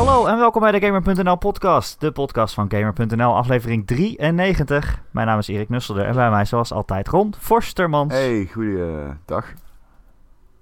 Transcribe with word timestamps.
Hallo 0.00 0.26
en 0.26 0.36
welkom 0.38 0.60
bij 0.60 0.72
de 0.72 0.80
Gamer.nl 0.86 1.36
podcast, 1.36 2.00
de 2.00 2.12
podcast 2.12 2.54
van 2.54 2.70
Gamer.nl, 2.70 3.36
aflevering 3.36 3.86
93. 3.86 5.02
Mijn 5.10 5.26
naam 5.26 5.38
is 5.38 5.48
Erik 5.48 5.68
Nusselder 5.68 6.04
en 6.04 6.14
bij 6.14 6.30
mij 6.30 6.44
zoals 6.44 6.72
altijd 6.72 7.08
Ron 7.08 7.34
Forstermans. 7.38 8.12
Hey, 8.12 8.48
goeiedag. 8.52 9.46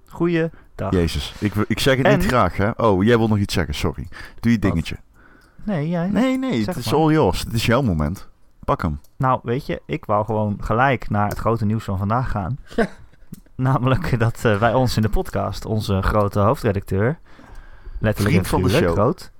Goeie 0.08 0.50
dag. 0.74 0.92
Jezus, 0.92 1.34
ik, 1.40 1.54
ik 1.54 1.78
zeg 1.78 1.96
het 1.96 2.06
En- 2.06 2.18
niet 2.18 2.26
graag, 2.26 2.56
hè? 2.56 2.70
Oh, 2.76 3.04
jij 3.04 3.18
wil 3.18 3.28
nog 3.28 3.38
iets 3.38 3.54
zeggen, 3.54 3.74
sorry. 3.74 4.08
Doe 4.40 4.52
je 4.52 4.58
Wat? 4.58 4.70
dingetje. 4.70 4.96
Nee, 5.64 5.88
jij? 5.88 6.08
Nee, 6.08 6.38
nee, 6.38 6.62
Zeg 6.62 6.74
het 6.74 6.84
is 6.84 6.90
maar. 6.92 7.00
all 7.00 7.12
yours. 7.12 7.40
Het 7.40 7.52
is 7.52 7.66
jouw 7.66 7.82
moment. 7.82 8.28
Pak 8.64 8.82
hem. 8.82 9.00
Nou, 9.16 9.40
weet 9.42 9.66
je, 9.66 9.82
ik 9.86 10.04
wou 10.04 10.24
gewoon 10.24 10.56
gelijk 10.60 11.10
naar 11.10 11.28
het 11.28 11.38
grote 11.38 11.64
nieuws 11.64 11.84
van 11.84 11.98
vandaag 11.98 12.30
gaan. 12.30 12.58
Namelijk 13.56 14.18
dat 14.18 14.44
eh, 14.44 14.58
bij 14.58 14.74
ons 14.74 14.96
in 14.96 15.02
de 15.02 15.08
podcast 15.08 15.64
onze 15.64 16.02
grote 16.02 16.38
hoofdredacteur, 16.38 17.18
letterlijk 18.00 18.34
Vriend 18.34 18.44
en 18.44 18.50
van 18.50 18.62
de 18.62 18.68
show. 18.86 18.92
groot, 18.92 19.30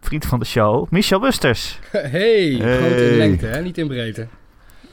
vriend 0.00 0.26
van 0.26 0.38
de 0.38 0.44
show, 0.44 0.86
Michel 0.90 1.20
Busters. 1.20 1.78
Hey, 1.90 2.00
Hey. 2.10 2.76
groot 2.78 3.00
in 3.00 3.16
lengte, 3.16 3.46
hè? 3.46 3.62
niet 3.62 3.78
in 3.78 3.86
breedte. 3.86 4.26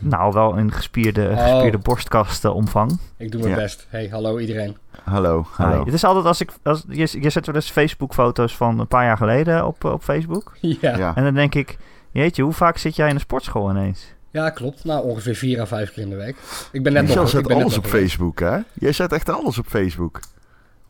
Nou, 0.02 0.34
wel 0.34 0.58
een 0.58 0.72
gespierde, 0.72 1.30
Oh. 1.32 1.44
gespierde 1.52 1.78
borstkastenomvang. 1.78 3.00
Ik 3.18 3.32
doe 3.32 3.42
mijn 3.42 3.54
Ja. 3.54 3.60
best. 3.62 3.86
Hey, 3.90 4.08
hallo 4.12 4.38
iedereen. 4.40 4.78
Hallo, 5.04 5.46
hallo. 5.52 5.78
Hi. 5.78 5.84
Het 5.86 5.94
is 5.94 6.04
altijd 6.04 6.26
als 6.26 6.42
ik. 6.42 6.52
Als, 6.64 6.84
je, 6.90 7.22
je 7.22 7.30
zet 7.30 7.46
wel 7.46 7.56
eens 7.56 7.72
Facebook-foto's 7.72 8.56
van 8.56 8.80
een 8.80 8.88
paar 8.88 9.04
jaar 9.06 9.18
geleden 9.18 9.66
op, 9.66 9.84
op 9.84 10.04
Facebook. 10.04 10.54
Ja. 10.62 10.76
ja. 10.82 10.98
Ja. 10.98 11.16
En 11.16 11.24
dan 11.24 11.34
denk 11.34 11.56
ik, 11.56 11.78
jeetje, 12.12 12.44
hoe 12.44 12.54
vaak 12.54 12.78
zit 12.78 12.96
jij 12.96 13.10
in 13.10 13.16
de 13.16 13.22
sportschool 13.22 13.70
ineens? 13.70 14.14
klopt. 14.54 14.84
Nou, 14.84 15.04
ongeveer 15.04 15.36
vier 15.36 15.60
à 15.62 15.66
vijf 15.66 15.94
keer 15.94 16.04
in 16.04 16.10
de 16.10 16.16
week. 16.16 16.36
Ik 16.72 16.84
ben 16.84 16.94
net 16.94 17.02
Michel 17.02 17.16
nog... 17.22 17.26
ik 17.26 17.32
zet 17.32 17.48
ben 17.48 17.56
net 17.56 17.66
alles 17.66 17.78
op. 17.78 17.86
Facebook, 17.86 18.40
hè? 18.40 18.58
Jij 18.74 18.92
zet 18.92 19.12
echt 19.12 19.30
alles 19.30 19.58
op 19.58 19.66
Facebook. 19.68 20.20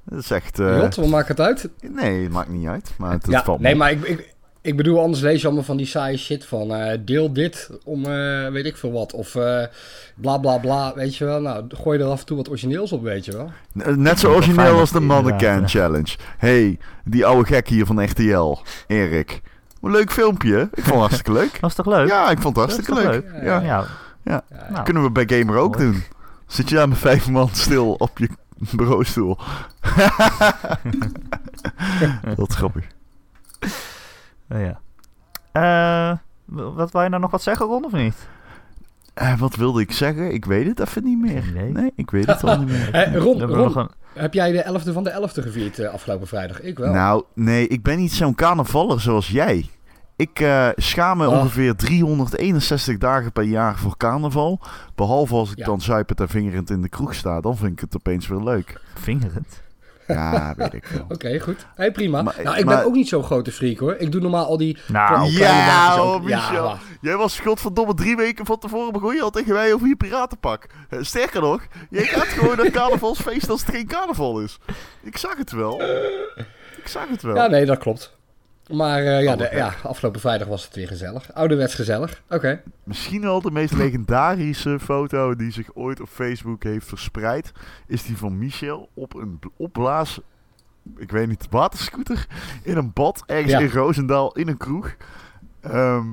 Dat 0.09 0.19
is 0.19 0.31
echt... 0.31 0.59
eh, 0.59 0.77
Jot, 0.77 0.95
wat 0.95 1.07
maakt 1.07 1.27
het 1.27 1.39
uit? 1.39 1.69
nee, 1.81 2.23
het 2.23 2.31
maakt 2.31 2.49
niet 2.49 2.67
uit. 2.67 2.91
Maar 2.97 3.11
het, 3.11 3.25
ja, 3.29 3.43
valt 3.43 3.59
nee, 3.59 3.75
maar 3.75 3.91
ik, 3.91 4.03
ik, 4.03 4.33
ik 4.61 4.77
bedoel, 4.77 4.99
anders 5.01 5.21
lees 5.21 5.39
je 5.41 5.45
allemaal 5.47 5.63
van 5.65 5.77
die 5.77 5.85
saaie 5.85 6.17
shit 6.17 6.45
van 6.45 6.73
eh, 6.73 6.97
deel 7.05 7.33
dit 7.33 7.69
om 7.83 8.05
eh, 8.05 8.47
weet 8.51 8.65
ik 8.65 8.77
veel 8.77 8.91
wat. 8.91 9.13
Of 9.13 9.35
eh, 9.35 9.63
bla 10.15 10.37
bla 10.37 10.57
bla, 10.57 10.93
weet 10.95 11.15
je 11.15 11.25
wel. 11.25 11.41
Nou, 11.41 11.63
gooi 11.81 11.99
er 11.99 12.05
af 12.05 12.19
en 12.19 12.25
toe 12.25 12.37
wat 12.37 12.49
origineels 12.49 12.91
op, 12.91 13.01
weet 13.03 13.25
je 13.25 13.31
wel. 13.31 13.51
Net 13.95 14.19
zo 14.19 14.31
origineel 14.33 14.79
als 14.79 14.91
de 14.91 14.99
Mannequin 14.99 15.67
Challenge. 15.67 16.15
hey, 16.37 16.77
die 17.05 17.25
oude 17.25 17.45
gek 17.53 17.67
hier 17.67 17.85
van 17.85 18.03
RTL. 18.03 18.57
Erik. 18.87 19.41
Een 19.81 19.91
leuk 19.91 20.11
filmpje. 20.11 20.59
Ik 20.73 20.83
vond 20.83 20.85
het 20.85 20.95
hartstikke 20.95 21.31
leuk. 21.31 21.57
Was 21.61 21.75
toch 21.75 21.85
leuk? 21.85 22.07
Ja, 22.07 22.29
ik 22.29 22.39
vond 22.39 22.55
het 22.55 22.65
hartstikke 22.65 23.01
leuk. 23.01 23.11
leuk? 23.11 23.43
Ja. 23.43 23.59
Ja, 23.61 23.85
Ja, 24.23 24.43
nou, 24.69 24.83
Kunnen 24.83 25.03
we 25.03 25.11
bij 25.11 25.23
Gamer 25.39 25.57
ook 25.57 25.77
Mooi. 25.77 25.91
doen. 25.91 26.03
Zit 26.47 26.69
je 26.69 26.75
daar 26.75 26.89
met 26.89 26.97
vijf 26.97 27.29
man 27.29 27.49
stil 27.51 27.91
op 27.93 28.17
je 28.17 28.29
bureaustoel? 28.75 29.37
Dat 32.35 32.49
is 32.49 32.55
grappig. 32.55 32.85
eh, 34.47 34.65
ja. 34.65 34.79
Eh, 35.51 36.17
wat 36.45 36.91
wil 36.91 37.01
je 37.01 37.09
nou 37.09 37.21
nog 37.21 37.31
wat 37.31 37.41
zeggen, 37.41 37.65
Ron, 37.65 37.85
of 37.85 37.91
niet? 37.91 38.15
Eh, 39.13 39.39
wat 39.39 39.55
wilde 39.55 39.81
ik 39.81 39.91
zeggen? 39.91 40.33
Ik 40.33 40.45
weet 40.45 40.67
het 40.67 40.79
even 40.79 41.03
niet 41.03 41.19
meer. 41.21 41.47
Idee. 41.47 41.71
Nee, 41.71 41.91
ik 41.95 42.11
weet 42.11 42.25
het 42.25 42.43
al 42.43 42.57
niet 42.59 42.67
meer. 42.67 42.93
Eh, 43.05 43.15
Ron, 43.15 43.41
Ron 43.43 43.77
een- 43.77 43.89
heb 44.13 44.33
jij 44.33 44.51
de 44.51 44.63
11e 44.79 44.93
van 44.93 45.03
de 45.03 45.11
11e 45.11 45.41
gevierd 45.43 45.85
afgelopen 45.87 46.27
vrijdag? 46.27 46.61
Ik 46.61 46.77
wel. 46.77 46.93
Nou, 46.93 47.23
nee, 47.33 47.67
ik 47.67 47.83
ben 47.83 47.97
niet 47.97 48.13
zo'n 48.13 48.35
carnavaller 48.35 49.01
zoals 49.01 49.27
jij. 49.29 49.69
Ik 50.19 50.39
eh, 50.39 50.67
schaam 50.75 51.17
me 51.17 51.27
Oh. 51.27 51.39
ongeveer 51.39 51.75
361 51.75 52.97
dagen 52.97 53.31
per 53.31 53.43
jaar 53.43 53.77
voor 53.77 53.97
carnaval. 53.97 54.59
Behalve 54.95 55.33
als 55.35 55.51
ik 55.51 55.57
Ja. 55.57 55.65
dan 55.65 55.81
zuipend 55.81 56.19
en 56.19 56.29
vingerend 56.29 56.69
in 56.69 56.81
de 56.81 56.89
kroeg 56.89 57.13
sta. 57.15 57.41
Dan 57.41 57.57
vind 57.57 57.71
ik 57.71 57.79
het 57.79 57.95
opeens 57.95 58.27
weer 58.27 58.39
leuk. 58.41 58.81
Vingerend. 58.95 59.61
Ja, 60.07 60.53
weet 60.57 60.73
ik 60.73 60.85
wel. 60.85 61.05
Oké, 61.15 61.39
goed. 61.39 61.65
Hey, 61.75 61.91
prima. 61.91 62.21
Maar- 62.21 62.39
nou, 62.43 62.57
ik 62.57 62.65
maar- 62.65 62.75
ben 62.77 62.85
ook 62.85 62.93
niet 62.93 63.07
zo'n 63.07 63.23
grote 63.23 63.51
freak 63.51 63.77
hoor. 63.77 63.95
Ik 63.95 64.11
doe 64.11 64.21
normaal 64.21 64.45
al 64.45 64.57
die... 64.57 64.77
Nou, 64.87 65.29
Ja, 65.31 66.03
oh. 66.03 66.23
Michel. 66.23 66.63
maar- 66.67 66.79
Jij 67.01 67.17
was 67.17 67.39
godverdomme 67.39 67.93
drie 67.93 68.15
weken 68.15 68.45
van 68.45 68.57
tevoren 68.59 68.93
begon 68.93 69.15
je 69.15 69.21
al 69.21 69.29
tegen 69.29 69.53
mij 69.53 69.73
over 69.73 69.87
je 69.87 69.95
piratenpak. 69.95 70.67
Eh, 70.89 70.99
Sterker 71.01 71.41
nog, 71.41 71.61
jij 71.89 72.03
gaat 72.05 72.27
gewoon 72.27 72.57
naar 72.57 72.71
carnavalsfeest 72.81 73.49
als 73.49 73.65
het 73.65 73.75
geen 73.75 73.87
carnaval 73.87 74.39
is. 74.39 74.59
Ik 75.03 75.17
zag 75.17 75.37
het 75.37 75.51
wel. 75.51 75.81
Ik 76.77 76.87
zag 76.87 77.07
het 77.09 77.21
wel. 77.21 77.35
Ja, 77.35 77.47
nee, 77.47 77.65
dat 77.65 77.77
klopt. 77.77 78.17
Maar 78.69 78.99
eh, 79.03 79.23
ja, 79.23 79.35
de, 79.35 79.49
ja, 79.53 79.73
afgelopen 79.83 80.19
vrijdag 80.21 80.47
was 80.47 80.63
het 80.65 80.75
weer 80.75 80.87
gezellig. 80.87 81.33
Ouderwets 81.33 81.75
gezellig. 81.75 82.21
Oké. 82.29 82.61
Misschien 82.83 83.21
wel 83.21 83.41
de 83.41 83.51
meest 83.51 83.73
legendarische 83.73 84.79
foto 84.79 85.35
die 85.35 85.51
zich 85.51 85.69
ooit 85.75 86.01
op 86.01 86.09
Facebook 86.09 86.63
heeft 86.63 86.87
verspreid. 86.87 87.51
Is 87.87 88.03
die 88.03 88.17
van 88.17 88.37
Michel 88.37 88.89
op 88.93 89.13
een 89.15 89.39
bl- 89.39 89.47
opblaas, 89.57 90.19
ik 90.97 91.11
weet 91.11 91.27
niet, 91.27 91.47
waterscooter. 91.49 92.27
In 92.63 92.77
een 92.77 92.91
bad, 92.93 93.23
ergens 93.25 93.51
Ja. 93.51 93.59
in 93.59 93.69
Roosendaal, 93.71 94.31
in 94.35 94.47
een 94.47 94.57
kroeg. 94.57 94.95
Ehm, 95.61 96.05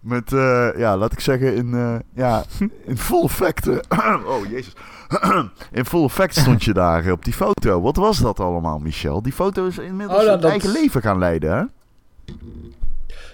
met, 0.00 0.32
eh, 0.32 0.68
ja, 0.76 0.96
laat 0.96 1.12
ik 1.12 1.20
zeggen, 1.20 1.54
in, 1.54 1.74
eh, 1.74 1.94
ja, 2.14 2.44
in 2.84 2.96
full 2.98 3.22
effect. 3.24 3.66
oh, 4.26 4.46
jezus. 4.50 4.72
in 5.72 5.84
full 5.84 6.04
effect 6.04 6.34
stond 6.40 6.64
je 6.64 6.72
daar 6.72 7.10
op 7.12 7.24
die 7.24 7.32
foto. 7.34 7.80
Wat 7.80 7.96
was 7.96 8.18
dat 8.18 8.40
allemaal, 8.40 8.78
Michel? 8.78 9.22
Die 9.22 9.32
foto 9.32 9.66
is 9.66 9.78
inmiddels 9.78 10.20
Oh, 10.20 10.24
dat- 10.26 10.34
een 10.34 10.40
dat- 10.40 10.50
eigen 10.50 10.70
leven 10.72 11.02
gaan 11.02 11.18
leiden, 11.18 11.56
hè? 11.56 11.64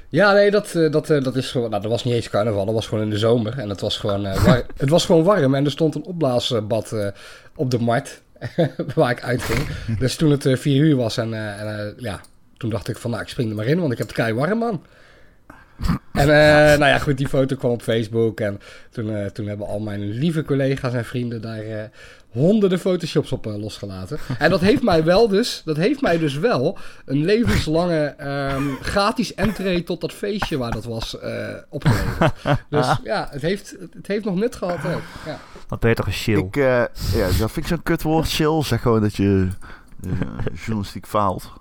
Ja, 0.08 0.32
nee, 0.32 0.50
dat, 0.50 0.74
eh, 0.74 0.90
dat, 0.90 1.10
eh, 1.10 1.22
dat 1.22 1.36
is 1.36 1.50
gewoon... 1.50 1.70
Nou, 1.70 1.82
dat 1.82 1.90
was 1.90 2.04
niet 2.04 2.14
eens 2.14 2.30
carnaval. 2.30 2.64
Dat 2.64 2.74
was 2.74 2.86
gewoon 2.86 3.04
in 3.04 3.10
de 3.10 3.18
zomer. 3.18 3.58
En 3.58 3.68
het 3.68 3.80
was 3.80 3.98
gewoon, 3.98 4.26
eh, 4.26 4.44
war- 4.44 4.66
het 4.76 4.88
was 4.88 5.04
gewoon 5.06 5.24
warm. 5.24 5.54
En 5.54 5.64
er 5.64 5.70
stond 5.70 5.94
een 5.94 6.04
opblaasbad 6.04 7.12
op 7.56 7.70
de 7.70 7.78
markt. 7.78 8.22
waar 8.94 9.10
ik 9.10 9.22
uitging. 9.22 9.68
Dus 9.98 10.16
toen 10.16 10.30
het 10.30 10.48
vier 10.52 10.84
uur 10.84 10.96
was 10.96 11.16
en, 11.16 11.34
en 11.58 11.94
ja... 11.98 12.20
Toen 12.56 12.70
dacht 12.70 12.88
ik 12.88 12.96
van, 12.96 13.10
nou, 13.10 13.22
ik 13.22 13.28
spring 13.28 13.50
er 13.50 13.56
maar 13.56 13.66
in, 13.66 13.80
want 13.80 13.92
ik 13.92 13.98
heb 13.98 14.06
het 14.06 14.16
kei 14.16 14.34
warm, 14.34 14.58
man. 14.58 14.82
En 16.12 16.26
nou 16.80 16.86
ja, 16.86 16.98
goed, 16.98 17.16
die 17.16 17.28
foto 17.28 17.56
kwam 17.56 17.70
op 17.70 17.82
Facebook. 17.82 18.40
En 18.40 18.60
toen, 18.90 19.30
toen 19.32 19.46
hebben 19.46 19.66
al 19.66 19.78
mijn 19.78 20.10
lieve 20.10 20.44
collega's 20.44 20.94
en 20.94 21.04
vrienden 21.04 21.40
daar 21.40 21.90
honderden 22.36 22.78
photoshops 22.78 23.32
op 23.32 23.46
eh, 23.46 23.56
losgelaten. 23.56 24.18
En 24.38 24.50
dat 24.50 24.60
heeft 24.60 24.82
mij 24.82 25.04
wel 25.04 25.28
dus, 25.28 25.62
dat 25.64 25.76
heeft 25.76 26.00
mij 26.00 26.18
dus 26.18 26.38
wel 26.38 26.78
een 27.04 27.24
levenslange 27.24 28.04
ehm, 28.04 28.68
gratis 28.80 29.34
entree 29.34 29.82
tot 29.82 30.00
dat 30.00 30.12
feestje 30.12 30.58
waar 30.58 30.70
dat 30.70 30.84
was 30.84 31.18
eh 31.18 31.54
opgeleverd. 31.68 32.32
Dus 32.70 32.86
ja, 33.02 33.28
het 33.30 33.42
heeft, 33.42 33.76
het 33.92 34.06
heeft 34.06 34.24
nog 34.24 34.34
nut 34.34 34.56
gehad 34.56 34.94
ook. 34.94 35.02
Ja. 35.26 35.40
wat 35.68 35.80
ben 35.80 35.90
je 35.90 35.96
toch 35.96 36.06
een 36.06 36.12
chill. 36.12 36.38
Ik, 36.38 36.56
eh, 36.56 36.84
ja, 37.14 37.26
dat 37.38 37.50
vind 37.50 37.56
ik 37.56 37.66
zo'n 37.66 37.82
kutwoord, 37.82 38.28
chill. 38.28 38.62
Zeg 38.62 38.82
gewoon 38.82 39.00
dat 39.00 39.16
je 39.16 39.48
journalistiek 40.54 41.06
faalt. 41.06 41.52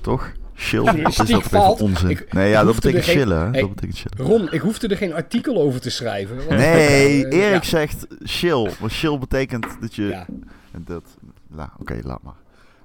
Toch? 0.00 0.32
Chill. 0.62 0.84
Dat 1.02 1.08
is 1.12 1.18
even 1.18 1.42
faalt? 1.42 1.80
onzin. 1.80 2.10
Ik- 2.10 2.32
nee, 2.32 2.50
ja, 2.50 2.64
dat 2.64 2.74
betekent 2.74 3.04
geen- 3.04 3.16
chillen. 3.16 3.38
hè. 3.38 3.50
Hey. 3.50 3.60
Dat 3.60 3.74
betekent 3.74 3.98
chillen. 3.98 4.26
Ron, 4.30 4.52
ik 4.52 4.60
hoefde 4.60 4.88
er 4.88 4.96
geen 4.96 5.14
artikel 5.14 5.56
over 5.62 5.80
te 5.80 5.90
schrijven. 5.90 6.36
want- 6.36 6.48
Nee, 6.48 7.26
eh, 7.28 7.38
Erik 7.48 7.62
ja. 7.62 7.68
zegt 7.68 8.06
chill. 8.22 8.70
Maar 8.80 8.90
chill 8.90 9.18
betekent 9.18 9.66
dat 9.80 9.94
je... 9.94 10.02
Ja. 10.02 10.26
en 10.72 10.82
Dat, 10.86 11.02
la, 11.50 11.72
Oké, 11.78 11.98
laat 12.02 12.22
maar. 12.22 12.34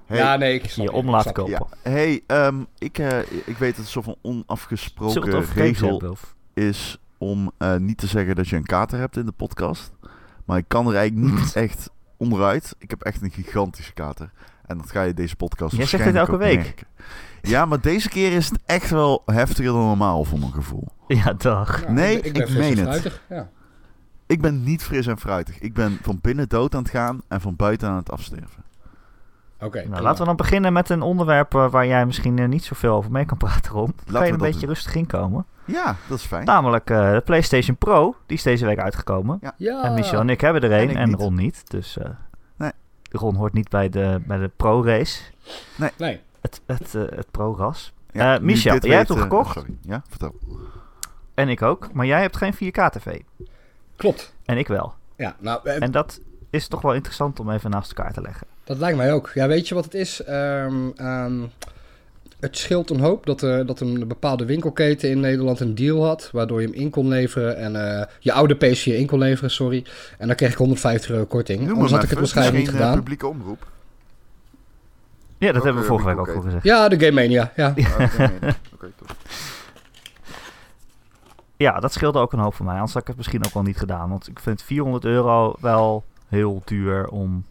Hey, 0.06 0.16
ja, 0.18 0.36
nee, 0.36 0.54
ik 0.54 0.70
snap 0.70 0.86
je 0.86 0.92
je, 0.92 0.98
om 0.98 1.10
laten 1.10 1.32
kopen. 1.32 1.52
ja, 1.52 1.66
hey 1.90 2.20
ehm, 2.26 2.56
ik, 2.78 2.98
eh, 2.98 3.18
ik 3.44 3.56
weet 3.58 3.70
dat 3.70 3.76
het 3.84 3.88
zo 3.88 4.02
van 4.02 4.16
onafgesproken 4.22 5.44
regel 5.54 5.88
hebben? 5.90 6.16
Is 6.54 6.98
om 7.18 7.50
eh, 7.58 7.76
niet 7.76 7.98
te 7.98 8.06
zeggen 8.06 8.34
dat 8.36 8.48
je 8.48 8.56
een 8.56 8.66
kater 8.66 8.98
hebt 8.98 9.16
in 9.16 9.24
de 9.26 9.32
podcast. 9.32 9.90
Maar 10.44 10.58
ik 10.58 10.64
kan 10.68 10.86
er 10.88 10.94
eigenlijk 10.94 11.32
niet 11.34 11.52
echt 11.66 11.90
onderuit. 12.16 12.74
Ik 12.78 12.90
heb 12.90 13.02
echt 13.02 13.22
een 13.22 13.30
gigantische 13.30 13.92
kater. 13.92 14.30
En 14.66 14.78
dat 14.78 14.90
ga 14.90 15.02
je 15.02 15.14
deze 15.14 15.36
podcast 15.36 15.76
Jij 15.76 15.86
zegt 15.86 16.04
het 16.04 16.14
elke 16.14 16.32
ook 16.32 16.38
week. 16.38 16.56
merken. 16.62 16.86
Ja, 17.42 17.64
maar 17.64 17.80
deze 17.80 18.08
keer 18.08 18.32
is 18.32 18.48
het 18.48 18.58
echt 18.66 18.90
wel 18.90 19.22
heftiger 19.26 19.72
dan 19.72 19.86
normaal 19.86 20.24
voor 20.24 20.38
mijn 20.38 20.52
gevoel. 20.52 20.88
Ja, 21.06 21.32
dag. 21.32 21.88
Nee, 21.88 22.16
ik, 22.20 22.22
ben- 22.22 22.26
ik 22.26 22.32
ben 22.32 22.42
ik 22.42 22.48
fris 22.48 22.54
en 22.68 22.74
meen 22.74 22.78
het. 22.78 22.86
fruitig, 22.88 23.22
Ja. 23.28 23.48
Ik 24.26 24.40
ben 24.40 24.62
niet 24.62 24.82
fris 24.82 25.06
en 25.06 25.18
fruitig. 25.18 25.58
Ik 25.58 25.74
ben 25.74 25.98
van 26.02 26.18
binnen 26.22 26.48
dood 26.48 26.74
aan 26.74 26.82
het 26.82 26.90
gaan 26.90 27.22
en 27.28 27.40
van 27.40 27.56
buiten 27.56 27.88
aan 27.88 27.96
het 27.96 28.10
afsterven. 28.10 28.64
Oké, 29.60 29.84
Nou, 29.88 30.02
laten 30.02 30.18
we 30.20 30.24
dan 30.26 30.36
beginnen 30.36 30.72
met 30.72 30.88
een 30.90 31.02
onderwerp 31.02 31.54
eh, 31.54 31.70
waar 31.70 31.86
jij 31.86 32.06
misschien 32.06 32.38
eh, 32.38 32.48
niet 32.48 32.64
zoveel 32.64 32.94
over 32.94 33.10
mee 33.10 33.24
kan 33.24 33.36
praten, 33.36 33.72
Ron. 33.72 33.94
Kan 34.12 34.20
we 34.20 34.26
je 34.26 34.32
een 34.32 34.38
beetje 34.38 34.60
doen. 34.60 34.68
rustig 34.68 34.94
inkomen? 34.94 35.46
Ja, 35.64 35.96
dat 36.08 36.18
is 36.18 36.24
fijn. 36.24 36.44
Namelijk 36.44 36.90
eh, 36.90 37.12
de 37.12 37.20
PlayStation 37.24 37.76
Pro, 37.76 38.16
die 38.26 38.36
is 38.36 38.42
deze 38.42 38.66
week 38.66 38.78
uitgekomen. 38.78 39.40
Ja. 39.56 39.82
En 39.84 39.94
Michel 39.94 40.20
en 40.20 40.28
ik 40.28 40.40
hebben 40.40 40.62
er 40.62 40.72
En 40.72 40.88
een 40.90 40.96
en. 40.96 41.14
Ron 41.14 41.34
niet. 41.34 41.70
Dus 41.70 41.98
eh, 41.98 42.08
Nee. 42.56 42.70
Ron 43.10 43.34
hoort 43.34 43.52
niet 43.52 43.68
bij 43.68 43.88
de, 43.88 44.20
bij 44.26 44.38
de 44.38 44.50
Pro-race, 44.56 45.22
Nee. 45.96 46.20
Het, 46.40 46.60
het, 46.66 46.94
eh, 46.94 47.02
het 47.16 47.30
Pro-ras. 47.30 47.92
Ja, 48.12 48.34
Eh, 48.34 48.40
Michel, 48.40 48.78
jij 48.80 48.96
hebt 48.96 49.08
hem 49.08 49.18
gekocht? 49.18 49.52
sorry. 49.54 49.76
Ja, 49.82 50.02
vertel. 50.08 50.34
En 51.34 51.48
ik 51.48 51.62
ook, 51.62 51.92
maar 51.92 52.06
jij 52.06 52.20
hebt 52.20 52.36
geen 52.36 52.54
4K-tv. 52.54 53.20
Klopt. 53.96 54.34
En 54.44 54.58
ik 54.58 54.68
wel. 54.68 54.94
Ja, 55.16 55.36
nou, 55.38 55.60
eh, 55.64 55.82
En 55.82 55.90
dat 55.90 56.20
is 56.50 56.68
toch 56.68 56.80
wel 56.82 56.94
interessant 56.94 57.40
om 57.40 57.50
even 57.50 57.70
naast 57.70 57.92
elkaar 57.92 58.12
te 58.12 58.20
leggen. 58.20 58.46
dat 58.64 58.78
lijkt 58.78 58.96
mij 58.96 59.12
ook. 59.12 59.30
Ja, 59.34 59.46
weet 59.46 59.68
je 59.68 59.74
wat 59.74 59.84
het 59.84 59.94
is? 59.94 60.22
Ehm, 60.24 60.88
ehm, 60.96 61.40
het 62.40 62.56
scheelt 62.58 62.90
een 62.90 63.00
hoop 63.00 63.26
dat, 63.26 63.42
eh, 63.42 63.66
dat 63.66 63.80
een 63.80 64.08
bepaalde 64.08 64.44
winkelketen 64.44 65.10
in 65.10 65.20
Nederland 65.20 65.60
een 65.60 65.74
deal 65.74 66.04
had, 66.04 66.28
waardoor 66.32 66.60
je 66.60 66.66
hem 66.66 66.76
in 66.76 66.90
kon 66.90 67.08
leveren 67.08 67.56
en 67.56 67.98
eh, 68.00 68.06
je 68.20 68.32
oude 68.32 68.54
PS4 68.54 68.96
in 68.96 69.06
kon 69.06 69.18
leveren, 69.18 69.50
sorry. 69.50 69.84
En 70.18 70.26
dan 70.26 70.36
kreeg 70.36 70.50
ik 70.50 70.56
150 70.56 71.10
euro 71.10 71.24
korting. 71.24 71.60
Noem 71.60 71.72
Anders 71.72 71.92
had 71.92 72.02
ik 72.02 72.08
het 72.10 72.18
waarschijnlijk 72.18 72.56
niet 72.56 72.68
gedaan. 72.68 72.94
publieke 72.94 73.26
omroep. 73.26 73.66
Ja, 75.38 75.52
dat 75.52 75.62
hebben 75.64 75.82
we 75.82 75.88
vorige 75.88 76.06
week 76.08 76.18
ook 76.18 76.28
al 76.28 76.40
gezegd. 76.40 76.64
Ja, 76.64 76.88
de 76.88 76.98
Game 76.98 77.12
Mania. 77.12 77.52
Ja. 77.56 77.74
Ah, 77.98 78.14
top. 78.96 79.16
Ja, 81.56 81.80
dat 81.80 81.92
scheelde 81.92 82.18
ook 82.18 82.32
een 82.32 82.38
hoop 82.38 82.54
voor 82.54 82.64
mij. 82.64 82.74
Anders 82.74 82.92
had 82.92 83.02
ik 83.02 83.08
het 83.08 83.16
misschien 83.16 83.44
ook 83.44 83.52
wel 83.54 83.62
niet 83.62 83.76
gedaan. 83.76 84.08
Want 84.08 84.28
ik 84.28 84.38
vind 84.38 84.62
400 84.62 85.04
euro 85.04 85.54
wel 85.60 86.04
heel 86.28 86.62
duur 86.64 87.08
om 87.08 87.44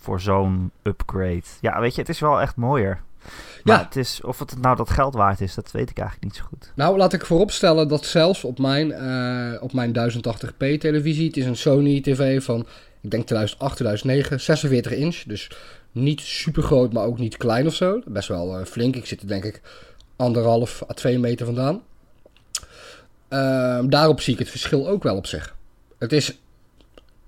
voor 0.00 0.20
zo'n 0.20 0.70
upgrade. 0.82 1.42
Ja, 1.60 1.80
weet 1.80 1.94
je, 1.94 2.00
het 2.00 2.10
is 2.10 2.20
wel 2.20 2.40
echt 2.40 2.56
mooier. 2.56 3.00
Maar 3.64 3.76
Ja. 3.78 3.84
het 3.84 3.96
is, 3.96 4.20
of 4.22 4.38
het 4.38 4.60
nou 4.60 4.76
dat 4.76 4.90
geld 4.90 5.14
waard 5.14 5.40
is, 5.40 5.54
dat 5.54 5.70
weet 5.70 5.90
ik 5.90 5.98
eigenlijk 5.98 6.26
niet 6.32 6.36
zo 6.42 6.44
goed. 6.48 6.72
Nou, 6.74 6.96
laat 6.96 7.12
ik 7.12 7.26
vooropstellen 7.26 7.88
dat 7.88 8.04
zelfs 8.04 8.44
op 8.44 8.58
mijn, 8.58 8.92
eh, 8.92 9.62
op 9.62 9.72
mijn 9.72 9.92
1080p 9.92 10.78
televisie, 10.78 11.26
het 11.26 11.36
is 11.36 11.46
een 11.46 11.56
Sony 11.56 12.00
TV 12.00 12.42
van, 12.44 12.60
ik 13.00 13.10
denk 13.10 13.26
2008, 13.26 13.74
2009, 13.76 14.40
46 14.40 14.92
inch. 14.92 15.22
Dus 15.22 15.50
niet 15.92 16.20
super 16.20 16.62
groot, 16.62 16.92
maar 16.92 17.04
ook 17.04 17.18
niet 17.18 17.36
klein 17.36 17.66
of 17.66 17.74
zo. 17.74 18.02
Best 18.06 18.28
wel 18.28 18.58
eh, 18.58 18.64
flink. 18.64 18.96
Ik 18.96 19.06
zit 19.06 19.20
er 19.20 19.28
denk 19.28 19.44
ik 19.44 19.60
anderhalf 20.16 20.82
à 20.90 20.94
twee 20.94 21.18
meter 21.18 21.46
vandaan. 21.46 21.82
Ehm, 23.28 23.88
daarop 23.88 24.20
zie 24.20 24.32
ik 24.32 24.38
het 24.38 24.50
verschil 24.50 24.88
ook 24.88 25.02
wel 25.02 25.16
op 25.16 25.26
zich. 25.26 25.56
Het 25.98 26.12
is 26.12 26.38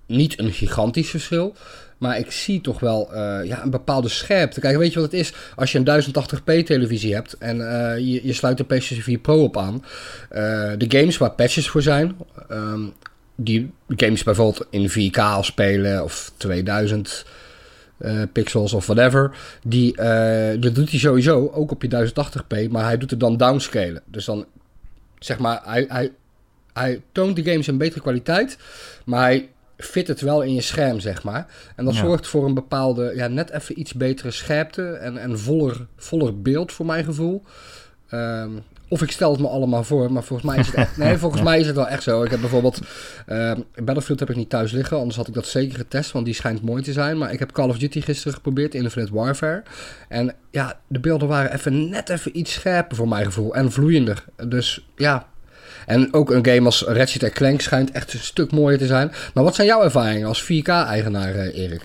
niet 0.06 0.38
een 0.38 0.52
gigantisch 0.52 1.10
verschil. 1.10 1.54
Maar 1.98 2.18
ik 2.18 2.30
zie 2.30 2.60
toch 2.60 2.80
wel 2.80 3.12
eh, 3.12 3.46
ja, 3.46 3.62
een 3.62 3.70
bepaalde 3.70 4.08
scherpte. 4.08 4.60
Kijk, 4.60 4.76
weet 4.76 4.92
je 4.92 5.00
wat 5.00 5.10
het 5.10 5.20
is? 5.20 5.32
Als 5.56 5.72
je 5.72 5.78
een 5.84 6.02
1080p 6.02 6.64
televisie 6.64 7.14
hebt 7.14 7.38
en 7.38 7.70
eh, 7.70 7.98
je, 7.98 8.26
je 8.26 8.32
sluit 8.32 8.56
de 8.56 8.64
PlayStation 8.64 9.04
4 9.04 9.18
Pro 9.18 9.42
op 9.42 9.56
aan. 9.56 9.84
de 10.78 10.86
games 10.88 11.16
waar 11.16 11.30
patches 11.30 11.68
voor 11.68 11.82
zijn. 11.82 12.16
ehm, 12.48 12.80
die 13.36 13.70
games 13.88 14.22
bijvoorbeeld 14.22 14.66
in 14.70 14.90
4K 14.90 15.18
al 15.18 15.42
spelen 15.42 16.04
of 16.04 16.32
2000 16.36 17.24
eh, 18.00 18.22
pixels 18.32 18.72
of 18.72 18.86
whatever. 18.86 19.36
Die, 19.62 19.96
eh, 19.96 20.60
dat 20.60 20.74
doet 20.74 20.90
hij 20.90 20.98
sowieso 20.98 21.50
ook 21.54 21.70
op 21.70 21.82
je 21.82 21.88
1080p. 21.88 22.68
Maar 22.70 22.84
hij 22.84 22.98
doet 22.98 23.10
het 23.10 23.20
dan 23.20 23.36
downscalen. 23.36 24.02
Dus 24.04 24.24
dan 24.24 24.46
zeg 25.18 25.38
maar, 25.38 25.60
hij, 25.64 25.84
hij, 25.88 26.12
hij 26.72 27.02
toont 27.12 27.36
de 27.36 27.42
games 27.50 27.68
in 27.68 27.78
betere 27.78 28.00
kwaliteit. 28.00 28.58
Maar 29.04 29.20
hij 29.22 29.48
fit 29.76 30.08
het 30.08 30.20
wel 30.20 30.42
in 30.42 30.54
je 30.54 30.60
scherm, 30.60 31.00
zeg 31.00 31.22
maar. 31.22 31.46
En 31.76 31.84
dat 31.84 31.94
Ja. 31.94 32.00
zorgt 32.00 32.26
voor 32.26 32.44
een 32.44 32.54
bepaalde, 32.54 33.12
ja, 33.14 33.26
net 33.26 33.50
even 33.50 33.80
iets 33.80 33.94
betere 33.94 34.30
scherpte 34.30 34.82
en, 34.92 35.16
en 35.16 35.38
voller, 35.38 35.86
voller 35.96 36.42
beeld 36.42 36.72
voor 36.72 36.86
mijn 36.86 37.04
gevoel. 37.04 37.42
Ehm, 38.08 38.50
of 38.90 39.02
ik 39.02 39.10
stel 39.10 39.30
het 39.30 39.40
me 39.40 39.48
allemaal 39.48 39.84
voor, 39.84 40.12
maar 40.12 40.22
volgens 40.22 40.50
mij 40.50 40.58
is 40.58 40.66
het 40.66 40.74
echt, 40.74 40.96
nee, 41.02 41.18
volgens 41.18 41.42
mij 41.42 41.60
is 41.60 41.66
het 41.66 41.76
wel 41.76 41.88
echt 41.88 42.02
zo. 42.02 42.22
Ik 42.22 42.30
heb 42.30 42.40
bijvoorbeeld, 42.40 42.80
ehm, 43.26 43.60
Battlefield 43.74 44.20
heb 44.20 44.30
ik 44.30 44.36
niet 44.36 44.50
thuis 44.50 44.72
liggen, 44.72 44.96
anders 44.96 45.16
had 45.16 45.28
ik 45.28 45.34
dat 45.34 45.46
zeker 45.46 45.76
getest, 45.76 46.12
want 46.12 46.24
die 46.24 46.34
schijnt 46.34 46.62
mooi 46.62 46.82
te 46.82 46.92
zijn. 46.92 47.18
Maar 47.18 47.32
ik 47.32 47.38
heb 47.38 47.52
Call 47.52 47.68
of 47.68 47.78
Duty 47.78 48.00
gisteren 48.00 48.34
geprobeerd, 48.34 48.74
Infinite 48.74 49.14
Warfare. 49.14 49.62
En 50.08 50.34
ja, 50.50 50.80
de 50.86 51.00
beelden 51.00 51.28
waren 51.28 51.52
even 51.52 51.88
net 51.88 52.08
even 52.08 52.38
iets 52.38 52.52
scherper 52.52 52.96
voor 52.96 53.08
mijn 53.08 53.24
gevoel 53.24 53.54
en 53.54 53.72
vloeiender. 53.72 54.24
Dus 54.48 54.86
ja, 54.96 55.26
en 55.86 56.14
ook 56.14 56.30
een 56.30 56.46
game 56.46 56.64
als 56.64 56.82
Ratchet 56.82 57.32
Clank 57.32 57.60
schijnt 57.60 57.90
echt 57.90 58.12
een 58.12 58.18
stuk 58.18 58.52
mooier 58.52 58.78
te 58.78 58.86
zijn. 58.86 59.12
Maar 59.34 59.44
wat 59.44 59.54
zijn 59.54 59.66
jouw 59.66 59.82
ervaringen 59.82 60.28
als 60.28 60.42
4K-eigenaar, 60.42 61.34
eh, 61.34 61.58
Erik? 61.58 61.82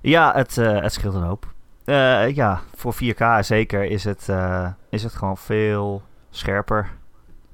Ja, 0.00 0.32
het, 0.34 0.58
eh, 0.58 0.82
het 0.82 0.92
scheelt 0.92 1.14
een 1.14 1.22
hoop. 1.22 1.46
Eh, 1.84 2.34
ja, 2.34 2.60
voor 2.74 2.94
4K 2.94 3.44
zeker 3.44 3.84
is 3.84 4.04
het, 4.04 4.28
is 4.90 5.02
het 5.02 5.12
gewoon 5.12 5.36
veel 5.36 6.02
scherper. 6.36 6.90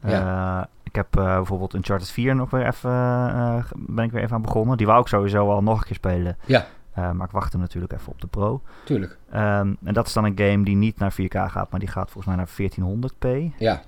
Eh, 0.03 0.63
ik 0.83 0.95
heb 0.95 1.17
eh, 1.17 1.25
bijvoorbeeld 1.37 1.75
Uncharted 1.75 2.11
4 2.11 2.35
nog 2.35 2.51
weer 2.51 2.67
even, 2.67 2.91
eh, 2.91 3.65
ben 3.77 4.05
ik 4.05 4.11
weer 4.13 4.23
even 4.23 4.35
aan 4.35 4.43
begonnen. 4.43 4.77
Die 4.77 4.87
wou 4.87 5.01
ik 5.01 5.07
sowieso 5.07 5.51
al 5.51 5.63
nog 5.63 5.79
een 5.79 5.85
keer 5.85 5.95
spelen. 5.95 6.37
Ja. 6.45 6.67
Maar 6.95 7.27
ik 7.27 7.31
wachtte 7.31 7.59
natuurlijk 7.59 7.93
even 7.93 8.13
op 8.13 8.21
de 8.21 8.27
Pro. 8.27 8.63
Tuurlijk. 8.85 9.19
Ehm, 9.31 9.75
en 9.85 9.95
dat 9.95 10.07
is 10.07 10.13
dan 10.13 10.25
een 10.25 10.39
game 10.39 10.65
die 10.65 10.77
niet 10.77 10.99
naar 10.99 11.13
4K 11.13 11.51
gaat, 11.51 11.71
maar 11.71 11.81
die 11.81 11.89
gaat 11.89 12.11
volgens 12.11 12.27
mij 12.27 12.37
naar 12.37 12.49
1400p. 12.49 13.53
Ja, 13.59 13.83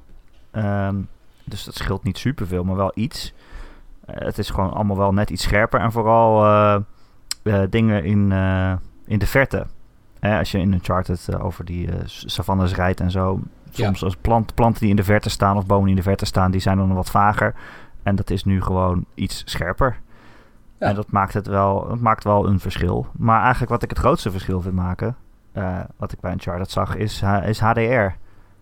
Ehm, 0.51 0.97
dus 1.45 1.65
dat 1.65 1.75
scheelt 1.75 2.03
niet 2.03 2.19
superveel, 2.19 2.65
maar 2.65 2.77
wel 2.77 2.93
iets. 2.95 3.35
Het 4.07 4.39
is 4.39 4.51
gewoon 4.51 4.73
allemaal 4.73 4.97
wel 4.97 5.13
net 5.13 5.31
iets 5.31 5.43
scherper. 5.43 5.81
En 5.81 5.93
vooral 5.93 6.83
dingen 7.71 8.05
in, 8.05 8.33
in 9.07 9.19
de 9.19 9.27
verte. 9.27 9.67
Als 10.21 10.51
je 10.51 10.59
in 10.59 10.73
Uncharted 10.73 11.39
over 11.41 11.65
die 11.65 11.89
savannes 12.07 12.75
rijdt 12.75 13.01
en 13.01 13.11
zo. 13.11 13.41
Soms 13.75 14.01
ja. 14.01 14.07
als 14.07 14.17
plant, 14.17 14.55
planten 14.55 14.81
die 14.81 14.91
in 14.91 14.97
de 14.97 15.05
verte 15.05 15.31
staan 15.31 15.57
of 15.57 15.67
bomen 15.67 15.85
die 15.85 15.95
in 15.95 16.03
de 16.03 16.09
verte 16.09 16.25
staan, 16.25 16.51
die 16.51 16.61
zijn 16.61 16.77
dan 16.77 16.95
wat 16.95 17.11
vager. 17.11 17.55
En 18.03 18.17
dat 18.17 18.31
is 18.31 18.45
nu 18.45 18.63
gewoon 18.63 19.05
iets 19.15 19.43
scherper. 19.45 19.97
Ja. 20.79 20.87
En 20.87 20.95
dat 20.95 21.11
maakt 21.11 21.35
het 21.35 21.47
wel, 21.47 21.89
dat 21.89 22.01
maakt 22.01 22.25
wel 22.25 22.47
een 22.47 22.61
verschil. 22.61 23.07
Maar 23.17 23.41
eigenlijk 23.41 23.71
wat 23.71 23.83
ik 23.83 23.91
het 23.91 23.99
grootste 23.99 24.31
verschil 24.31 24.61
vind 24.61 24.75
maken, 24.75 25.17
uh, 25.53 25.81
wat 25.97 26.13
ik 26.13 26.21
bij 26.21 26.33
Uncharted 26.33 26.71
zag, 26.71 26.97
is, 26.97 27.23
is 27.45 27.61
HDR. 27.61 28.17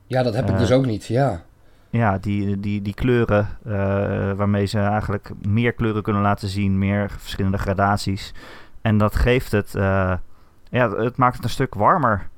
Ja, 0.06 0.22
dat 0.22 0.34
heb 0.34 0.50
ik 0.50 0.58
dus 0.58 0.72
ook 0.72 0.86
niet, 0.86 1.06
ja. 1.06 1.42
Ja, 1.90 2.18
die, 2.18 2.60
die, 2.60 2.82
die 2.82 2.94
kleuren 2.94 3.48
uh, 3.66 3.72
waarmee 4.32 4.66
ze 4.66 4.78
eigenlijk 4.78 5.30
meer 5.46 5.72
kleuren 5.72 6.02
kunnen 6.02 6.22
laten 6.22 6.48
zien, 6.48 6.78
meer 6.78 7.10
verschillende 7.18 7.58
gradaties. 7.58 8.34
En 8.80 8.98
dat 8.98 9.16
geeft 9.16 9.52
het, 9.52 9.70
ja, 9.72 10.90
het 10.96 11.16
maakt 11.16 11.34
het 11.34 11.44
een 11.44 11.50
stuk 11.50 11.74
warmer 11.74 12.30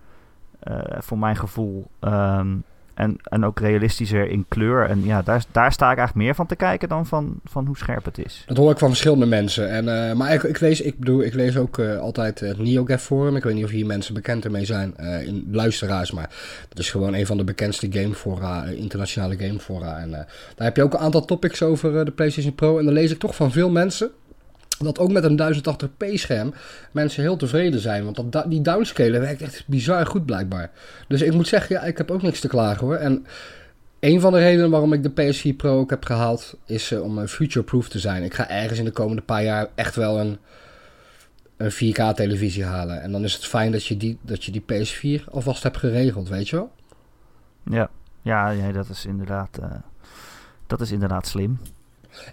voor 0.99 1.19
mijn 1.19 1.37
gevoel. 1.37 1.87
Um, 2.01 2.65
en, 2.95 3.17
en 3.23 3.45
ook 3.45 3.61
realistischer 3.61 4.29
in 4.29 4.45
kleur. 4.49 4.89
En 4.89 5.05
ja, 5.05 5.23
daar, 5.23 5.45
daar 5.53 5.73
sta 5.73 5.91
ik 5.91 5.97
eigenlijk 5.99 6.27
meer 6.27 6.35
van 6.35 6.47
te 6.47 6.57
kijken 6.57 6.89
dan 6.89 7.07
van, 7.07 7.41
van 7.45 7.67
hoe 7.67 7.77
scherp 7.77 8.05
het 8.05 8.19
is. 8.19 8.45
Dat 8.47 8.57
hoor 8.57 8.71
ik 8.71 8.79
van 8.79 8.89
verschillende 8.89 9.27
mensen. 9.27 9.71
En, 9.71 9.85
uh, 9.85 10.13
maar 10.13 10.35
ik, 10.35 10.43
ik, 10.43 10.61
lees, 10.61 10.81
ik, 10.81 10.99
bedoel, 10.99 11.23
ik 11.23 11.35
lees 11.35 11.57
ook 11.57 11.79
uh, 11.79 11.99
altijd 11.99 12.41
het 12.41 12.59
NeoGAF 12.59 13.03
forum. 13.03 13.37
Ik 13.37 13.43
weet 13.43 13.55
niet 13.55 13.65
of 13.65 13.71
hier 13.71 13.87
mensen 13.87 14.15
bekend 14.15 14.45
ermee 14.45 14.65
zijn, 14.65 14.97
in 15.27 15.49
luisteraars. 15.51 16.13
Maar 16.13 16.31
dat 16.69 16.79
is 16.79 16.91
gewoon 16.91 17.15
een 17.15 17.27
van 17.27 17.37
de 17.37 17.45
bekendste 17.45 17.87
gamefora, 17.91 18.65
internationale 18.65 19.37
gamefora. 19.37 19.99
En 19.99 20.11
daar 20.11 20.27
heb 20.57 20.77
je 20.77 20.83
ook 20.83 20.93
een 20.93 20.99
aantal 20.99 21.25
topics 21.25 21.63
over 21.63 22.05
de 22.05 22.11
PlayStation 22.11 22.55
Pro. 22.55 22.79
En 22.79 22.85
dan 22.85 22.95
lees 22.95 23.11
ik 23.11 23.19
toch 23.19 23.35
van 23.35 23.53
veel 23.53 23.71
mensen 23.71 24.11
dat 24.79 24.99
ook 24.99 25.13
met 25.13 25.25
een 25.25 25.55
1080p 25.55 26.15
scherm 26.15 26.55
mensen 26.91 27.23
heel 27.23 27.37
tevreden 27.37 27.81
zijn. 27.81 28.05
Want 28.05 28.33
dat, 28.33 28.51
die 28.51 28.61
downscalen 28.61 29.21
werkt 29.21 29.43
echt 29.43 29.65
bizar 29.67 30.07
goed 30.07 30.27
blijkbaar. 30.27 30.71
Dus 31.09 31.23
ik 31.23 31.33
moet 31.33 31.49
zeggen, 31.49 31.77
ja, 31.77 31.83
ik 31.83 31.99
heb 31.99 32.11
ook 32.11 32.23
niks 32.23 32.41
te 32.41 32.49
klagen 32.49 32.87
hoor. 32.87 32.97
En 32.97 33.27
een 34.01 34.21
van 34.21 34.33
de 34.33 34.39
redenen 34.39 34.71
waarom 34.71 34.93
ik 34.93 35.03
de 35.03 35.33
PS4 35.33 35.57
Pro 35.57 35.79
ook 35.79 35.91
heb 35.91 36.05
gehaald... 36.05 36.57
is 36.67 36.93
uh, 36.93 37.03
om 37.03 37.27
future-proof 37.27 37.89
te 37.89 37.99
zijn. 37.99 38.23
Ik 38.23 38.35
ga 38.35 38.49
ergens 38.49 38.79
in 38.79 38.85
de 38.85 38.91
komende 38.91 39.23
paar 39.23 39.43
jaar 39.43 39.69
echt 39.75 39.97
wel 39.97 40.21
een, 40.21 40.39
een 41.57 41.73
4K 41.73 42.15
televisie 42.15 42.65
halen. 42.65 43.03
En 43.03 43.13
dan 43.13 43.25
is 43.25 43.35
het 43.35 43.47
fijn 43.47 43.73
dat 43.73 43.87
je 43.87 43.97
die, 43.97 44.19
dat 44.23 44.45
je 44.45 44.53
die 44.53 44.65
PS4 44.73 45.25
alvast 45.31 45.63
hebt 45.63 45.77
geregeld, 45.77 46.29
weet 46.29 46.49
je 46.49 46.57
wel? 46.57 46.73
Ja, 47.71 47.91
ja, 48.23 48.51
ja 48.51 48.73
dat 48.73 48.89
is 48.89 49.07
inderdaad... 49.07 49.59
Uh, 49.61 49.71
dat 50.67 50.81
is 50.81 50.93
inderdaad 50.93 51.27
slim. 51.27 51.59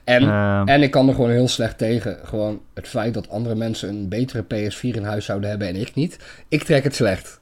En, 0.04 0.24
uh, 0.24 0.70
en 0.70 0.82
ik 0.82 0.92
kan 0.92 1.08
er 1.08 1.14
gewoon 1.16 1.30
heel 1.30 1.48
slecht 1.48 1.78
tegen. 1.78 2.18
Gewoon 2.24 2.62
het 2.74 2.88
feit 2.88 3.14
dat 3.14 3.30
andere 3.30 3.56
mensen 3.56 3.90
een 3.90 4.10
betere 4.10 4.44
PS4 4.44 4.96
in 4.96 5.04
huis 5.04 5.26
zouden 5.26 5.50
hebben 5.50 5.68
en 5.68 5.76
ik 5.76 5.96
niet. 5.96 6.44
Ik 6.48 6.64
trek 6.64 6.84
het 6.84 6.96
slecht. 6.96 7.40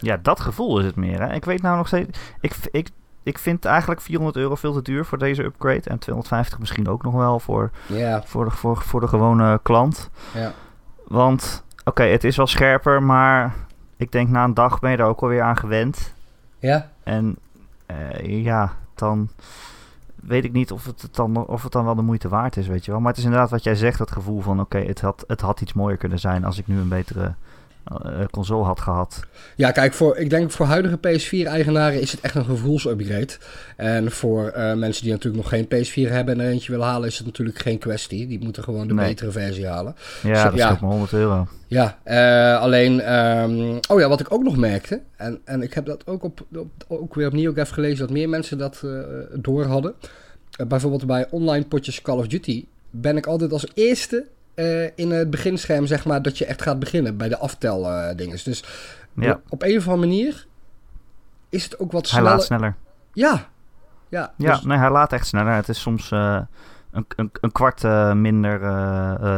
Ja, 0.00 0.18
dat 0.22 0.40
gevoel 0.40 0.78
is 0.78 0.84
het 0.84 0.96
meer. 0.96 1.20
Hè? 1.20 1.34
Ik 1.34 1.44
weet 1.44 1.62
nou 1.62 1.76
nog 1.76 1.86
steeds. 1.86 2.18
Ik, 2.40 2.54
ik, 2.70 2.88
ik 3.22 3.38
vind 3.38 3.64
eigenlijk 3.64 4.00
400 4.00 4.36
euro 4.36 4.54
veel 4.54 4.72
te 4.72 4.82
duur 4.82 5.04
voor 5.04 5.18
deze 5.18 5.42
upgrade. 5.42 5.90
En 5.90 5.98
250 5.98 6.58
misschien 6.58 6.88
ook 6.88 7.02
nog 7.02 7.14
wel 7.14 7.40
voor, 7.40 7.70
voor, 8.24 8.44
de, 8.44 8.50
voor, 8.50 8.76
voor 8.76 9.00
de 9.00 9.08
gewone 9.08 9.60
klant. 9.62 10.10
Ja. 10.34 10.52
Want, 11.06 11.64
oké, 11.78 11.88
okay, 11.88 12.10
het 12.10 12.24
is 12.24 12.36
wel 12.36 12.46
scherper, 12.46 13.02
maar 13.02 13.54
ik 13.96 14.12
denk 14.12 14.28
na 14.28 14.44
een 14.44 14.54
dag 14.54 14.80
ben 14.80 14.90
je 14.90 14.96
er 14.96 15.04
ook 15.04 15.20
alweer 15.20 15.42
aan 15.42 15.56
gewend. 15.56 16.12
Ja. 16.58 16.88
En 17.02 17.36
uh, 17.90 18.44
ja, 18.44 18.72
dan 18.94 19.28
weet 20.26 20.44
ik 20.44 20.52
niet 20.52 20.72
of 20.72 20.84
het, 20.84 21.08
dan, 21.10 21.46
of 21.46 21.62
het 21.62 21.72
dan 21.72 21.84
wel 21.84 21.94
de 21.94 22.02
moeite 22.02 22.28
waard 22.28 22.56
is, 22.56 22.66
weet 22.66 22.84
je 22.84 22.90
wel. 22.90 23.00
Maar 23.00 23.08
het 23.08 23.18
is 23.18 23.24
inderdaad 23.24 23.50
wat 23.50 23.64
jij 23.64 23.74
zegt, 23.74 23.98
dat 23.98 24.12
gevoel 24.12 24.40
van... 24.40 24.60
oké, 24.60 24.78
het, 24.78 25.00
had, 25.00 25.24
het 25.26 25.40
had 25.40 25.60
iets 25.60 25.72
mooier 25.72 25.98
kunnen 25.98 26.18
zijn 26.18 26.44
als 26.44 26.58
ik 26.58 26.66
nu 26.66 26.78
een 26.78 26.88
betere 26.88 27.34
console 28.30 28.64
had 28.64 28.80
gehad. 28.80 29.20
Ja, 29.56 29.70
kijk, 29.70 29.92
voor, 29.92 30.16
ik 30.16 30.30
denk 30.30 30.50
voor 30.50 30.66
huidige 30.66 30.96
PS4-eigenaren 30.96 32.00
is 32.00 32.12
het 32.12 32.20
echt 32.20 32.34
een 32.34 32.44
gevoelsupgrade. 32.44 33.32
En 33.76 34.10
voor 34.10 34.52
uh, 34.56 34.74
mensen 34.74 35.02
die 35.02 35.12
natuurlijk 35.12 35.42
nog 35.42 35.52
geen 35.52 35.64
PS4 35.64 36.10
hebben 36.10 36.34
en 36.34 36.40
er 36.40 36.50
eentje 36.50 36.72
willen 36.72 36.86
halen... 36.86 37.08
is 37.08 37.16
het 37.16 37.26
natuurlijk 37.26 37.58
geen 37.58 37.78
kwestie. 37.78 38.26
Die 38.26 38.44
moeten 38.44 38.62
gewoon 38.62 38.88
de 38.88 38.94
nee. 38.94 39.08
betere 39.08 39.30
versie 39.30 39.66
halen. 39.66 39.94
Ja, 40.22 40.42
Zo, 40.42 40.50
dat 40.50 40.58
ja. 40.58 40.72
is 40.72 40.80
maar 40.80 40.90
100 40.90 41.12
euro. 41.12 41.46
Ja, 41.66 41.98
uh, 42.04 42.60
alleen... 42.62 43.14
Um, 43.14 43.78
oh 43.88 44.00
ja, 44.00 44.08
wat 44.08 44.20
ik 44.20 44.32
ook 44.32 44.42
nog 44.42 44.56
merkte... 44.56 45.00
en, 45.16 45.40
en 45.44 45.62
ik 45.62 45.74
heb 45.74 45.86
dat 45.86 46.06
ook, 46.06 46.22
op, 46.22 46.46
op, 46.54 46.68
ook 46.88 47.14
weer 47.14 47.26
op 47.26 47.32
NeoGAF 47.32 47.68
gelezen... 47.68 47.98
dat 47.98 48.10
meer 48.10 48.28
mensen 48.28 48.58
dat 48.58 48.82
uh, 48.84 49.00
door 49.32 49.64
hadden. 49.64 49.94
Bijvoorbeeld 50.68 51.06
bij 51.06 51.26
online 51.30 51.64
potjes 51.64 52.02
Call 52.02 52.18
of 52.18 52.26
Duty... 52.26 52.64
ben 52.90 53.16
ik 53.16 53.26
altijd 53.26 53.52
als 53.52 53.66
eerste 53.74 54.26
uh, 54.54 54.90
in 54.94 55.10
het 55.10 55.30
beginscherm, 55.30 55.86
zeg 55.86 56.04
maar, 56.04 56.22
dat 56.22 56.38
je 56.38 56.44
echt 56.44 56.62
gaat 56.62 56.78
beginnen 56.78 57.16
bij 57.16 57.28
de 57.28 57.38
aftel 57.38 57.90
uh, 57.90 58.08
dingen. 58.16 58.38
Dus 58.44 58.64
ja. 59.14 59.40
op 59.48 59.62
een 59.62 59.76
of 59.76 59.88
andere 59.88 60.06
manier 60.06 60.46
is 61.48 61.64
het 61.64 61.78
ook 61.78 61.92
wat 61.92 62.06
sneller. 62.06 62.26
Hij 62.26 62.36
laat 62.36 62.46
sneller. 62.46 62.74
Ja. 63.12 63.48
Ja, 64.08 64.32
ja 64.36 64.52
dus... 64.52 64.62
nee, 64.62 64.78
hij 64.78 64.90
laat 64.90 65.12
echt 65.12 65.26
sneller. 65.26 65.52
Het 65.52 65.68
is 65.68 65.80
soms 65.80 66.10
uh, 66.10 66.40
een, 66.90 67.06
een, 67.16 67.30
een, 67.40 67.52
kwart 67.52 67.82
minder 68.16 68.60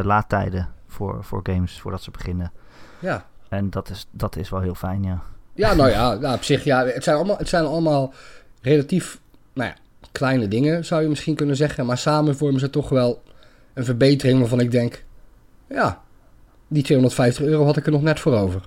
laadtijden 0.05 0.69
voor, 0.87 1.25
voor 1.25 1.41
games 1.43 1.81
voordat 1.81 2.03
ze 2.03 2.11
beginnen. 2.11 2.53
Ja. 2.99 3.25
En 3.49 3.71
dat 3.71 3.91
is, 3.91 4.07
dat 4.11 4.37
is 4.37 4.51
wel 4.51 4.61
heel 4.61 4.75
fijn, 4.75 5.03
ja. 5.03 5.23
Ja, 5.55 5.75
nou 5.75 5.91
ja, 5.91 6.19
ja, 6.21 6.35
op 6.41 6.43
zich, 6.43 6.65
ja, 6.65 6.87
het 6.87 7.05
zijn 7.05 7.17
allemaal, 7.17 7.37
het 7.37 7.49
zijn 7.49 7.65
allemaal 7.65 8.15
relatief, 8.63 9.21
nou 9.53 9.69
ja, 9.69 9.77
kleine 10.13 10.49
dingen, 10.49 10.85
zou 10.85 11.03
je 11.03 11.09
misschien 11.09 11.35
kunnen 11.35 11.57
zeggen. 11.57 11.87
Maar 11.87 11.99
samen 11.99 12.37
vormen 12.37 12.61
ze 12.61 12.71
toch 12.71 12.89
wel 12.89 13.23
een 13.75 13.85
verbetering 13.85 14.39
waarvan 14.39 14.61
ik 14.61 14.71
denk, 14.71 15.05
ja, 15.69 16.01
die 16.69 16.83
250 16.83 17.45
euro 17.45 17.65
had 17.65 17.77
ik 17.77 17.87
er 17.87 17.93
nog 17.93 18.03
net 18.03 18.21
voor 18.21 18.35
over. 18.35 18.61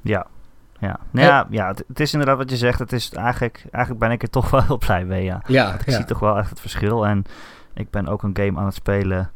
Ja. 0.00 0.26
Ja, 0.80 0.98
nou 1.10 1.26
ja, 1.26 1.46
ja 1.50 1.68
het, 1.68 1.84
het 1.88 2.00
is 2.00 2.12
inderdaad 2.12 2.36
wat 2.36 2.50
je 2.50 2.56
zegt. 2.56 2.78
Het 2.78 2.92
is 2.92 3.10
eigenlijk, 3.12 3.64
eigenlijk 3.70 4.04
ben 4.04 4.10
ik 4.12 4.22
er 4.22 4.30
toch 4.40 4.50
wel 4.50 4.62
heel 4.62 4.78
blij 4.78 5.04
mee, 5.04 5.24
ja. 5.24 5.42
Ja, 5.46 5.74
Ik 5.74 5.86
ja. 5.86 5.96
zie 5.96 6.04
toch 6.04 6.18
wel 6.18 6.38
echt 6.38 6.50
het 6.50 6.60
verschil. 6.60 7.06
En 7.06 7.24
ik 7.74 7.90
ben 7.90 8.08
ook 8.08 8.22
een 8.22 8.36
game 8.36 8.58
aan 8.58 8.64
het 8.64 8.74
spelen. 8.74 9.30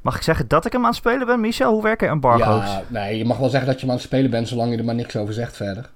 Mag 0.00 0.16
ik 0.16 0.22
zeggen 0.22 0.48
dat 0.48 0.66
ik 0.66 0.72
hem 0.72 0.80
aan 0.80 0.86
het 0.86 0.96
spelen 0.96 1.26
ben, 1.26 1.40
Michel? 1.40 1.72
Hoe 1.72 1.82
werken 1.82 2.08
embargo's? 2.08 2.64
Ja, 2.64 2.82
nee, 2.88 3.18
je 3.18 3.24
mag 3.24 3.36
wel 3.36 3.48
zeggen 3.48 3.66
dat 3.68 3.74
je 3.74 3.80
hem 3.80 3.90
aan 3.90 4.00
het 4.00 4.06
spelen 4.06 4.30
bent, 4.30 4.48
zolang 4.48 4.70
je 4.70 4.78
er 4.78 4.84
maar 4.84 4.94
niks 4.94 5.16
over 5.16 5.34
zegt 5.34 5.56
verder. 5.56 5.90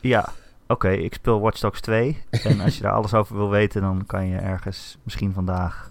Ja, 0.00 0.28
oké, 0.66 0.88
ik 0.90 1.14
speel 1.14 1.40
Watch 1.40 1.60
Dogs 1.60 1.80
2. 1.80 2.22
en 2.30 2.60
als 2.60 2.76
je 2.76 2.82
daar 2.82 2.92
alles 2.98 3.14
over 3.14 3.36
wil 3.36 3.50
weten, 3.50 3.80
dan 3.82 4.06
kan 4.06 4.26
je 4.26 4.36
ergens 4.36 4.98
misschien 5.02 5.32
vandaag 5.32 5.90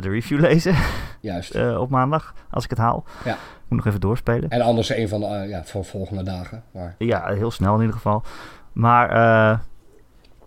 de 0.00 0.08
review 0.08 0.40
lezen 0.48 0.74
Juist. 1.20 1.54
eh, 1.54 1.80
op 1.80 1.90
maandag, 1.90 2.34
als 2.50 2.64
ik 2.64 2.70
het 2.70 2.78
haal. 2.78 3.04
Ja. 3.24 3.36
Moet 3.68 3.78
nog 3.78 3.86
even 3.86 4.00
doorspelen. 4.00 4.48
En 4.50 4.60
anders 4.60 4.88
een 4.88 5.08
van 5.08 5.20
de 5.20 5.26
eh, 5.26 5.48
ja, 5.48 5.64
voor 5.64 5.84
volgende 5.84 6.22
dagen. 6.22 6.62
Maar, 6.72 6.94
Ja, 6.98 7.26
heel 7.26 7.50
snel 7.50 7.74
in 7.74 7.80
ieder 7.80 7.94
geval. 7.94 8.22
Maar, 8.72 9.10
eh, 9.10 9.58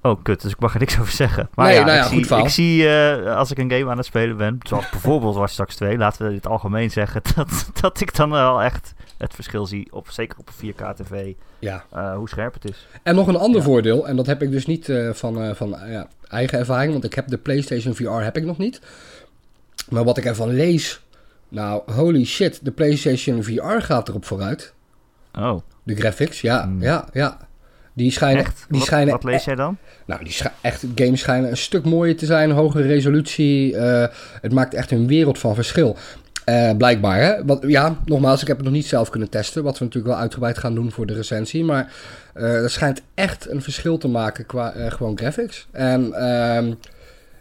oh 0.01 0.23
kut, 0.23 0.41
dus 0.41 0.51
ik 0.51 0.59
mag 0.59 0.73
er 0.73 0.79
niks 0.79 0.99
over 0.99 1.13
zeggen. 1.13 1.49
Maar 1.55 1.65
Nee, 1.67 1.75
ja, 1.75 1.83
nou 1.85 1.97
ja, 1.97 2.03
ik 2.05 2.11
goed 2.11 2.27
zie, 2.27 2.37
ik 2.37 2.49
zie 2.49 2.89
eh, 2.89 3.35
als 3.35 3.51
ik 3.51 3.57
een 3.57 3.71
game 3.71 3.89
aan 3.89 3.97
het 3.97 4.05
spelen 4.05 4.37
ben, 4.37 4.57
zoals 4.61 4.89
bijvoorbeeld 4.95 5.35
Watch 5.35 5.55
Dogs 5.55 5.75
2, 5.75 5.97
laten 5.97 6.27
we 6.27 6.33
het 6.33 6.47
algemeen 6.47 6.91
zeggen, 6.91 7.21
dat, 7.35 7.69
dat 7.81 7.99
ik 8.01 8.15
dan 8.15 8.29
wel 8.29 8.61
echt 8.61 8.93
het 9.17 9.33
verschil 9.33 9.65
zie, 9.65 9.87
op, 9.91 10.09
zeker 10.09 10.37
op 10.39 10.49
een 10.61 10.73
4K 10.73 10.95
tv, 10.95 11.33
ja. 11.59 11.83
eh, 11.91 12.15
hoe 12.15 12.29
scherp 12.29 12.53
het 12.53 12.69
is. 12.69 12.87
En 13.03 13.15
nog 13.15 13.27
een 13.27 13.35
ander 13.35 13.59
Ja. 13.59 13.65
voordeel, 13.67 14.07
en 14.07 14.15
dat 14.15 14.25
heb 14.25 14.41
ik 14.41 14.51
dus 14.51 14.65
niet 14.65 14.89
eh, 14.89 15.09
van, 15.13 15.55
van 15.55 15.69
ja, 15.87 16.07
eigen 16.27 16.59
ervaring, 16.59 16.91
want 16.91 17.03
ik 17.03 17.13
heb 17.13 17.27
de 17.27 17.37
PlayStation 17.37 17.95
VR 17.95 18.09
heb 18.09 18.37
ik 18.37 18.45
nog 18.45 18.57
niet. 18.57 18.81
Maar 19.89 20.03
wat 20.03 20.17
ik 20.17 20.25
ervan 20.25 20.49
lees, 20.53 21.01
nou 21.49 21.91
holy 21.91 22.25
shit, 22.25 22.59
de 22.65 22.71
PlayStation 22.71 23.43
VR 23.43 23.79
gaat 23.79 24.07
erop 24.09 24.25
vooruit. 24.25 24.73
Oh, 25.37 25.57
De 25.83 25.95
graphics, 25.95 26.41
ja, 26.41 26.63
Hmm. 26.63 26.81
ja, 26.81 27.07
ja. 27.13 27.37
Die 28.01 28.11
schijnen, 28.11 28.43
echt? 28.43 28.65
die 28.69 28.77
wat, 28.79 28.87
schijnen 28.87 29.13
wat 29.13 29.23
lees 29.23 29.43
jij 29.43 29.55
dan? 29.55 29.77
Nou, 30.05 30.23
die 30.23 30.35
echt, 30.61 30.85
games 30.95 31.19
schijnen 31.19 31.49
een 31.49 31.57
stuk 31.57 31.85
mooier 31.85 32.17
te 32.17 32.25
zijn, 32.25 32.51
hogere 32.51 32.87
resolutie. 32.87 33.75
eh, 33.75 34.07
het 34.41 34.53
maakt 34.53 34.73
echt 34.73 34.91
een 34.91 35.07
wereld 35.07 35.39
van 35.39 35.55
verschil. 35.55 35.97
Eh, 36.45 36.71
blijkbaar, 36.77 37.19
hè? 37.21 37.45
Want, 37.45 37.63
ja, 37.67 37.97
nogmaals, 38.05 38.41
ik 38.41 38.47
heb 38.47 38.57
het 38.57 38.65
nog 38.65 38.75
niet 38.75 38.85
zelf 38.85 39.09
kunnen 39.09 39.29
testen. 39.29 39.63
Wat 39.63 39.77
we 39.77 39.85
natuurlijk 39.85 40.13
wel 40.13 40.21
uitgebreid 40.21 40.57
gaan 40.57 40.75
doen 40.75 40.91
voor 40.91 41.05
de 41.05 41.13
recensie. 41.13 41.63
Maar 41.63 41.93
eh 42.33 42.51
het 42.51 42.71
schijnt 42.71 43.01
echt 43.13 43.49
een 43.49 43.61
verschil 43.61 43.97
te 43.97 44.07
maken 44.07 44.45
qua 44.45 44.73
gewoon 44.89 45.17
graphics. 45.17 45.67
En 45.71 46.13
ehm, 46.13 46.73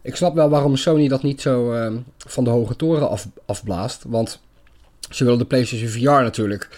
ik 0.03 0.17
snap 0.17 0.35
wel 0.35 0.49
waarom 0.49 0.77
Sony 0.77 1.09
dat 1.09 1.23
niet 1.23 1.41
zo 1.41 1.73
ehm, 1.73 1.97
van 2.17 2.45
de 2.45 2.51
hoge 2.51 2.77
toren 2.77 3.11
af, 3.11 3.29
afblaast. 3.47 4.05
Want 4.07 4.41
ze 5.11 5.25
willen 5.25 5.39
de 5.39 5.45
PlayStation 5.45 5.89
VR 5.89 6.23
natuurlijk 6.23 6.69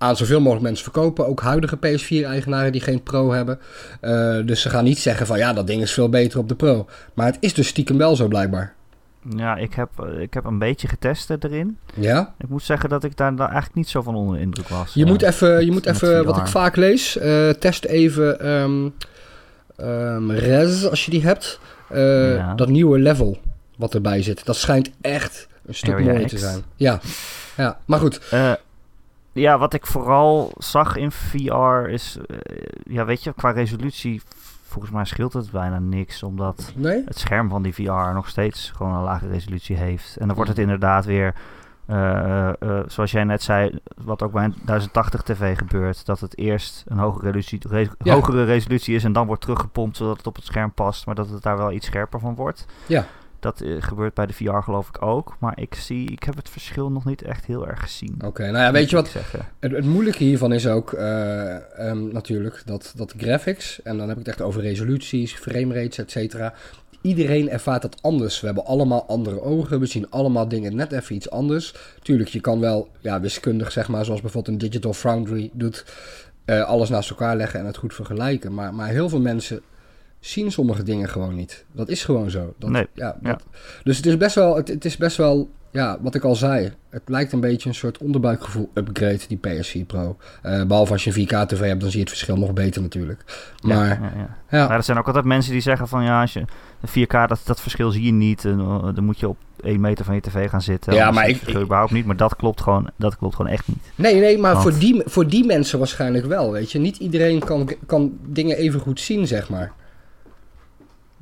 aan 0.00 0.16
zoveel 0.16 0.38
mogelijk 0.40 0.62
mensen 0.64 0.84
verkopen. 0.84 1.26
Ook 1.26 1.40
huidige 1.40 1.76
PS4-eigenaren 1.76 2.70
die 2.72 2.80
geen 2.80 3.02
Pro 3.02 3.32
hebben. 3.32 3.58
Eh, 4.00 4.36
dus 4.44 4.60
ze 4.60 4.70
gaan 4.70 4.84
niet 4.84 4.98
zeggen 4.98 5.26
van 5.26 5.38
ja, 5.38 5.52
dat 5.52 5.66
ding 5.66 5.82
is 5.82 5.92
veel 5.92 6.08
beter 6.08 6.38
op 6.38 6.48
de 6.48 6.54
Pro. 6.54 6.86
Maar 7.14 7.26
het 7.26 7.36
is 7.40 7.54
dus 7.54 7.66
stiekem 7.68 7.98
wel 7.98 8.16
zo 8.16 8.28
blijkbaar. 8.28 8.74
Ja, 9.36 9.56
ik 9.56 9.74
heb, 9.74 9.88
ik 10.20 10.34
heb 10.34 10.44
een 10.44 10.58
beetje 10.58 10.88
getest 10.88 11.30
erin. 11.30 11.78
Ja? 11.94 12.34
Ik 12.38 12.48
moet 12.48 12.62
zeggen 12.62 12.88
dat 12.88 13.04
ik 13.04 13.16
daar, 13.16 13.36
daar 13.36 13.46
eigenlijk 13.46 13.74
niet 13.76 13.88
zo 13.88 14.02
van 14.02 14.14
onder 14.14 14.36
de 14.36 14.42
indruk 14.42 14.68
was. 14.68 14.94
Je 14.94 15.06
moet 15.06 15.22
even, 15.22 15.64
je 15.64 15.70
moet 15.72 15.86
even 15.86 16.24
wat 16.24 16.36
ik 16.36 16.46
vaak 16.46 16.76
lees, 16.76 17.16
eh, 17.18 17.48
test 17.48 17.84
even 17.84 18.40
ehm 18.40 18.88
ehm, 19.76 20.30
Res 20.30 20.88
als 20.90 21.04
je 21.04 21.10
die 21.10 21.22
hebt. 21.22 21.60
Eh, 21.88 22.34
Ja. 22.34 22.54
Dat 22.54 22.68
nieuwe 22.68 22.98
level 22.98 23.38
wat 23.76 23.94
erbij 23.94 24.22
zit. 24.22 24.44
Dat 24.44 24.56
schijnt 24.56 24.90
echt 25.00 25.48
een 25.66 25.74
stuk 25.74 25.92
Area 25.94 26.06
mooier 26.06 26.24
X. 26.26 26.32
te 26.32 26.38
zijn. 26.38 26.62
Ja. 26.76 27.00
ja, 27.56 27.78
maar 27.84 27.98
goed. 27.98 28.20
Ja, 29.40 29.58
wat 29.58 29.74
ik 29.74 29.86
vooral 29.86 30.52
zag 30.58 30.96
in 30.96 31.10
VR 31.10 31.88
is, 31.88 32.18
eh, 32.26 32.36
ja, 32.82 33.04
weet 33.04 33.24
je, 33.24 33.32
qua 33.32 33.50
resolutie, 33.50 34.22
volgens 34.62 34.92
mij 34.92 35.04
scheelt 35.04 35.32
het 35.32 35.50
bijna 35.50 35.78
niks, 35.78 36.22
omdat 36.22 36.72
Nee? 36.76 37.02
het 37.06 37.18
scherm 37.18 37.48
van 37.48 37.62
die 37.62 37.74
VR 37.74 38.12
nog 38.14 38.28
steeds 38.28 38.70
gewoon 38.76 38.94
een 38.94 39.02
lage 39.02 39.28
resolutie 39.28 39.76
heeft. 39.76 40.16
En 40.16 40.26
dan 40.26 40.36
wordt 40.36 40.50
het 40.50 40.58
inderdaad 40.58 41.04
weer, 41.04 41.34
eh, 41.86 42.48
eh, 42.48 42.54
zoals 42.86 43.10
jij 43.10 43.24
net 43.24 43.42
zei, 43.42 43.78
wat 44.04 44.22
ook 44.22 44.32
bij 44.32 44.44
een 44.44 44.54
1080 44.64 45.22
tv 45.22 45.58
gebeurt, 45.58 46.06
dat 46.06 46.20
het 46.20 46.38
eerst 46.38 46.84
een 46.86 46.98
hogere 46.98 47.30
resolutie, 47.30 47.70
re- 47.70 47.88
Ja. 47.98 48.14
hogere 48.14 48.44
resolutie 48.44 48.94
is 48.94 49.04
en 49.04 49.12
dan 49.12 49.26
wordt 49.26 49.42
teruggepompt 49.42 49.96
zodat 49.96 50.16
het 50.16 50.26
op 50.26 50.36
het 50.36 50.44
scherm 50.44 50.72
past, 50.72 51.06
maar 51.06 51.14
dat 51.14 51.28
het 51.30 51.42
daar 51.42 51.56
wel 51.56 51.72
iets 51.72 51.86
scherper 51.86 52.20
van 52.20 52.34
wordt. 52.34 52.66
Ja. 52.86 53.04
Dat 53.40 53.60
eh, 53.60 53.76
gebeurt 53.78 54.14
bij 54.14 54.26
de 54.26 54.32
VR 54.32 54.58
geloof 54.58 54.88
ik 54.88 55.02
ook, 55.02 55.36
maar 55.38 55.60
ik 55.60 55.74
zie, 55.74 56.10
ik 56.10 56.22
heb 56.22 56.36
het 56.36 56.48
verschil 56.48 56.90
nog 56.90 57.04
niet 57.04 57.22
echt 57.22 57.46
heel 57.46 57.68
erg 57.68 57.80
gezien. 57.80 58.14
Oké, 58.24 58.42
nou 58.42 58.64
ja, 58.64 58.72
weet 58.72 58.90
je 58.90 58.96
wat? 58.96 59.12
Het, 59.58 59.72
het 59.72 59.84
moeilijke 59.84 60.24
hiervan 60.24 60.52
is 60.52 60.66
ook 60.66 60.92
eh, 60.92 61.88
ehm, 61.88 62.08
natuurlijk 62.12 62.62
dat, 62.64 62.92
dat 62.96 63.14
graphics, 63.16 63.82
en 63.82 63.96
dan 63.96 64.08
heb 64.08 64.18
ik 64.18 64.26
het 64.26 64.34
echt 64.34 64.46
over 64.46 64.62
resoluties, 64.62 65.34
framerates, 65.34 65.98
et 65.98 66.10
cetera. 66.10 66.54
Iedereen 67.00 67.50
ervaart 67.50 67.82
dat 67.82 68.02
anders. 68.02 68.40
We 68.40 68.46
hebben 68.46 68.64
allemaal 68.64 69.06
andere 69.06 69.42
ogen. 69.42 69.80
We 69.80 69.86
zien 69.86 70.10
allemaal 70.10 70.48
dingen 70.48 70.76
net 70.76 70.92
even 70.92 71.14
iets 71.14 71.30
anders. 71.30 71.74
Tuurlijk, 72.02 72.28
je 72.28 72.40
kan 72.40 72.60
wel 72.60 72.88
ja, 72.98 73.20
wiskundig, 73.20 73.72
zeg 73.72 73.88
maar, 73.88 74.04
zoals 74.04 74.20
bijvoorbeeld 74.20 74.54
een 74.54 74.68
Digital 74.68 74.92
Foundry 74.92 75.50
doet, 75.52 75.84
eh, 76.44 76.62
alles 76.62 76.88
naast 76.88 77.10
elkaar 77.10 77.36
leggen 77.36 77.60
en 77.60 77.66
het 77.66 77.76
goed 77.76 77.94
vergelijken. 77.94 78.54
Maar, 78.54 78.74
maar 78.74 78.88
heel 78.88 79.08
veel 79.08 79.20
mensen 79.20 79.60
zien 80.20 80.52
sommige 80.52 80.82
dingen 80.82 81.08
gewoon 81.08 81.34
niet. 81.34 81.64
Dat 81.72 81.88
is 81.88 82.04
gewoon 82.04 82.30
zo. 82.30 82.54
Dat, 82.58 82.70
Nee, 82.70 82.86
ja, 82.94 83.16
dus 83.84 83.96
het 83.96 84.06
is 84.06 84.16
best 84.16 84.34
wel, 84.34 84.56
het, 84.56 84.68
het 84.68 84.84
is 84.84 84.96
best 84.96 85.16
wel, 85.16 85.50
ja, 85.70 85.98
wat 86.00 86.14
ik 86.14 86.24
al 86.24 86.34
zei. 86.34 86.72
Het 86.90 87.02
lijkt 87.06 87.32
een 87.32 87.40
beetje 87.40 87.68
een 87.68 87.74
soort 87.74 87.98
onderbuikgevoel 87.98 88.70
upgrade, 88.74 89.18
die 89.28 89.38
PS4 89.48 89.86
Pro. 89.86 90.16
Eh, 90.42 90.64
behalve 90.64 90.92
als 90.92 91.04
je 91.04 91.10
een 91.10 91.26
4K 91.26 91.46
TV 91.48 91.60
hebt, 91.60 91.80
dan 91.80 91.88
zie 91.90 91.98
je 91.98 92.04
het 92.04 92.08
verschil 92.08 92.36
nog 92.36 92.52
beter 92.52 92.82
natuurlijk. 92.82 93.24
Maar 93.62 93.76
Ja, 93.76 93.84
ja, 93.84 94.00
ja, 94.00 94.12
ja. 94.16 94.36
ja, 94.58 94.66
Maar 94.68 94.76
er 94.76 94.82
zijn 94.82 94.98
ook 94.98 95.06
altijd 95.06 95.24
mensen 95.24 95.52
die 95.52 95.60
zeggen 95.60 95.88
van 95.88 96.04
ja, 96.04 96.20
als 96.20 96.32
je 96.32 96.44
de 96.80 96.88
4K, 97.06 97.28
dat, 97.28 97.40
dat 97.44 97.60
verschil 97.60 97.90
zie 97.90 98.02
je 98.04 98.12
niet. 98.12 98.44
En, 98.44 98.58
eh, 98.60 98.88
dan 98.94 99.04
moet 99.04 99.20
je 99.20 99.28
op 99.28 99.36
1 99.60 99.80
meter 99.80 100.04
van 100.04 100.14
je 100.14 100.20
tv 100.20 100.48
gaan 100.50 100.62
zitten. 100.62 100.94
Ja, 100.94 101.10
maar 101.10 101.28
ik- 101.28 101.36
verschil 101.36 101.60
überhaupt 101.62 101.92
niet. 101.92 102.04
Maar 102.06 102.16
dat 102.16 102.36
klopt 102.36 102.60
gewoon, 102.60 102.90
dat 102.96 103.16
klopt 103.16 103.34
gewoon 103.34 103.52
echt 103.52 103.68
niet. 103.68 103.78
Nee, 103.94 104.14
nee, 104.20 104.38
maar 104.38 104.52
Want- 104.52 104.62
voor 104.62 104.78
die, 104.80 105.02
voor 105.04 105.26
die 105.28 105.44
mensen 105.46 105.78
waarschijnlijk 105.78 106.26
wel, 106.26 106.52
weet 106.52 106.72
je. 106.72 106.78
Niet 106.78 106.96
iedereen 106.96 107.38
kan, 107.38 107.70
kan 107.86 108.18
dingen 108.26 108.56
even 108.56 108.80
goed 108.80 109.00
zien, 109.00 109.26
zeg 109.26 109.48
maar. 109.48 109.72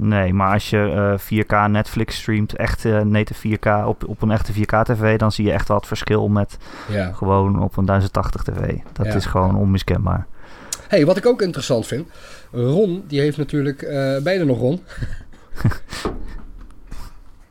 Nee, 0.00 0.34
maar 0.34 0.52
als 0.52 0.70
je 0.70 0.78
eh, 0.78 1.18
4K 1.44 1.70
Netflix 1.70 2.16
streamt, 2.16 2.56
echt 2.56 2.84
eh 2.84 3.00
nete 3.00 3.34
4K 3.34 3.84
op, 3.86 4.08
op 4.08 4.22
een 4.22 4.30
echte 4.30 4.52
4K 4.52 4.82
tv, 4.82 5.18
dan 5.18 5.32
zie 5.32 5.44
je 5.44 5.52
echt 5.52 5.68
wel 5.68 5.76
het 5.76 5.86
verschil 5.86 6.28
met 6.28 6.58
Ja. 6.88 7.12
gewoon 7.12 7.62
op 7.62 7.76
een 7.76 7.84
1080 7.84 8.42
tv. 8.42 8.74
Dat 8.92 9.06
Ja. 9.06 9.14
is 9.14 9.26
gewoon 9.26 9.56
onmiskenbaar. 9.56 10.26
hey, 10.88 11.06
wat 11.06 11.16
ik 11.16 11.26
ook 11.26 11.42
interessant 11.42 11.86
vind. 11.86 12.08
Ron, 12.52 13.04
die 13.06 13.20
heeft 13.20 13.36
natuurlijk... 13.36 13.82
eh 13.82 14.22
ben 14.22 14.32
je 14.32 14.38
er 14.38 14.46
nog, 14.46 14.58
Ron? 14.58 14.82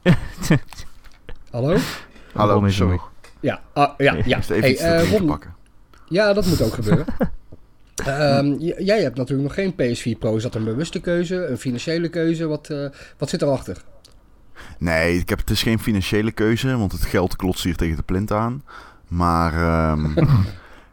Hallo? 1.52 1.78
Hallo, 2.34 2.54
Ron 2.54 2.66
is 2.68 2.76
sorry. 2.76 2.92
nog. 2.92 3.12
Ja, 3.40 3.60
ah, 3.74 3.90
ja, 3.98 4.16
ja. 4.26 4.40
Hey, 4.48 4.78
eh, 4.78 5.12
Ron, 5.12 5.26
pakken. 5.26 5.56
Ja, 6.06 6.34
dat 6.34 6.46
moet 6.46 6.62
ook 6.62 6.74
gebeuren. 6.74 7.06
Ehm, 8.06 8.54
jij 8.78 9.02
hebt 9.02 9.18
natuurlijk 9.18 9.48
nog 9.48 9.54
geen 9.54 9.74
PS4 9.74 10.18
Pro. 10.20 10.36
Is 10.36 10.44
dat 10.44 10.56
een 10.56 10.64
bewuste 10.64 11.00
keuze? 11.00 11.48
Een 11.48 11.58
financiële 11.58 12.10
keuze? 12.10 12.46
Wat, 12.48 12.70
eh, 12.70 12.90
wat 13.18 13.30
zit 13.30 13.42
erachter? 13.42 13.84
Nee, 14.78 15.18
ik 15.18 15.30
heb, 15.30 15.40
het 15.40 15.50
is 15.50 15.64
geen 15.64 15.80
financiële 15.80 16.32
keuze, 16.32 16.78
want 16.78 16.92
het 16.92 17.04
geld 17.06 17.36
klotst 17.36 17.64
hier 17.64 17.76
tegen 17.76 17.96
de 17.96 18.04
plint 18.04 18.32
aan. 18.32 18.64
Maar, 19.08 19.54
ehm, 19.54 20.02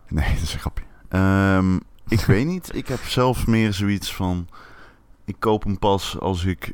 nee, 0.09 0.35
dat 0.35 0.43
is 0.43 0.53
een 0.53 0.59
grapje. 0.61 0.85
Ehm, 1.09 1.75
ik 2.09 2.21
weet 2.21 2.47
niet, 2.47 2.75
ik 2.75 2.89
heb 2.89 3.01
zelf 3.07 3.47
meer 3.47 3.73
zoiets 3.73 4.15
van, 4.15 4.49
ik 5.25 5.37
koop 5.39 5.65
hem 5.65 5.79
pas 5.79 6.17
als 6.21 6.45
ik 6.45 6.73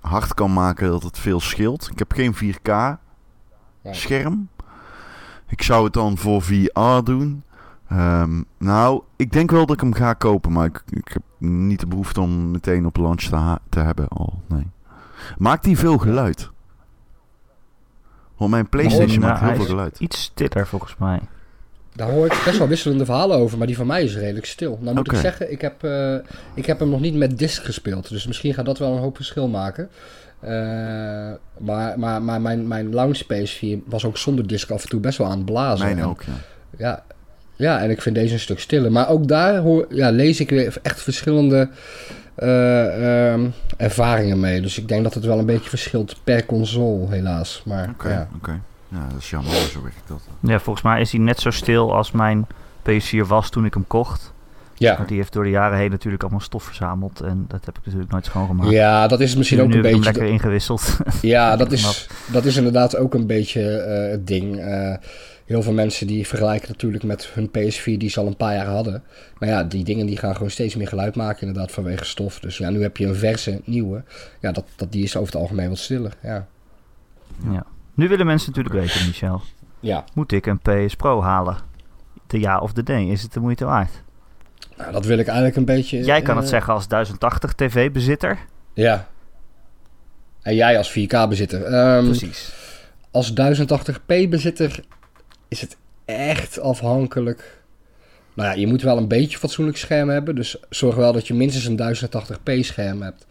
hard 0.00 0.34
kan 0.34 0.52
maken 0.52 0.90
dat 0.90 1.02
het 1.02 1.18
veel 1.18 1.40
scheelt. 1.40 1.88
Ik 1.92 1.98
heb 1.98 2.12
geen 2.12 2.34
4K 2.34 2.66
Ja. 2.68 2.98
scherm. 3.90 4.48
Ik 5.48 5.62
zou 5.62 5.84
het 5.84 5.92
dan 5.92 6.18
voor 6.18 6.42
VR 6.42 7.02
doen. 7.04 7.42
Ehm, 7.88 8.42
nou, 8.58 9.02
ik 9.16 9.32
denk 9.32 9.50
wel 9.50 9.66
dat 9.66 9.76
ik 9.76 9.82
hem 9.82 9.94
ga 9.94 10.12
kopen, 10.12 10.52
maar 10.52 10.66
ik, 10.66 10.82
ik 10.90 11.08
heb 11.12 11.22
niet 11.38 11.80
de 11.80 11.86
behoefte 11.86 12.20
om 12.20 12.50
meteen 12.50 12.86
op 12.86 12.96
launch 12.96 13.22
te, 13.22 13.58
te 13.68 13.80
hebben 13.80 14.08
al. 14.08 14.42
Nee. 14.46 14.66
Maakt 15.38 15.64
die 15.64 15.78
veel 15.78 15.98
geluid? 15.98 16.50
Want 18.36 18.50
mijn 18.50 18.68
PlayStation 18.68 19.20
maakt 19.20 19.40
heel 19.40 19.54
veel 19.54 19.64
geluid. 19.64 19.98
Iets 19.98 20.22
stiller 20.22 20.66
volgens 20.66 20.96
mij. 20.96 21.20
Daar 21.92 22.10
hoor 22.10 22.26
ik 22.26 22.42
best 22.44 22.58
wel 22.58 22.68
wisselende 22.68 23.04
verhalen 23.04 23.36
over, 23.36 23.58
maar 23.58 23.66
die 23.66 23.76
van 23.76 23.86
mij 23.86 24.02
is 24.02 24.16
redelijk 24.16 24.46
stil. 24.46 24.78
Nou 24.80 24.96
moet 24.96 25.12
ik 25.12 25.18
zeggen, 25.18 25.52
ik 25.52 25.60
heb, 25.60 25.84
eh, 25.84 26.14
ik 26.54 26.66
heb 26.66 26.78
hem 26.78 26.88
nog 26.88 27.00
niet 27.00 27.14
met 27.14 27.38
disc 27.38 27.64
gespeeld. 27.64 28.08
Dus 28.08 28.26
misschien 28.26 28.54
gaat 28.54 28.64
dat 28.64 28.78
wel 28.78 28.92
een 28.92 29.02
hoop 29.02 29.16
verschil 29.16 29.48
maken. 29.48 29.88
Eh, 30.40 30.50
maar 31.58 31.98
maar, 31.98 32.22
maar 32.22 32.40
mijn, 32.40 32.68
mijn 32.68 32.94
lounge 32.94 33.24
PS4 33.24 33.88
was 33.88 34.04
ook 34.04 34.16
zonder 34.16 34.46
disc 34.46 34.70
af 34.70 34.82
en 34.82 34.88
toe 34.88 35.00
best 35.00 35.18
wel 35.18 35.26
aan 35.26 35.36
het 35.36 35.46
blazen. 35.46 35.86
Mijn 35.86 36.04
ook, 36.04 36.22
ja. 36.22 36.32
Ja, 36.76 37.04
Ja, 37.58 37.80
en 37.80 37.90
ik 37.90 38.02
vind 38.02 38.14
deze 38.14 38.32
een 38.32 38.40
stuk 38.40 38.60
stiller. 38.60 38.92
Maar 38.92 39.08
ook 39.08 39.28
daar 39.28 39.58
hoor, 39.58 39.86
ja, 39.90 40.10
lees 40.10 40.40
ik 40.40 40.50
weer 40.50 40.76
echt 40.82 41.02
verschillende 41.02 41.68
eh, 42.34 43.30
ehm, 43.32 43.46
ervaringen 43.76 44.40
mee. 44.40 44.60
Dus 44.60 44.78
ik 44.78 44.88
denk 44.88 45.02
dat 45.02 45.14
het 45.14 45.24
wel 45.24 45.38
een 45.38 45.46
beetje 45.46 45.68
verschilt 45.68 46.16
per 46.24 46.46
console, 46.46 47.06
helaas. 47.08 47.62
Maar 47.64 47.88
Oké, 47.88 48.08
ja. 48.08 48.28
oké. 48.36 48.60
Ja, 48.88 49.06
dat 49.12 49.18
is 49.18 49.30
jammer, 49.30 49.52
zo 49.52 49.82
werkt 49.82 50.08
dat. 50.08 50.20
Ja, 50.40 50.60
volgens 50.60 50.84
mij 50.84 51.00
is 51.00 51.12
hij 51.12 51.20
net 51.20 51.40
zo 51.40 51.50
stil 51.50 51.94
als 51.94 52.10
mijn 52.10 52.46
PS4 52.90 53.26
was 53.26 53.50
toen 53.50 53.64
ik 53.64 53.74
hem 53.74 53.86
kocht. 53.86 54.32
Ja. 54.74 54.96
Want 54.96 55.08
die 55.08 55.16
heeft 55.16 55.32
door 55.32 55.44
de 55.44 55.50
jaren 55.50 55.78
heen 55.78 55.90
natuurlijk 55.90 56.22
allemaal 56.22 56.40
stof 56.40 56.62
verzameld. 56.62 57.20
En 57.20 57.44
dat 57.48 57.64
heb 57.64 57.78
ik 57.78 57.84
natuurlijk 57.84 58.12
nooit 58.12 58.24
schoongemaakt. 58.24 58.70
ja, 58.70 59.06
dat 59.06 59.20
is 59.20 59.36
misschien 59.36 59.58
nu, 59.58 59.64
ook 59.64 59.70
nu 59.70 59.76
een 59.76 59.82
beetje... 59.82 59.96
hem 59.96 60.04
lekker 60.04 60.26
ingewisseld. 60.26 60.96
Ja, 61.22 61.56
dat 61.56 61.72
is, 61.72 62.08
dat 62.32 62.44
is 62.44 62.56
inderdaad 62.56 62.96
ook 62.96 63.14
een 63.14 63.26
beetje 63.26 63.70
eh, 63.70 64.10
het 64.10 64.26
ding. 64.26 64.58
Eh, 64.58 64.94
heel 65.48 65.62
veel 65.62 65.72
mensen 65.72 66.06
die 66.06 66.26
vergelijken 66.26 66.68
natuurlijk 66.68 67.04
met 67.04 67.26
hun 67.26 67.48
PS4 67.48 67.96
die 67.96 68.08
ze 68.08 68.20
al 68.20 68.26
een 68.26 68.36
paar 68.36 68.54
jaar 68.54 68.66
hadden. 68.66 69.02
Maar 69.38 69.48
ja, 69.48 69.64
die 69.64 69.84
dingen 69.84 70.06
die 70.06 70.16
gaan 70.16 70.34
gewoon 70.34 70.50
steeds 70.50 70.76
meer 70.76 70.88
geluid 70.88 71.16
maken 71.16 71.46
inderdaad 71.46 71.72
vanwege 71.72 72.04
stof. 72.04 72.40
Dus 72.40 72.58
ja, 72.58 72.70
nu 72.70 72.82
heb 72.82 72.96
je 72.96 73.06
een 73.06 73.14
verse, 73.14 73.60
nieuwe. 73.64 74.02
Ja, 74.40 74.52
dat, 74.52 74.64
dat, 74.76 74.92
die 74.92 75.02
is 75.02 75.16
over 75.16 75.32
het 75.32 75.42
algemeen 75.42 75.68
wat 75.68 75.78
stiller. 75.78 76.12
Ja. 76.22 76.46
ja. 77.50 77.64
Nu 77.94 78.08
willen 78.08 78.26
mensen 78.26 78.48
natuurlijk 78.48 78.84
weten, 78.84 79.06
Michel. 79.06 79.42
ja, 79.80 80.04
Moet 80.14 80.32
ik 80.32 80.46
een 80.46 80.58
PS 80.58 80.94
Pro 80.94 81.22
halen? 81.22 81.56
De 82.26 82.40
ja 82.40 82.58
of 82.58 82.72
de 82.72 82.82
nee? 82.84 83.10
Is 83.10 83.22
het 83.22 83.32
de 83.32 83.40
moeite 83.40 83.64
waard? 83.64 84.02
nou, 84.76 84.92
dat 84.92 85.04
wil 85.04 85.18
ik 85.18 85.26
eigenlijk 85.26 85.56
een 85.56 85.64
beetje... 85.64 86.04
Jij 86.04 86.22
kan 86.22 86.36
het 86.36 86.44
eh, 86.44 86.50
zeggen 86.50 86.72
als 86.72 86.88
1080 86.88 87.52
tv-bezitter. 87.52 88.38
Ja. 88.74 89.08
En 90.42 90.54
jij 90.54 90.78
als 90.78 90.90
4K-bezitter. 90.90 91.62
Ehm, 91.62 92.04
Precies. 92.04 92.52
als 93.10 93.32
1080p-bezitter 93.32 94.80
is 95.48 95.60
het 95.60 95.76
echt 96.04 96.60
afhankelijk. 96.60 97.62
Nou 98.34 98.48
ja, 98.48 98.54
je 98.54 98.66
moet 98.66 98.82
wel 98.82 98.96
een 98.96 99.08
beetje 99.08 99.38
fatsoenlijk 99.38 99.76
scherm 99.76 100.08
hebben. 100.08 100.34
Dus 100.34 100.56
zorg 100.70 100.94
wel 100.94 101.12
dat 101.12 101.26
je 101.26 101.34
minstens 101.34 101.64
een 101.64 101.96
1080p 101.96 102.60
scherm 102.60 103.02
hebt. 103.02 103.26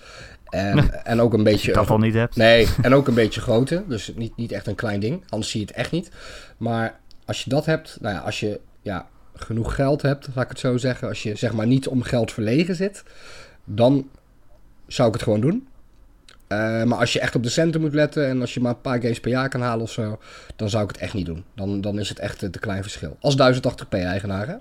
En, 0.49 0.93
en 1.03 1.21
ook 1.21 1.33
een 1.33 1.43
beetje... 1.43 1.73
dat 1.73 1.89
al 1.89 1.97
niet 1.97 2.13
hebt. 2.13 2.35
Nee, 2.35 2.67
en 2.81 2.93
ook 2.93 3.07
een 3.07 3.13
beetje 3.23 3.41
groter. 3.41 3.83
Dus 3.87 4.11
niet, 4.15 4.35
niet 4.35 4.51
echt 4.51 4.67
een 4.67 4.75
klein 4.75 4.99
ding. 4.99 5.23
Anders 5.29 5.51
zie 5.51 5.59
je 5.59 5.65
het 5.65 5.75
echt 5.75 5.91
niet. 5.91 6.11
Maar 6.57 6.99
als 7.25 7.43
je 7.43 7.49
dat 7.49 7.65
hebt, 7.65 7.97
nou 8.01 8.15
ja, 8.15 8.21
als 8.21 8.39
je 8.39 8.59
ja, 8.81 9.07
genoeg 9.35 9.75
geld 9.75 10.01
hebt, 10.01 10.27
laat 10.33 10.43
ik 10.43 10.49
het 10.49 10.59
zo 10.59 10.77
zeggen. 10.77 11.07
Als 11.07 11.23
je 11.23 11.35
zeg 11.35 11.53
maar 11.53 11.67
niet 11.67 11.87
om 11.87 12.01
geld 12.01 12.31
verlegen 12.31 12.75
zit, 12.75 13.03
dan 13.63 14.09
zou 14.87 15.07
ik 15.07 15.13
het 15.13 15.23
gewoon 15.23 15.41
doen. 15.41 15.67
Eh, 16.47 16.83
maar 16.83 16.97
als 16.97 17.13
je 17.13 17.19
echt 17.19 17.35
op 17.35 17.43
de 17.43 17.49
centen 17.49 17.81
moet 17.81 17.93
letten 17.93 18.27
en 18.27 18.41
als 18.41 18.53
je 18.53 18.59
maar 18.59 18.71
een 18.71 18.81
paar 18.81 19.01
games 19.01 19.19
per 19.19 19.31
jaar 19.31 19.49
kan 19.49 19.61
halen 19.61 19.83
of 19.83 19.91
zo, 19.91 20.19
dan 20.55 20.69
zou 20.69 20.83
ik 20.83 20.89
het 20.89 20.97
echt 20.97 21.13
niet 21.13 21.25
doen. 21.25 21.43
Dan, 21.55 21.81
dan 21.81 21.99
is 21.99 22.09
het 22.09 22.19
echt 22.19 22.41
een 22.41 22.51
te 22.51 22.59
klein 22.59 22.81
verschil. 22.81 23.17
Als 23.21 23.35
1080p 23.35 23.89
eigenaar, 23.89 24.47
hè? 24.47 24.55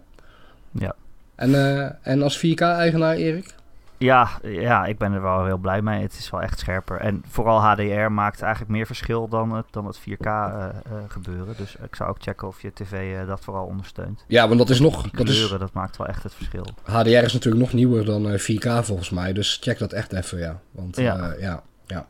Ja. 0.71 0.95
En, 1.35 1.55
eh, 1.55 1.91
en 2.03 2.23
als 2.23 2.39
4K 2.39 2.61
eigenaar, 2.61 3.15
Erik? 3.15 3.55
Ja, 3.99 4.29
ja, 4.43 4.85
ik 4.85 4.99
ben 4.99 5.13
er 5.13 5.23
wel 5.23 5.45
heel 5.45 5.57
blij 5.57 5.83
mee. 5.83 6.03
Het 6.03 6.19
is 6.19 6.31
wel 6.31 6.43
echt 6.43 6.59
scherper. 6.59 7.01
En 7.01 7.23
vooral 7.29 7.61
HDR 7.61 8.11
maakt 8.11 8.43
eigenlijk 8.43 8.73
meer 8.73 8.87
verschil 8.87 9.29
dan 9.29 9.53
het, 9.53 9.65
dan 9.71 9.87
het 9.87 9.99
4K 9.99 10.27
eh, 10.27 10.69
eh, 10.69 10.93
gebeuren. 11.09 11.55
Dus 11.57 11.77
ik 11.85 11.97
zou 11.97 12.11
ook 12.11 12.17
checken 12.21 12.49
of 12.49 12.63
je 12.63 12.73
tv 12.73 12.93
eh, 12.93 13.27
dat 13.27 13.41
vooral 13.41 13.67
ondersteunt. 13.67 14.25
Ja, 14.27 14.47
want 14.47 14.59
dat 14.59 14.71
is 14.71 14.81
nog. 14.81 15.03
Die 15.03 15.17
Dat 15.17 15.29
is, 15.29 15.49
dat 15.49 15.73
maakt 15.73 15.97
wel 15.97 16.07
echt 16.07 16.23
het 16.23 16.35
verschil. 16.35 16.67
HDR 16.83 17.09
is 17.09 17.33
natuurlijk 17.33 17.65
nog 17.65 17.73
nieuwer 17.73 18.05
dan 18.05 18.31
eh, 18.31 18.39
4K 18.39 18.85
volgens 18.85 19.11
mij. 19.11 19.33
Dus 19.33 19.59
check 19.61 19.79
dat 19.79 19.93
echt 19.93 20.13
even, 20.13 20.39
ja. 20.39 20.61
Want 20.71 20.97
Ja. 20.97 21.35
ja, 21.39 21.63
ja, 21.87 22.07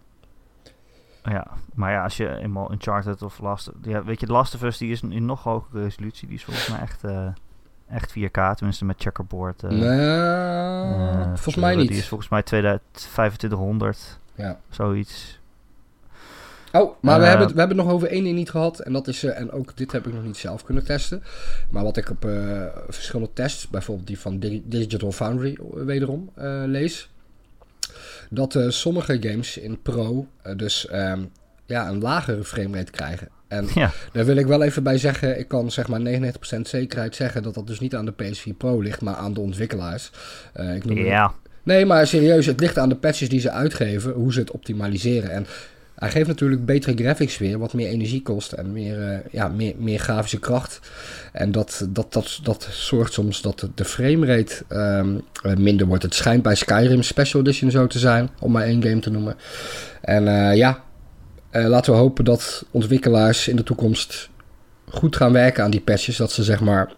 ja. 1.25 1.47
Maar 1.75 1.93
ja, 1.93 2.03
als 2.03 2.17
je 2.17 2.37
eenmaal 2.37 2.73
Uncharted 2.73 3.23
of 3.23 3.39
Last... 3.39 3.71
Ja, 3.83 4.05
weet 4.05 4.21
je, 4.21 4.27
Last 4.27 4.55
of 4.55 4.63
Us 4.63 4.79
die 4.79 4.91
is 4.91 5.01
in 5.03 5.25
nog 5.27 5.43
hogere 5.43 5.83
resolutie. 5.83 6.29
Die 6.29 6.37
is 6.37 6.45
volgens 6.45 6.69
mij 6.69 6.81
echt, 6.81 7.05
eh, 7.05 7.27
echt 7.89 8.11
4K, 8.11 8.55
tenminste 8.57 8.85
met 8.85 8.97
checkerboard. 9.03 9.63
eh, 9.63 9.71
nou, 9.71 11.21
eh, 11.21 11.25
volgens 11.27 11.57
mij 11.57 11.75
niet. 11.77 11.89
Die 11.89 11.99
is 11.99 12.09
volgens 12.09 12.29
mij 12.31 12.43
2500, 12.43 14.19
Ja. 14.35 14.59
zoiets. 14.71 15.41
Oh, 16.73 16.95
maar 17.03 17.21
we, 17.21 17.27
hebben 17.27 17.47
het, 17.47 17.55
we 17.55 17.59
hebben 17.59 17.77
het 17.77 17.87
nog 17.87 17.95
over 17.97 18.09
één 18.09 18.25
ding 18.25 18.37
niet 18.37 18.51
gehad. 18.51 18.79
En 18.79 18.93
dat 18.93 19.09
is, 19.09 19.25
en 19.25 19.51
ook 19.51 19.77
dit 19.77 19.93
heb 19.93 20.07
ik 20.07 20.13
nog 20.15 20.23
niet 20.23 20.37
zelf 20.37 20.65
kunnen 20.65 20.85
testen. 20.85 21.23
Maar 21.71 21.83
wat 21.85 21.97
ik 21.97 22.11
op 22.11 22.21
verschillende 22.89 23.33
tests, 23.33 23.69
bijvoorbeeld 23.69 24.07
die 24.07 24.19
van 24.19 24.39
Di- 24.39 24.63
Digital 24.67 25.13
Foundry 25.13 25.59
wederom, 25.75 26.31
lees. 26.67 27.11
Dat 28.31 28.55
eh, 28.55 28.69
sommige 28.69 29.17
games 29.21 29.59
in 29.59 29.83
Pro 29.83 30.27
eh, 30.43 30.57
dus 30.57 30.87
ehm, 30.87 31.21
ja, 31.67 31.89
een 31.89 32.01
lagere 32.01 32.45
framerate 32.45 32.93
krijgen. 32.93 33.29
En 33.49 33.69
Ja, 33.75 33.91
daar 34.13 34.25
wil 34.25 34.37
ik 34.37 34.47
wel 34.47 34.63
even 34.63 34.83
bij 34.83 34.99
zeggen, 34.99 35.39
ik 35.39 35.49
kan 35.49 35.71
zeg 35.71 35.89
maar 35.89 36.01
99% 36.01 36.61
zekerheid 36.61 37.15
zeggen 37.15 37.43
dat 37.43 37.55
dat 37.55 37.67
dus 37.67 37.81
niet 37.81 37.95
aan 37.95 38.05
de 38.05 38.15
PS4 38.23 38.57
Pro 38.57 38.81
ligt, 38.81 39.01
maar 39.01 39.15
aan 39.15 39.35
de 39.35 39.41
ontwikkelaars. 39.41 40.11
Eh, 40.53 40.75
ik 40.75 40.85
noem 40.85 40.99
ja. 40.99 41.35
Nee, 41.63 41.87
maar 41.87 42.07
serieus, 42.07 42.47
het 42.47 42.61
ligt 42.61 42.79
aan 42.79 42.89
de 42.89 42.97
patches 42.97 43.29
die 43.29 43.41
ze 43.41 43.51
uitgeven, 43.51 44.13
hoe 44.13 44.33
ze 44.33 44.41
het 44.41 44.51
optimaliseren. 44.51 45.31
En 45.31 45.47
hij 45.97 46.11
geeft 46.11 46.27
natuurlijk 46.27 46.65
betere 46.65 46.97
graphics 46.97 47.39
weer, 47.39 47.59
wat 47.59 47.73
meer 47.73 47.89
energie 47.89 48.23
kost 48.23 48.53
en 48.53 48.73
meer, 48.73 49.03
eh, 49.03 49.19
ja, 49.31 49.49
meer, 49.49 49.75
meer 49.79 49.99
grafische 49.99 50.39
kracht. 50.39 50.81
En 51.33 51.53
dat, 51.53 51.87
dat, 51.89 52.13
dat, 52.13 52.41
dat 52.43 52.69
zorgt 52.71 53.13
soms 53.13 53.43
dat 53.43 53.69
de- 53.75 53.85
framerate 53.85 54.65
ehm, 54.69 55.17
eh, 55.43 55.57
minder 55.57 55.87
wordt. 55.87 56.03
Het 56.03 56.15
schijnt 56.15 56.43
bij 56.43 56.55
Skyrim 56.55 57.03
Special 57.03 57.43
Edition 57.43 57.71
zo 57.71 57.87
te 57.87 57.99
zijn, 57.99 58.29
om 58.41 58.53
maar 58.53 58.63
één 58.65 58.83
game 58.83 58.99
te 58.99 59.11
noemen. 59.11 59.37
En 60.01 60.29
eh, 60.29 60.57
ja, 60.57 60.83
laten 61.53 61.93
we 61.93 61.99
hopen 61.99 62.25
dat 62.25 62.65
ontwikkelaars 62.71 63.49
in 63.49 63.57
de 63.57 63.63
toekomst 63.63 64.29
goed 64.89 65.17
gaan 65.17 65.33
werken 65.33 65.65
aan 65.65 65.71
die 65.71 65.81
patches. 65.81 66.17
Dat 66.17 66.33
ze 66.33 66.45
zeg 66.45 66.61
maar 66.61 66.93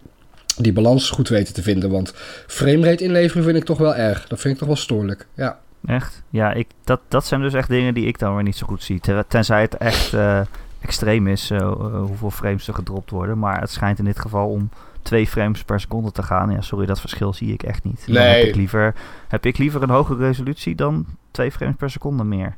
die 0.57 0.73
balans 0.73 1.11
goed 1.11 1.29
weten 1.29 1.55
te 1.55 1.63
vinden. 1.63 1.91
Want 1.91 2.13
framerate 2.47 3.05
inleveren 3.05 3.45
vind 3.45 3.57
ik 3.57 3.65
toch 3.65 3.79
wel 3.79 3.95
erg. 3.95 4.27
Dat 4.29 4.41
vind 4.41 4.53
ik 4.53 4.59
toch 4.59 4.69
wel 4.69 4.77
stoorlijk. 4.77 5.27
Ja. 5.35 5.59
Echt? 5.87 6.23
Ja, 6.31 6.53
ik, 6.53 6.67
dat, 6.85 7.01
dat 7.09 7.27
zijn 7.27 7.41
dus 7.41 7.55
echt 7.55 7.69
dingen 7.69 7.95
die 7.95 8.07
ik 8.07 8.19
dan 8.19 8.35
weer 8.35 8.43
niet 8.43 8.57
zo 8.57 8.67
goed 8.67 8.83
zie. 8.83 9.01
Tenzij 9.29 9.61
het 9.61 9.77
echt 9.77 10.13
eh, 10.15 10.41
extreem 10.81 11.27
is 11.27 11.51
eh, 11.51 11.59
eh, 11.59 12.01
hoeveel 12.01 12.31
frames 12.31 12.69
er 12.69 12.75
gedropt 12.75 13.11
worden. 13.11 13.39
Maar 13.39 13.61
het 13.61 13.71
schijnt 13.71 13.99
in 13.99 14.05
dit 14.05 14.19
geval 14.19 14.49
om 14.49 14.71
twee 15.03 15.27
frames 15.27 15.65
per 15.65 15.81
seconde 15.81 16.13
te 16.13 16.23
gaan. 16.23 16.51
Ja, 16.51 16.61
sorry, 16.61 16.87
dat 16.87 17.01
verschil 17.01 17.33
zie 17.33 17.53
ik 17.53 17.63
echt 17.63 17.85
niet. 17.85 18.03
Dan 18.07 18.15
Nee. 18.15 18.39
heb 18.39 18.49
ik, 18.49 18.55
liever, 18.55 18.95
heb 19.29 19.47
ik 19.47 19.59
liever 19.59 19.83
een 19.83 19.91
hogere 19.91 20.27
resolutie 20.27 20.75
dan 20.75 21.07
twee 21.31 21.51
frames 21.53 21.77
per 21.77 21.91
seconde 21.91 22.25
meer. 22.25 22.55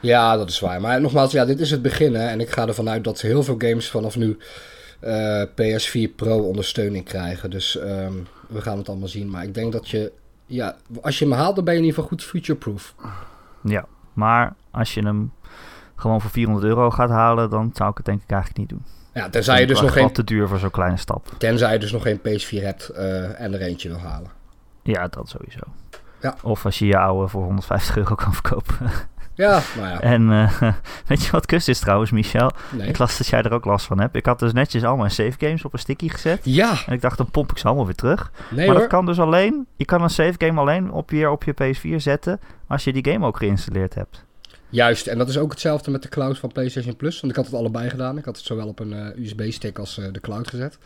ja, 0.00 0.36
dat 0.36 0.48
is 0.48 0.60
waar. 0.60 0.80
Maar 0.80 1.00
nogmaals, 1.00 1.32
ja, 1.32 1.44
dit 1.44 1.60
is 1.60 1.70
het 1.70 1.82
begin. 1.82 2.14
Hè, 2.14 2.26
en 2.26 2.40
ik 2.40 2.50
ga 2.50 2.66
ervan 2.66 2.88
uit 2.88 3.04
dat 3.04 3.20
heel 3.20 3.42
veel 3.42 3.54
games 3.58 3.90
vanaf 3.90 4.16
nu 4.16 4.38
eh, 5.00 5.42
PS4 5.42 6.14
Pro 6.16 6.38
ondersteuning 6.38 7.04
krijgen. 7.04 7.50
Dus 7.50 7.78
ehm, 7.78 8.12
we 8.48 8.60
gaan 8.60 8.78
het 8.78 8.88
allemaal 8.88 9.08
zien. 9.08 9.30
Maar 9.30 9.42
ik 9.44 9.54
denk 9.54 9.72
dat 9.72 9.88
je... 9.88 10.12
Ja, 10.52 10.76
als 11.02 11.18
je 11.18 11.24
hem 11.24 11.34
haalt, 11.34 11.54
dan 11.54 11.64
ben 11.64 11.74
je 11.74 11.80
in 11.80 11.86
ieder 11.86 12.02
geval 12.02 12.16
goed 12.16 12.28
future-proof. 12.28 12.94
Ja, 13.62 13.84
maar 14.12 14.54
als 14.70 14.94
je 14.94 15.02
hem 15.02 15.32
gewoon 15.94 16.20
voor 16.20 16.30
400 16.30 16.66
euro 16.66 16.90
gaat 16.90 17.10
halen, 17.10 17.50
dan 17.50 17.70
zou 17.74 17.90
ik 17.90 17.96
het 17.96 18.06
denk 18.06 18.22
ik 18.22 18.30
eigenlijk 18.30 18.60
niet 18.60 18.68
doen. 18.68 18.84
Ja, 19.14 19.28
tenzij 19.28 19.60
je 19.60 19.66
dus 19.66 19.80
nog 19.80 19.92
geen, 19.92 20.12
te 20.12 20.24
duur 20.24 20.48
voor 20.48 20.58
zo'n 20.58 20.70
kleine 20.70 20.96
stap. 20.96 21.28
tenzij 21.38 21.72
je 21.72 21.78
dus 21.78 21.92
nog 21.92 22.02
geen 22.02 22.18
PS4 22.18 22.62
hebt 22.62 22.88
eh, 22.88 23.40
en 23.40 23.54
er 23.54 23.60
eentje 23.60 23.88
wil 23.88 23.98
halen. 23.98 24.30
Ja, 24.82 25.08
dat 25.08 25.28
sowieso. 25.28 25.60
Ja. 26.20 26.34
Of 26.42 26.64
als 26.64 26.78
je 26.78 26.86
je 26.86 26.98
oude 26.98 27.28
voor 27.28 27.42
150 27.42 27.96
euro 27.96 28.14
kan 28.14 28.32
verkopen. 28.32 28.76
Ja, 29.42 29.60
nou 29.76 29.88
ja. 29.88 30.00
En 30.00 30.30
eh, 30.32 30.62
weet 31.08 31.24
je 31.24 31.30
wat 31.30 31.46
kust 31.46 31.68
is 31.68 31.78
trouwens, 31.78 32.10
Michel? 32.10 32.50
Nee. 32.70 32.88
Ik 32.88 32.98
las 32.98 33.18
dat 33.18 33.26
jij 33.26 33.42
er 33.42 33.52
ook 33.52 33.64
last 33.64 33.86
van 33.86 34.00
hebt. 34.00 34.16
Ik 34.16 34.26
had 34.26 34.38
dus 34.38 34.52
netjes 34.52 34.84
al 34.84 34.96
mijn 34.96 35.10
save 35.10 35.34
games 35.38 35.64
op 35.64 35.72
een 35.72 35.78
sticky 35.78 36.08
gezet. 36.08 36.40
Ja, 36.42 36.74
En 36.86 36.92
ik 36.92 37.00
dacht, 37.00 37.16
dan 37.16 37.30
pomp 37.30 37.50
ik 37.50 37.58
ze 37.58 37.66
allemaal 37.66 37.84
weer 37.86 37.94
terug. 37.94 38.32
nee 38.48 38.66
maar 38.66 38.74
hoor. 38.74 38.84
dat 38.84 38.90
kan 38.90 39.06
dus 39.06 39.20
alleen... 39.20 39.66
Je 39.76 39.84
kan 39.84 40.02
een 40.02 40.10
save 40.10 40.34
game 40.38 40.60
alleen 40.60 40.90
op 40.90 41.10
je, 41.10 41.30
op 41.30 41.44
je 41.44 41.54
PS4 41.62 41.96
zetten... 41.96 42.40
als 42.68 42.84
je 42.84 42.92
die 42.92 43.12
game 43.12 43.26
ook 43.26 43.36
geïnstalleerd 43.36 43.94
hebt. 43.94 44.24
Juist, 44.72 45.06
en 45.06 45.18
dat 45.18 45.28
is 45.28 45.38
ook 45.38 45.50
hetzelfde 45.50 45.90
met 45.90 46.02
de 46.02 46.08
cloud 46.08 46.38
van 46.38 46.52
PlayStation 46.52 46.96
Plus. 46.96 47.20
Want 47.20 47.32
ik 47.32 47.38
had 47.38 47.46
het 47.46 47.54
allebei 47.54 47.90
gedaan. 47.90 48.18
Ik 48.18 48.24
had 48.24 48.36
het 48.36 48.46
zowel 48.46 48.68
op 48.68 48.78
een 48.78 48.92
eh, 48.92 49.24
USB-stick 49.24 49.78
als 49.78 49.98
eh, 49.98 50.04
de 50.12 50.20
cloud 50.20 50.48
gezet. 50.48 50.78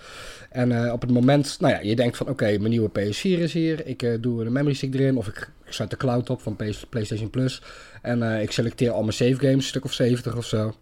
En 0.50 0.84
eh, 0.84 0.92
op 0.92 1.00
het 1.00 1.10
moment, 1.10 1.56
nou 1.60 1.74
ja, 1.74 1.80
je 1.80 1.96
denkt 1.96 2.16
van 2.16 2.28
oké, 2.28 2.44
mijn 2.44 2.70
nieuwe 2.70 2.88
PS4 2.88 3.22
is 3.22 3.52
hier. 3.52 3.86
Ik 3.86 4.22
doe 4.22 4.44
een 4.44 4.52
memory 4.52 4.74
stick 4.74 4.94
erin 4.94 5.16
of 5.16 5.26
ik, 5.28 5.50
zet 5.64 5.90
de 5.90 5.96
cloud 5.96 6.30
op 6.30 6.40
van 6.40 6.56
PlayStation 6.88 7.30
Plus. 7.30 7.62
En 8.02 8.22
ik 8.22 8.50
selecteer 8.50 8.90
al 8.90 9.00
mijn 9.00 9.12
save 9.12 9.34
games, 9.34 9.54
een 9.54 9.62
stuk 9.62 9.84
of 9.84 9.92
70 9.92 10.36
of 10.36 10.44
zo. 10.44 10.74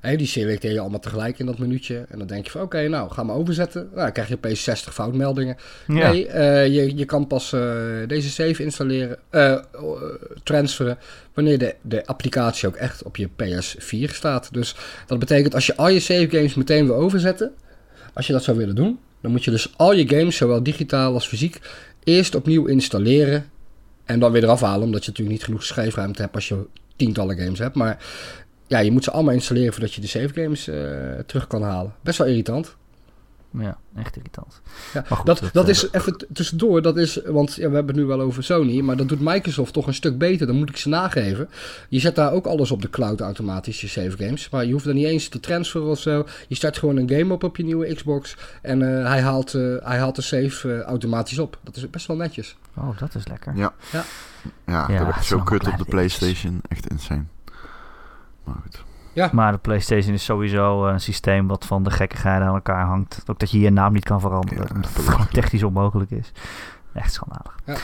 Hey, 0.00 0.16
die 0.16 0.26
selecteer 0.26 0.72
je 0.72 0.80
allemaal 0.80 1.00
tegelijk 1.00 1.38
in 1.38 1.46
dat 1.46 1.58
minuutje. 1.58 2.04
En 2.08 2.18
dan 2.18 2.26
denk 2.26 2.44
je 2.44 2.50
van 2.50 2.60
oké, 2.60 2.88
nou 2.88 3.10
ga 3.10 3.22
maar 3.22 3.36
overzetten. 3.36 3.82
Nou, 3.82 4.02
dan 4.02 4.12
krijg 4.12 4.28
je 4.28 4.34
opeens 4.34 4.62
60 4.62 4.94
foutmeldingen. 4.94 5.56
Ja, 5.86 6.10
Nee, 6.10 6.26
eh, 6.26 6.66
je, 6.66 6.96
je 6.96 7.04
kan 7.04 7.26
pas 7.26 7.52
eh, 7.52 7.60
deze 8.06 8.30
save 8.30 8.62
installeren, 8.62 9.18
eh, 9.30 9.58
transferen, 10.42 10.98
wanneer 11.34 11.58
de, 11.58 11.74
de 11.82 12.06
applicatie 12.06 12.68
ook 12.68 12.76
echt 12.76 13.02
op 13.02 13.16
je 13.16 13.28
PS4 13.28 14.14
staat. 14.14 14.48
Dus 14.52 14.76
dat 15.06 15.18
betekent 15.18 15.54
als 15.54 15.66
je 15.66 15.76
al 15.76 15.88
je 15.88 16.00
save 16.00 16.28
games 16.30 16.54
meteen 16.54 16.86
wil 16.86 16.96
overzetten, 16.96 17.52
als 18.12 18.26
je 18.26 18.32
dat 18.32 18.44
zou 18.44 18.56
willen 18.56 18.74
doen, 18.74 18.98
dan 19.20 19.30
moet 19.30 19.44
je 19.44 19.50
dus 19.50 19.72
al 19.76 19.92
je 19.92 20.08
games, 20.08 20.36
zowel 20.36 20.62
digitaal 20.62 21.14
als 21.14 21.28
fysiek, 21.28 21.60
eerst 22.04 22.34
opnieuw 22.34 22.66
installeren 22.66 23.50
en 24.04 24.20
dan 24.20 24.32
weer 24.32 24.42
eraf 24.42 24.60
halen, 24.60 24.84
omdat 24.84 25.04
je 25.04 25.10
natuurlijk 25.10 25.36
niet 25.36 25.46
genoeg 25.46 25.64
schijfruimte 25.64 26.22
hebt 26.22 26.34
als 26.34 26.48
je 26.48 26.66
tientallen 26.96 27.38
games 27.38 27.58
hebt. 27.58 27.74
Maar 27.74 28.04
ja, 28.70 28.78
je 28.78 28.92
moet 28.92 29.04
ze 29.04 29.10
allemaal 29.10 29.34
installeren 29.34 29.72
voordat 29.72 29.94
je 29.94 30.00
de 30.00 30.06
save 30.06 30.42
games 30.42 30.68
eh, 30.68 30.78
terug 31.26 31.46
kan 31.46 31.62
halen. 31.62 31.94
Best 32.00 32.18
wel 32.18 32.26
irritant. 32.26 32.76
Ja, 33.58 33.78
echt 33.96 34.16
irritant. 34.16 34.60
Ja, 34.92 35.04
goed, 35.08 35.26
dat, 35.26 35.38
dat, 35.38 35.52
dat, 35.52 35.64
eh, 35.64 35.70
is 35.70 35.92
even 35.92 36.26
tussendoor, 36.32 36.82
dat 36.82 36.96
is, 36.96 37.20
want 37.26 37.54
ja, 37.54 37.68
we 37.68 37.74
hebben 37.74 37.94
het 37.94 38.04
nu 38.04 38.04
wel 38.04 38.20
over 38.20 38.44
Sony, 38.44 38.80
maar 38.80 38.96
dat 38.96 39.08
doet 39.08 39.20
Microsoft 39.20 39.72
toch 39.72 39.86
een 39.86 39.94
stuk 39.94 40.18
beter, 40.18 40.46
dan 40.46 40.56
moet 40.56 40.68
ik 40.68 40.76
ze 40.76 40.88
nageven. 40.88 41.48
Je 41.88 42.00
zet 42.00 42.14
daar 42.14 42.32
ook 42.32 42.46
alles 42.46 42.70
op 42.70 42.82
de 42.82 42.90
cloud 42.90 43.20
automatisch, 43.20 43.80
je 43.80 43.88
save 43.88 44.16
games, 44.16 44.48
maar 44.50 44.64
je 44.64 44.72
hoeft 44.72 44.86
er 44.86 44.94
niet 44.94 45.06
eens 45.06 45.28
te 45.28 45.40
transferen 45.40 45.88
of 45.88 45.98
zo. 45.98 46.26
Je 46.48 46.54
start 46.54 46.78
gewoon 46.78 46.96
een 46.96 47.10
game 47.10 47.32
op 47.32 47.44
op 47.44 47.56
je 47.56 47.64
nieuwe 47.64 47.94
Xbox 47.94 48.36
en 48.62 48.98
eh, 48.98 49.08
hij, 49.08 49.20
haalt, 49.20 49.54
eh, 49.54 49.62
hij 49.80 49.98
haalt 49.98 50.16
de 50.16 50.22
save 50.22 50.82
automatisch 50.82 51.38
op. 51.38 51.58
Dat 51.62 51.76
is 51.76 51.90
best 51.90 52.06
wel 52.06 52.16
netjes. 52.16 52.56
Oh, 52.76 52.98
dat 52.98 53.14
is 53.14 53.26
lekker. 53.28 53.56
Ja. 53.56 53.72
Ja. 53.92 54.04
Ja, 54.66 54.86
Ja, 54.88 55.04
dat 55.04 55.16
is 55.20 55.26
zo 55.26 55.40
kut 55.40 55.66
op 55.66 55.78
de. 55.78 55.84
PlayStation. 55.84 56.60
Echt 56.68 56.90
insane. 56.90 57.24
Maar 58.52 58.62
goed. 58.62 59.32
Maar 59.32 59.52
de 59.52 59.58
PlayStation 59.58 60.14
is 60.14 60.24
sowieso 60.24 60.86
eh, 60.86 60.92
een 60.92 61.00
systeem 61.00 61.46
wat 61.46 61.66
van 61.66 61.82
de 61.82 61.90
gekkigheid 61.90 62.42
aan 62.42 62.54
elkaar 62.54 62.86
hangt. 62.86 63.22
Ook 63.26 63.38
dat 63.38 63.50
je 63.50 63.60
je 63.60 63.70
naam 63.70 63.92
niet 63.92 64.04
kan 64.04 64.20
veranderen. 64.20 64.66
Ja, 64.68 64.74
omdat 64.74 65.18
het 65.18 65.30
technisch 65.32 65.62
onmogelijk 65.62 66.10
is. 66.10 66.32
Echt 66.92 67.12
schandalig. 67.12 67.54
Ja. 67.64 67.74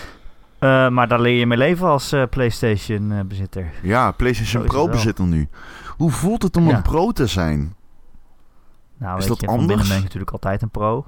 Eh, 0.58 0.90
maar 0.92 1.08
daar 1.08 1.20
leer 1.20 1.38
je 1.38 1.46
mee 1.46 1.58
leven 1.58 1.86
als 1.88 2.12
eh, 2.12 2.22
PlayStation-bezitter. 2.30 3.72
Ja, 3.82 4.10
PlayStation 4.10 4.62
is 4.62 4.68
het 4.68 4.76
Pro 4.76 4.84
wel. 4.84 4.94
bezitter 4.94 5.24
nu. 5.26 5.48
Hoe 5.96 6.10
voelt 6.10 6.42
het 6.42 6.56
om 6.56 6.68
Ja. 6.68 6.76
een 6.76 6.82
pro 6.82 7.12
te 7.12 7.26
zijn? 7.26 7.74
nou, 8.98 9.12
Is 9.18 9.18
weet 9.18 9.28
dat 9.28 9.40
je, 9.40 9.46
anders? 9.46 9.66
binnen 9.66 9.86
ben 9.88 9.96
ik 9.96 10.02
natuurlijk 10.02 10.32
altijd 10.32 10.62
een 10.62 10.70
pro. 10.70 11.06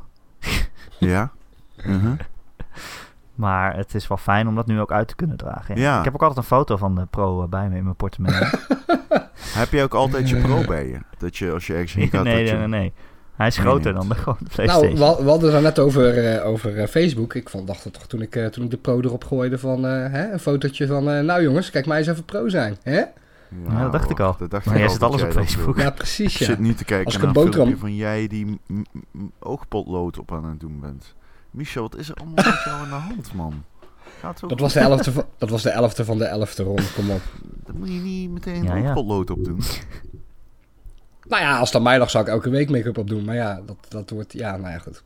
Ja? 0.98 1.30
Mhm. 1.84 2.14
Maar 3.38 3.77
het 3.77 3.94
is 3.94 4.09
wel 4.09 4.16
fijn 4.16 4.48
om 4.48 4.55
dat 4.55 4.66
nu 4.66 4.81
ook 4.81 4.92
uit 4.92 5.09
te 5.09 5.14
kunnen 5.16 5.37
dragen. 5.37 5.77
Ja. 5.77 5.83
Ja. 5.83 5.98
Ik 5.98 6.05
heb 6.05 6.14
ook 6.14 6.22
altijd 6.22 6.38
een 6.38 6.57
foto 6.57 6.77
van 6.77 6.94
de 6.94 7.07
pro 7.11 7.42
eh, 7.42 7.48
bij 7.48 7.68
me 7.68 7.77
in 7.77 7.85
mijn 7.85 7.96
portemonnee. 7.96 8.42
Heb 9.61 9.70
je 9.70 9.83
ook 9.83 9.94
altijd 9.94 10.29
je 10.29 10.37
pro 10.37 10.64
bij 10.66 10.87
je? 10.88 10.98
Dat 11.18 11.37
je 11.37 11.53
als 11.53 11.66
je 11.66 11.72
ergens 11.72 11.92
heen 11.92 12.09
gaat... 12.09 12.24
nee, 12.24 12.44
dat 12.44 12.53
nee, 12.53 12.62
je... 12.62 12.68
nee, 12.68 12.81
nee. 12.81 12.92
Hij 13.37 13.46
is 13.46 13.57
Nee, 13.57 13.66
groter 13.66 13.94
dan 13.94 14.09
de 14.09 14.14
gewone 14.14 14.38
PlayStation. 14.55 14.98
Nou, 14.98 15.16
we, 15.16 15.24
we 15.24 15.31
hadden 15.31 15.53
het 15.55 15.62
net 15.62 15.79
over, 15.79 16.24
eh, 16.35 16.46
over 16.46 16.79
eh, 16.79 16.87
Facebook. 16.87 17.35
Ik 17.35 17.48
vond, 17.48 17.66
dacht 17.66 17.85
het 17.85 17.92
toch 17.92 18.07
toen 18.07 18.22
ik, 18.22 18.48
toen 18.53 18.64
ik 18.64 18.70
de 18.70 18.77
pro 18.77 19.01
erop 19.01 19.24
gooide 19.24 19.59
van 19.59 19.87
eh, 19.87 19.92
hè, 20.12 20.33
een 20.33 20.38
fotootje 20.38 20.87
van... 20.87 21.11
eh, 21.11 21.20
nou 21.20 21.42
jongens, 21.42 21.70
kijk 21.70 21.87
mij 21.87 21.98
eens 21.98 22.07
even 22.07 22.24
pro 22.24 22.48
zijn. 22.48 22.77
Hè? 22.83 23.03
Ja, 23.68 23.83
dat 23.83 23.92
dacht 23.92 24.11
ik 24.11 24.20
al. 24.20 24.37
Dat 24.38 24.51
dacht 24.51 24.64
Maar 24.64 24.74
ik 24.74 24.81
jij 24.81 24.88
al 24.88 24.94
zit 24.94 25.03
alles 25.03 25.22
op 25.22 25.33
Facebook. 25.33 25.79
Ja, 25.79 25.90
precies 25.90 26.33
Ik 26.35 26.38
ja. 26.40 26.44
zit 26.46 26.59
nu 26.59 26.74
te 26.74 26.85
kijken 26.85 27.05
Als 27.07 27.14
ik 27.14 27.20
naar 27.20 27.29
een 27.29 27.35
boterham- 27.42 27.66
filmpje 27.66 27.87
van 27.87 27.94
jij 27.94 28.27
die 28.27 28.61
oogpotlood 29.38 30.18
op 30.18 30.33
aan 30.33 30.44
het 30.44 30.61
doen 30.61 30.81
bent. 30.81 31.14
Michel, 31.50 31.82
wat 31.82 31.96
is 31.96 32.08
er 32.08 32.14
allemaal 32.14 32.44
met 32.44 32.62
jou 32.64 32.80
aan 32.80 32.88
de 32.88 32.94
hand, 32.94 33.34
man? 33.34 33.64
Gaat 34.20 34.40
Dat 34.40 34.61
was 34.61 34.72
de 34.72 34.80
elfde 34.80 35.12
van, 35.12 35.24
dat 35.38 35.50
was 35.50 35.62
de 35.62 35.70
elfde 35.70 36.04
van 36.04 36.18
de 36.18 36.24
elfde 36.24 36.62
ronde, 36.62 36.92
kom 36.94 37.11
op. 37.11 37.22
Dat 37.64 37.74
moet 37.76 37.88
je 37.88 38.00
niet 38.00 38.30
meteen 38.30 38.62
Ja, 38.62 38.76
ja. 38.76 38.88
oogpotlood 38.88 39.30
op 39.30 39.44
doen. 39.44 39.61
Nou 41.28 41.42
ja, 41.42 41.58
als 41.58 41.68
het 41.68 41.76
aan 41.76 41.82
mij 41.82 41.98
lag 41.98 42.11
zou 42.11 42.24
ik 42.24 42.30
elke 42.30 42.50
week 42.50 42.70
make-up 42.70 42.98
opdoen. 42.98 43.24
Maar 43.24 43.34
ja, 43.34 43.61
dat, 43.66 43.76
dat 43.88 44.11
wordt... 44.11 44.32
Ja, 44.32 44.56
nou 44.56 44.72
ja, 44.72 44.78
goed. 44.78 45.02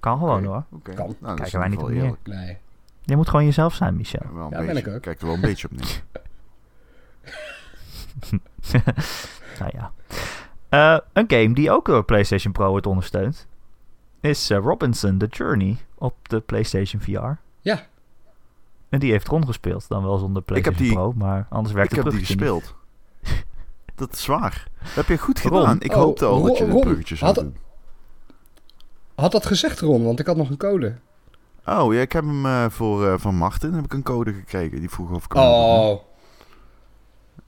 Kan 0.00 0.18
gewoon 0.18 0.44
hoor. 0.44 0.64
Kan. 0.94 1.16
Nou, 1.18 1.36
Kijken 1.36 1.58
wij 1.58 1.68
niet 1.68 1.78
op 1.78 1.88
neer. 1.88 2.16
Nee. 2.24 2.56
Je 3.02 3.16
moet 3.16 3.28
gewoon 3.28 3.44
jezelf 3.44 3.74
zijn, 3.74 3.96
Michel. 3.96 4.34
Wel 4.34 4.44
een 4.44 4.60
Ja, 4.60 4.66
ben 4.66 4.76
ik 4.76 4.88
ook. 4.88 5.02
Kijk 5.02 5.20
er 5.20 5.26
wel 5.26 5.34
een 5.34 5.40
beetje 5.40 5.68
op 5.70 5.76
neer. 5.76 6.02
nou 9.60 9.70
ja. 9.72 9.92
Eh, 10.68 10.98
een 11.12 11.24
game 11.28 11.54
die 11.54 11.70
ook 11.70 11.86
door 11.86 12.04
PlayStation 12.04 12.52
Pro 12.52 12.70
wordt 12.70 12.86
ondersteund 12.86 13.46
is 14.24 14.50
eh, 14.50 14.58
Robinson 14.58 15.18
The 15.18 15.26
Journey 15.26 15.76
op 15.94 16.28
de 16.28 16.40
PlayStation 16.40 17.00
VR. 17.02 17.40
Ja. 17.60 17.86
En 18.88 18.98
die 19.00 19.10
heeft 19.10 19.28
Ron 19.28 19.46
gespeeld, 19.46 19.88
dan 19.88 20.02
wel 20.02 20.18
zonder 20.18 20.42
PlayStation 20.42 20.82
die- 20.84 20.92
Pro, 20.94 21.12
maar 21.16 21.46
anders 21.50 21.74
werkt 21.74 21.90
Ik 21.90 21.96
het 21.96 22.06
heb 22.06 22.14
die 22.16 22.24
gespeeld. 22.26 22.74
Dat 23.94 24.12
is 24.12 24.26
waar. 24.26 24.66
Dat 24.82 24.94
heb 24.94 25.06
je 25.06 25.18
goed 25.18 25.40
gedaan. 25.40 25.80
Ik 25.80 25.90
Oh, 25.92 25.96
hoopte 25.96 26.24
al 26.24 26.42
dat 26.42 26.58
je 26.58 26.70
Ron, 26.70 26.80
bruggetje 26.80 27.16
zou 27.16 27.32
had- 27.34 27.42
doen. 27.44 27.56
Had 29.14 29.32
dat 29.32 29.46
gezegd, 29.46 29.80
Ron? 29.80 30.04
Want 30.04 30.20
ik 30.20 30.26
had 30.26 30.36
nog 30.36 30.50
een 30.50 30.56
code. 30.56 30.96
Oh, 31.66 31.94
ja, 31.94 32.00
ik 32.00 32.12
heb 32.12 32.24
hem 32.24 32.46
eh, 32.46 32.66
voor 32.68 33.06
eh, 33.06 33.14
van 33.18 33.34
Martin 33.34 33.72
heb 33.72 33.84
ik 33.84 33.92
een 33.92 34.02
code 34.02 34.32
gekregen. 34.32 34.80
Die 34.80 34.90
vroeg 34.90 35.10
of 35.10 35.24
ik. 35.24 35.34
Oh, 35.34 36.00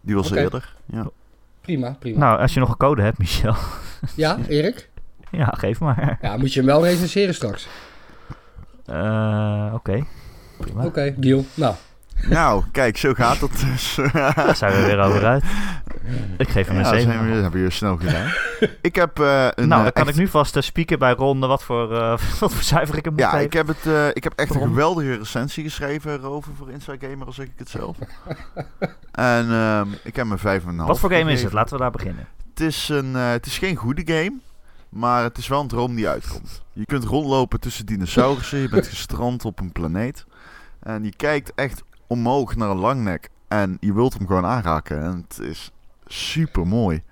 Die 0.01 0.15
was 0.15 0.31
eerder. 0.31 0.77
Ja. 0.87 1.11
prima, 1.61 1.97
prima. 1.99 2.19
Nou, 2.19 2.41
als 2.41 2.55
je 2.55 2.61
nog 2.61 2.69
een 2.69 2.77
code 2.77 3.03
hebt, 3.03 3.19
Michel. 3.19 3.55
Ja, 4.15 4.39
Erik? 4.49 4.91
Ja, 5.31 5.55
geef 5.57 5.81
maar. 5.81 6.19
Ja, 6.21 6.37
moet 6.37 6.53
je 6.53 6.59
hem 6.61 6.69
wel 6.69 6.85
recenseren 6.85 7.35
straks. 7.35 7.69
Eh, 8.87 9.71
Oké. 9.75 10.05
Prima. 10.59 10.85
Oké, 10.85 11.15
deal. 11.17 11.45
Nou, 11.55 11.75
Nou, 12.29 12.65
kijk, 12.73 12.97
zo 12.97 13.15
gaat 13.15 13.41
het 13.41 13.61
dus. 13.61 13.99
Daar 14.13 14.57
zijn 14.57 14.73
we 14.73 14.83
weer 14.87 14.99
over 15.01 15.25
uit. 15.27 15.45
Ik 16.39 16.49
geef 16.49 16.67
hem 16.67 16.77
ja, 16.77 16.85
een 16.85 16.91
dat 16.91 17.01
7. 17.01 17.13
zijn 17.13 17.25
we, 17.27 17.33
dat 17.33 17.43
hebben 17.43 17.63
we 17.63 17.71
snel 17.71 17.97
gedaan. 17.97 18.31
ik 18.81 18.95
heb 18.95 19.19
eh, 19.21 19.47
een... 19.55 19.69
nou, 19.69 19.79
eh, 19.79 19.83
dan 19.83 19.93
kan 19.93 20.03
echt- 20.07 20.09
ik 20.09 20.17
nu 20.17 20.29
vast 20.29 20.57
uh, 20.57 20.63
spieken 20.63 20.99
bij 20.99 21.13
Ron 21.13 21.41
wat 21.41 21.63
voor, 21.63 21.93
eh, 21.97 22.09
wat 22.41 22.53
voor 22.53 22.63
cijfer 22.63 22.97
ik 22.97 23.05
hem 23.05 23.13
moet 23.13 23.23
Ja, 23.23 23.29
geven. 23.31 23.45
ik 23.47 23.53
heb, 23.53 23.67
het, 23.67 23.87
eh, 23.87 24.09
ik 24.13 24.25
heb 24.25 24.33
echt 24.37 24.55
een 24.55 24.61
geweldige 24.61 25.15
recensie 25.17 25.65
geschreven 25.65 26.13
erover 26.13 26.53
voor 26.57 26.71
Inside 26.71 27.07
Gamer, 27.09 27.27
al 27.27 27.33
zeg 27.33 27.47
ik 27.47 27.53
het 27.57 27.69
zelf. 27.71 27.97
en 29.13 29.51
ehm, 29.51 29.87
ik 30.03 30.17
heb 30.17 30.27
een 30.31 30.39
5,5 30.39 30.67
Wat 30.87 30.99
voor 30.99 31.13
game 31.13 31.33
is 31.33 31.43
het? 31.43 31.53
Laten 31.53 31.77
we 31.77 31.83
daar 31.83 31.91
beginnen. 31.91 32.27
Het 32.51 32.61
is, 32.61 32.89
een, 32.89 33.17
eh, 33.17 33.31
het 33.31 33.47
is 33.47 33.59
geen 33.59 33.77
goede 33.77 34.03
game, 34.05 34.33
maar 34.97 35.23
het 35.23 35.39
is 35.39 35.49
wel 35.49 35.61
een 35.61 35.69
droom 35.69 35.95
die 35.95 36.09
uitkomt. 36.09 36.63
Je 36.73 36.85
kunt 36.85 37.05
rondlopen 37.05 37.61
tussen 37.61 37.87
dinosaurussen, 37.87 38.59
je 38.59 38.69
bent 38.69 38.87
gestrand 38.87 39.45
op 39.45 39.61
een 39.61 39.73
planeet. 39.73 40.25
En 40.81 41.05
je 41.05 41.17
kijkt 41.17 41.53
echt 41.55 41.83
omhoog 42.07 42.57
naar 42.57 42.71
een 42.71 42.79
langnek 42.79 43.29
en 43.49 43.77
je 43.81 43.95
wilt 43.95 44.15
hem 44.15 44.27
gewoon 44.27 44.45
aanraken. 44.45 45.03
En 45.03 45.27
het 45.29 45.39
is 45.49 45.73
super 46.07 46.67
mooi. 46.67 47.03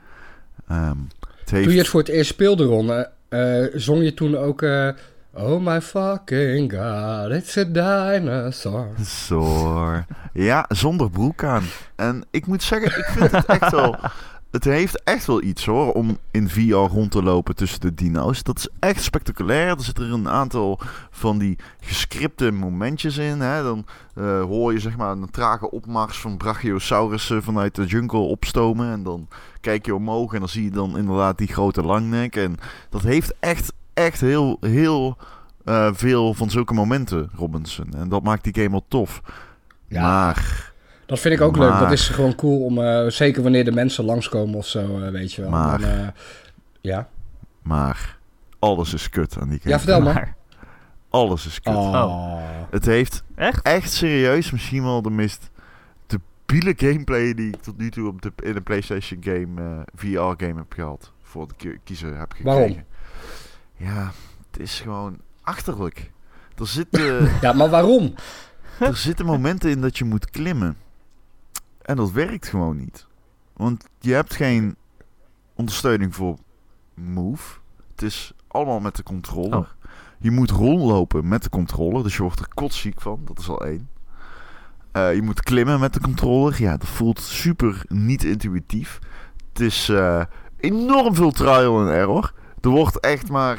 het 0.66 1.50
heeft... 1.50 1.64
toen 1.64 1.72
je 1.72 1.78
het 1.78 1.88
voor 1.88 2.00
het 2.00 2.08
eerst 2.08 2.30
speelde, 2.30 2.64
Ron, 2.64 2.90
eh, 2.90 3.64
eh, 3.64 3.70
zong 3.74 4.02
je 4.02 4.14
toen 4.14 4.36
ook... 4.36 4.62
eh, 4.62 4.88
oh 5.32 5.66
my 5.66 5.80
fucking 5.80 6.72
god, 6.72 7.30
it's 7.30 7.56
a 7.56 7.64
dinosaur. 7.64 8.88
Zo. 9.04 10.04
Ja, 10.32 10.64
zonder 10.68 11.10
broek 11.10 11.44
aan. 11.44 11.64
En 11.96 12.24
ik 12.30 12.46
moet 12.46 12.62
zeggen, 12.62 12.98
ik 12.98 13.04
vind 13.04 13.30
het 13.30 13.46
echt 13.46 13.70
wel. 13.70 13.96
Het 14.54 14.64
heeft 14.64 15.02
echt 15.02 15.26
wel 15.26 15.42
iets 15.42 15.66
hoor, 15.66 15.92
om 15.92 16.18
in 16.30 16.48
VR 16.48 16.74
rond 16.74 17.10
te 17.10 17.22
lopen 17.22 17.54
tussen 17.54 17.80
de 17.80 17.94
dino's. 17.94 18.42
Dat 18.42 18.58
is 18.58 18.68
echt 18.78 19.02
spectaculair. 19.02 19.68
Er 19.68 19.82
zitten 19.82 20.04
er 20.04 20.12
een 20.12 20.28
aantal 20.28 20.80
van 21.10 21.38
die 21.38 21.58
gescripte 21.80 22.50
momentjes 22.50 23.16
in. 23.16 23.40
Hè. 23.40 23.62
Dan 23.62 23.86
eh, 24.14 24.42
hoor 24.42 24.72
je 24.72 24.78
zeg 24.78 24.96
maar 24.96 25.10
een 25.10 25.30
trage 25.30 25.70
opmars 25.70 26.18
van 26.18 26.36
brachiosaurussen 26.36 27.42
vanuit 27.42 27.74
de 27.74 27.84
jungle 27.84 28.18
opstomen. 28.18 28.92
En 28.92 29.02
dan 29.02 29.28
kijk 29.60 29.86
je 29.86 29.94
omhoog 29.94 30.32
en 30.32 30.38
dan 30.38 30.48
zie 30.48 30.64
je 30.64 30.70
dan 30.70 30.98
inderdaad 30.98 31.38
die 31.38 31.52
grote 31.52 31.82
langnek. 31.82 32.36
En 32.36 32.56
dat 32.90 33.02
heeft 33.02 33.34
echt, 33.40 33.72
echt 33.94 34.20
heel, 34.20 34.56
heel 34.60 35.16
eh, 35.64 35.90
veel 35.92 36.34
van 36.34 36.50
zulke 36.50 36.74
momenten, 36.74 37.30
Robinson. 37.36 37.92
En 37.96 38.08
dat 38.08 38.22
maakt 38.22 38.44
die 38.44 38.54
game 38.54 38.70
wel 38.70 38.84
tof. 38.88 39.22
Ja. 39.88 40.02
Maar, 40.02 40.72
Dat 41.06 41.18
vind 41.20 41.34
ik 41.34 41.40
ook 41.40 41.56
leuk. 41.56 41.78
Dat 41.78 41.92
is 41.92 42.08
gewoon 42.08 42.34
cool 42.34 42.64
om, 42.64 42.78
eh, 42.82 43.06
zeker 43.08 43.42
wanneer 43.42 43.64
de 43.64 43.72
mensen 43.72 44.04
langskomen 44.04 44.54
of 44.54 44.66
zo, 44.66 45.00
eh, 45.00 45.10
weet 45.10 45.32
je 45.32 45.40
wel. 45.42 45.50
Maar- 45.50 45.78
Dan, 45.80 45.90
eh, 45.90 46.08
ja. 46.80 47.08
maar, 47.62 48.18
alles 48.58 48.94
is 48.94 49.10
kut 49.10 49.36
aan 49.40 49.48
die 49.48 49.58
game. 49.58 49.70
ja, 49.70 49.78
vertel 49.78 50.00
maar. 50.00 50.14
Maar, 50.14 50.34
Alles 51.10 51.46
is 51.46 51.60
kut. 51.60 51.74
Oh. 51.74 52.36
Het 52.70 52.84
heeft 52.86 53.22
echt? 53.34 53.62
echt 53.62 53.92
serieus 53.92 54.50
misschien 54.50 54.82
wel 54.82 55.02
de 55.02 55.10
meest 55.10 55.50
debiele 56.06 56.74
gameplay 56.76 57.34
die 57.34 57.48
ik 57.48 57.62
tot 57.62 57.78
nu 57.78 57.90
toe 57.90 58.08
op 58.08 58.22
de, 58.22 58.32
in 58.42 58.56
een 58.56 58.62
PlayStation 58.62 59.22
game, 59.24 59.60
eh, 59.62 59.78
VR 59.94 60.44
game 60.44 60.54
heb 60.56 60.72
gehad. 60.72 61.12
Voor 61.22 61.42
het 61.42 61.56
ki- 61.56 61.78
kiezen 61.84 62.18
heb 62.18 62.32
gekregen. 62.32 62.52
Waarom? 62.58 62.82
Ja, 63.76 64.12
het 64.50 64.60
is 64.60 64.80
gewoon 64.80 65.18
achterlijk. 65.42 66.10
Er 66.58 66.66
zitten, 66.66 67.28
Ja, 67.40 67.52
maar 67.52 67.68
waarom? 67.70 68.14
er 68.80 68.96
zitten 68.96 69.26
momenten 69.26 69.70
in 69.70 69.80
dat 69.80 69.98
je 69.98 70.04
moet 70.04 70.30
klimmen. 70.30 70.76
En 71.84 71.96
dat 71.96 72.12
werkt 72.12 72.48
gewoon 72.48 72.76
niet. 72.76 73.06
Want 73.52 73.84
je 73.98 74.12
hebt 74.12 74.34
geen 74.34 74.76
ondersteuning 75.54 76.14
voor 76.14 76.38
move. 76.94 77.58
Het 77.90 78.02
is 78.02 78.32
allemaal 78.48 78.80
met 78.80 78.96
de 78.96 79.02
controller. 79.02 79.58
Oh. 79.58 79.66
Je 80.18 80.30
moet 80.30 80.50
rondlopen 80.50 81.28
met 81.28 81.42
de 81.42 81.48
controller, 81.48 82.02
dus 82.02 82.16
je 82.16 82.22
wordt 82.22 82.40
er 82.40 82.54
kotsziek 82.54 83.00
van. 83.00 83.20
Dat 83.24 83.38
is 83.38 83.48
al 83.48 83.64
één. 83.64 83.88
Eh, 84.92 85.14
je 85.14 85.22
moet 85.22 85.42
klimmen 85.42 85.80
met 85.80 85.92
de 85.94 86.00
controller. 86.00 86.62
Ja, 86.62 86.76
dat 86.76 86.88
voelt 86.88 87.20
super 87.20 87.84
niet 87.88 88.24
intuïtief. 88.24 88.98
Het 89.48 89.60
is 89.60 89.88
eh, 89.88 90.22
enorm 90.56 91.14
veel 91.14 91.30
trial 91.30 91.80
en 91.80 91.94
error. 91.94 92.32
Er 92.60 92.70
wordt 92.70 93.00
echt 93.00 93.30
maar... 93.30 93.58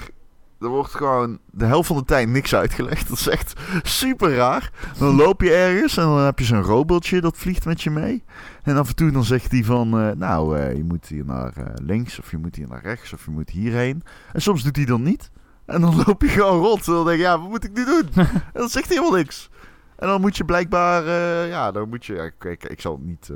Er 0.65 0.71
wordt 0.71 0.95
gewoon 0.95 1.39
de 1.51 1.65
helft 1.65 1.87
van 1.87 1.97
de 1.97 2.03
tijd 2.03 2.29
niks 2.29 2.55
uitgelegd. 2.55 3.09
Dat 3.09 3.17
is 3.17 3.27
echt 3.27 3.53
super 3.83 4.35
raar. 4.35 4.71
Dan 4.97 5.15
loop 5.15 5.41
je 5.41 5.53
ergens 5.53 5.97
en 5.97 6.03
dan 6.03 6.17
heb 6.17 6.39
je 6.39 6.45
zo'n 6.45 6.61
robotje 6.61 7.21
dat 7.21 7.37
vliegt 7.37 7.65
met 7.65 7.81
je 7.81 7.89
mee. 7.89 8.23
En 8.63 8.77
af 8.77 8.87
en 8.87 8.95
toe 8.95 9.11
dan 9.11 9.23
zegt 9.23 9.51
hij 9.51 9.63
van... 9.63 9.99
eh, 9.99 10.11
nou, 10.11 10.57
eh, 10.57 10.75
je 10.75 10.83
moet 10.83 11.07
hier 11.07 11.25
naar 11.25 11.53
eh, 11.57 11.65
links 11.75 12.19
of 12.19 12.31
je 12.31 12.37
moet 12.37 12.55
hier 12.55 12.67
naar 12.67 12.81
rechts 12.81 13.13
of 13.13 13.25
je 13.25 13.31
moet 13.31 13.49
hierheen. 13.49 14.03
En 14.33 14.41
soms 14.41 14.63
doet 14.63 14.75
hij 14.75 14.85
dan 14.85 15.01
niet. 15.01 15.31
En 15.65 15.81
dan 15.81 15.95
loop 16.05 16.21
je 16.21 16.27
gewoon 16.27 16.61
rond. 16.61 16.87
En 16.87 16.93
dan 16.93 17.05
denk 17.05 17.17
je, 17.17 17.23
ja, 17.23 17.39
wat 17.39 17.49
moet 17.49 17.63
ik 17.63 17.73
nu 17.73 17.85
doen? 17.85 18.09
en 18.15 18.41
dan 18.53 18.69
zegt 18.69 18.87
hij 18.87 18.97
helemaal 18.97 19.17
niks. 19.17 19.49
En 19.95 20.07
dan 20.07 20.21
moet 20.21 20.37
je 20.37 20.45
blijkbaar... 20.45 21.05
ja, 21.47 21.71
dan 21.71 21.89
moet 21.89 22.05
je... 22.05 22.13
Ja, 22.13 22.23
ik, 22.23 22.43
ik, 22.43 22.63
ik 22.63 22.81
zal 22.81 22.91
het 22.91 23.05
niet 23.05 23.31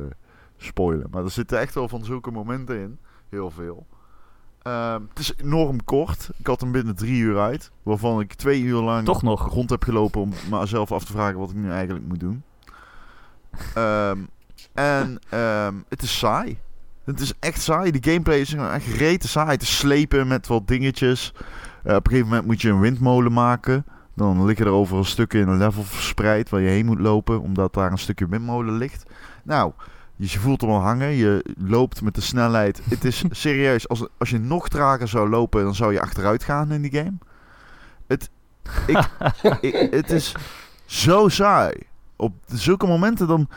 spoilen. 0.58 1.08
Maar 1.12 1.24
er 1.24 1.32
zitten 1.32 1.60
echt 1.60 1.74
wel 1.74 1.88
van 1.88 2.06
zulke 2.06 2.32
momenten 2.32 2.80
in. 2.80 3.00
Heel 3.30 3.52
veel. 3.52 3.88
Ehm, 4.70 5.02
het 5.10 5.20
is 5.20 5.34
enorm 5.44 5.84
kort. 5.84 6.30
Ik 6.38 6.48
had 6.48 6.62
hem 6.62 6.72
binnen 6.72 6.96
drie 6.96 7.20
uur 7.20 7.40
uit. 7.40 7.72
Waarvan 7.84 8.20
ik 8.20 8.34
twee 8.34 8.62
uur 8.62 8.82
lang 8.82 9.06
Toch 9.06 9.22
nog. 9.22 9.54
rond 9.54 9.70
heb 9.70 9.84
gelopen 9.84 10.22
om 10.22 10.34
mezelf 10.50 10.92
af 10.92 11.04
te 11.06 11.12
vragen 11.12 11.40
wat 11.40 11.50
ik 11.50 11.56
nu 11.56 11.72
eigenlijk 11.72 12.08
moet 12.08 12.20
doen. 12.20 12.44
Ehm, 13.74 14.18
en 14.74 15.20
ehm, 15.30 15.74
het 15.90 16.02
is 16.02 16.18
saai. 16.18 16.60
Het 17.04 17.20
is 17.20 17.34
echt 17.40 17.62
saai. 17.62 17.92
De 17.92 18.12
gameplay 18.12 18.40
is 18.40 18.54
echt 18.54 18.88
rete 18.88 19.28
saai. 19.28 19.58
Is 19.60 19.78
slepen 19.78 20.28
met 20.28 20.48
wat 20.48 20.68
dingetjes. 20.68 21.34
Eh, 21.84 21.96
op 21.96 22.06
een 22.06 22.12
gegeven 22.12 22.30
moment 22.30 22.48
moet 22.48 22.62
je 22.62 22.70
een 22.70 22.80
windmolen 22.80 23.34
maken. 23.34 23.86
Dan 24.16 24.46
liggen 24.46 24.66
er 24.66 24.72
overal 24.72 25.04
stukken 25.04 25.40
in 25.40 25.48
een 25.48 25.58
level 25.58 25.84
verspreid 25.84 26.50
waar 26.50 26.62
je 26.62 26.70
heen 26.70 26.86
moet 26.86 27.00
lopen, 27.00 27.42
omdat 27.42 27.74
daar 27.74 27.92
een 27.92 27.98
stukje 27.98 28.28
windmolen 28.28 28.78
ligt. 28.78 29.04
Nou, 29.44 29.72
je 30.28 30.40
voelt 30.40 30.62
hem 30.62 30.70
al 30.70 30.82
hangen. 30.82 31.10
Je 31.10 31.46
loopt 31.58 32.02
met 32.02 32.16
de 32.16 32.22
snelheid. 32.22 32.82
Het 32.90 33.04
is 33.06 33.24
serieus. 33.30 33.88
Als, 33.88 34.08
als 34.18 34.30
je 34.30 34.40
nog 34.40 34.70
trager 34.70 35.08
zou 35.08 35.30
lopen, 35.30 35.64
dan 35.64 35.76
zou 35.76 35.94
je 35.94 36.02
achteruit 36.02 36.44
gaan 36.44 36.72
in 36.72 36.82
die 36.82 36.92
game. 36.92 37.18
Het, 38.08 38.30
ik, 38.88 39.10
ik- 39.62 39.92
het 39.92 40.12
is 40.12 40.36
zo 40.86 41.28
saai. 41.30 41.74
Op 42.16 42.34
zulke 42.46 42.88
momenten 42.88 43.28
dan... 43.28 43.50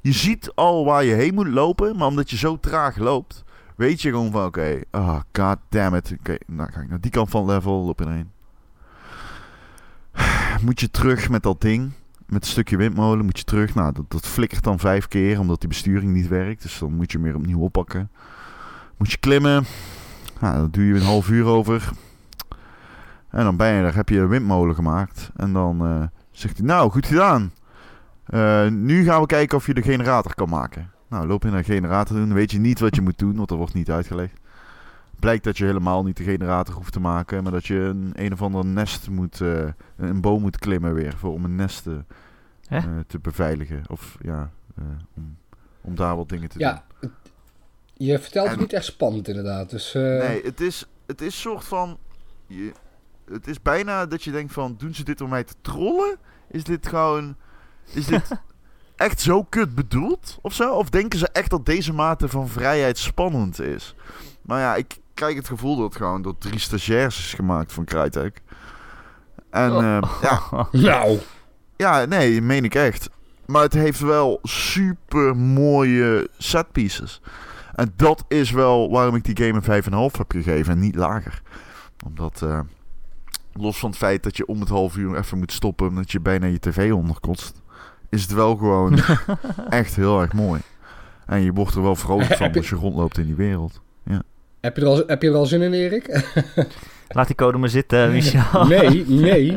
Je 0.00 0.12
ziet 0.12 0.52
al 0.54 0.84
waar 0.84 1.04
je 1.04 1.14
heen 1.14 1.34
moet 1.34 1.46
lopen, 1.48 1.96
maar 1.96 2.06
omdat 2.06 2.30
je 2.30 2.36
zo 2.36 2.58
traag 2.60 2.96
loopt, 2.96 3.44
weet 3.76 4.02
je 4.02 4.10
gewoon 4.10 4.30
van 4.32 4.44
oké, 4.44 4.80
ah, 4.90 5.20
god 5.32 5.56
damn 5.68 5.94
it. 5.96 6.14
Oké, 6.18 6.36
nou 6.46 6.72
ga 6.72 6.80
ik 6.80 6.88
naar 6.88 7.00
die 7.00 7.10
kant 7.10 7.30
van 7.30 7.44
level, 7.44 7.84
loop 7.84 8.00
erin. 8.00 8.30
Moet 10.64 10.80
je 10.80 10.90
terug 10.90 11.28
met 11.28 11.42
dat 11.42 11.60
ding, 11.60 11.92
met 12.26 12.44
een 12.44 12.50
stukje 12.50 12.76
windmolen, 12.76 13.24
moet 13.24 13.38
je 13.38 13.44
terug. 13.44 13.74
Nou, 13.74 13.92
dat, 13.92 14.10
dat 14.10 14.26
flikkert 14.26 14.64
dan 14.64 14.78
vijf 14.78 15.08
keer, 15.08 15.40
omdat 15.40 15.60
die 15.60 15.68
besturing 15.68 16.12
niet 16.12 16.28
werkt. 16.28 16.62
Dus 16.62 16.78
dan 16.78 16.94
moet 16.94 17.12
je 17.12 17.18
hem 17.18 17.26
weer 17.26 17.36
opnieuw 17.36 17.60
oppakken. 17.60 18.10
Moet 18.96 19.10
je 19.10 19.18
klimmen. 19.18 19.64
Nou, 20.40 20.56
dat 20.56 20.72
doe 20.72 20.84
je 20.84 20.94
een 20.94 21.02
half 21.02 21.28
uur 21.28 21.44
over. 21.44 21.90
En 23.30 23.44
dan 23.44 23.56
ben 23.56 23.68
je 23.68 23.82
er, 23.82 23.94
heb 23.94 24.08
je 24.08 24.18
een 24.18 24.28
windmolen 24.28 24.74
gemaakt. 24.74 25.30
En 25.36 25.52
dan 25.52 25.86
eh, 25.86 26.02
zegt 26.30 26.56
hij, 26.56 26.66
nou, 26.66 26.90
goed 26.90 27.06
gedaan. 27.06 27.52
Eh, 28.26 28.68
nu 28.68 29.04
gaan 29.04 29.20
we 29.20 29.26
kijken 29.26 29.56
of 29.56 29.66
je 29.66 29.74
de 29.74 29.82
generator 29.82 30.34
kan 30.34 30.48
maken. 30.48 30.90
Nou, 31.08 31.26
loop 31.26 31.42
je 31.42 31.48
naar 31.48 31.62
de 31.62 31.72
generator 31.72 32.16
doen. 32.16 32.34
Weet 32.34 32.50
je 32.50 32.58
niet 32.58 32.80
wat 32.80 32.94
je 32.94 33.02
moet 33.02 33.18
doen, 33.18 33.36
want 33.36 33.48
dat 33.48 33.58
wordt 33.58 33.74
niet 33.74 33.90
uitgelegd. 33.90 34.40
Blijkt 35.20 35.44
dat 35.44 35.58
je 35.58 35.64
helemaal 35.64 36.02
niet 36.04 36.16
de 36.16 36.24
generator 36.24 36.74
hoeft 36.74 36.92
te 36.92 37.00
maken, 37.00 37.42
maar 37.42 37.52
dat 37.52 37.66
je 37.66 37.74
een, 37.74 38.10
een 38.14 38.32
of 38.32 38.42
ander 38.42 38.64
nest 38.66 39.08
moet, 39.10 39.40
eh, 39.40 39.64
een 39.96 40.20
boom 40.20 40.40
moet 40.40 40.58
klimmen 40.58 40.94
weer 40.94 41.16
voor, 41.16 41.32
om 41.32 41.44
een 41.44 41.54
nest 41.54 41.82
te, 41.82 42.04
Hè? 42.66 42.76
eh, 42.78 42.84
te 43.06 43.18
beveiligen. 43.18 43.82
Of 43.88 44.16
ja, 44.20 44.50
eh, 44.76 44.84
om, 45.16 45.36
om 45.80 45.94
daar 45.94 46.16
wat 46.16 46.28
dingen 46.28 46.48
te 46.48 46.58
doen. 46.58 46.66
Ja, 46.68 46.84
je 47.94 48.18
vertelt 48.18 48.48
het 48.48 48.58
niet 48.60 48.72
echt 48.72 48.84
spannend 48.84 49.28
inderdaad. 49.28 49.70
Dus, 49.70 49.94
eh, 49.94 50.02
Nee, 50.02 50.42
het 50.42 50.60
is, 50.60 50.86
het 51.06 51.20
is 51.20 51.40
soort 51.40 51.64
van. 51.64 51.98
Je, 52.46 52.72
het 53.30 53.46
is 53.46 53.62
bijna 53.62 54.06
dat 54.06 54.22
je 54.22 54.30
denkt 54.30 54.52
van. 54.52 54.74
Doen 54.78 54.94
ze 54.94 55.04
dit 55.04 55.20
om 55.20 55.28
mij 55.28 55.44
te 55.44 55.54
trollen? 55.60 56.16
Is 56.48 56.64
dit 56.64 56.86
gewoon. 56.86 57.36
Is 57.92 58.06
dit 58.06 58.30
echt 58.96 59.20
zo 59.20 59.42
kut 59.42 59.74
bedoeld? 59.74 60.38
Of 60.42 60.52
zo? 60.54 60.74
Of 60.74 60.90
denken 60.90 61.18
ze 61.18 61.28
echt 61.28 61.50
dat 61.50 61.66
deze 61.66 61.92
mate 61.92 62.28
van 62.28 62.48
vrijheid 62.48 62.98
spannend 62.98 63.60
is? 63.60 63.94
Maar 64.42 64.60
ja, 64.60 64.74
ik 64.76 64.96
krijg 65.16 65.36
het 65.36 65.48
gevoel 65.48 65.76
dat 65.76 65.84
het 65.84 65.96
gewoon 65.96 66.22
door 66.22 66.38
drie 66.38 66.58
stagiairs 66.58 67.18
is 67.18 67.34
gemaakt 67.34 67.72
van 67.72 67.84
Crytek. 67.84 68.42
En 69.50 69.72
Oh. 69.72 69.96
eh, 69.96 70.02
ja, 70.22 70.40
Nou, 70.90 71.18
ja, 71.76 72.04
nee, 72.04 72.42
meen 72.42 72.64
ik 72.64 72.74
echt. 72.74 73.10
Maar 73.46 73.62
het 73.62 73.72
heeft 73.72 74.00
wel 74.00 74.38
super 74.42 75.36
mooie 75.36 76.28
set 76.38 76.72
pieces. 76.72 77.20
En 77.74 77.92
dat 77.96 78.24
is 78.28 78.50
wel 78.50 78.90
waarom 78.90 79.14
ik 79.14 79.24
die 79.34 79.46
game 79.46 79.60
een 79.62 80.10
5,5 80.12 80.18
heb 80.18 80.30
gegeven 80.32 80.72
en 80.72 80.78
niet 80.78 80.94
lager. 80.94 81.42
Omdat, 82.06 82.42
eh, 82.42 82.60
los 83.52 83.78
van 83.78 83.88
het 83.90 83.98
feit 83.98 84.22
dat 84.22 84.36
je 84.36 84.46
om 84.46 84.60
het 84.60 84.68
half 84.68 84.96
uur 84.96 85.16
even 85.16 85.38
moet 85.38 85.52
stoppen 85.52 85.88
omdat 85.88 86.12
je 86.12 86.20
bijna 86.20 86.46
je 86.46 86.58
tv 86.58 86.92
onderkotst, 86.92 87.62
is 88.10 88.22
het 88.22 88.32
wel 88.32 88.56
gewoon 88.56 88.98
echt 89.70 89.96
heel 89.96 90.20
erg 90.20 90.32
mooi. 90.32 90.60
En 91.26 91.40
je 91.40 91.52
wordt 91.52 91.74
er 91.74 91.82
wel 91.82 91.96
vrolijk 91.96 92.36
van 92.36 92.52
als 92.54 92.68
je 92.68 92.76
rondloopt 92.76 93.18
in 93.18 93.26
die 93.26 93.34
wereld. 93.34 93.80
Heb 94.66 94.76
je, 94.76 94.82
er 94.82 94.88
al, 94.88 95.02
heb 95.06 95.22
je 95.22 95.28
er 95.28 95.34
al 95.34 95.46
zin 95.46 95.62
in, 95.62 95.72
Erik? 95.72 96.24
Laat 97.08 97.26
die 97.26 97.36
code 97.36 97.58
maar 97.58 97.68
zitten, 97.68 98.12
Michel. 98.12 98.64
nee, 98.66 99.04
nee. 99.06 99.56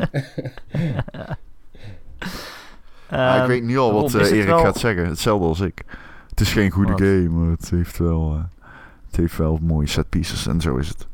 Ik 3.10 3.16
Ehm, 3.16 3.46
weet 3.46 3.62
nu 3.64 3.78
al 3.78 3.92
wat 3.92 4.12
Rob, 4.12 4.20
is 4.20 4.30
eh, 4.30 4.36
Erik 4.36 4.48
wel- 4.48 4.58
gaat 4.64 4.78
zeggen. 4.78 5.06
Hetzelfde 5.06 5.46
als 5.46 5.60
ik. 5.60 5.82
Het 6.30 6.40
is 6.40 6.52
geen 6.52 6.70
goede 6.70 6.90
Wat? 6.92 7.00
game, 7.00 7.28
maar 7.28 7.50
het 7.50 7.70
heeft 7.70 7.98
wel, 7.98 8.32
eh, 8.34 8.68
het 9.06 9.16
heeft 9.16 9.36
wel 9.36 9.58
mooie 9.62 9.86
set 9.86 10.08
pieces 10.08 10.46
en 10.46 10.60
zo 10.60 10.76
is 10.76 10.88
het. 10.88 11.06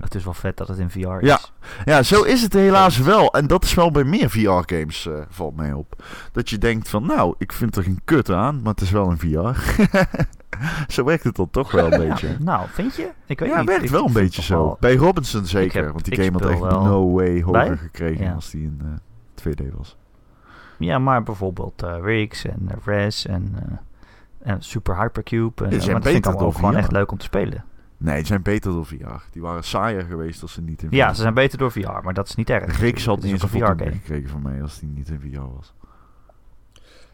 Het 0.00 0.14
is 0.14 0.24
wel 0.24 0.34
vet 0.34 0.56
dat 0.56 0.68
het 0.68 0.78
in 0.78 0.90
VR 0.90 0.98
is. 1.20 1.28
Ja. 1.28 1.38
Ja, 1.84 2.02
zo 2.02 2.22
is 2.22 2.42
het 2.42 2.52
helaas 2.52 2.98
wel. 2.98 3.32
En 3.32 3.46
dat 3.46 3.64
is 3.64 3.74
wel 3.74 3.90
bij 3.90 4.04
meer 4.04 4.30
VR-games, 4.30 5.06
eh, 5.06 5.14
valt 5.28 5.56
mij 5.56 5.72
op. 5.72 6.02
Dat 6.32 6.50
je 6.50 6.58
denkt 6.58 6.88
van, 6.88 7.06
nou, 7.06 7.34
ik 7.38 7.52
vind 7.52 7.76
er 7.76 7.82
geen 7.82 8.00
kut 8.04 8.30
aan, 8.30 8.62
maar 8.62 8.72
het 8.72 8.80
is 8.80 8.90
wel 8.90 9.10
een 9.10 9.18
VR. 9.18 9.60
zo 10.94 11.04
werkt 11.04 11.24
het 11.24 11.36
dan 11.36 11.50
toch 11.50 11.70
wel 11.70 11.92
een 11.92 12.08
beetje. 12.08 12.36
Nou, 12.40 12.66
vind 12.68 12.94
je? 12.96 13.10
Ik 13.26 13.38
weet 13.40 13.48
Ja, 13.48 13.56
het 13.56 13.66
werkt 13.66 13.84
Ik- 13.84 13.90
wel 13.90 14.02
een 14.02 14.06
ik 14.08 14.12
beetje 14.14 14.42
zo. 14.42 14.54
wel- 14.64 14.76
Bij 14.80 14.94
Robinson 14.96 15.44
zeker, 15.44 15.82
heb- 15.84 15.92
want 15.92 16.04
die 16.04 16.22
game 16.24 16.38
had 16.38 16.50
echt 16.50 16.60
wel 16.60 16.82
no 16.84 17.12
way 17.12 17.42
hoger 17.42 17.52
bij. 17.68 17.76
gekregen 17.76 18.24
Ja. 18.24 18.32
als 18.32 18.50
die 18.50 18.62
in 18.62 18.80
eh, 18.84 18.88
2D 19.34 19.74
was. 19.76 19.96
Ja, 20.78 20.98
maar 20.98 21.22
bijvoorbeeld 21.22 21.82
eh 21.82 21.94
Riggs 22.02 22.44
en 22.44 22.68
Res 22.84 23.26
en, 23.26 23.54
en 24.42 24.62
Super 24.62 24.96
Hypercube. 25.00 25.64
En, 25.64 25.70
maar 25.70 25.78
dat 25.94 26.02
vind 26.02 26.16
ik 26.16 26.26
allemaal 26.26 26.50
gewoon 26.52 26.76
echt 26.76 26.92
leuk 26.92 27.10
om 27.10 27.18
te 27.18 27.24
spelen. 27.24 27.64
Nee, 27.98 28.16
die 28.16 28.26
zijn 28.26 28.42
beter 28.42 28.72
dan 28.72 28.86
VR. 28.86 29.22
Die 29.32 29.42
waren 29.42 29.64
saaier 29.64 30.02
geweest 30.02 30.42
als 30.42 30.52
ze 30.52 30.60
niet 30.60 30.82
in 30.82 30.88
VR 30.88 30.94
Ja, 30.94 31.12
ze 31.14 31.20
zijn 31.20 31.34
beter 31.34 31.58
door 31.58 31.72
VR, 31.72 32.00
maar 32.02 32.14
dat 32.14 32.28
is 32.28 32.34
niet 32.34 32.50
erg. 32.50 32.80
Rick 32.80 33.00
had 33.00 33.22
niet 33.22 33.32
eens 33.32 33.42
een 33.42 33.48
een 33.48 33.66
VR 33.66 33.72
VR-game. 33.72 33.92
gekregen 33.92 34.28
van 34.28 34.42
mij 34.42 34.62
als 34.62 34.78
die 34.78 34.88
niet 34.88 35.08
in 35.08 35.20
VR 35.20 35.40
was. 35.40 35.72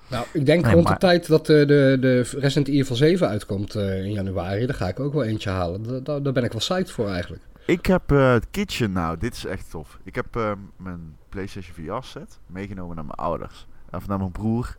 Nou, 0.09 0.25
ik 0.33 0.47
denk 0.47 0.65
Nee, 0.65 0.73
rond 0.73 0.85
maar- 0.85 0.93
de 0.95 0.99
tijd 1.01 1.27
dat 1.29 1.49
eh, 1.49 1.67
de, 1.67 1.97
de 2.01 2.21
Resident 2.21 2.69
Evil 2.69 2.97
7 2.97 3.29
uitkomt 3.29 3.75
eh, 3.75 4.05
in 4.05 4.13
januari, 4.13 4.67
daar 4.67 4.75
ga 4.77 4.89
ik 4.89 5.01
ook 5.01 5.13
wel 5.13 5.25
eentje 5.25 5.51
halen. 5.51 5.83
Da- 5.83 6.01
da- 6.01 6.21
daar 6.21 6.33
ben 6.33 6.45
ik 6.45 6.51
wel 6.53 6.61
psyched 6.61 6.91
voor 6.91 7.09
eigenlijk. 7.09 7.43
Ik 7.67 7.87
heb 7.87 8.11
eh, 8.13 8.33
het 8.33 8.47
kitchen, 8.51 8.93
nou, 8.93 9.19
dit 9.19 9.35
is 9.35 9.45
echt 9.45 9.71
tof. 9.71 9.99
Ik 10.05 10.15
heb 10.15 10.37
eh, 10.37 10.53
mijn 10.77 11.17
PlayStation 11.29 11.75
VR 11.75 12.07
set 12.07 12.39
meegenomen 12.47 12.95
naar 12.97 13.05
mijn 13.05 13.17
ouders. 13.19 13.67
Of 13.91 14.07
naar 14.07 14.19
mijn 14.19 14.33
broer. 14.33 14.77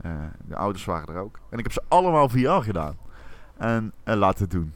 Eh, 0.00 0.10
de 0.48 0.56
ouders 0.56 0.84
waren 0.84 1.14
er 1.14 1.20
ook. 1.20 1.38
En 1.50 1.58
ik 1.58 1.64
heb 1.64 1.72
ze 1.72 1.82
allemaal 1.88 2.28
VR 2.28 2.48
gedaan. 2.62 2.96
En, 3.58 3.92
en 4.04 4.16
laten 4.16 4.48
doen. 4.48 4.72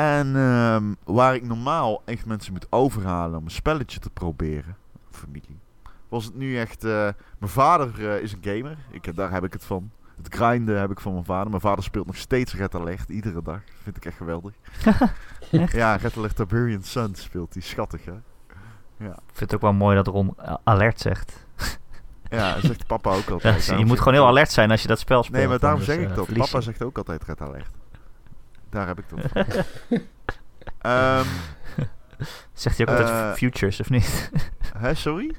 En 0.00 0.36
ehm, 0.36 0.84
waar 1.04 1.34
ik 1.34 1.46
normaal 1.46 2.02
echt 2.04 2.26
mensen 2.26 2.52
moet 2.52 2.66
overhalen 2.70 3.38
om 3.38 3.44
een 3.44 3.50
spelletje 3.50 4.00
te 4.00 4.10
proberen. 4.10 4.76
Familie. 5.10 5.58
Was 6.08 6.24
het 6.24 6.34
nu 6.34 6.58
echt... 6.58 6.84
eh, 6.84 7.08
mijn 7.38 7.50
vader 7.52 8.10
eh, 8.10 8.22
is 8.22 8.32
een 8.32 8.38
gamer. 8.42 8.76
Ik, 8.90 9.16
daar 9.16 9.30
heb 9.30 9.44
ik 9.44 9.52
het 9.52 9.64
van. 9.64 9.90
Het 10.22 10.34
grinden 10.34 10.80
heb 10.80 10.90
ik 10.90 11.00
van 11.00 11.12
mijn 11.12 11.24
vader. 11.24 11.48
Mijn 11.48 11.60
vader 11.60 11.84
speelt 11.84 12.06
nog 12.06 12.16
steeds 12.16 12.54
Red 12.54 12.74
Alert. 12.74 13.08
Iedere 13.08 13.42
dag. 13.42 13.60
Vind 13.82 13.96
ik 13.96 14.04
echt 14.04 14.16
geweldig. 14.16 14.52
Ja, 15.72 15.96
Red 15.96 16.16
Alert 16.16 16.36
Tiberian 16.36 16.82
Sun 16.82 17.14
speelt 17.14 17.52
die. 17.52 17.62
Schattig, 17.62 18.04
hè? 18.04 18.12
Ik 19.06 19.14
vind 19.26 19.40
het 19.50 19.54
ook 19.54 19.60
wel 19.60 19.72
mooi 19.72 19.96
dat 19.96 20.06
Ron 20.06 20.34
eh, 20.36 20.54
alert 20.64 21.00
zegt. 21.00 21.46
Ja, 22.28 22.54
dat 22.54 22.62
zegt 22.62 22.86
papa 22.86 23.10
ook 23.14 23.26
Ja, 23.28 23.32
altijd. 23.34 23.66
je 23.66 23.84
moet 23.84 23.98
gewoon 23.98 24.14
heel 24.14 24.26
alert 24.26 24.50
zijn 24.50 24.70
als 24.70 24.82
je 24.82 24.88
dat 24.88 24.98
spel 24.98 25.22
speelt. 25.22 25.38
Nee, 25.38 25.48
maar 25.48 25.58
daarom 25.58 25.82
zeg 25.82 25.98
ik 25.98 26.10
eh, 26.10 26.16
dat. 26.16 26.32
Papa 26.32 26.60
zegt 26.60 26.82
ook 26.82 26.96
altijd 26.96 27.24
Red 27.24 27.40
Alert. 27.40 27.70
Daar 28.70 28.86
heb 28.86 28.98
ik 28.98 29.04
dat 29.08 29.20
van. 29.32 29.44
Ehm, 30.78 31.26
Zegt 32.52 32.76
hij 32.78 32.86
ook 32.88 32.98
altijd 32.98 33.08
Eh, 33.10 33.32
futures 33.32 33.80
of 33.80 33.90
niet? 33.90 34.30
hè, 34.78 34.94
sorry? 34.94 35.34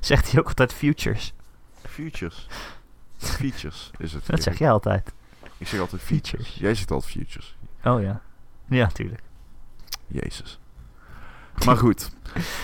Zegt 0.00 0.30
hij 0.30 0.40
ook 0.40 0.48
altijd 0.48 0.72
futures? 0.72 1.34
Futures. 1.88 2.46
Features 3.16 3.90
is 3.98 4.12
het. 4.12 4.26
Dat 4.26 4.42
zeg 4.42 4.58
jij 4.58 4.70
altijd. 4.70 5.12
Ik 5.58 5.66
zeg 5.66 5.80
altijd 5.80 6.02
features. 6.02 6.30
Features. 6.30 6.54
Jij 6.60 6.74
zegt 6.74 6.90
altijd 6.90 7.12
futures. 7.12 7.56
Oh 7.84 8.02
ja. 8.02 8.20
Ja, 8.68 8.86
tuurlijk. 8.86 9.22
Jezus. 10.06 10.58
Maar 11.64 11.76
goed. 11.76 12.10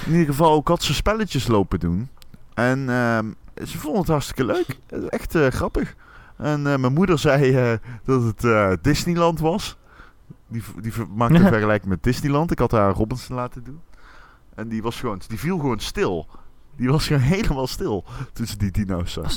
In 0.07 0.13
ieder 0.13 0.27
geval, 0.27 0.59
ik 0.59 0.69
had 0.69 0.83
ze 0.83 0.95
spelletjes 0.95 1.47
lopen 1.47 1.81
doen. 1.81 2.09
En 2.55 2.89
ehm, 2.91 3.31
ze 3.67 3.79
vonden 3.79 4.01
het 4.01 4.11
hartstikke 4.11 4.45
leuk. 4.45 4.79
Echt 5.09 5.35
eh, 5.35 5.47
grappig. 5.47 5.95
En 6.37 6.67
eh, 6.67 6.77
mijn 6.77 6.93
moeder 6.93 7.19
zei 7.19 7.79
dat 8.05 8.23
het 8.43 8.85
Disneyland 8.85 9.41
was. 9.41 9.77
Die, 10.49 10.63
die 10.81 10.93
maakte 11.15 11.35
een 11.39 11.49
vergelijking 11.57 11.91
met 11.91 12.03
Disneyland. 12.03 12.51
Ik 12.51 12.59
had 12.59 12.71
haar 12.71 12.93
Robinson 12.93 13.37
laten 13.37 13.65
doen. 13.65 13.81
En 14.55 14.69
die 14.69 14.83
was 14.83 14.97
gewoon, 15.01 15.21
die 15.29 15.39
viel 15.39 15.59
gewoon 15.59 15.81
stil. 15.81 16.27
Die 16.77 16.91
was 16.91 17.07
gewoon 17.07 17.23
helemaal 17.37 17.67
stil 17.67 18.05
toen 18.33 18.47
ze 18.47 18.57
die 18.57 18.71
dino's 18.71 19.13
zag. 19.13 19.33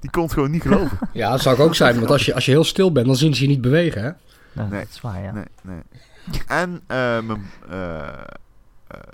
Die 0.00 0.10
kon 0.10 0.22
het 0.22 0.32
gewoon 0.32 0.50
niet 0.50 0.62
geloven. 0.62 0.98
Ja, 1.12 1.30
dat 1.30 1.40
zou 1.40 1.54
ik 1.56 1.60
ook 1.62 1.74
zijn, 1.74 1.94
want 1.98 2.10
als 2.10 2.24
je, 2.24 2.34
als 2.34 2.44
je 2.44 2.50
heel 2.50 2.64
stil 2.64 2.92
bent, 2.92 3.06
dan 3.06 3.16
zien 3.16 3.34
ze 3.34 3.42
je 3.42 3.48
niet 3.48 3.60
bewegen, 3.60 4.02
hè? 4.02 4.10
Nou, 4.52 4.68
Nee. 4.70 4.80
Dat 4.80 4.88
is 4.88 5.00
waar, 5.00 5.22
ja. 5.22 5.32
Nee, 5.32 5.44
nee. 5.62 5.82
En 6.46 6.80
eh, 6.86 7.20
mijn, 7.20 7.50
eh, 7.68 8.08
eh, 8.08 8.14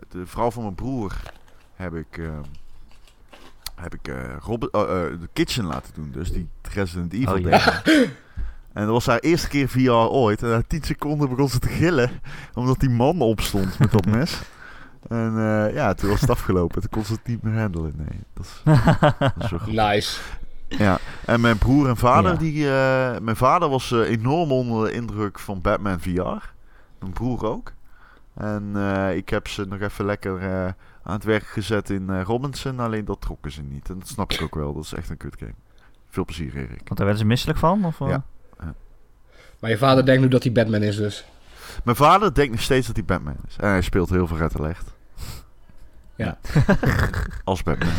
de 0.09 0.27
vrouw 0.27 0.51
van 0.51 0.63
mijn 0.63 0.75
broer 0.75 1.13
heb 1.75 1.95
ik, 1.95 2.19
eh, 2.19 2.25
heb 3.75 3.95
ik 3.95 4.09
eh, 4.09 4.37
Robert, 4.41 4.73
oh, 4.73 4.89
de 5.21 5.29
kitchen 5.33 5.65
laten 5.65 5.95
doen. 5.95 6.11
Dus 6.13 6.33
die 6.33 6.49
Resident 6.73 7.13
Evil 7.13 7.35
Oh, 7.35 7.41
ja. 7.41 7.83
En 8.73 8.83
dat 8.85 8.93
was 8.93 9.07
haar 9.07 9.19
eerste 9.19 9.49
keer 9.49 9.69
VR 9.69 9.91
ooit. 9.91 10.43
En 10.43 10.49
na 10.49 10.63
10 10.67 10.83
seconden 10.83 11.29
begon 11.29 11.49
ze 11.49 11.59
te 11.59 11.69
gillen. 11.69 12.11
Omdat 12.55 12.81
die 12.81 12.91
man 12.91 13.21
opstond 13.21 13.79
met 13.79 13.91
dat 13.91 14.07
mes. 14.07 14.41
En 15.09 15.35
eh, 15.39 15.75
ja, 15.75 15.95
toen 15.95 16.11
was 16.11 16.21
het 16.21 16.31
afgelopen. 16.31 16.81
Toen 16.81 16.91
kon 16.91 17.05
ze 17.05 17.13
het 17.13 17.27
niet 17.27 17.43
meer 17.43 17.61
handelen. 17.61 17.95
Nee, 17.97 18.21
dat 18.35 18.45
is, 18.45 18.63
dat. 19.51 19.67
Nice. 19.67 20.21
Ja, 20.69 20.99
en 21.25 21.41
mijn 21.41 21.59
broer 21.59 21.89
en 21.89 21.97
vader, 21.97 22.33
Ja. 22.33 22.39
die, 22.39 22.65
eh, 22.71 23.19
mijn 23.21 23.37
vader 23.37 23.69
was 23.69 23.93
eh, 23.93 23.99
enorm 24.11 24.53
onder 24.53 24.87
de 24.87 24.93
indruk 24.93 25.39
van 25.39 25.61
Batman 25.61 26.01
VR. 26.01 26.51
Mijn 26.99 27.13
broer 27.13 27.45
ook. 27.47 27.73
En 28.35 28.71
eh, 28.75 29.17
ik 29.17 29.29
heb 29.29 29.49
ze 29.49 29.65
nog 29.65 29.81
even 29.81 30.05
lekker 30.05 30.39
eh, 30.43 30.65
aan 31.03 31.15
het 31.15 31.25
werk 31.25 31.47
gezet 31.47 31.91
in 31.91 32.11
eh, 32.11 32.23
Robinson. 32.23 32.81
Alleen 32.81 33.05
dat 33.05 33.21
trokken 33.21 33.53
ze 33.53 33.63
niet. 33.63 33.89
En 33.89 33.99
dat 33.99 34.09
snap 34.09 34.33
ik 34.33 34.43
ook 34.43 34.55
wel. 34.55 34.75
Dat 34.75 34.85
is 34.85 34.93
echt 34.95 35.11
een 35.11 35.17
kut 35.17 35.37
game. 35.39 35.55
Veel 36.11 36.25
plezier, 36.25 36.57
Erik. 36.57 36.69
Want 36.85 36.97
daar 36.97 36.97
werden 37.07 37.19
ze 37.19 37.25
misselijk 37.25 37.59
van? 37.59 37.85
Of? 37.85 37.99
Ja. 37.99 38.23
Maar 39.59 39.71
je 39.71 39.79
vader 39.79 40.05
denkt 40.07 40.23
nu 40.23 40.29
dat 40.29 40.43
hij 40.43 40.53
Batman 40.53 40.83
is 40.83 40.97
dus. 40.97 41.25
Mijn 41.85 41.97
vader 41.97 42.35
denkt 42.35 42.53
nog 42.53 42.61
steeds 42.63 42.87
dat 42.87 42.97
hij 42.97 43.05
Batman 43.05 43.37
is. 43.49 43.57
En 43.57 43.69
hij 43.69 43.81
speelt 43.83 44.11
heel 44.11 44.27
veel 44.27 44.37
Red 44.37 44.59
Alert. 44.59 44.85
Ja. 46.17 46.39
Als 47.45 47.63
Batman. 47.63 47.93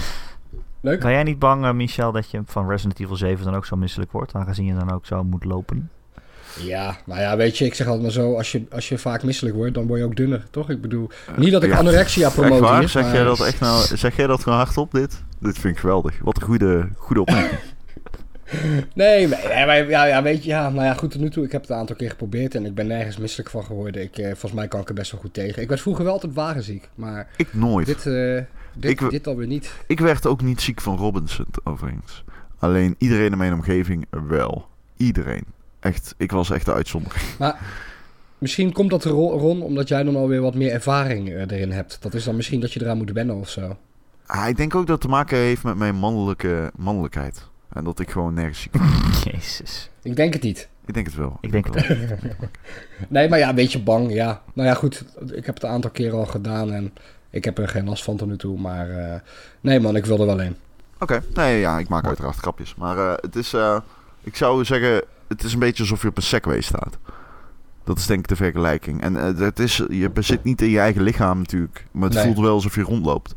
Leuk. 0.81 0.99
Ben 0.99 1.11
jij 1.11 1.23
niet 1.23 1.39
bang, 1.39 1.65
eh, 1.65 1.71
Michel, 1.71 2.11
dat 2.11 2.31
je 2.31 2.41
van 2.45 2.69
Resident 2.69 2.99
Evil 2.99 3.15
7 3.15 3.45
dan 3.45 3.55
ook 3.55 3.65
zo 3.65 3.75
misselijk 3.75 4.11
wordt? 4.11 4.33
Aangezien 4.33 4.65
je 4.65 4.73
dan 4.73 4.91
ook 4.91 5.05
zo 5.05 5.23
moet 5.23 5.43
lopen. 5.43 5.89
Ja, 6.59 6.97
nou 7.05 7.19
ja, 7.19 7.37
weet 7.37 7.57
je, 7.57 7.65
ik 7.65 7.73
zeg 7.73 7.85
altijd 7.87 8.03
maar 8.03 8.11
zo, 8.13 8.35
als 8.35 8.51
je, 8.51 8.65
als 8.71 8.89
je 8.89 8.97
vaak 8.97 9.23
misselijk 9.23 9.55
wordt, 9.55 9.73
dan 9.73 9.87
word 9.87 9.99
je 9.99 10.05
ook 10.05 10.15
dunner, 10.15 10.45
toch? 10.51 10.69
Ik 10.69 10.81
bedoel, 10.81 11.09
niet 11.35 11.51
dat 11.51 11.63
ik 11.63 11.69
Ja. 11.71 11.77
anorexia 11.77 12.29
promote 12.29 12.61
waar? 12.61 12.79
hier, 12.79 12.89
Zeg 12.89 13.03
maar- 13.03 13.13
jij 13.13 13.23
dat 13.23 13.39
echt 13.39 13.59
nou? 13.59 13.97
Zeg 13.97 14.15
jij 14.15 14.27
dat 14.27 14.43
gewoon 14.43 14.57
hardop, 14.57 14.91
dit? 14.91 15.23
Dit 15.39 15.59
vind 15.59 15.73
ik 15.73 15.79
geweldig. 15.79 16.19
Wat 16.21 16.35
een 16.37 16.43
goede, 16.43 16.89
goede 16.97 17.21
opmerking. 17.21 17.59
Nee, 18.93 19.27
maar, 19.27 19.57
ja, 19.57 19.65
maar- 19.65 19.89
ja, 19.89 20.03
ja, 20.05 20.21
weet 20.23 20.43
je, 20.43 20.49
ja, 20.49 20.69
nou 20.69 20.85
ja, 20.85 20.93
goed 20.93 21.11
tot 21.11 21.21
nu 21.21 21.29
toe. 21.29 21.45
Ik 21.45 21.51
heb 21.51 21.61
het 21.61 21.69
een 21.69 21.75
aantal 21.75 21.95
keer 21.95 22.09
geprobeerd 22.09 22.55
en 22.55 22.65
ik 22.65 22.73
ben 22.75 22.87
nergens 22.87 23.17
misselijk 23.17 23.49
van 23.49 23.63
geworden. 23.63 24.01
Ik, 24.01 24.17
eh, 24.17 24.25
volgens 24.25 24.51
mij 24.51 24.67
kan 24.67 24.81
ik 24.81 24.87
er 24.89 24.93
best 24.93 25.11
wel 25.11 25.21
goed 25.21 25.33
tegen. 25.33 25.61
Ik 25.61 25.67
werd 25.69 25.81
vroeger 25.81 26.03
wel 26.03 26.13
altijd 26.13 26.33
wagenziek, 26.33 26.89
maar 26.95 27.27
Ik 27.37 27.53
nooit. 27.53 27.85
dit, 27.85 28.05
eh 28.05 28.41
dit, 28.73 28.91
Ik- 29.01 29.09
dit 29.09 29.27
alweer 29.27 29.47
niet. 29.47 29.73
Ik 29.87 29.99
werd 29.99 30.25
ook 30.25 30.41
niet 30.41 30.61
ziek 30.61 30.81
van 30.81 30.97
Robinson, 30.97 31.45
overigens. 31.63 32.23
Alleen 32.59 32.95
iedereen 32.97 33.31
in 33.31 33.37
mijn 33.37 33.53
omgeving 33.53 34.05
wel. 34.27 34.65
Iedereen. 34.97 35.43
Echt, 35.79 36.13
ik 36.17 36.31
was 36.31 36.49
echt 36.51 36.65
de 36.65 36.73
uitzondering. 36.73 37.23
Misschien 38.37 38.71
komt 38.73 38.89
dat 38.89 39.03
Ron, 39.03 39.39
Ron, 39.39 39.61
omdat 39.61 39.87
jij 39.87 40.03
dan 40.03 40.15
alweer 40.15 40.41
wat 40.41 40.55
meer 40.55 40.71
ervaring 40.71 41.29
eh, 41.29 41.35
erin 41.41 41.71
hebt. 41.71 41.97
Dat 42.01 42.13
is 42.13 42.23
dan 42.23 42.35
misschien 42.35 42.59
dat 42.59 42.73
je 42.73 42.81
eraan 42.81 42.97
moet 42.97 43.11
wennen 43.11 43.35
of 43.35 43.49
zo. 43.49 43.77
Ah, 44.25 44.47
ik 44.47 44.57
denk 44.57 44.75
ook 44.75 44.81
dat 44.87 44.95
het 44.95 45.01
te 45.01 45.07
maken 45.07 45.37
heeft 45.37 45.63
met 45.63 45.75
mijn 45.77 45.95
mannelijke 45.95 46.71
mannelijkheid. 46.77 47.47
En 47.73 47.83
dat 47.83 47.99
ik 47.99 48.09
gewoon 48.11 48.33
nergens 48.33 48.61
ziek 48.61 48.71
ben. 48.71 48.81
Jezus. 49.33 49.89
Ik 50.01 50.15
denk 50.15 50.33
het 50.33 50.41
niet. 50.43 50.69
Ik 50.85 50.93
denk 50.93 51.05
het 51.05 51.15
wel. 51.15 51.37
Ik 51.41 51.51
denk 51.51 51.73
het 51.73 51.87
wel. 51.87 51.97
Nee, 53.07 53.29
maar 53.29 53.39
ja, 53.39 53.49
een 53.49 53.55
beetje 53.55 53.83
bang, 53.83 54.13
ja. 54.13 54.41
Nou 54.53 54.67
ja, 54.67 54.73
goed, 54.73 55.05
ik 55.33 55.45
heb 55.45 55.55
het 55.55 55.63
een 55.63 55.69
aantal 55.69 55.89
keren 55.91 56.17
al 56.17 56.25
gedaan 56.25 56.71
en 56.71 56.93
ik 57.29 57.45
heb 57.45 57.57
er 57.57 57.67
geen 57.67 57.85
last 57.85 58.03
van 58.03 58.17
tot 58.17 58.27
nu 58.27 58.37
toe. 58.37 58.59
Maar 58.59 58.89
eh, 58.89 59.19
nee 59.61 59.79
man, 59.79 59.95
ik 59.95 60.05
wil 60.05 60.19
er 60.19 60.25
wel 60.25 60.41
in. 60.41 60.55
Oké, 60.99 61.23
nee, 61.33 61.59
ja, 61.59 61.79
ik 61.79 61.87
maak 61.89 62.05
uiteraard 62.05 62.35
grapjes. 62.37 62.75
Maar 62.75 62.97
eh, 62.97 63.13
het 63.15 63.35
is, 63.35 63.53
eh, 63.53 63.77
ik 64.23 64.35
zou 64.35 64.65
zeggen, 64.65 65.03
het 65.27 65.43
is 65.43 65.53
een 65.53 65.59
beetje 65.59 65.83
alsof 65.83 66.01
je 66.01 66.07
op 66.07 66.17
een 66.17 66.23
segway 66.23 66.61
staat. 66.61 66.97
Dat 67.83 67.97
is 67.97 68.05
denk 68.05 68.19
ik 68.19 68.27
de 68.27 68.35
vergelijking. 68.35 69.01
En 69.01 69.17
eh, 69.17 69.37
het 69.37 69.59
is, 69.59 69.75
je 69.89 70.11
zit 70.19 70.43
niet 70.43 70.61
in 70.61 70.69
je 70.69 70.79
eigen 70.79 71.01
lichaam 71.01 71.37
natuurlijk. 71.37 71.85
Maar 71.91 72.03
het 72.09 72.13
Nee. 72.13 72.23
voelt 72.23 72.39
wel 72.45 72.53
alsof 72.53 72.75
je 72.75 72.81
rondloopt. 72.81 73.35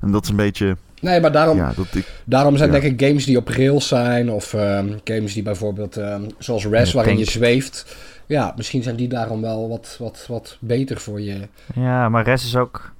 En 0.00 0.10
dat 0.10 0.22
is 0.24 0.28
een 0.30 0.36
beetje, 0.36 0.76
Nee, 1.00 1.20
maar 1.20 1.32
daarom, 1.32 1.56
ja, 1.56 1.72
dat 1.76 1.94
ik... 1.94 2.06
daarom 2.24 2.56
zijn 2.56 2.72
Ja. 2.72 2.78
denk 2.80 3.00
ik 3.00 3.06
games 3.08 3.24
die 3.24 3.36
op 3.36 3.48
rails 3.48 3.88
zijn 3.88 4.30
of 4.30 4.54
ehm, 4.54 4.92
games 5.04 5.34
die 5.34 5.42
bijvoorbeeld, 5.42 5.96
ehm, 5.96 6.22
zoals 6.38 6.66
Res, 6.66 6.92
waarin 6.92 7.18
je 7.18 7.24
zweeft. 7.24 7.96
Ja, 8.26 8.52
misschien 8.56 8.82
zijn 8.82 8.96
die 8.96 9.08
daarom 9.08 9.40
wel 9.40 9.68
wat, 9.68 9.96
wat, 9.98 10.24
wat 10.28 10.56
beter 10.60 11.00
voor 11.00 11.20
je. 11.20 11.48
Ja, 11.74 12.08
maar 12.08 12.24
Res 12.24 12.44
is 12.44 12.56
ook... 12.56 12.92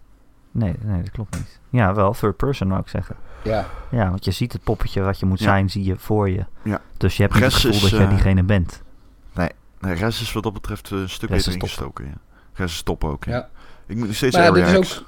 Nee, 0.50 0.74
nee, 0.84 1.02
dat 1.02 1.10
klopt 1.10 1.36
niet. 1.36 1.58
Ja, 1.70 1.94
wel, 1.94 2.12
third 2.12 2.36
person 2.36 2.68
wou 2.68 2.80
ik 2.80 2.88
zeggen. 2.88 3.16
Ja, 3.44 3.66
Ja, 3.90 4.10
want 4.10 4.24
je 4.24 4.30
ziet 4.30 4.52
het 4.52 4.62
poppetje 4.62 5.00
wat 5.02 5.18
je 5.18 5.26
moet 5.26 5.38
Ja. 5.38 5.44
zijn, 5.44 5.70
zie 5.70 5.84
je 5.84 5.94
voor 5.98 6.30
je. 6.30 6.44
Ja. 6.64 6.80
Dus 6.96 7.16
je 7.16 7.22
hebt 7.22 7.34
niet 7.34 7.44
het 7.44 7.52
gevoel 7.54 7.70
is, 7.72 7.80
dat 7.80 7.90
jij 7.90 8.00
eh, 8.00 8.08
diegene 8.08 8.42
bent. 8.42 8.82
Nee, 9.80 9.94
Res 9.94 10.20
is 10.20 10.32
wat 10.32 10.42
dat 10.42 10.52
betreft 10.52 10.90
eh, 10.92 10.98
een 10.98 11.08
stuk 11.08 11.28
Res 11.28 11.44
beter 11.44 11.60
ingestoken, 11.60 12.04
ja. 12.04 12.12
Res 12.52 12.72
is 12.72 12.82
top 12.82 13.04
ook, 13.04 13.24
ja. 13.24 13.32
ja. 13.32 13.48
Ik 13.86 13.96
moet 13.96 14.06
nog 14.06 14.16
steeds 14.16 14.36
Maar 14.36 14.44
ja, 14.44 14.50
dit 14.52 14.66
is 14.66 14.78
X. 14.78 15.04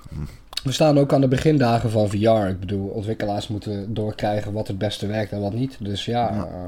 We 0.65 0.73
staan 0.73 0.99
ook 0.99 1.13
aan 1.13 1.21
de 1.21 1.29
begindagen 1.29 1.91
van 1.91 2.09
VR. 2.09 2.47
Ik 2.49 2.61
bedoel, 2.61 2.89
ontwikkelaars 2.89 3.49
moeten 3.49 3.95
doorkrijgen 3.95 4.53
wat 4.53 4.69
het 4.69 4.79
beste 4.79 5.07
werkt 5.07 5.33
en 5.33 5.41
wat 5.41 5.53
niet. 5.53 5.77
Dus 5.81 6.05
ja, 6.05 6.35
Ja. 6.35 6.45
eh, 6.45 6.65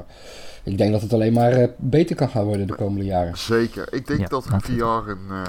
ik 0.63 0.77
denk 0.77 0.91
dat 0.91 1.01
het 1.01 1.13
alleen 1.13 1.33
maar 1.33 1.51
eh, 1.51 1.67
beter 1.77 2.15
kan 2.15 2.29
gaan 2.29 2.43
worden 2.43 2.67
de 2.67 2.75
komende 2.75 3.05
jaren. 3.05 3.37
Zeker. 3.37 3.93
Ik 3.93 4.07
denk 4.07 4.19
Ja, 4.19 4.27
dat 4.27 4.45
VR 4.45 4.83
een, 4.83 5.29
eh, 5.29 5.41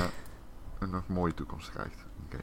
een 0.78 0.90
nog 0.90 1.02
mooie 1.06 1.34
toekomst 1.34 1.70
krijgt. 1.70 2.04
Oké. 2.26 2.36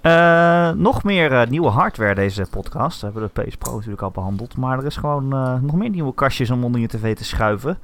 Eh, 0.00 0.70
nog 0.70 1.04
meer 1.04 1.32
eh, 1.32 1.48
nieuwe 1.48 1.68
hardware 1.68 2.14
deze 2.14 2.46
podcast. 2.50 3.00
We 3.00 3.06
hebben 3.10 3.30
de 3.34 3.42
PS 3.42 3.56
Pro 3.56 3.74
natuurlijk 3.74 4.02
al 4.02 4.10
behandeld. 4.10 4.56
Maar 4.56 4.78
er 4.78 4.84
is 4.86 4.96
gewoon 4.96 5.32
eh, 5.32 5.60
nog 5.60 5.74
meer 5.74 5.90
nieuwe 5.90 6.14
kastjes 6.14 6.50
om 6.50 6.64
onder 6.64 6.80
je 6.80 6.86
tv 6.86 7.16
te 7.16 7.24
schuiven. 7.24 7.78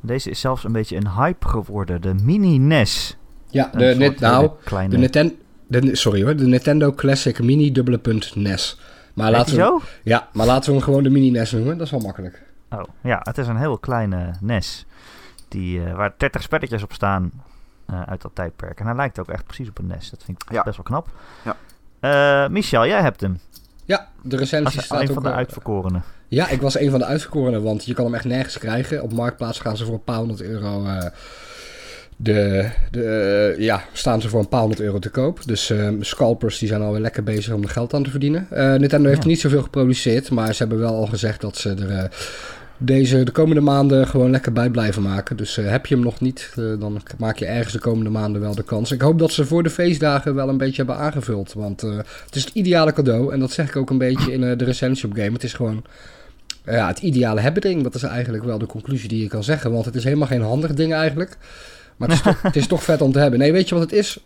Deze 0.00 0.30
is 0.30 0.40
zelfs 0.40 0.64
een 0.64 0.72
beetje 0.72 0.96
een 0.96 1.10
hype 1.10 1.48
geworden. 1.48 2.00
De 2.00 2.14
Mini 2.14 2.58
NES. 2.58 3.18
Ja, 3.50 3.68
Een 3.72 3.78
de, 3.78 3.86
soort 3.86 3.98
net, 3.98 4.20
nou, 4.20 4.50
kleine... 4.64 4.90
de, 4.90 4.98
Nintendo, 4.98 5.34
de, 5.66 5.96
sorry 5.96 6.22
hoor, 6.22 6.36
de 6.36 6.46
Nintendo 6.46 6.92
Classic 6.92 7.42
Mini 7.42 7.72
dubbele 7.72 7.98
punt 7.98 8.36
NES. 8.36 8.80
Maar 9.14 9.30
laten, 9.30 9.54
we, 9.54 9.60
zo? 9.60 9.80
ja, 10.02 10.28
maar 10.32 10.46
laten 10.46 10.68
we 10.70 10.76
hem 10.76 10.84
gewoon 10.84 11.02
de 11.02 11.10
Mini 11.10 11.30
NES 11.30 11.52
noemen. 11.52 11.76
Dat 11.78 11.86
is 11.86 11.92
wel 11.92 12.00
makkelijk. 12.00 12.42
Oh, 12.70 12.82
ja, 13.02 13.20
het 13.22 13.38
is 13.38 13.46
een 13.46 13.56
heel 13.56 13.78
kleine 13.78 14.30
NES. 14.40 14.86
Die, 15.48 15.84
eh, 15.84 15.94
waar 15.94 16.14
30 16.16 16.42
spelletjes 16.42 16.82
op 16.82 16.92
staan 16.92 17.30
eh, 17.86 18.02
uit 18.02 18.22
dat 18.22 18.30
tijdperk. 18.34 18.80
En 18.80 18.86
hij 18.86 18.94
lijkt 18.94 19.18
ook 19.18 19.28
echt 19.28 19.44
precies 19.44 19.68
op 19.68 19.78
een 19.78 19.86
NES. 19.86 20.10
Dat 20.10 20.24
vind 20.24 20.42
ik 20.42 20.52
Ja. 20.52 20.62
best 20.62 20.76
wel 20.76 20.84
knap. 20.84 21.08
Ja. 21.44 21.56
Eh, 22.44 22.50
Michel, 22.50 22.86
jij 22.86 23.00
hebt 23.00 23.20
hem. 23.20 23.40
Ja, 23.84 24.08
de 24.22 24.36
recensie 24.36 24.76
Als 24.76 24.84
staat 24.84 25.00
een 25.00 25.08
ook... 25.08 25.14
van 25.14 25.22
de 25.22 25.28
eh, 25.28 25.34
uitverkorenen. 25.34 26.02
Ja, 26.28 26.48
ik 26.48 26.60
was 26.60 26.78
een 26.78 26.90
van 26.90 26.98
de 26.98 27.04
uitverkorenen, 27.04 27.62
want 27.62 27.84
je 27.84 27.94
kan 27.94 28.04
hem 28.04 28.14
echt 28.14 28.24
nergens 28.24 28.58
krijgen. 28.58 29.02
Op 29.02 29.12
Marktplaats 29.12 29.60
gaan 29.60 29.76
ze 29.76 29.84
voor 29.84 29.94
een 29.94 30.04
paar 30.04 30.16
honderd 30.16 30.40
euro... 30.40 30.86
de, 32.22 32.68
de, 32.90 33.02
eh, 33.56 33.64
ja, 33.64 33.82
staan 33.92 34.20
ze 34.20 34.28
voor 34.28 34.40
een 34.40 34.48
paar 34.48 34.60
honderd 34.60 34.80
euro 34.80 34.98
te 34.98 35.08
koop. 35.10 35.40
Dus 35.46 35.70
eh, 35.70 35.88
scalpers 36.00 36.58
die 36.58 36.68
zijn 36.68 36.82
alweer 36.82 37.00
lekker 37.00 37.22
bezig 37.22 37.54
om 37.54 37.62
er 37.62 37.68
geld 37.68 37.94
aan 37.94 38.02
te 38.02 38.10
verdienen. 38.10 38.46
Eh, 38.50 38.74
Nintendo 38.74 39.08
heeft 39.08 39.22
Ja. 39.22 39.28
niet 39.28 39.40
zoveel 39.40 39.62
geproduceerd, 39.62 40.30
maar 40.30 40.54
ze 40.54 40.58
hebben 40.62 40.78
wel 40.78 40.94
al 40.94 41.06
gezegd 41.06 41.40
dat 41.40 41.56
ze 41.56 41.70
er 41.70 41.90
eh, 41.90 42.04
deze 42.76 43.24
de 43.24 43.30
komende 43.30 43.60
maanden 43.60 44.06
gewoon 44.06 44.30
lekker 44.30 44.52
bij 44.52 44.70
blijven 44.70 45.02
maken. 45.02 45.36
Dus 45.36 45.56
heb 45.56 45.86
je 45.86 45.94
hem 45.94 46.04
nog 46.04 46.20
niet, 46.20 46.52
dan 46.54 47.02
maak 47.18 47.38
je 47.38 47.46
ergens 47.46 47.72
de 47.72 47.78
komende 47.78 48.10
maanden 48.10 48.40
wel 48.40 48.54
de 48.54 48.62
kans. 48.62 48.92
Ik 48.92 49.00
hoop 49.00 49.18
dat 49.18 49.32
ze 49.32 49.44
voor 49.46 49.62
de 49.62 49.70
feestdagen 49.70 50.34
wel 50.34 50.48
een 50.48 50.56
beetje 50.58 50.76
hebben 50.84 50.96
aangevuld, 50.96 51.52
want 51.52 51.80
het 51.80 52.34
is 52.34 52.44
het 52.44 52.54
ideale 52.54 52.92
cadeau. 52.92 53.32
En 53.32 53.40
dat 53.40 53.50
zeg 53.52 53.68
ik 53.68 53.76
ook 53.76 53.90
een 53.90 53.98
beetje 53.98 54.32
in 54.32 54.40
de 54.40 54.64
recensie 54.64 55.08
op 55.08 55.14
game. 55.16 55.32
Het 55.32 55.44
is 55.44 55.52
gewoon 55.52 55.84
ja, 56.64 56.86
het 56.86 56.98
ideale 56.98 57.40
hebben 57.40 57.62
ding. 57.62 57.82
Dat 57.82 57.94
is 57.94 58.02
eigenlijk 58.02 58.44
wel 58.44 58.58
de 58.58 58.66
conclusie 58.66 59.08
die 59.08 59.22
je 59.22 59.28
kan 59.28 59.44
zeggen. 59.44 59.72
Want 59.72 59.84
het 59.84 59.94
is 59.94 60.04
helemaal 60.04 60.26
geen 60.26 60.42
handig 60.42 60.74
ding 60.74 60.92
eigenlijk. 60.92 61.36
Maar 62.00 62.08
het 62.08 62.16
is, 62.16 62.22
toch, 62.22 62.42
het 62.52 62.56
is 62.56 62.66
toch 62.66 62.82
vet 62.82 63.00
om 63.02 63.12
te 63.12 63.18
hebben. 63.18 63.38
Nee, 63.38 63.52
weet 63.52 63.68
je 63.68 63.74
wat 63.74 63.84
het 63.84 63.92
is? 63.92 64.18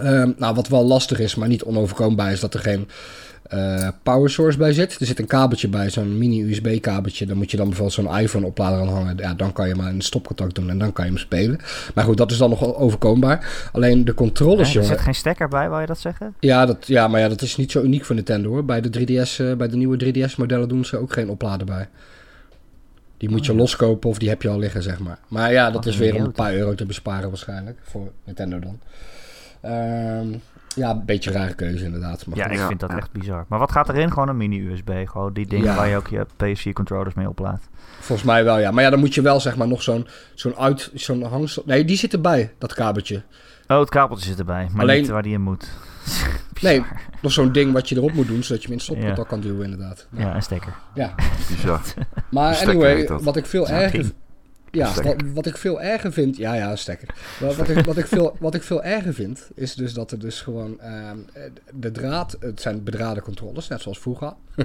Ehm, 0.00 0.30
nou, 0.36 0.54
wat 0.54 0.68
wel 0.68 0.84
lastig 0.84 1.18
is, 1.18 1.34
maar 1.34 1.48
niet 1.48 1.64
onoverkombaar 1.64 2.32
is 2.32 2.40
dat 2.40 2.54
er 2.54 2.60
geen 2.60 2.88
eh, 3.42 3.88
power 4.02 4.30
source 4.30 4.58
bij 4.58 4.72
zit. 4.72 5.00
Er 5.00 5.06
zit 5.06 5.18
een 5.18 5.26
kabeltje 5.26 5.68
bij, 5.68 5.90
zo'n 5.90 6.18
mini 6.18 6.42
USB 6.42 6.80
kabeltje. 6.80 7.26
Dan 7.26 7.36
moet 7.36 7.50
je 7.50 7.56
dan 7.56 7.66
bijvoorbeeld 7.66 7.96
zo'n 7.96 8.18
iPhone 8.18 8.46
oplader 8.46 8.80
aan 8.80 8.88
hangen. 8.88 9.16
Ja, 9.16 9.34
dan 9.34 9.52
kan 9.52 9.68
je 9.68 9.74
maar 9.74 9.88
een 9.88 10.00
stopcontact 10.00 10.54
doen 10.54 10.70
en 10.70 10.78
dan 10.78 10.92
kan 10.92 11.04
je 11.04 11.10
hem 11.10 11.20
spelen. 11.20 11.58
Maar 11.94 12.04
goed, 12.04 12.16
dat 12.16 12.30
is 12.30 12.38
dan 12.38 12.50
nog 12.50 12.74
overkombaar. 12.74 13.68
Alleen 13.72 14.04
de 14.04 14.14
controllers, 14.14 14.76
er 14.76 14.84
zit 14.84 15.00
geen 15.00 15.14
stekker 15.14 15.48
bij, 15.48 15.68
wou 15.68 15.80
je 15.80 15.86
dat 15.86 15.98
zeggen? 15.98 16.34
Ja, 16.40 16.66
dat, 16.66 16.86
ja, 16.86 17.08
maar 17.08 17.20
ja, 17.20 17.28
dat 17.28 17.42
is 17.42 17.56
niet 17.56 17.70
zo 17.70 17.82
uniek 17.82 18.04
voor 18.04 18.14
Nintendo 18.14 18.48
hoor. 18.48 18.64
Bij 18.64 18.80
de 18.80 18.90
3DS, 18.90 19.38
eh, 19.38 19.52
bij 19.54 19.68
de 19.68 19.76
nieuwe 19.76 19.96
3DS-modellen 19.96 20.68
doen 20.68 20.84
ze 20.84 20.96
ook 20.96 21.12
geen 21.12 21.28
oplader 21.28 21.66
bij. 21.66 21.88
Die 23.18 23.28
moet 23.28 23.44
je 23.44 23.50
Oh, 23.50 23.56
ja. 23.56 23.62
loskopen 23.62 24.10
of 24.10 24.18
die 24.18 24.28
heb 24.28 24.42
je 24.42 24.48
al 24.48 24.58
liggen, 24.58 24.82
zeg 24.82 24.98
maar. 24.98 25.18
Maar 25.28 25.52
ja, 25.52 25.70
dat 25.70 25.86
is 25.86 25.96
weer 25.96 26.14
om 26.14 26.24
een 26.24 26.32
paar 26.32 26.54
euro 26.54 26.74
te 26.74 26.86
besparen 26.86 27.28
waarschijnlijk. 27.28 27.78
Voor 27.82 28.12
Nintendo 28.24 28.58
dan. 28.58 28.80
Ehm, 29.66 30.28
ja, 30.74 30.90
een 30.90 31.04
beetje 31.04 31.30
een 31.30 31.36
rare 31.36 31.54
keuze 31.54 31.84
inderdaad. 31.84 32.26
Maar 32.26 32.36
Ja, 32.36 32.46
ik 32.46 32.58
Ja, 32.58 32.66
vind 32.66 32.80
dat 32.80 32.90
ja. 32.90 32.96
echt 32.96 33.12
bizar. 33.12 33.44
Maar 33.48 33.58
wat 33.58 33.72
gaat 33.72 33.88
erin? 33.88 34.12
Gewoon 34.12 34.28
een 34.28 34.36
mini-USB. 34.36 34.90
Gewoon 35.04 35.32
die 35.32 35.46
dingen 35.46 35.64
Ja. 35.66 35.74
waar 35.76 35.88
je 35.88 35.96
ook 35.96 36.08
je 36.08 36.26
PS4-controllers 36.36 37.14
mee 37.14 37.28
oplaadt. 37.28 37.68
Volgens 38.00 38.26
mij 38.28 38.44
wel, 38.44 38.58
ja. 38.58 38.70
Maar 38.70 38.82
ja, 38.82 38.90
dan 38.90 38.98
moet 38.98 39.14
je 39.14 39.22
wel 39.22 39.40
zeg 39.40 39.56
maar 39.56 39.68
nog 39.68 39.82
zo'n 39.82 40.06
zo'n 40.34 40.56
uit... 40.56 40.90
Zo'n 40.94 41.22
hangsel... 41.22 41.62
Nee, 41.66 41.84
die 41.84 41.96
zit 41.96 42.12
erbij, 42.12 42.52
dat 42.58 42.74
kabeltje. 42.74 43.22
Oh, 43.68 43.78
het 43.80 43.88
kabeltje 43.88 44.26
zit 44.28 44.38
erbij. 44.38 44.68
Maar 44.72 44.82
Alleen- 44.82 45.00
niet 45.00 45.10
waar 45.10 45.22
die 45.22 45.32
in 45.32 45.40
moet. 45.42 45.68
Nee, 46.60 46.82
nog 47.22 47.32
zo'n 47.32 47.52
ding 47.52 47.72
wat 47.72 47.88
je 47.88 47.96
erop 47.96 48.12
moet 48.12 48.26
doen, 48.26 48.42
zodat 48.42 48.62
je 48.62 48.68
hem 48.68 48.78
in 48.78 48.84
het 48.84 48.86
Ja. 48.86 48.92
stopcontact 48.94 49.28
kan 49.28 49.40
duwen 49.40 49.64
inderdaad. 49.64 50.06
Ja, 50.10 50.34
een 50.34 50.42
stekker. 50.42 50.72
ja. 50.94 51.14
Bizar. 51.48 51.80
Maar 52.30 52.56
anyway, 52.56 53.08
wat 53.22 53.36
ik 53.36 53.46
veel 53.46 53.66
Ja, 53.68 53.80
erger... 53.80 54.10
Ja, 54.70 54.90
Stekker. 54.92 55.32
wat, 55.32 55.46
ik 55.46 55.56
veel 55.56 55.80
erger 55.82 56.12
vind... 56.12 56.36
Ja, 56.36 56.54
ja, 56.54 56.70
een 56.70 56.78
stekker. 56.78 57.08
Wat, 57.40 57.56
wat, 57.56 57.68
ik, 57.68 57.84
wat, 57.84 57.96
ik 57.96 58.06
veel, 58.06 58.36
wat 58.40 58.54
ik 58.54 58.62
veel 58.62 58.82
erger 58.82 59.14
vind, 59.14 59.50
is 59.54 59.74
dus 59.74 59.92
dat 59.94 60.10
er 60.10 60.18
dus 60.18 60.40
gewoon... 60.40 60.80
ehm, 60.80 61.16
de 61.74 61.90
draad, 61.90 62.36
het 62.40 62.60
zijn 62.60 62.82
bedraden 62.84 63.22
controllers, 63.22 63.68
net 63.68 63.80
zoals 63.82 63.98
vroeger. 63.98 64.32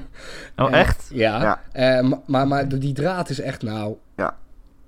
Oh, 0.55 0.71
Eh, 0.73 0.79
echt? 0.79 1.09
Ja. 1.13 1.41
Ja. 1.41 1.61
Eh, 1.99 2.07
ma- 2.09 2.21
maar, 2.25 2.47
maar 2.47 2.67
die 2.79 2.93
draad 2.93 3.29
is 3.29 3.39
echt 3.39 3.61
nou... 3.61 3.95
Ja. 4.15 4.37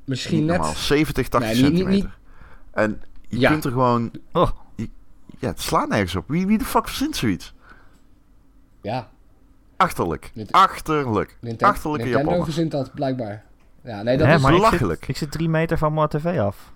Misschien 0.05 0.37
Niet 0.37 0.45
net... 0.47 0.57
normaal. 0.57 0.75
70, 0.75 1.27
80 1.27 1.51
Nee, 1.51 1.61
niet- 1.61 1.71
niet- 1.71 1.77
centimeter. 1.81 2.17
En 2.71 3.01
je 3.27 3.39
Ja. 3.39 3.49
kunt 3.49 3.65
er 3.65 3.71
gewoon... 3.71 4.11
Oh, 4.31 4.49
Ja, 5.39 5.47
het 5.47 5.61
slaat 5.61 5.89
nergens 5.89 6.15
op. 6.15 6.23
Wie, 6.27 6.47
wie 6.47 6.57
de 6.57 6.65
fuck 6.65 6.87
verzint 6.87 7.15
zoiets? 7.15 7.53
Ja, 8.81 9.07
Achterlijk. 9.77 10.31
Nint- 10.33 10.51
Achterlijk. 10.51 11.37
Ninten- 11.41 11.67
Achterlijke 11.67 12.03
Nintendo 12.05 12.29
Japanners. 12.29 12.53
verzint 12.53 12.71
dat 12.71 12.93
blijkbaar. 12.93 13.43
Ja, 13.83 14.03
nee, 14.03 14.17
dat 14.17 14.27
hè, 14.27 14.35
is... 14.35 14.41
maar 14.41 14.51
ik 14.51 14.57
belachelijk. 14.57 14.99
zit, 14.99 15.09
ik 15.09 15.17
zit 15.17 15.31
drie 15.31 15.49
meter 15.49 15.77
van 15.77 15.93
mijn 15.93 16.07
tv 16.07 16.39
af. 16.39 16.71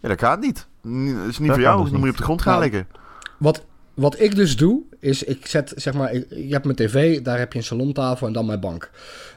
Ja, 0.00 0.08
dat 0.08 0.18
gaat 0.20 0.40
niet. 0.40 0.66
N- 0.88 1.14
Dat 1.18 1.26
is 1.26 1.38
niet 1.38 1.48
Dat 1.48 1.56
voor 1.56 1.64
kan 1.64 1.72
jou. 1.74 1.80
dus 1.82 1.90
dan 1.90 2.00
moet 2.00 2.00
je 2.00 2.04
niet. 2.06 2.08
op 2.10 2.16
de 2.16 2.22
grond 2.22 2.42
gaan 2.42 2.58
Nou, 2.58 2.64
liggen. 2.70 2.88
Wat, 3.38 3.64
wat 3.94 4.20
ik 4.20 4.34
dus 4.36 4.56
doe, 4.56 4.82
is 5.00 5.22
ik 5.22 5.46
zet, 5.46 5.72
zeg 5.76 5.94
maar, 5.94 6.12
ik, 6.12 6.26
je 6.30 6.52
hebt 6.52 6.64
mijn 6.64 6.76
tv, 6.76 7.20
daar 7.20 7.38
heb 7.38 7.52
je 7.52 7.58
een 7.58 7.64
salontafel 7.64 8.26
en 8.26 8.32
dan 8.32 8.46
mijn 8.46 8.60
bank. 8.60 8.90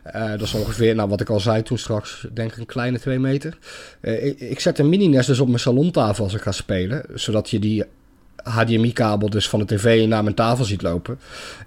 Eh, 0.03 0.29
dat 0.29 0.41
is 0.41 0.53
ongeveer, 0.53 0.95
nou 0.95 1.09
wat 1.09 1.21
ik 1.21 1.29
al 1.29 1.39
zei 1.39 1.63
toen 1.63 1.77
straks, 1.77 2.27
denk 2.33 2.51
ik 2.51 2.57
een 2.57 2.65
kleine 2.65 2.99
twee 2.99 3.19
meter. 3.19 3.57
Eh, 4.01 4.25
ik, 4.25 4.39
ik 4.39 4.59
zet 4.59 4.79
een 4.79 4.89
mini-NES 4.89 5.25
dus 5.25 5.39
op 5.39 5.47
mijn 5.47 5.59
salontafel 5.59 6.23
als 6.23 6.33
ik 6.33 6.41
ga 6.41 6.51
spelen, 6.51 7.05
zodat 7.13 7.49
je 7.49 7.59
die 7.59 7.83
HDMI-kabel 8.43 9.29
dus 9.29 9.49
van 9.49 9.59
de 9.59 9.65
tv 9.65 10.07
naar 10.07 10.23
mijn 10.23 10.35
tafel 10.35 10.65
ziet 10.65 10.81
lopen. 10.81 11.19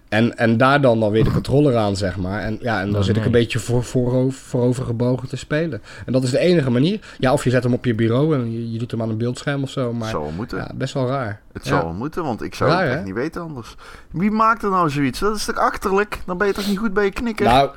En, 0.08 0.36
en 0.36 0.56
daar 0.56 0.80
dan, 0.80 1.00
dan 1.00 1.10
weer 1.10 1.24
de 1.24 1.30
controller 1.30 1.76
aan, 1.76 1.96
zeg 1.96 2.16
maar. 2.16 2.40
En, 2.42 2.58
ja, 2.60 2.80
en 2.80 2.90
dan 2.90 3.00
Oh, 3.00 3.06
zit 3.06 3.16
ik 3.16 3.24
een 3.24 3.30
beetje 3.30 3.58
voor, 3.58 3.84
voorover, 3.84 4.38
voorover 4.40 4.84
gebogen 4.84 5.28
te 5.28 5.36
spelen. 5.36 5.82
En 6.06 6.12
dat 6.12 6.22
is 6.22 6.30
de 6.30 6.38
enige 6.38 6.70
manier. 6.70 7.00
Ja, 7.18 7.32
of 7.32 7.44
je 7.44 7.50
zet 7.50 7.62
hem 7.62 7.72
op 7.72 7.84
je 7.84 7.94
bureau 7.94 8.34
en 8.34 8.52
je, 8.52 8.72
je 8.72 8.78
doet 8.78 8.90
hem 8.90 9.02
aan 9.02 9.08
een 9.10 9.18
beeldscherm 9.18 9.62
of 9.62 9.70
zo. 9.70 9.92
Maar 9.92 10.08
zou 10.10 10.22
wel 10.22 10.32
moeten. 10.32 10.58
ja, 10.58 10.70
best 10.74 10.94
wel 10.94 11.06
raar. 11.06 11.40
Het 11.52 11.64
Ja. 11.64 11.70
zou 11.70 11.82
wel 11.82 11.92
moeten, 11.92 12.22
want 12.22 12.42
ik 12.42 12.54
zou 12.54 12.70
Raar, 12.70 12.80
het 12.82 12.88
echt 12.90 12.98
hè? 12.98 13.04
niet 13.04 13.14
weten 13.14 13.42
anders. 13.42 13.74
Wie 14.10 14.30
maakt 14.30 14.62
er 14.62 14.70
nou 14.70 14.90
zoiets? 14.90 15.18
Dat 15.18 15.36
is 15.36 15.44
toch 15.44 15.56
achterlijk? 15.58 16.18
Dan 16.26 16.38
ben 16.38 16.46
je 16.46 16.52
toch 16.52 16.66
niet 16.68 16.78
goed 16.78 16.92
bij 16.94 17.04
je 17.04 17.10
knikker? 17.10 17.46
Nou, 17.46 17.70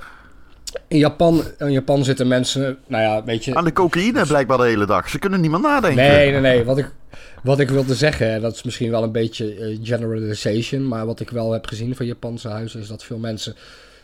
in 0.87 0.97
Japan, 0.97 1.41
in 1.57 1.71
Japan 1.71 2.03
zitten 2.03 2.27
mensen, 2.27 2.77
nou 2.87 3.03
ja, 3.03 3.23
weet 3.23 3.45
je... 3.45 3.55
Aan 3.55 3.63
de 3.63 3.73
cocaïne 3.73 4.25
blijkbaar 4.25 4.57
de 4.57 4.63
hele 4.63 4.85
dag. 4.85 5.09
Ze 5.09 5.19
kunnen 5.19 5.41
niet 5.41 5.51
meer 5.51 5.59
nadenken. 5.59 6.03
Nee, 6.03 6.31
nee, 6.31 6.41
nee. 6.41 6.63
Wat 6.65 6.77
ik, 6.77 6.91
wat 7.43 7.59
ik 7.59 7.69
wilde 7.69 7.95
zeggen, 7.95 8.41
dat 8.41 8.53
is 8.55 8.63
misschien 8.63 8.91
wel 8.91 9.03
een 9.03 9.11
beetje 9.11 9.53
eh, 9.55 9.77
generalization, 9.83 10.87
maar 10.87 11.05
wat 11.05 11.19
ik 11.19 11.29
wel 11.29 11.51
heb 11.51 11.65
gezien 11.67 11.95
van 11.95 12.05
Japanse 12.05 12.47
huizen 12.49 12.79
is 12.79 12.87
dat 12.87 13.03
veel 13.03 13.17
mensen 13.17 13.55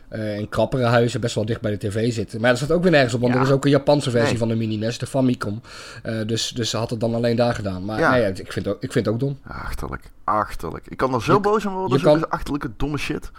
eh, 0.09 0.37
in 0.39 0.49
krappere 0.49 0.83
huizen 0.83 1.21
best 1.21 1.35
wel 1.35 1.45
dicht 1.45 1.61
bij 1.61 1.71
de 1.71 1.87
tv 1.87 2.13
zitten. 2.13 2.41
Maar 2.41 2.49
dat 2.49 2.57
staat 2.57 2.71
ook 2.71 2.81
weer 2.83 2.91
nergens 2.91 3.13
op, 3.13 3.21
want 3.21 3.33
Ja. 3.33 3.39
er 3.39 3.45
is 3.45 3.51
ook 3.51 3.65
een 3.65 3.71
Japanse 3.71 4.09
versie 4.09 4.29
Nee. 4.29 4.37
van 4.37 4.47
de 4.47 4.55
mini-NES, 4.55 4.97
de 4.97 5.05
Famicom. 5.07 5.61
Eh, 6.03 6.15
dus, 6.25 6.49
dus 6.49 6.69
ze 6.69 6.77
had 6.77 6.89
het 6.89 6.99
dan 6.99 7.15
alleen 7.15 7.35
daar 7.35 7.55
gedaan. 7.55 7.85
Maar 7.85 7.99
Ja. 7.99 8.11
nee, 8.11 8.27
ik 8.27 8.51
vind, 8.51 8.65
het 8.65 8.67
ook, 8.67 8.83
ik 8.83 8.91
vind 8.91 9.05
het 9.05 9.13
ook 9.13 9.19
dom. 9.19 9.37
Achterlijk. 9.47 10.03
Achterlijk. 10.23 10.85
Ik 10.87 10.97
kan 10.97 11.13
er 11.13 11.21
zo 11.23 11.33
Je- 11.33 11.39
boos 11.39 11.65
aan 11.67 11.73
worden. 11.73 11.97
je 11.97 12.03
kan- 12.03 12.29
achterlijke 12.29 12.69
domme 12.77 12.97
shit. 12.97 13.31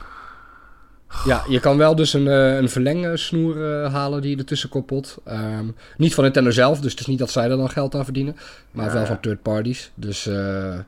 Ja, 1.24 1.44
je 1.48 1.60
kan 1.60 1.76
wel 1.76 1.94
dus 1.96 2.12
een, 2.12 2.28
eh, 2.28 2.56
een 2.56 2.68
verlengsnoer 2.68 3.82
eh, 3.84 3.92
halen 3.92 4.20
die 4.22 4.30
je 4.30 4.36
ertussen 4.36 4.68
koppelt. 4.68 5.16
Ehm, 5.24 5.66
niet 5.96 6.14
van 6.14 6.24
Nintendo 6.24 6.50
zelf, 6.50 6.80
dus 6.80 6.90
het 6.90 7.00
is 7.00 7.06
niet 7.06 7.18
dat 7.18 7.30
zij 7.30 7.50
er 7.50 7.56
dan 7.56 7.70
geld 7.70 7.94
aan 7.94 8.04
verdienen. 8.04 8.36
Maar 8.70 8.86
Ja. 8.86 8.92
wel 8.92 9.06
van 9.06 9.20
third 9.20 9.42
parties. 9.42 9.90
Dus 9.94 10.26
eh, 10.26 10.78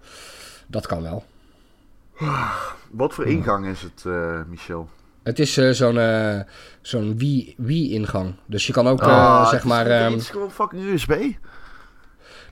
dat 0.66 0.86
kan 0.86 1.02
wel. 1.02 1.24
Wat 2.90 3.14
voor 3.14 3.26
ingang 3.26 3.66
is 3.66 3.82
het, 3.82 4.04
Michel? 4.48 4.88
Het 5.22 5.38
is 5.38 5.56
eh, 5.56 5.70
zo'n 5.70 5.98
eh, 5.98 6.40
zo'n 6.82 7.18
Wii- 7.18 7.54
Wii-ingang. 7.56 8.34
dus 8.46 8.66
je 8.66 8.72
kan 8.72 8.86
ook, 8.88 9.00
Ah, 9.00 9.42
zeg 9.42 9.50
het 9.50 9.60
is- 9.62 9.68
maar... 9.68 9.84
Het 9.86 10.02
ehm, 10.10 10.14
is 10.14 10.30
gewoon 10.30 10.50
fucking 10.50 10.82
USB. 10.82 11.14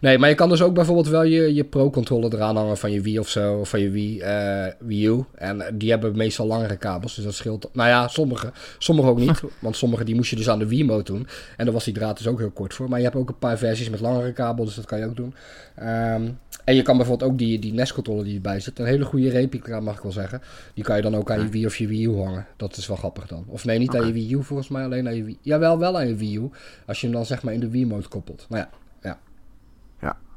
Nee, 0.05 0.19
maar 0.19 0.29
je 0.29 0.35
kan 0.35 0.49
dus 0.49 0.63
ook 0.63 0.75
bijvoorbeeld 0.75 1.09
wel 1.09 1.23
je, 1.23 1.55
je 1.55 1.65
Pro-controller 1.65 2.35
eraan 2.35 2.57
hangen 2.57 2.77
van 2.77 2.93
je 2.93 3.01
Wii 3.01 3.19
of 3.19 3.29
zo. 3.29 3.59
Of 3.59 3.69
van 3.69 3.81
je 3.81 3.91
Wii, 3.91 4.21
eh, 4.21 4.67
Wii 4.79 5.07
U. 5.07 5.25
En 5.35 5.65
die 5.75 5.91
hebben 5.91 6.17
meestal 6.17 6.47
langere 6.47 6.77
kabels, 6.77 7.15
dus 7.15 7.25
dat 7.25 7.35
scheelt... 7.35 7.71
Nou 7.73 7.89
ja, 7.89 8.09
sommige. 8.09 8.53
Sommige 8.79 9.09
ook 9.09 9.19
niet. 9.19 9.43
want 9.59 9.77
sommige 9.77 10.05
die 10.05 10.15
moest 10.15 10.31
je 10.31 10.37
dus 10.37 10.49
aan 10.49 10.59
de 10.59 10.69
Wii-mode 10.69 11.03
doen. 11.03 11.27
En 11.57 11.65
daar 11.65 11.75
was 11.75 11.85
die 11.85 11.95
draad 11.95 12.17
dus 12.17 12.27
ook 12.27 12.39
heel 12.39 12.51
kort 12.51 12.75
voor. 12.75 12.89
Maar 12.89 12.99
je 12.99 13.05
hebt 13.05 13.17
ook 13.17 13.29
een 13.29 13.39
paar 13.39 13.59
versies 13.59 13.91
met 13.91 14.01
langere 14.01 14.33
kabel, 14.33 14.65
dus 14.65 14.75
dat 14.75 14.85
kan 14.85 14.99
je 14.99 15.05
ook 15.05 15.17
doen. 15.17 15.35
Ehm, 15.75 16.29
en 16.65 16.75
je 16.75 16.83
kan 16.83 16.97
bijvoorbeeld 16.97 17.31
ook 17.31 17.39
die, 17.39 17.59
die 17.59 17.73
NES-controller 17.73 18.25
die 18.25 18.35
erbij 18.35 18.61
zit. 18.61 18.79
Een 18.79 18.87
hele 18.87 19.05
goede 19.05 19.31
replica, 19.31 19.81
mag 19.81 19.97
ik 19.97 20.03
wel 20.03 20.13
zeggen. 20.13 20.43
Die 20.75 20.85
kan 20.85 20.97
je 20.97 21.03
dan 21.03 21.17
ook 21.17 21.31
aan 21.31 21.41
je 21.41 21.49
Wii 21.49 21.67
of 21.67 21.77
je 21.77 21.87
Wii 21.87 22.05
U 22.05 22.17
hangen. 22.17 22.47
Dat 22.57 22.77
is 22.77 22.87
wel 22.87 22.97
grappig 22.97 23.27
dan. 23.27 23.45
Of 23.47 23.65
nee, 23.65 23.79
niet 23.79 23.97
aan 23.97 24.07
je 24.07 24.13
Wii 24.13 24.33
U 24.33 24.43
volgens 24.43 24.69
mij, 24.69 24.85
alleen 24.85 25.07
aan 25.07 25.17
je 25.17 25.25
Wii. 25.25 25.39
Jawel, 25.41 25.79
wel 25.79 25.97
aan 25.97 26.09
je 26.09 26.15
Wii 26.15 26.37
U. 26.37 26.51
Als 26.87 27.01
je 27.01 27.07
hem 27.07 27.17
dan 27.17 27.27
zeg 27.27 27.43
maar 27.43 27.55
in 27.55 27.61
de 27.61 27.71
Wii-mode 27.71 28.09
koppelt. 28.09 28.47
Maar 28.49 28.59
ja, 28.59 28.69
Ja, 28.69 28.84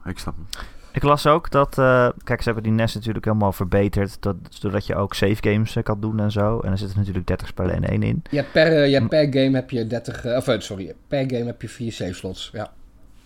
ik 0.09 0.19
snap 0.19 0.35
hem. 0.35 0.45
Ik 0.91 1.03
las 1.03 1.27
ook 1.27 1.51
dat, 1.51 1.77
eh, 1.77 2.09
kijk, 2.23 2.41
ze 2.41 2.45
hebben 2.45 2.63
die 2.63 2.71
NES 2.71 2.93
natuurlijk 2.93 3.25
helemaal 3.25 3.51
verbeterd, 3.51 4.21
dat, 4.21 4.35
zodat 4.49 4.85
je 4.85 4.95
ook 4.95 5.13
save 5.13 5.37
games 5.39 5.75
eh, 5.75 5.83
kan 5.83 5.99
doen 5.99 6.19
en 6.19 6.31
zo. 6.31 6.59
En 6.59 6.71
er 6.71 6.77
zitten 6.77 6.97
natuurlijk 6.97 7.27
30 7.27 7.47
spellen 7.47 7.75
in 7.75 7.85
één 7.85 8.03
in. 8.03 8.23
je 8.29 8.37
hebt 8.37 8.51
per, 8.51 8.83
eh, 8.83 9.07
per 9.07 9.23
game 9.23 9.55
heb 9.55 9.69
je 9.69 9.87
30, 9.87 10.25
eh, 10.25 10.35
of 10.35 10.55
sorry, 10.57 10.93
per 11.07 11.23
game 11.29 11.45
heb 11.45 11.61
je 11.61 11.69
vier 11.69 11.91
save 11.91 12.13
slots. 12.13 12.49
Ja. 12.53 12.71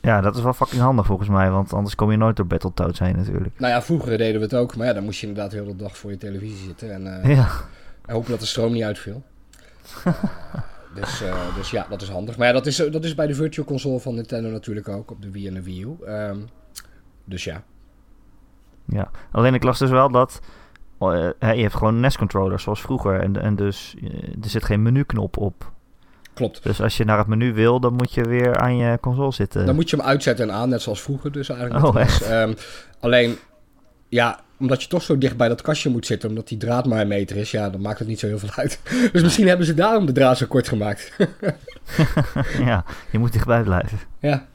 Ja, 0.01 0.21
dat 0.21 0.35
is 0.35 0.41
wel 0.41 0.53
fucking 0.53 0.81
handig 0.81 1.05
volgens 1.05 1.29
mij, 1.29 1.49
want 1.49 1.73
anders 1.73 1.95
kom 1.95 2.11
je 2.11 2.17
nooit 2.17 2.35
door 2.35 2.47
Battletoads 2.47 2.99
heen 2.99 3.15
natuurlijk. 3.15 3.59
Nou 3.59 3.71
ja, 3.71 3.81
vroeger 3.81 4.17
deden 4.17 4.39
we 4.39 4.45
het 4.45 4.55
ook, 4.55 4.75
maar 4.75 4.87
ja, 4.87 4.93
dan 4.93 5.03
moest 5.03 5.19
je 5.19 5.27
inderdaad 5.27 5.51
heel 5.51 5.65
de 5.65 5.75
dag 5.75 5.97
voor 5.97 6.11
je 6.11 6.17
televisie 6.17 6.65
zitten 6.65 6.93
en 6.93 7.21
eh, 7.21 7.35
Ja, 7.35 7.49
hopen 8.05 8.31
dat 8.31 8.39
de 8.39 8.45
stroom 8.45 8.73
niet 8.73 8.83
uitviel. 8.83 9.23
Dus, 10.95 11.21
eh, 11.21 11.55
dus 11.55 11.71
ja, 11.71 11.85
dat 11.89 12.01
is 12.01 12.09
handig. 12.09 12.37
Maar 12.37 12.47
ja, 12.47 12.53
dat 12.53 12.65
is, 12.65 12.75
dat 12.75 13.03
is 13.03 13.15
bij 13.15 13.27
de 13.27 13.35
Virtual 13.35 13.65
Console 13.65 13.99
van 13.99 14.15
Nintendo 14.15 14.49
natuurlijk 14.49 14.89
ook, 14.89 15.11
op 15.11 15.21
de 15.21 15.31
Wii 15.31 15.47
en 15.47 15.53
de 15.53 15.63
Wii 15.63 15.83
U. 15.83 15.95
Ehm, 16.05 16.37
dus 17.31 17.43
ja. 17.43 17.63
ja. 18.85 19.11
Alleen 19.31 19.53
ik 19.53 19.63
las 19.63 19.79
dus 19.79 19.89
wel 19.89 20.11
dat, 20.11 20.41
hè, 21.39 21.51
je 21.51 21.61
hebt 21.61 21.75
gewoon 21.75 21.99
NES-controllers 21.99 22.63
zoals 22.63 22.81
vroeger 22.81 23.19
en, 23.19 23.41
en 23.41 23.55
dus 23.55 23.95
eh, 24.03 24.43
er 24.43 24.49
zit 24.49 24.65
geen 24.65 24.81
menuknop 24.81 25.37
op. 25.37 25.71
Klopt. 26.33 26.63
Dus 26.63 26.81
als 26.81 26.97
je 26.97 27.05
naar 27.05 27.17
het 27.17 27.27
menu 27.27 27.53
wil, 27.53 27.79
dan 27.79 27.93
moet 27.93 28.13
je 28.13 28.23
weer 28.23 28.57
aan 28.57 28.77
je 28.77 28.97
console 29.01 29.31
zitten. 29.31 29.65
Dan 29.65 29.75
moet 29.75 29.89
je 29.89 29.95
hem 29.95 30.05
uitzetten 30.05 30.49
en 30.49 30.55
aan, 30.55 30.69
net 30.69 30.81
zoals 30.81 31.01
vroeger 31.01 31.31
dus 31.31 31.49
eigenlijk. 31.49 31.85
Oh, 31.85 31.93
NES. 31.93 32.21
Ehm, 32.21 32.53
alleen, 32.99 33.37
ja, 34.09 34.39
omdat 34.59 34.81
je 34.81 34.87
toch 34.87 35.01
zo 35.01 35.17
dicht 35.17 35.37
bij 35.37 35.47
dat 35.47 35.61
kastje 35.61 35.89
moet 35.89 36.05
zitten, 36.05 36.29
omdat 36.29 36.47
die 36.47 36.57
draad 36.57 36.85
maar 36.85 37.01
een 37.01 37.07
meter 37.07 37.37
is, 37.37 37.51
ja, 37.51 37.69
dan 37.69 37.81
maakt 37.81 37.99
het 37.99 38.07
niet 38.07 38.19
zo 38.19 38.27
heel 38.27 38.39
veel 38.39 38.53
uit. 38.55 38.79
Dus 39.13 39.21
misschien 39.21 39.47
hebben 39.47 39.65
ze 39.65 39.73
daarom 39.73 40.05
de 40.05 40.11
draad 40.11 40.37
zo 40.37 40.45
kort 40.45 40.67
gemaakt. 40.67 41.11
ja, 42.69 42.85
je 43.11 43.19
moet 43.19 43.33
dichtbij 43.33 43.63
blijven. 43.63 43.99
ja. 44.19 44.45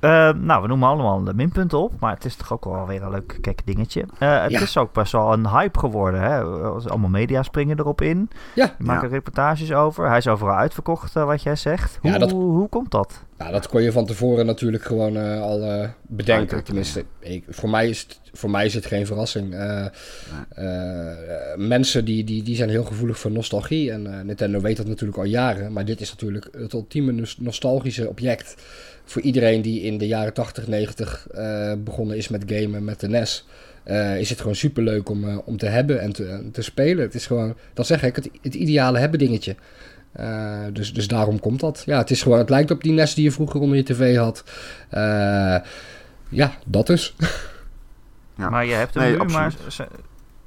Eh, 0.00 0.32
nou, 0.32 0.62
we 0.62 0.68
noemen 0.68 0.88
allemaal 0.88 1.24
de 1.24 1.34
minpunten 1.34 1.78
op, 1.78 1.92
maar 2.00 2.14
het 2.14 2.24
is 2.24 2.36
toch 2.36 2.52
ook 2.52 2.64
wel 2.64 2.86
weer 2.86 3.02
een 3.02 3.10
leuk 3.10 3.38
kek 3.40 3.60
dingetje. 3.64 4.04
Eh, 4.18 4.42
het 4.42 4.50
Ja. 4.50 4.60
is 4.60 4.76
ook 4.76 4.92
best 4.92 5.12
wel 5.12 5.32
een 5.32 5.48
hype 5.48 5.78
geworden. 5.78 6.20
Hè? 6.20 6.40
Allemaal 6.88 7.10
media 7.10 7.42
springen 7.42 7.78
erop 7.78 8.00
in. 8.00 8.30
Ja. 8.54 8.74
Die 8.78 8.86
maken 8.86 9.08
reportages 9.08 9.72
over. 9.72 10.08
Hij 10.08 10.18
is 10.18 10.28
overal 10.28 10.56
uitverkocht, 10.56 11.16
eh, 11.16 11.24
wat 11.24 11.42
jij 11.42 11.56
zegt. 11.56 11.98
Hoe, 12.00 12.10
Ja, 12.10 12.18
dat- 12.18 12.30
hoe 12.30 12.68
komt 12.68 12.90
dat? 12.90 13.24
Nou, 13.38 13.52
dat 13.52 13.68
kon 13.68 13.82
je 13.82 13.92
van 13.92 14.06
tevoren 14.06 14.46
natuurlijk 14.46 14.84
gewoon 14.84 15.16
eh, 15.16 15.40
al 15.40 15.86
bedenken. 16.02 16.64
Tenminste, 16.64 17.04
ik, 17.18 17.44
voor, 17.48 17.70
mij 17.70 17.88
is 17.88 18.00
het, 18.02 18.20
voor 18.32 18.50
mij 18.50 18.64
is 18.66 18.74
het 18.74 18.86
geen 18.86 19.06
verrassing. 19.06 19.54
Mensen 21.56 22.04
die, 22.04 22.24
die, 22.24 22.42
die 22.42 22.56
zijn 22.56 22.68
heel 22.68 22.84
gevoelig 22.84 23.18
voor 23.18 23.30
nostalgie. 23.30 23.90
En 23.92 24.26
Nintendo 24.26 24.60
weet 24.60 24.76
dat 24.76 24.86
natuurlijk 24.86 25.18
al 25.18 25.24
jaren. 25.24 25.72
Maar 25.72 25.84
dit 25.84 26.00
is 26.00 26.10
natuurlijk 26.10 26.48
het 26.52 26.72
ultieme 26.72 27.12
nos- 27.12 27.36
nostalgische 27.38 28.08
object. 28.08 28.54
Voor 29.10 29.22
iedereen 29.22 29.62
die 29.62 29.82
in 29.82 29.98
de 29.98 30.06
jaren 30.06 30.32
80, 30.32 30.66
90 30.66 31.26
eh, 31.28 31.72
begonnen 31.78 32.16
is 32.16 32.28
met 32.28 32.42
gamen 32.46 32.84
met 32.84 33.00
de 33.00 33.08
NES. 33.08 33.46
eh, 33.82 34.18
is 34.20 34.30
het 34.30 34.38
gewoon 34.40 34.54
superleuk 34.54 35.08
om, 35.08 35.28
eh, 35.28 35.38
om 35.44 35.56
te 35.56 35.66
hebben 35.66 36.00
en 36.00 36.12
te, 36.12 36.48
te 36.52 36.62
spelen. 36.62 37.04
Het 37.04 37.14
is 37.14 37.26
gewoon, 37.26 37.56
dat 37.74 37.86
zeg 37.86 38.02
ik, 38.02 38.16
het, 38.16 38.30
het 38.42 38.54
ideale 38.54 38.98
hebben 38.98 39.18
dingetje. 39.18 39.54
Eh, 40.12 40.58
dus, 40.72 40.92
dus 40.94 41.08
daarom 41.08 41.40
komt 41.40 41.60
dat. 41.60 41.82
Ja, 41.86 41.98
het 41.98 42.10
is 42.10 42.22
gewoon, 42.22 42.38
het 42.38 42.50
lijkt 42.50 42.70
op 42.70 42.82
die 42.82 42.92
NES 42.92 43.14
die 43.14 43.24
je 43.24 43.30
vroeger 43.32 43.60
onder 43.60 43.76
je 43.76 43.82
tv 43.82 44.16
had. 44.16 44.44
Eh, 44.88 45.56
ja, 46.28 46.52
dat 46.66 46.86
dus. 46.86 47.14
Ja. 48.36 48.50
Maar 48.50 48.66
je 48.66 48.72
hebt 48.72 48.94
hem 48.94 49.02
Nee, 49.02 49.12
nu, 49.12 49.16
maar, 49.24 49.44
absoluut. 49.44 49.72
ze- 49.72 49.86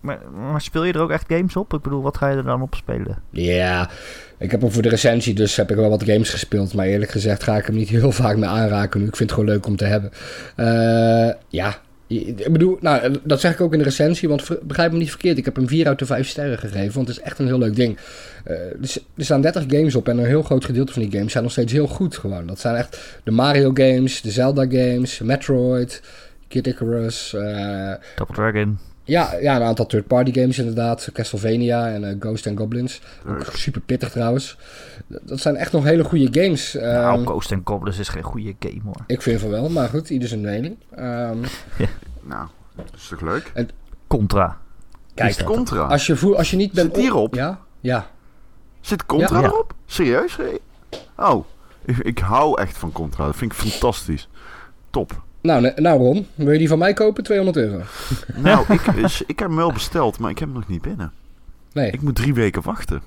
maar, 0.04 0.20
maar 0.32 0.62
speel 0.62 0.84
je 0.84 0.94
er 0.94 1.02
ook 1.02 1.12
echt 1.12 1.26
games 1.34 1.56
op? 1.56 1.74
Ik 1.74 1.82
bedoel, 1.82 2.02
wat 2.02 2.18
ga 2.18 2.30
je 2.30 2.38
er 2.38 2.44
dan 2.44 2.62
op 2.62 2.76
spelen? 2.76 3.18
Ja, 3.30 3.90
ik 4.38 4.52
heb 4.52 4.62
hem 4.62 4.72
voor 4.72 4.82
de 4.82 4.90
recensie, 4.90 5.34
dus 5.34 5.56
heb 5.56 5.70
ik 5.72 5.76
wel 5.78 5.90
wat 5.90 6.04
games 6.04 6.30
gespeeld. 6.30 6.74
Maar 6.74 6.86
eerlijk 6.86 7.12
gezegd 7.12 7.44
ga 7.44 7.58
ik 7.58 7.66
hem 7.66 7.76
niet 7.76 7.90
heel 8.00 8.12
vaak 8.12 8.38
meer 8.38 8.50
aanraken 8.50 9.00
nu. 9.00 9.08
Ik 9.08 9.16
vind 9.16 9.30
het 9.30 9.40
gewoon 9.40 9.54
leuk 9.56 9.66
om 9.68 9.76
te 9.76 9.86
hebben. 9.86 10.12
Eh, 10.56 11.34
ja, 11.48 11.76
ik 12.08 12.52
bedoel, 12.52 12.78
nou, 12.82 13.16
dat 13.24 13.40
zeg 13.40 13.54
ik 13.54 13.62
ook 13.62 13.72
in 13.72 13.78
de 13.78 13.84
recensie, 13.84 14.30
want 14.30 14.48
begrijp 14.68 14.92
me 14.92 14.98
niet 14.98 15.10
verkeerd. 15.10 15.38
Ik 15.38 15.46
heb 15.46 15.56
hem 15.56 15.68
4 15.68 15.88
uit 15.88 16.00
de 16.00 16.06
5 16.06 16.28
sterren 16.28 16.58
gegeven, 16.58 16.94
want 16.94 17.08
het 17.08 17.18
is 17.18 17.24
echt 17.24 17.40
een 17.40 17.46
heel 17.46 17.58
leuk 17.58 17.76
ding. 17.76 17.98
Eh, 18.44 18.56
er 18.56 18.78
s- 18.82 19.06
er 19.18 19.24
staan 19.26 19.42
30 19.42 19.64
games 19.68 19.96
op 19.96 20.08
en 20.08 20.18
een 20.18 20.26
heel 20.26 20.42
groot 20.44 20.66
gedeelte 20.66 20.94
van 20.94 21.02
die 21.02 21.12
games 21.12 21.32
zijn 21.32 21.44
nog 21.44 21.52
steeds 21.52 21.72
heel 21.74 21.88
goed 21.88 22.18
gewoon. 22.18 22.48
Dat 22.48 22.60
zijn 22.60 22.76
echt 22.76 23.20
de 23.24 23.32
Mario 23.32 23.72
games, 23.74 24.22
de 24.22 24.32
Zelda 24.32 24.62
games, 24.70 25.20
Metroid, 25.20 26.02
Kid 26.48 26.68
Icarus, 26.68 27.34
eh, 27.34 27.94
Double 28.16 28.36
Dragon. 28.36 28.78
Ja, 29.06 29.36
ja, 29.42 29.56
een 29.56 29.62
aantal 29.64 29.86
third-party 29.86 30.34
games 30.34 30.58
inderdaad. 30.60 31.10
Castlevania 31.14 31.88
en 31.90 32.04
eh, 32.10 32.16
Ghost 32.20 32.48
and 32.48 32.58
Goblins. 32.58 33.02
Ook 33.28 33.46
super 33.54 33.82
pittig 33.82 34.10
trouwens. 34.12 34.58
Dat 35.08 35.40
zijn 35.40 35.56
echt 35.56 35.72
nog 35.72 35.84
hele 35.84 36.04
goede 36.04 36.42
games. 36.42 36.74
nou, 36.74 37.18
Ehm, 37.18 37.26
Ghost 37.26 37.52
and 37.52 37.62
Goblins 37.64 38.00
is 38.00 38.10
geen 38.10 38.24
goede 38.24 38.56
game 38.60 38.82
hoor. 38.84 39.04
ik 39.08 39.22
vind 39.22 39.40
van 39.42 39.50
wel, 39.50 39.70
maar 39.70 39.90
goed, 39.90 40.10
ieder 40.10 40.28
zijn 40.28 40.42
mening. 40.42 40.76
Ehm, 40.96 41.38
Nou, 42.22 42.48
dat 42.76 42.86
is 42.96 43.08
toch 43.08 43.22
leuk? 43.22 43.52
Contra. 44.08 44.58
kijk, 45.14 45.30
Is 45.30 45.38
dat? 45.38 45.46
Contra. 45.48 45.82
als 45.82 46.06
je, 46.08 46.16
voel, 46.16 46.38
als 46.38 46.52
je 46.52 46.58
niet 46.58 46.72
bent... 46.72 46.88
Zit 46.94 46.96
die 47.04 47.12
erop? 47.12 47.36
Ja, 47.36 47.60
ja. 47.80 48.08
Zit 48.82 49.06
Contra 49.06 49.40
Ja. 49.40 49.46
erop? 49.46 49.74
Serieus? 49.86 50.38
Oh, 51.18 51.46
ik, 51.86 51.98
ik 51.98 52.20
hou 52.20 52.62
echt 52.62 52.78
van 52.78 52.92
Contra. 52.92 53.26
Dat 53.26 53.36
vind 53.36 53.52
ik 53.52 53.58
fantastisch. 53.58 54.30
Top. 54.90 55.22
Nou, 55.44 55.72
nou 55.76 56.00
Ron, 56.00 56.28
wil 56.36 56.52
je 56.52 56.58
die 56.58 56.68
van 56.68 56.78
mij 56.78 56.94
kopen? 56.94 57.24
200 57.24 57.58
euro. 57.58 57.82
Nou, 58.36 58.74
ik, 58.74 58.82
ik 59.28 59.40
heb 59.40 59.48
hem 59.48 59.56
wel 59.56 59.72
besteld, 59.72 60.20
maar 60.20 60.30
ik 60.30 60.40
heb 60.40 60.48
hem 60.48 60.58
nog 60.58 60.68
niet 60.68 60.82
binnen. 60.82 61.12
Nee. 61.74 61.92
Ik 61.92 62.02
moet 62.02 62.16
drie 62.16 62.34
weken 62.34 62.62
wachten. 62.62 63.02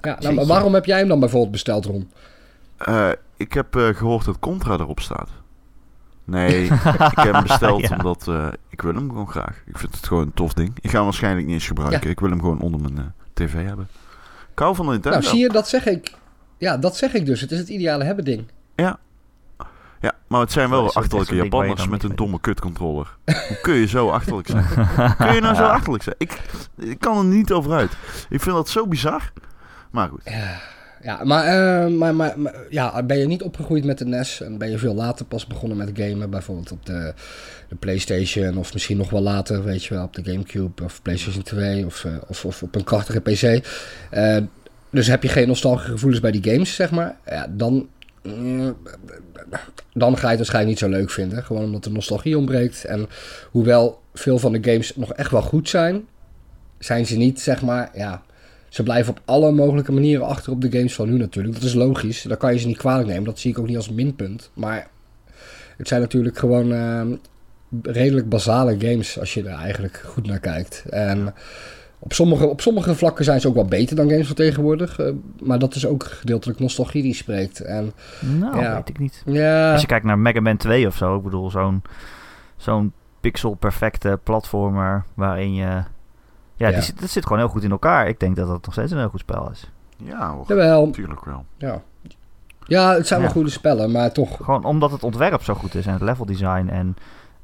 Ja, 0.00 0.16
nou, 0.20 0.34
maar 0.34 0.46
waarom 0.46 0.74
heb 0.74 0.84
jij 0.84 0.98
hem 0.98 1.08
dan 1.08 1.20
bijvoorbeeld 1.20 1.52
besteld, 1.52 1.84
Ron? 1.84 2.10
Eh, 2.76 3.10
ik 3.36 3.52
heb 3.52 3.76
eh, 3.76 3.88
gehoord 3.88 4.24
dat 4.24 4.38
Contra 4.38 4.72
erop 4.72 5.00
staat. 5.00 5.28
Nee, 6.24 6.64
ik 6.64 6.70
heb 7.14 7.32
hem 7.32 7.42
besteld 7.42 7.80
Ja. 7.88 7.96
omdat 7.96 8.28
eh, 8.28 8.48
ik 8.68 8.82
wil 8.82 8.94
hem 8.94 9.08
gewoon 9.08 9.28
graag. 9.30 9.62
Ik 9.66 9.78
vind 9.78 9.94
het 9.94 10.06
gewoon 10.06 10.22
een 10.22 10.34
tof 10.34 10.52
ding. 10.52 10.72
Ik 10.80 10.90
ga 10.90 10.96
hem 10.96 11.04
waarschijnlijk 11.04 11.46
niet 11.46 11.54
eens 11.54 11.66
gebruiken. 11.66 12.10
Ik 12.10 12.20
wil 12.20 12.30
hem 12.30 12.40
gewoon 12.40 12.60
onder 12.60 12.80
mijn 12.80 12.98
eh, 12.98 13.04
tv 13.34 13.52
hebben. 13.52 13.88
Ik 14.52 14.58
hou 14.58 14.74
van 14.74 14.86
de 14.86 14.92
Nintendo. 14.92 15.18
Nou, 15.18 15.30
zie 15.30 15.40
je, 15.40 15.48
dat 15.48 15.68
zeg 15.68 15.86
ik. 15.86 16.12
Ja, 16.58 16.76
dat 16.76 16.96
zeg 16.96 17.14
ik 17.14 17.26
dus. 17.26 17.40
Het 17.40 17.50
is 17.50 17.58
het 17.58 17.68
ideale 17.68 18.04
hebben 18.04 18.24
ding. 18.24 18.44
Ja, 18.74 18.98
maar 20.26 20.40
het 20.40 20.52
zijn 20.52 20.70
wel 20.70 20.92
achterlijke 20.94 21.34
Japanners 21.34 21.88
met 21.88 22.02
een 22.02 22.16
domme 22.16 22.40
kutcontroller. 22.40 23.16
Hoe 23.24 23.58
kun 23.62 23.74
je 23.74 23.86
zo 23.86 24.08
achterlijk 24.08 24.48
zijn? 24.48 24.64
kun 25.18 25.34
je 25.34 25.40
nou 25.40 25.54
zo 25.54 25.62
Ja. 25.62 25.68
achterlijk 25.70 26.02
zijn? 26.02 26.14
Ik, 26.18 26.40
ik 26.78 26.98
kan 27.00 27.18
er 27.18 27.24
niet 27.24 27.52
over 27.52 27.72
uit. 27.72 27.90
Ik 28.28 28.40
vind 28.40 28.56
dat 28.56 28.68
zo 28.68 28.86
bizar. 28.86 29.32
Maar 29.90 30.08
goed. 30.08 30.22
Ja, 31.02 31.24
maar, 31.24 31.44
eh, 31.44 31.88
maar, 31.88 32.14
maar, 32.14 32.32
maar- 32.38 32.54
ja, 32.70 33.02
ben 33.02 33.18
je 33.18 33.26
niet 33.26 33.42
opgegroeid 33.42 33.84
met 33.84 33.98
de 33.98 34.04
NES 34.04 34.40
en 34.40 34.58
ben 34.58 34.70
je 34.70 34.78
veel 34.78 34.94
later 34.94 35.24
pas 35.26 35.46
begonnen 35.46 35.78
met 35.78 35.90
gamen, 35.94 36.30
bijvoorbeeld 36.30 36.72
op 36.72 36.86
de, 36.86 37.14
de 37.68 37.74
PlayStation 37.74 38.56
of 38.56 38.72
misschien 38.72 38.96
nog 38.96 39.10
wel 39.10 39.20
later, 39.20 39.64
weet 39.64 39.84
je 39.84 39.94
wel, 39.94 40.04
op 40.04 40.14
de 40.14 40.22
GameCube 40.24 40.82
of 40.84 41.02
PlayStation 41.02 41.42
2 41.42 41.86
of, 41.86 42.04
eh, 42.04 42.12
of, 42.26 42.44
of 42.44 42.62
op 42.62 42.74
een 42.74 42.84
krachtige 42.84 43.20
PC. 43.20 43.66
Eh, 44.10 44.36
dus 44.90 45.06
heb 45.06 45.22
je 45.22 45.28
geen 45.28 45.48
nostalgische 45.48 45.90
gevoelens 45.90 46.20
bij 46.22 46.30
die 46.30 46.52
games, 46.52 46.74
zeg 46.74 46.90
maar, 46.90 47.16
ja, 47.26 47.46
dan, 47.50 47.88
dan 49.92 50.16
ga 50.16 50.22
je 50.22 50.28
het 50.28 50.36
waarschijnlijk 50.36 50.66
niet 50.66 50.78
zo 50.78 50.88
leuk 50.88 51.10
vinden. 51.10 51.44
Gewoon 51.44 51.64
omdat 51.64 51.84
de 51.84 51.90
nostalgie 51.90 52.38
ontbreekt. 52.38 52.84
En 52.84 53.08
hoewel 53.50 54.00
veel 54.14 54.38
van 54.38 54.52
de 54.52 54.70
games 54.70 54.96
nog 54.96 55.12
echt 55.12 55.30
wel 55.30 55.42
goed 55.42 55.68
zijn, 55.68 56.04
zijn 56.78 57.06
ze 57.06 57.16
niet, 57.16 57.40
zeg 57.40 57.62
maar, 57.62 57.90
ja, 57.94 58.22
ze 58.68 58.82
blijven 58.82 59.12
op 59.12 59.20
alle 59.24 59.52
mogelijke 59.52 59.92
manieren 59.92 60.26
achter 60.26 60.52
op 60.52 60.60
de 60.60 60.72
games 60.72 60.94
van 60.94 61.10
nu 61.10 61.18
natuurlijk. 61.18 61.54
Dat 61.54 61.62
is 61.62 61.74
logisch. 61.74 62.22
Daar 62.22 62.36
kan 62.36 62.52
je 62.52 62.58
ze 62.58 62.66
niet 62.66 62.76
kwalijk 62.76 63.08
nemen. 63.08 63.24
Dat 63.24 63.38
zie 63.38 63.50
ik 63.50 63.58
ook 63.58 63.66
niet 63.66 63.76
als 63.76 63.90
minpunt. 63.90 64.50
Maar 64.54 64.88
het 65.76 65.88
zijn 65.88 66.00
natuurlijk 66.00 66.38
gewoon 66.38 66.72
ehm, 66.72 67.14
redelijk 67.82 68.28
basale 68.28 68.76
games 68.78 69.18
als 69.18 69.34
je 69.34 69.42
er 69.42 69.58
eigenlijk 69.58 70.02
goed 70.06 70.26
naar 70.26 70.38
kijkt. 70.38 70.84
En 70.90 71.34
op 72.04 72.12
sommige, 72.12 72.46
op 72.46 72.60
sommige 72.60 72.94
vlakken 72.94 73.24
zijn 73.24 73.40
ze 73.40 73.48
ook 73.48 73.54
wel 73.54 73.64
beter 73.64 73.96
dan 73.96 74.08
games 74.10 74.26
van 74.26 74.36
tegenwoordig. 74.36 74.98
eh, 74.98 75.12
maar 75.42 75.58
dat 75.58 75.74
is 75.74 75.86
ook 75.86 76.04
gedeeltelijk 76.04 76.58
nostalgie 76.58 77.02
die 77.02 77.14
spreekt. 77.14 77.60
En 77.60 77.92
Nou, 78.20 78.60
Ja. 78.60 78.74
weet 78.74 78.88
ik 78.88 78.98
niet. 78.98 79.22
ja, 79.26 79.72
Als 79.72 79.80
je 79.80 79.86
kijkt 79.86 80.04
naar 80.04 80.18
Mega 80.18 80.40
Man 80.40 80.56
2 80.56 80.86
of 80.86 80.96
zo, 80.96 81.16
ik 81.16 81.22
bedoel, 81.22 81.50
zo'n 81.50 81.82
zo'n 82.56 82.92
pixel-perfecte 83.20 84.18
platformer 84.22 85.04
waarin 85.14 85.54
je... 85.54 85.64
Ja, 85.64 85.84
Ja. 86.56 86.70
Die, 86.70 86.82
zit- 86.82 87.00
dat 87.00 87.10
zit 87.10 87.22
gewoon 87.22 87.38
heel 87.38 87.48
goed 87.48 87.62
in 87.64 87.70
elkaar. 87.70 88.08
Ik 88.08 88.20
denk 88.20 88.36
dat 88.36 88.46
dat 88.48 88.64
nog 88.64 88.74
steeds 88.74 88.92
een 88.92 88.98
heel 88.98 89.08
goed 89.08 89.20
spel 89.20 89.50
is. 89.50 89.70
Ja 89.96 90.30
hoor, 90.32 90.44
jawel. 90.48 90.86
natuurlijk 90.86 91.24
wel. 91.24 91.44
Ja. 91.58 91.82
ja, 92.66 92.94
het 92.94 93.06
zijn 93.06 93.20
wel 93.20 93.30
goede 93.30 93.50
spellen, 93.50 93.90
maar 93.90 94.12
toch. 94.12 94.36
Gewoon 94.36 94.64
omdat 94.64 94.90
het 94.90 95.02
ontwerp 95.02 95.42
zo 95.42 95.54
goed 95.54 95.74
is 95.74 95.86
en 95.86 95.92
het 95.92 96.02
level 96.02 96.24
design 96.26 96.68
en, 96.68 96.96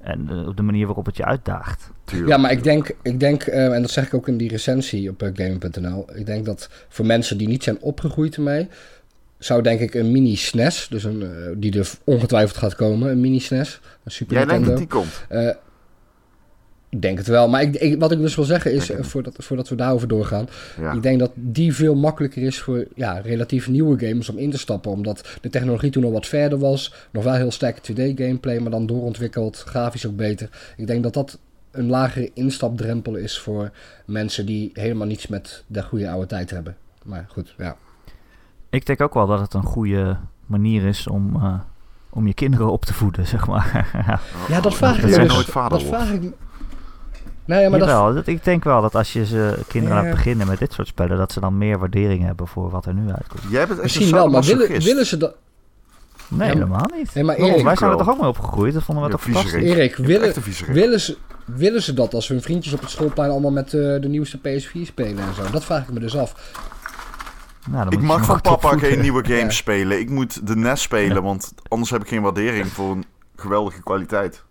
en 0.08 0.28
eh, 0.30 0.48
de 0.54 0.62
manier 0.62 0.86
waarop 0.86 1.06
het 1.06 1.16
je 1.16 1.24
uitdaagt. 1.24 1.90
Tuurlijk. 2.04 2.30
Ja, 2.30 2.36
maar 2.36 2.50
ik 2.50 2.62
denk, 2.62 2.90
ik 3.02 3.20
denk 3.20 3.42
eh, 3.42 3.74
en 3.74 3.82
dat 3.82 3.90
zeg 3.90 4.06
ik 4.06 4.14
ook 4.14 4.28
in 4.28 4.36
die 4.36 4.48
recensie 4.48 5.10
op 5.10 5.22
uh, 5.22 5.28
Gaming.nl. 5.34 6.06
Ik 6.14 6.26
denk 6.26 6.44
dat 6.44 6.68
voor 6.88 7.06
mensen 7.06 7.38
die 7.38 7.48
niet 7.48 7.62
zijn 7.62 7.80
opgegroeid 7.80 8.36
ermee, 8.36 8.68
zou 9.38 9.62
denk 9.62 9.80
ik 9.80 9.94
een 9.94 10.12
mini 10.12 10.36
SNES, 10.36 10.86
dus 10.90 11.04
een, 11.04 11.22
eh, 11.22 11.28
die 11.56 11.78
er 11.78 11.90
ongetwijfeld 12.04 12.56
gaat 12.56 12.74
komen, 12.74 13.10
een 13.10 13.20
mini 13.20 13.38
SNES, 13.40 13.80
een 14.04 14.10
Super 14.10 14.36
Jij 14.36 14.44
denkt 14.46 14.66
Nintendo. 14.66 14.96
dat 14.96 15.06
die 15.06 15.18
komt? 15.38 15.56
Ik 16.90 17.02
denk 17.02 17.18
het 17.18 17.26
wel, 17.26 17.48
maar 17.48 17.62
ik, 17.62 17.74
ik- 17.76 18.00
wat 18.00 18.12
ik 18.12 18.18
dus 18.18 18.34
wil 18.34 18.44
zeggen 18.44 18.72
is, 18.72 18.90
eh, 18.90 19.02
voordat, 19.02 19.34
voordat 19.38 19.68
we 19.68 19.74
daarover 19.74 20.08
doorgaan, 20.08 20.48
Ja. 20.80 20.92
ik 20.92 21.02
denk 21.02 21.18
dat 21.18 21.30
die 21.34 21.74
veel 21.74 21.94
makkelijker 21.94 22.42
is 22.42 22.60
voor 22.60 22.86
ja, 22.94 23.18
relatief 23.18 23.68
nieuwe 23.68 24.06
games 24.06 24.28
om 24.28 24.38
in 24.38 24.50
te 24.50 24.58
stappen. 24.58 24.90
Omdat 24.90 25.38
de 25.40 25.50
technologie 25.50 25.90
toen 25.90 26.04
al 26.04 26.12
wat 26.12 26.26
verder 26.26 26.58
was. 26.58 26.94
Nog 27.10 27.24
wel 27.24 27.32
heel 27.34 27.50
sterk 27.50 27.78
2D 27.78 27.96
gameplay, 28.14 28.58
maar 28.58 28.70
dan 28.70 28.86
doorontwikkeld. 28.86 29.56
Grafisch 29.56 30.06
ook 30.06 30.16
beter. 30.16 30.48
Ik 30.76 30.86
denk 30.86 31.02
dat 31.02 31.14
dat 31.14 31.38
een 31.70 31.86
lagere 31.88 32.30
instapdrempel 32.34 33.14
is 33.14 33.38
voor 33.38 33.70
mensen 34.06 34.46
die 34.46 34.70
helemaal 34.72 35.06
niets 35.06 35.26
met 35.26 35.64
de 35.66 35.82
goede 35.82 36.10
oude 36.10 36.26
tijd 36.26 36.50
hebben. 36.50 36.76
Maar 37.04 37.26
goed, 37.28 37.54
ja. 37.58 37.76
Ik 38.70 38.86
denk 38.86 39.00
ook 39.00 39.14
wel 39.14 39.26
dat 39.26 39.40
het 39.40 39.54
een 39.54 39.62
goede 39.62 40.16
manier 40.46 40.84
is 40.86 41.06
om, 41.08 41.34
eh, 41.36 41.54
om 42.10 42.26
je 42.26 42.34
kinderen 42.34 42.72
op 42.72 42.84
te 42.84 42.94
voeden, 42.94 43.26
zeg 43.36 43.46
maar. 43.46 43.88
Ja, 44.48 44.60
dat 44.60 44.74
vraag 44.74 44.96
ik 44.98 45.02
me 45.10 45.18
dus. 45.18 45.32
nooit 45.32 45.46
vader 45.46 45.78
Dat 45.78 45.86
vraag 45.88 46.12
ik 46.12 46.22
ja, 47.62 47.68
maar 47.70 47.78
dat, 47.78 47.88
Jawel, 47.88 48.14
dat, 48.14 48.26
ik 48.26 48.44
denk 48.44 48.64
wel 48.64 48.82
dat 48.82 48.94
als 48.94 49.12
je 49.12 49.26
ze 49.26 49.58
kinderen 49.68 49.96
Ja. 49.96 50.02
laat 50.02 50.10
beginnen 50.14 50.46
met 50.46 50.58
dit 50.58 50.72
soort 50.72 50.88
spellen, 50.88 51.16
dat 51.16 51.32
ze 51.32 51.40
dan 51.40 51.58
meer 51.58 51.78
waardering 51.78 52.24
hebben 52.24 52.46
voor 52.48 52.70
wat 52.70 52.86
er 52.86 52.94
nu 52.94 53.10
uitkomt. 53.12 53.42
Jij 53.50 53.66
bent 53.66 53.70
echt 53.70 53.82
misschien 53.82 54.10
wel, 54.10 54.28
maar 54.28 54.42
willen, 54.42 54.80
willen 54.82 55.06
ze 55.06 55.16
dat... 55.16 55.34
Nee, 56.28 56.48
Ja, 56.48 56.54
helemaal 56.54 56.90
niet. 56.96 57.14
Nee, 57.14 57.24
maar 57.24 57.36
Wij 57.38 57.76
zijn 57.76 57.90
er 57.90 57.96
toch 57.96 58.10
ook 58.10 58.20
mee 58.20 58.28
opgegroeid? 58.28 58.74
Dat 58.74 58.82
vonden 58.82 59.04
we 59.04 59.10
toch 59.10 59.22
fantastisch? 59.22 59.52
Erik, 59.62 59.96
willen, 59.96 60.34
willen, 60.66 61.00
ze, 61.00 61.16
willen 61.44 61.82
ze 61.82 61.94
dat 61.94 62.14
als 62.14 62.28
hun 62.28 62.42
vriendjes 62.42 62.72
op 62.72 62.80
het 62.80 62.90
schoolplein 62.90 63.30
allemaal 63.30 63.50
met 63.50 63.66
eh, 63.66 63.80
de 63.80 64.08
nieuwste 64.08 64.38
PS4 64.38 64.80
spelen 64.82 65.18
en 65.18 65.34
zo? 65.34 65.50
Dat 65.50 65.64
vraag 65.64 65.82
ik 65.82 65.92
me 65.92 66.00
dus 66.00 66.16
af. 66.16 66.34
Nou, 67.70 67.84
dan 67.84 67.92
Ik 67.92 68.00
mag 68.00 68.24
van 68.24 68.40
papa 68.40 68.78
geen 68.78 69.00
nieuwe 69.00 69.24
games 69.24 69.40
Ja. 69.42 69.50
spelen. 69.50 69.98
Ik 70.00 70.10
moet 70.10 70.46
de 70.46 70.56
NES 70.56 70.82
spelen, 70.82 71.16
Ja. 71.16 71.22
want 71.22 71.52
anders 71.68 71.90
heb 71.90 72.02
ik 72.02 72.08
geen 72.08 72.22
waardering 72.22 72.66
voor 72.66 72.90
een 72.90 73.04
geweldige 73.36 73.82
kwaliteit. 73.82 74.44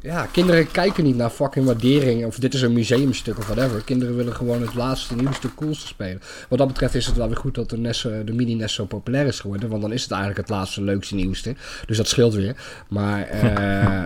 Ja, 0.00 0.26
kinderen 0.26 0.70
kijken 0.70 1.04
niet 1.04 1.16
naar 1.16 1.30
fucking 1.30 1.66
waardering 1.66 2.24
of 2.24 2.38
dit 2.38 2.54
is 2.54 2.62
een 2.62 2.72
museumstuk 2.72 3.38
of 3.38 3.46
whatever. 3.46 3.82
Kinderen 3.84 4.16
willen 4.16 4.34
gewoon 4.34 4.60
het 4.60 4.74
laatste, 4.74 5.14
nieuwste, 5.14 5.54
coolste 5.54 5.86
spelen. 5.86 6.20
Wat 6.48 6.58
dat 6.58 6.68
betreft 6.68 6.94
is 6.94 7.06
het 7.06 7.16
wel 7.16 7.26
weer 7.28 7.36
goed 7.36 7.54
dat 7.54 7.70
de, 7.70 7.78
NES, 7.78 8.00
de 8.24 8.32
mini-NES 8.32 8.74
zo 8.74 8.84
populair 8.84 9.26
is 9.26 9.40
geworden, 9.40 9.68
want 9.68 9.82
dan 9.82 9.92
is 9.92 10.02
het 10.02 10.10
eigenlijk 10.10 10.40
het 10.40 10.56
laatste, 10.56 10.82
leukste, 10.82 11.14
nieuwste. 11.14 11.54
Dus 11.86 11.96
dat 11.96 12.08
scheelt 12.08 12.34
weer. 12.34 12.56
Maar 12.88 13.22
eh, 13.28 14.04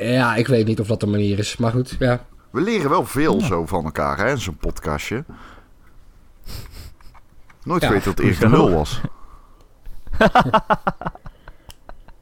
ja, 0.14 0.34
ik 0.36 0.46
weet 0.46 0.66
niet 0.66 0.80
of 0.80 0.86
dat 0.86 1.00
de 1.00 1.06
manier 1.06 1.38
is. 1.38 1.56
Maar 1.56 1.70
goed, 1.72 1.96
ja. 1.98 2.24
We 2.50 2.60
leren 2.60 2.90
wel 2.90 3.04
veel 3.04 3.38
Ja. 3.40 3.46
zo 3.46 3.66
van 3.66 3.84
elkaar, 3.84 4.18
hè, 4.18 4.30
in 4.30 4.38
zo'n 4.38 4.56
podcastje. 4.56 5.24
Nooit 7.64 7.82
Ja. 7.82 7.88
geweten 7.88 8.14
dat 8.14 8.24
een 8.24 8.26
Hoezo? 8.30 8.48
lul 8.48 8.70
was. 8.70 9.00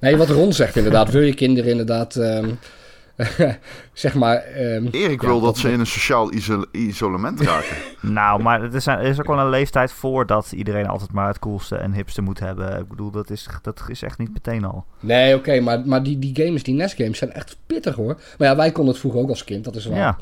Nee, 0.01 0.17
wat 0.17 0.29
Ron 0.29 0.53
zegt 0.53 0.77
inderdaad, 0.77 1.11
wil 1.11 1.23
je 1.23 1.35
kinderen 1.35 1.71
inderdaad, 1.71 2.17
ehm, 2.17 2.51
zeg 3.93 4.15
maar... 4.15 4.37
ehm, 4.37 4.87
Erik 4.91 5.21
Ja, 5.21 5.27
wil 5.27 5.37
dat 5.41 5.45
dat- 5.55 5.59
ze 5.59 5.71
in 5.71 5.81
een 5.81 5.87
sociaal 5.87 6.33
iso- 6.33 6.65
isolement 6.73 7.41
raken. 7.41 7.77
Nou, 8.01 8.43
maar 8.43 8.63
het 8.63 8.75
is, 8.75 8.87
er 8.87 9.01
is 9.01 9.21
ook 9.21 9.27
wel 9.27 9.39
een 9.39 9.49
leeftijd 9.49 9.93
voordat 9.93 10.53
iedereen 10.53 10.87
altijd 10.87 11.13
maar 11.13 11.27
het 11.29 11.39
coolste 11.39 11.77
en 11.77 11.93
hipste 11.93 12.23
moet 12.23 12.39
hebben. 12.41 12.79
Ik 12.81 12.89
bedoel, 12.89 13.11
dat 13.11 13.31
is, 13.31 13.49
dat 13.63 13.83
is 13.89 14.03
echt 14.03 14.19
niet 14.19 14.33
meteen 14.33 14.65
al. 14.65 14.85
Nee, 15.01 15.35
oké, 15.37 15.61
maar, 15.61 15.81
maar 15.85 16.03
die, 16.03 16.19
die 16.19 16.45
games, 16.45 16.63
die 16.63 16.75
NES-games, 16.75 17.19
zijn 17.19 17.33
echt 17.33 17.57
pittig 17.67 17.95
hoor. 17.95 18.21
Maar 18.39 18.49
ja, 18.49 18.57
wij 18.57 18.73
konden 18.73 18.93
het 18.93 19.01
vroeger 19.01 19.21
ook 19.21 19.29
als 19.29 19.45
kind, 19.45 19.65
dat 19.65 19.77
is 19.77 19.87
waar. 19.87 19.97
Ja. 19.99 20.17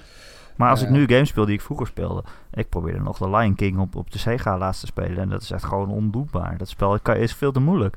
Maar 0.57 0.71
als 0.71 0.83
ik 0.83 0.89
nu 0.89 1.07
games 1.07 1.29
speel 1.29 1.45
die 1.45 1.55
ik 1.55 1.61
vroeger 1.61 1.87
speelde, 1.87 2.25
ik 2.53 2.69
probeerde 2.69 3.01
nog 3.01 3.19
de 3.19 3.31
Lion 3.31 3.55
King 3.55 3.79
op, 3.79 3.97
op 3.97 4.11
de 4.11 4.19
Sega 4.19 4.59
laatst 4.59 4.81
te 4.81 4.87
spelen. 4.87 5.19
En 5.19 5.29
dat 5.29 5.43
is 5.43 5.51
echt 5.51 5.65
gewoon 5.65 5.89
ondoenbaar. 5.91 6.55
Dat 6.59 6.69
spel 6.69 6.99
kan- 7.01 7.17
is 7.17 7.35
veel 7.35 7.53
te 7.53 7.61
moeilijk. 7.61 7.97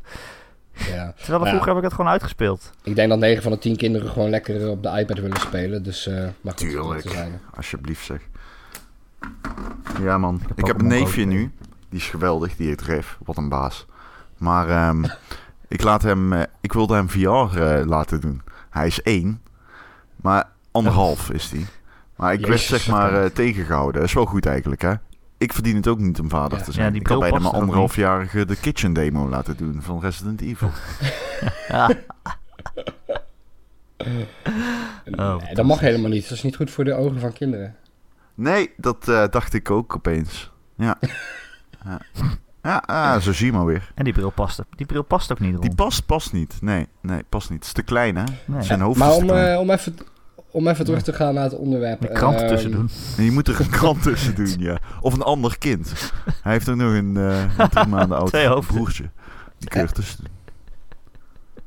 Ja. 0.77 1.13
Terwijl 1.17 1.43
Ja. 1.43 1.49
vroeger 1.49 1.67
heb 1.67 1.77
ik 1.77 1.83
het 1.83 1.93
gewoon 1.93 2.11
uitgespeeld. 2.11 2.71
Ik 2.83 2.95
denk 2.95 3.09
dat 3.09 3.19
9 3.19 3.43
van 3.43 3.51
de 3.51 3.57
10 3.57 3.75
kinderen 3.75 4.09
gewoon 4.09 4.29
lekker 4.29 4.69
op 4.69 4.83
de 4.83 4.89
iPad 4.89 5.19
willen 5.19 5.39
spelen. 5.39 5.83
Dus, 5.83 6.07
eh 6.07 6.13
maar 6.41 6.53
goed, 6.55 6.57
Tuurlijk. 6.57 7.05
Alsjeblieft 7.55 8.05
zeg. 8.05 8.21
Ja 10.01 10.17
man, 10.17 10.41
ik 10.55 10.65
heb, 10.65 10.79
een 10.79 10.87
neefje 10.87 11.25
nu. 11.25 11.51
Die 11.89 11.99
is 11.99 12.09
geweldig, 12.09 12.55
die 12.55 12.67
heet 12.67 12.81
Rev. 12.81 13.07
Wat 13.25 13.37
een 13.37 13.49
baas. 13.49 13.85
Maar 14.37 14.69
ehm, 14.69 15.03
ik, 15.67 15.83
laat 15.83 16.01
hem, 16.01 16.33
eh, 16.33 16.41
ik 16.61 16.73
wilde 16.73 16.95
hem 16.95 17.09
VR 17.09 17.27
eh, 17.59 17.85
laten 17.85 18.21
doen. 18.21 18.41
Hij 18.69 18.87
is 18.87 19.01
één. 19.01 19.41
Maar 20.15 20.49
anderhalf 20.71 21.29
is 21.29 21.51
hij. 21.51 21.65
Maar 22.15 22.33
ik 22.33 22.45
werd 22.45 22.59
zeg 22.59 22.87
maar 22.87 23.23
eh, 23.23 23.29
tegengehouden. 23.29 23.93
Dat 23.93 24.09
is 24.09 24.13
wel 24.13 24.25
goed 24.25 24.45
eigenlijk 24.45 24.81
hè. 24.81 24.93
Ik 25.37 25.53
verdien 25.53 25.75
het 25.75 25.87
ook 25.87 25.99
niet 25.99 26.19
om 26.19 26.29
vader 26.29 26.57
Ja. 26.57 26.63
te 26.63 26.71
zijn. 26.71 26.85
Ja, 26.85 26.91
die 26.91 26.99
ik 27.01 27.07
bril 27.07 27.19
bijna 27.19 27.37
mijn 27.39 27.53
er 27.53 27.59
anderhalfjarige 27.59 28.45
de 28.45 28.55
kitchen 28.55 28.93
demo 28.93 29.29
laten 29.29 29.57
doen 29.57 29.81
van 29.81 29.99
Resident 29.99 30.41
Evil. 30.41 30.69
Ja. 31.67 31.89
Oh, 35.05 35.35
Nee, 35.43 35.53
dat 35.53 35.65
mag 35.65 35.79
helemaal 35.79 36.09
niet. 36.09 36.23
Dat 36.23 36.31
is 36.31 36.43
niet 36.43 36.55
goed 36.55 36.71
voor 36.71 36.83
de 36.83 36.93
ogen 36.93 37.19
van 37.19 37.33
kinderen. 37.33 37.75
Nee, 38.35 38.71
dat 38.77 39.07
eh, 39.07 39.23
dacht 39.29 39.53
ik 39.53 39.71
ook 39.71 39.95
opeens. 39.95 40.51
Ja. 40.75 40.95
ja. 41.85 41.99
Ja, 42.63 42.83
ah, 42.85 43.19
zo 43.21 43.33
zie 43.33 43.45
je 43.45 43.51
maar 43.51 43.65
weer. 43.65 43.91
En 43.95 44.03
die 44.03 44.13
bril 44.13 44.29
past, 44.29 44.61
die 44.75 44.85
bril 44.85 45.03
past 45.03 45.31
ook 45.31 45.39
niet 45.39 45.61
Die 45.61 45.75
past, 45.75 46.05
past 46.05 46.33
niet. 46.33 46.57
Nee, 46.61 46.87
nee, 47.01 47.23
past 47.29 47.49
niet. 47.49 47.57
Het 47.59 47.67
is 47.67 47.73
te 47.73 47.81
klein, 47.83 48.15
hè? 48.15 48.23
Nee. 48.45 48.61
Zijn 48.61 48.81
hoofd 48.81 48.99
Maar 48.99 49.09
is 49.09 49.15
te 49.15 49.21
om, 49.21 49.27
klein. 49.27 49.53
eh, 49.53 49.59
om, 49.59 49.69
even, 49.71 49.97
om 50.57 50.67
even 50.67 50.85
terug 50.85 51.01
te 51.01 51.13
gaan 51.13 51.33
naar 51.33 51.43
het 51.43 51.55
onderwerp. 51.55 52.01
Een 52.01 52.13
krant 52.13 52.39
ehm, 52.39 52.47
tussen 52.47 52.71
doen. 52.71 52.89
En 53.17 53.23
je 53.29 53.31
moet 53.31 53.47
er 53.47 53.59
een 53.59 53.69
krant 53.69 54.03
tussen 54.03 54.35
doen, 54.35 54.55
ja. 54.59 54.79
Of 55.01 55.13
een 55.13 55.21
ander 55.21 55.57
kind. 55.57 56.11
Hij 56.41 56.51
heeft 56.51 56.69
ook 56.69 56.75
nog 56.75 56.93
een, 56.93 57.17
eh, 57.17 57.43
een 57.57 57.69
drie 57.69 57.87
maanden 57.87 58.17
oud 58.17 58.67
broertje. 58.67 59.09
Die 59.57 59.69
kun 59.69 59.81
je 59.81 59.87
er 59.87 59.93
tussen 59.93 60.17
doen. 60.23 60.33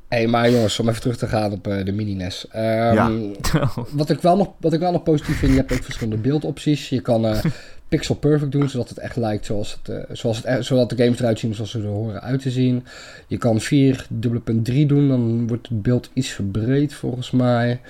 hey, 0.09 0.26
maar 0.26 0.51
jongens, 0.51 0.78
om 0.78 0.88
even 0.88 1.01
terug 1.01 1.16
te 1.16 1.26
gaan 1.26 1.53
op 1.53 1.66
eh, 1.66 1.84
de 1.84 1.93
mini-NES. 1.93 2.49
Ehm, 2.49 2.95
Ja. 2.95 3.11
wat, 4.01 4.11
ik 4.11 4.20
wel 4.20 4.36
nog, 4.36 4.49
wat 4.61 4.72
ik 4.72 4.80
wel 4.80 4.93
nog 4.93 5.03
positief 5.03 5.38
vind, 5.38 5.53
je 5.53 5.59
hebt 5.59 5.72
ook 5.72 5.84
verschillende 5.84 6.22
beeldopties. 6.22 6.88
Je 6.88 7.01
kan 7.01 7.26
eh, 7.26 7.45
pixel 7.91 8.14
perfect 8.14 8.53
doen, 8.53 8.68
zodat 8.68 8.88
het 8.88 8.99
echt 8.99 9.16
lijkt 9.16 9.47
zoals 9.47 9.78
het, 9.82 9.88
eh, 10.09 10.16
zoals 10.16 10.36
het, 10.36 10.47
e- 10.47 10.62
zodat 10.62 10.91
de 10.91 10.97
games 10.97 11.18
eruit 11.20 11.38
zien 11.38 11.55
zoals 11.55 11.70
ze 11.70 11.78
er 11.78 11.86
horen 11.86 12.20
uit 12.22 12.43
te 12.43 12.51
zien. 12.51 12.84
Je 13.26 13.36
kan 13.38 13.61
4.3 13.61 14.86
doen, 14.86 15.09
dan 15.09 15.47
wordt 15.49 15.68
het 15.68 15.82
beeld 15.82 16.11
iets 16.12 16.28
verbreed 16.28 16.95
volgens 16.95 17.30
mij. 17.30 17.80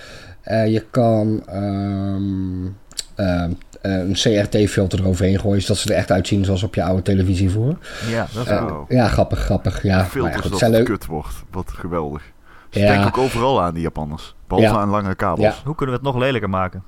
Eh, 0.42 0.72
je 0.72 0.84
kan 0.90 1.42
ehm, 1.46 2.66
ehm, 3.14 3.50
eh, 3.80 3.98
een 3.98 4.12
CRT-filter 4.14 4.98
eroverheen 5.00 5.40
gooien, 5.40 5.62
zodat 5.62 5.76
ze 5.76 5.88
er 5.92 5.96
echt 5.96 6.10
uitzien 6.10 6.44
zoals 6.44 6.62
op 6.62 6.74
je 6.74 6.82
oude 6.82 7.02
televisie 7.02 7.50
voor. 7.50 7.78
Ja, 8.10 8.26
dat 8.34 8.46
is 8.46 8.52
Wow. 8.52 8.90
ja, 8.92 9.08
grappig, 9.08 9.38
grappig. 9.38 9.82
Ja, 9.82 9.94
maar 9.96 10.04
ja, 10.04 10.10
Filters 10.10 10.40
goed, 10.40 10.50
dat 10.50 10.60
het 10.60 10.70
leuk. 10.70 10.84
kut 10.84 11.06
wordt. 11.06 11.34
Wat 11.50 11.70
geweldig. 11.70 12.22
Ze 12.70 12.78
Ja. 12.80 12.86
denken 12.86 13.06
ook 13.06 13.18
overal 13.18 13.62
aan, 13.62 13.74
die 13.74 13.82
Japanners. 13.82 14.34
Behalve 14.48 14.70
Ja. 14.72 14.78
aan 14.80 14.88
lange 14.88 15.14
kabels. 15.14 15.46
Ja. 15.56 15.62
Hoe 15.64 15.74
kunnen 15.74 15.94
we 15.96 16.00
het 16.04 16.12
nog 16.14 16.22
lelijker 16.22 16.50
maken? 16.50 16.82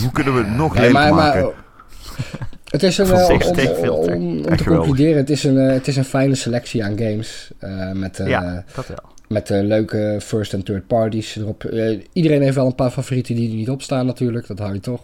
Hoe 0.00 0.12
kunnen 0.12 0.34
we 0.34 0.38
het 0.42 0.56
nog 0.56 0.74
lelijker 0.74 0.92
maar, 1.00 1.14
maken? 1.14 1.42
maar 1.42 1.52
het 2.70 2.82
is 2.82 2.98
een, 2.98 3.06
eh, 3.06 3.28
om, 3.30 3.38
te 3.38 3.74
geweldig. 3.74 4.64
concluderen, 4.66 5.16
het 5.16 5.30
is, 5.30 5.44
een, 5.44 5.58
eh, 5.58 5.72
het 5.72 5.88
is 5.88 5.96
een 5.96 6.04
fijne 6.04 6.34
selectie 6.34 6.84
aan 6.84 6.98
games. 6.98 7.50
eh, 7.58 7.92
met 7.92 8.20
ja, 8.26 8.64
dat 8.74 8.86
wel. 8.86 8.96
met 9.28 9.48
leuke 9.48 10.18
first- 10.22 10.52
en 10.52 10.62
third 10.62 10.86
parties 10.86 11.36
erop. 11.36 11.64
Iedereen 12.12 12.42
heeft 12.42 12.54
wel 12.54 12.66
een 12.66 12.74
paar 12.74 12.90
favorieten 12.90 13.34
die 13.34 13.50
er 13.50 13.56
niet 13.56 13.70
op 13.70 13.82
staan 13.82 14.06
natuurlijk, 14.06 14.46
dat 14.46 14.58
hou 14.58 14.72
je 14.74 14.80
toch. 14.80 15.02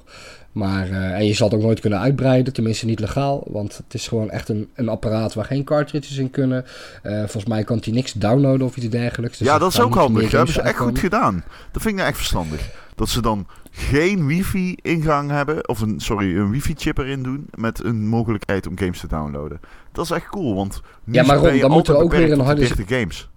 Maar, 0.52 0.90
eh, 0.90 1.12
en 1.12 1.26
je 1.26 1.34
zal 1.34 1.48
het 1.48 1.56
ook 1.56 1.62
nooit 1.62 1.80
kunnen 1.80 1.98
uitbreiden, 1.98 2.52
tenminste 2.52 2.86
niet 2.86 3.00
legaal. 3.00 3.44
Want 3.50 3.76
het 3.76 3.94
is 3.94 4.08
gewoon 4.08 4.30
echt 4.30 4.48
een, 4.48 4.68
een 4.74 4.88
apparaat 4.88 5.34
waar 5.34 5.44
geen 5.44 5.64
cartridges 5.64 6.16
in 6.16 6.30
kunnen. 6.30 6.64
Eh, 7.02 7.18
volgens 7.18 7.44
mij 7.44 7.64
kan 7.64 7.80
hij 7.84 7.92
niks 7.92 8.12
downloaden 8.12 8.66
of 8.66 8.76
iets 8.76 8.88
dergelijks. 8.88 9.38
Dus 9.38 9.46
ja, 9.46 9.58
dat 9.58 9.72
is 9.72 9.80
ook 9.80 9.94
handig. 9.94 10.22
Dat 10.22 10.32
hebben 10.32 10.52
ze 10.54 10.60
echt 10.60 10.78
goed 10.78 10.98
gedaan. 10.98 11.34
Dat 11.72 11.82
vind 11.82 11.86
ik 11.86 11.94
nou 11.94 12.06
echt 12.08 12.16
verstandig. 12.16 12.70
Dat 12.94 13.08
ze 13.08 13.22
dan 13.22 13.46
geen 13.70 14.26
wifi-ingang 14.26 15.30
hebben, 15.30 15.68
of 15.68 15.80
een, 15.80 16.00
sorry, 16.00 16.36
een 16.36 16.50
wifi-chip 16.50 16.98
erin 16.98 17.22
doen, 17.22 17.46
met 17.54 17.84
een 17.84 18.06
mogelijkheid 18.08 18.66
om 18.66 18.78
games 18.78 19.00
te 19.00 19.06
downloaden. 19.06 19.60
Dat 19.92 20.04
is 20.04 20.10
echt 20.10 20.28
cool, 20.28 20.54
want 20.54 20.80
nu 21.04 21.14
Ja, 21.14 21.24
maar 21.24 21.36
Ron, 21.36 21.54
je 21.54 21.60
dan 21.60 21.70
moet 21.70 21.88
er 21.88 21.94
altijd 21.94 22.12
ook 22.20 22.20
weer 22.20 22.32
een 22.32 22.44
harde- 22.44 22.60
30 22.60 22.88
games. 22.98 23.28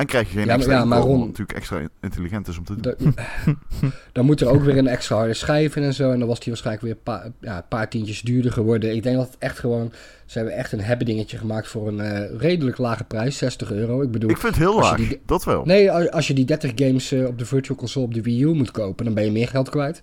En 0.00 0.06
krijg 0.06 0.26
je 0.32 0.36
geen 0.38 0.46
Ja, 0.46 0.54
extra 0.54 0.72
ja, 0.72 0.84
maar 0.84 1.00
Ron- 1.00 1.18
natuurlijk 1.20 1.52
extra 1.58 1.80
intelligent 2.00 2.48
is 2.48 2.58
om 2.58 2.64
te 2.64 2.76
doen. 2.80 2.94
Da- 3.14 3.54
dan 4.12 4.24
moet 4.24 4.40
er 4.40 4.48
ook 4.48 4.62
weer 4.62 4.76
een 4.78 4.86
extra 4.86 5.16
harde 5.16 5.34
schijf 5.34 5.76
in 5.76 5.82
en 5.82 5.94
zo. 5.94 6.10
En 6.10 6.18
dan 6.18 6.28
was 6.28 6.38
die 6.38 6.48
waarschijnlijk 6.48 6.84
weer 6.86 6.94
een 6.94 7.02
paar, 7.02 7.30
ja, 7.40 7.56
een 7.56 7.68
paar 7.68 7.88
tientjes 7.88 8.20
duurder 8.20 8.52
geworden. 8.52 8.94
Ik 8.94 9.02
denk 9.02 9.16
dat 9.16 9.26
het 9.26 9.36
echt 9.38 9.58
gewoon... 9.58 9.92
Ze 10.26 10.38
hebben 10.38 10.56
echt 10.56 10.72
een 10.72 10.80
hebben 10.80 11.06
dingetje 11.06 11.38
gemaakt 11.38 11.68
voor 11.68 11.88
een 11.88 12.00
eh, 12.00 12.38
redelijk 12.40 12.78
lage 12.78 13.04
prijs. 13.04 13.38
60 13.38 13.72
euro. 13.72 14.02
Ik 14.02 14.10
bedoel... 14.10 14.30
Ik 14.30 14.36
vind 14.38 14.54
het 14.54 14.62
heel 14.62 14.80
laag, 14.80 14.96
die- 14.96 15.20
dat 15.26 15.44
wel. 15.44 15.64
Nee, 15.64 15.90
als 15.90 16.10
als 16.10 16.26
je 16.26 16.34
die 16.34 16.44
30 16.44 16.72
games 16.74 17.12
eh, 17.12 17.26
op 17.26 17.38
de 17.38 17.44
Virtual 17.46 17.78
Console 17.78 18.06
op 18.06 18.14
de 18.14 18.22
Wii 18.22 18.42
U 18.42 18.54
moet 18.54 18.70
kopen, 18.70 19.04
dan 19.04 19.14
ben 19.14 19.24
je 19.24 19.30
meer 19.30 19.48
geld 19.48 19.68
kwijt. 19.68 20.00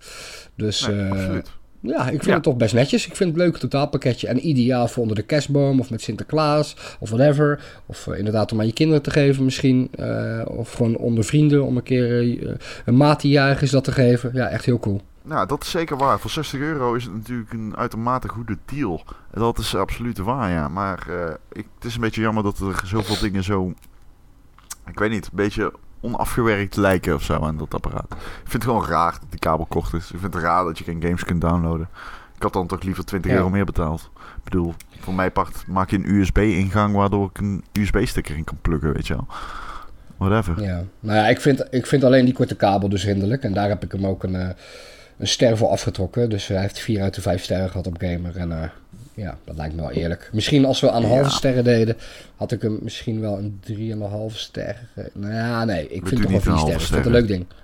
Dus 0.56 0.88
Nee, 0.88 1.00
eh, 1.02 1.12
absoluut. 1.12 1.52
Ja, 1.88 2.02
ik 2.04 2.10
vind 2.12 2.26
Ja. 2.26 2.34
het 2.34 2.44
toch 2.44 2.56
best 2.58 2.74
netjes. 2.74 3.08
Ik 3.08 3.16
vind 3.16 3.30
het 3.30 3.40
een 3.40 3.46
leuk 3.46 3.58
totaalpakketje. 3.58 4.28
En 4.28 4.48
ideaal 4.48 4.88
voor 4.88 5.02
onder 5.02 5.16
de 5.18 5.24
kerstboom 5.24 5.80
of 5.80 5.90
met 5.90 6.02
Sinterklaas 6.02 6.76
of 7.00 7.10
whatever. 7.10 7.64
Of 7.86 8.08
eh, 8.08 8.18
inderdaad 8.18 8.52
om 8.52 8.60
aan 8.60 8.66
je 8.66 8.74
kinderen 8.74 9.02
te 9.02 9.12
geven 9.12 9.44
misschien. 9.44 9.90
eh, 9.96 10.42
of 10.46 10.74
gewoon 10.74 10.96
onder 10.98 11.24
vrienden 11.24 11.64
om 11.64 11.78
een 11.78 11.84
keer 11.84 12.20
eh, 12.48 12.56
een 12.86 12.98
maat 12.98 13.22
die 13.22 13.32
jarig 13.32 13.62
is 13.62 13.72
dat 13.72 13.84
te 13.84 13.92
geven. 13.92 14.32
Ja, 14.34 14.48
echt 14.48 14.66
heel 14.66 14.80
cool. 14.80 15.02
Nou, 15.24 15.48
dat 15.48 15.62
is 15.64 15.70
zeker 15.70 15.98
waar. 15.98 16.20
Voor 16.20 16.30
60 16.30 16.60
euro 16.60 16.94
is 16.94 17.04
het 17.04 17.14
natuurlijk 17.14 17.54
een 17.54 17.74
uitermate 17.78 18.28
goede 18.30 18.58
deal. 18.66 19.04
En 19.32 19.40
Dat 19.40 19.58
is 19.58 19.76
absoluut 19.76 20.18
waar, 20.18 20.52
ja. 20.52 20.68
Maar 20.68 21.06
eh, 21.10 21.34
ik, 21.52 21.66
het 21.76 21.86
is 21.86 21.96
een 21.96 22.02
beetje 22.02 22.22
jammer 22.22 22.44
dat 22.44 22.60
er 22.60 22.82
zoveel 22.86 23.20
dingen 23.20 23.44
zo... 23.44 23.74
Ik 24.90 25.00
weet 25.00 25.10
niet, 25.10 25.26
een 25.26 25.32
beetje 25.34 25.74
onafgewerkt 26.02 26.76
lijken 26.76 27.14
of 27.16 27.24
zo 27.24 27.40
aan 27.44 27.58
dat 27.58 27.74
apparaat. 27.74 28.12
Ik 28.12 28.18
vind 28.50 28.54
het 28.54 28.64
gewoon 28.64 28.86
raar 28.86 29.12
dat 29.12 29.30
die 29.32 29.40
kabel 29.40 29.66
kort 29.66 29.94
is. 29.94 30.12
Ik 30.12 30.20
vind 30.20 30.34
het 30.34 30.44
raar 30.44 30.64
dat 30.64 30.78
je 30.78 30.84
geen 30.84 31.02
games 31.02 31.24
kunt 31.24 31.42
downloaden. 31.42 31.90
Ik 32.36 32.44
had 32.44 32.54
dan 32.54 32.68
toch 32.68 32.84
liever 32.84 33.06
20 33.06 33.32
Ja. 33.32 33.38
euro 33.38 33.50
meer 33.50 33.66
betaald. 33.66 34.10
Ik 34.38 34.44
bedoel, 34.44 34.74
voor 35.00 35.14
mij 35.14 35.32
part 35.32 35.64
maak 35.68 35.90
je 35.90 35.96
een 35.98 36.10
USB-ingang 36.10 36.96
waardoor 36.96 37.30
ik 37.30 37.38
een 37.38 37.64
USB-sticker 37.74 38.36
in 38.38 38.44
kan 38.44 38.58
pluggen, 38.62 38.94
weet 38.94 39.08
je 39.08 39.14
wel. 39.14 39.28
Whatever. 40.18 40.62
Ja. 40.62 40.84
Nou 41.00 41.18
ja, 41.18 41.28
ik 41.28 41.42
vind, 41.42 41.66
ik 41.70 41.86
vind 41.86 42.04
alleen 42.04 42.26
die 42.26 42.34
korte 42.34 42.56
kabel 42.56 42.90
dus 42.90 43.04
hinderlijk. 43.04 43.44
En 43.44 43.54
daar 43.54 43.70
heb 43.70 43.84
ik 43.84 43.92
hem 43.92 44.06
ook 44.06 44.24
een, 44.24 44.36
eh, 44.36 44.50
een 45.18 45.28
ster 45.28 45.58
voor 45.58 45.68
afgetrokken. 45.70 46.30
Dus 46.30 46.48
hij 46.48 46.62
heeft 46.62 46.80
4 46.80 47.02
uit 47.02 47.14
de 47.16 47.22
5 47.22 47.44
sterren 47.44 47.70
gehad 47.70 47.88
op 47.88 47.96
Gamer. 48.00 48.38
En 48.38 48.62
eh, 48.64 48.70
ja, 49.18 49.38
dat 49.46 49.56
lijkt 49.56 49.76
me 49.76 49.82
wel 49.82 49.92
eerlijk. 49.92 50.30
Misschien 50.34 50.66
als 50.66 50.80
we 50.82 50.92
aan 50.92 51.02
Ja. 51.02 51.08
halve 51.08 51.30
sterren 51.30 51.64
deden, 51.64 51.98
had 52.36 52.52
ik 52.52 52.62
hem 52.62 52.80
misschien 52.82 53.20
wel 53.22 53.38
een 53.38 53.60
3,5 53.68 54.38
ster. 54.38 54.76
Nou 55.14 55.34
ja, 55.34 55.64
nee, 55.66 55.88
ik 55.90 56.02
We 56.04 56.08
vind 56.10 56.22
doen 56.22 56.32
toch 56.32 56.44
wel 56.44 56.54
niet 56.56 56.64
4 56.64 56.74
een 56.74 56.80
sterren. 56.80 56.82
Ik 56.82 56.82
vind 56.82 56.96
het 56.96 57.06
een 57.06 57.12
leuk 57.12 57.28
ding. 57.28 57.46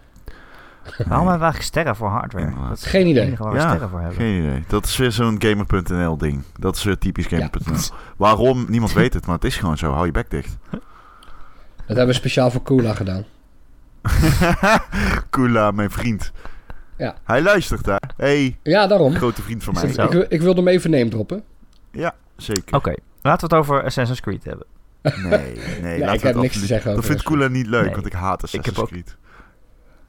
Waarom 0.83 1.07
hebben 1.07 1.25
we 1.25 1.29
eigenlijk 1.29 1.61
sterren 1.63 1.95
voor 1.95 2.09
hardware? 2.09 2.53
Dat 2.69 2.77
is 2.77 2.83
Geen 2.85 3.01
het 3.07 3.09
idee. 3.09 3.35
waar 3.37 3.51
we 3.51 3.57
Ja, 3.57 3.67
sterren 3.67 3.89
voor 3.89 3.99
hebben. 3.99 4.17
Geen 4.17 4.43
idee. 4.43 4.63
Dat 4.67 4.85
is 4.85 4.97
weer 4.97 5.11
zo'n 5.11 5.35
gamer.nl 5.41 6.17
ding. 6.17 6.43
Dat 6.59 6.75
is 6.75 6.83
weer 6.83 6.97
typisch 6.97 7.25
gamer.nl. 7.25 7.75
Waarom? 8.17 8.65
Niemand 8.69 8.93
weet 8.93 9.13
het, 9.13 9.25
maar 9.25 9.35
het 9.35 9.43
is 9.43 9.55
gewoon 9.57 9.77
zo. 9.77 9.91
Hou 9.91 10.05
je 10.05 10.11
bek 10.11 10.29
dicht. 10.29 10.57
Dat 10.69 10.77
hebben 11.87 12.07
we 12.07 12.13
speciaal 12.13 12.51
voor 12.51 12.63
Kula 12.63 12.93
gedaan. 12.93 13.25
Kula, 15.29 15.71
mijn 15.71 15.91
vriend. 15.91 16.31
Ja. 17.03 17.15
Hij 17.23 17.41
luistert 17.41 17.83
daar. 17.83 18.11
hey, 18.17 18.57
Ja, 18.63 18.87
daarom. 18.87 19.15
grote 19.15 19.41
vriend 19.41 19.63
van 19.63 19.73
mij. 19.73 19.93
zo? 19.93 20.03
Ik, 20.03 20.11
wil- 20.11 20.25
ik 20.29 20.41
wilde 20.41 20.59
hem 20.61 20.69
even 20.69 20.89
neem 20.89 21.09
droppen. 21.09 21.43
Ja, 21.91 22.15
zeker. 22.37 22.75
Oké, 22.75 22.93
laten 23.21 23.49
we 23.49 23.55
het 23.55 23.65
over 23.65 23.83
Assassin's 23.83 24.19
Creed 24.21 24.43
hebben. 24.43 24.65
Nee, 25.01 25.55
nee. 25.81 25.95
ik 25.97 25.99
laten 25.99 26.19
we 26.19 26.25
heb 26.27 26.33
het 26.33 26.35
niks 26.35 26.59
te 26.59 26.65
zeggen 26.65 26.91
over 26.91 27.01
Dat 27.01 27.05
vindt 27.11 27.23
Kula 27.23 27.47
niet 27.47 27.67
leuk, 27.67 27.83
Nee. 27.85 27.93
want 27.93 28.05
ik 28.05 28.13
haat 28.13 28.43
Assassin's 28.43 28.77
ook- 28.77 28.87
Creed. 28.87 29.15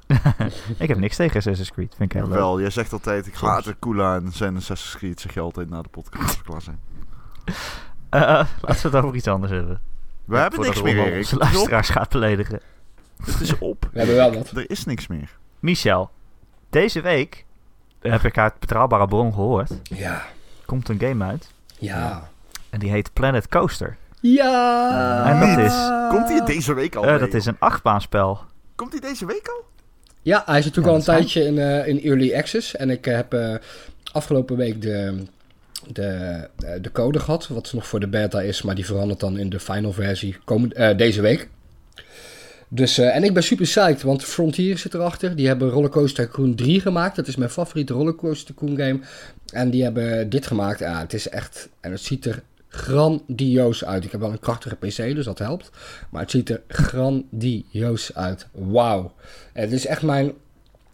ik 0.78 0.88
heb 0.88 0.98
niks 0.98 1.16
tegen 1.16 1.36
Assassin's 1.36 1.70
Creed. 1.72 1.94
Vind 1.96 2.12
ik 2.12 2.18
heel 2.18 2.28
leuk. 2.28 2.38
Wel, 2.38 2.60
jij 2.60 2.70
zegt 2.70 2.92
altijd, 2.92 3.26
ik 3.26 3.34
haat 3.34 3.74
Kula 3.78 4.14
en 4.16 4.32
zijn 4.32 4.56
Assassin's 4.56 4.96
Creed, 4.96 5.20
zeg 5.20 5.34
je 5.34 5.40
altijd 5.40 5.70
na 5.70 5.82
de 5.82 5.88
podcast. 5.88 6.40
Eh, 8.08 8.20
eh, 8.22 8.46
laten 8.60 8.90
we 8.90 8.96
het 8.96 9.04
over 9.04 9.14
iets 9.16 9.28
anders 9.28 9.52
hebben. 9.52 9.80
We 10.24 10.36
hebben 10.36 10.60
niks 10.60 10.82
meer, 10.82 10.96
Erik. 10.98 11.16
Onze 11.16 11.36
luisteraars 11.36 11.88
gaat 11.88 12.08
beledigen. 12.08 12.60
Het 13.24 13.40
is 13.40 13.58
op. 13.58 13.88
We 13.92 13.98
hebben 13.98 14.16
wel 14.16 14.34
wat. 14.34 14.50
Er 14.50 14.70
is 14.70 14.84
niks 14.84 15.06
meer. 15.06 15.36
Michel, 15.60 16.10
deze 16.74 17.00
week 17.00 17.44
heb 18.00 18.22
ik 18.24 18.38
uit 18.38 18.58
betrouwbare 18.58 19.06
bron 19.08 19.32
gehoord. 19.32 19.70
Ja. 19.82 20.22
Komt 20.66 20.88
een 20.88 21.00
game 21.00 21.24
uit. 21.24 21.50
Ja. 21.78 22.28
En 22.70 22.78
die 22.78 22.90
heet 22.90 23.12
Planet 23.12 23.48
Coaster. 23.48 23.96
Ja. 24.20 25.24
En 25.26 25.40
dat 25.40 25.58
is- 25.64 25.88
Komt 26.08 26.28
hij 26.28 26.44
deze 26.44 26.74
week 26.74 26.94
al? 26.94 27.02
Eh, 27.04 27.10
mee, 27.10 27.18
dat 27.18 27.34
is 27.34 27.46
een 27.46 27.56
achtbaanspel. 27.58 28.38
Komt 28.74 28.92
hij 28.92 29.00
deze 29.00 29.26
week 29.26 29.48
al? 29.48 29.64
Ja, 30.22 30.42
hij 30.46 30.58
is 30.58 30.64
natuurlijk 30.64 30.86
Ja, 30.86 30.92
al 30.92 30.98
een 31.14 31.18
tijdje 31.20 31.44
in, 31.44 31.58
eh, 31.58 31.86
in 31.86 32.02
early 32.02 32.34
access. 32.34 32.76
En 32.76 32.90
ik 32.90 33.06
eh, 33.06 33.14
heb 33.14 33.32
eh, 33.34 33.54
afgelopen 34.12 34.56
week 34.56 34.82
de, 34.82 35.24
de, 35.86 36.04
eh, 36.58 36.70
de 36.82 36.92
code 36.92 37.18
gehad. 37.18 37.48
Wat 37.48 37.72
nog 37.72 37.86
voor 37.86 38.00
de 38.00 38.08
beta 38.08 38.40
is, 38.40 38.62
maar 38.62 38.74
die 38.74 38.86
verandert 38.86 39.20
dan 39.20 39.38
in 39.38 39.50
de 39.50 39.60
final 39.60 39.92
versie 39.92 40.36
komend, 40.44 40.72
eh, 40.72 40.96
deze 40.96 41.20
week. 41.20 41.48
Dus, 42.74 42.98
eh, 42.98 43.16
en 43.16 43.24
ik 43.24 43.34
ben 43.34 43.42
super 43.42 43.64
psyched, 43.64 44.02
want 44.02 44.24
Frontier 44.24 44.78
zit 44.78 44.94
erachter. 44.94 45.36
Die 45.36 45.46
hebben 45.46 45.68
Rollercoaster 45.70 46.26
Tycoon 46.26 46.54
3 46.54 46.80
gemaakt. 46.80 47.16
Dat 47.16 47.26
is 47.26 47.36
mijn 47.36 47.50
favoriete 47.50 47.92
Rollercoaster 47.92 48.54
Tycoon 48.54 48.76
game. 48.76 49.00
En 49.52 49.70
die 49.70 49.82
hebben 49.82 50.28
dit 50.28 50.46
gemaakt. 50.46 50.78
Ja, 50.78 51.00
het 51.00 51.12
is 51.12 51.28
echt... 51.28 51.68
En 51.80 51.90
het 51.90 52.00
ziet 52.00 52.24
er 52.24 52.42
grandioos 52.68 53.84
uit. 53.84 54.04
Ik 54.04 54.10
heb 54.10 54.20
wel 54.20 54.30
een 54.30 54.38
krachtige 54.38 54.76
PC, 54.76 54.96
dus 54.96 55.24
dat 55.24 55.38
helpt. 55.38 55.70
Maar 56.10 56.20
het 56.20 56.30
ziet 56.30 56.50
er 56.50 56.62
grandioos 56.68 58.14
uit. 58.14 58.46
Wauw. 58.52 59.12
Het 59.52 59.72
is 59.72 59.86
echt 59.86 60.02
mijn... 60.02 60.32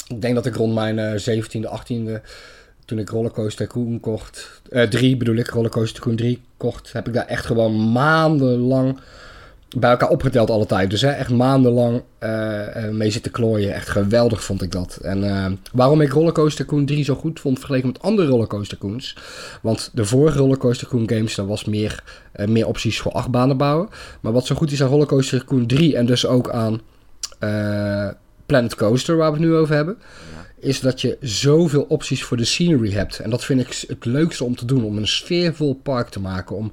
Ik 0.09 0.23
denk 0.23 0.35
dat 0.35 0.47
ik 0.47 0.55
rond 0.55 0.75
mijn 0.75 0.99
eh 0.99 1.39
17e, 1.39 1.69
18e... 1.81 2.21
Toen 2.85 2.99
ik 2.99 3.09
Rollercoaster 3.09 3.67
Tycoon 3.67 4.01
kocht... 4.01 4.63
eh 4.71 4.83
3 4.83 5.17
bedoel 5.17 5.37
ik, 5.37 5.49
Rollercoaster 5.49 5.95
Tycoon 5.95 6.17
3 6.17 6.43
kocht... 6.57 6.93
Heb 6.93 7.07
ik 7.07 7.15
daar 7.15 7.27
echt 7.27 7.47
gewoon 7.47 7.93
maandenlang 7.93 8.99
bij 9.77 9.91
elkaar 9.91 10.09
opgeteld 10.09 10.51
alle 10.51 10.67
tijd. 10.67 10.91
Dus 10.91 11.01
hè, 11.01 11.09
echt 11.09 11.31
maandenlang 11.31 12.03
eh, 12.19 12.89
mee 12.89 13.11
zitten 13.11 13.33
klooien. 13.33 13.75
Echt 13.75 13.89
geweldig 13.89 14.45
vond 14.45 14.63
ik 14.63 14.73
dat. 14.73 14.97
En 14.97 15.25
eh, 15.25 15.53
waarom 15.73 16.01
ik 16.01 16.13
Rollercoaster 16.13 16.65
Tycoon 16.65 16.87
3 16.87 17.05
zo 17.05 17.15
goed 17.15 17.41
vond 17.41 17.59
vergeleken 17.59 17.89
met 17.89 18.03
andere 18.03 18.29
Rollercoaster 18.29 18.79
Tycoons. 18.79 19.17
Want 19.63 19.91
de 19.93 20.05
vorige 20.05 20.39
Rollercoaster 20.39 20.89
Tycoon 20.89 21.09
games, 21.09 21.35
daar 21.35 21.47
was 21.47 21.65
meer, 21.65 22.03
meer 22.47 22.67
opties 22.67 23.01
voor 23.01 23.13
achtbanen 23.13 23.57
bouwen. 23.57 23.89
Maar 24.21 24.33
wat 24.33 24.47
zo 24.47 24.55
goed 24.55 24.73
is 24.73 24.83
aan 24.83 24.89
Rollercoaster 24.89 25.41
Tycoon 25.41 25.67
3 25.67 25.97
en 25.97 26.07
dus 26.07 26.27
ook 26.27 26.51
aan 26.51 26.81
Planet 28.47 28.75
Coaster, 28.75 29.17
waar 29.17 29.33
we 29.33 29.39
het 29.39 29.47
nu 29.47 29.55
over 29.55 29.75
hebben, 29.75 29.97
is 30.59 30.81
dat 30.81 31.01
je 31.01 31.17
zoveel 31.21 31.83
opties 31.83 32.23
voor 32.25 32.37
de 32.37 32.45
scenery 32.45 32.93
hebt. 32.93 33.19
En 33.19 33.31
dat 33.31 33.45
vind 33.45 33.61
ik 33.61 33.85
het 33.89 34.05
leukste 34.05 34.45
om 34.45 34.57
te 34.57 34.65
doen, 34.65 34.85
om 34.85 34.97
een 34.97 35.09
sfeervol 35.09 35.75
park 35.75 36.09
te 36.09 36.21
maken. 36.21 36.57
Om 36.57 36.73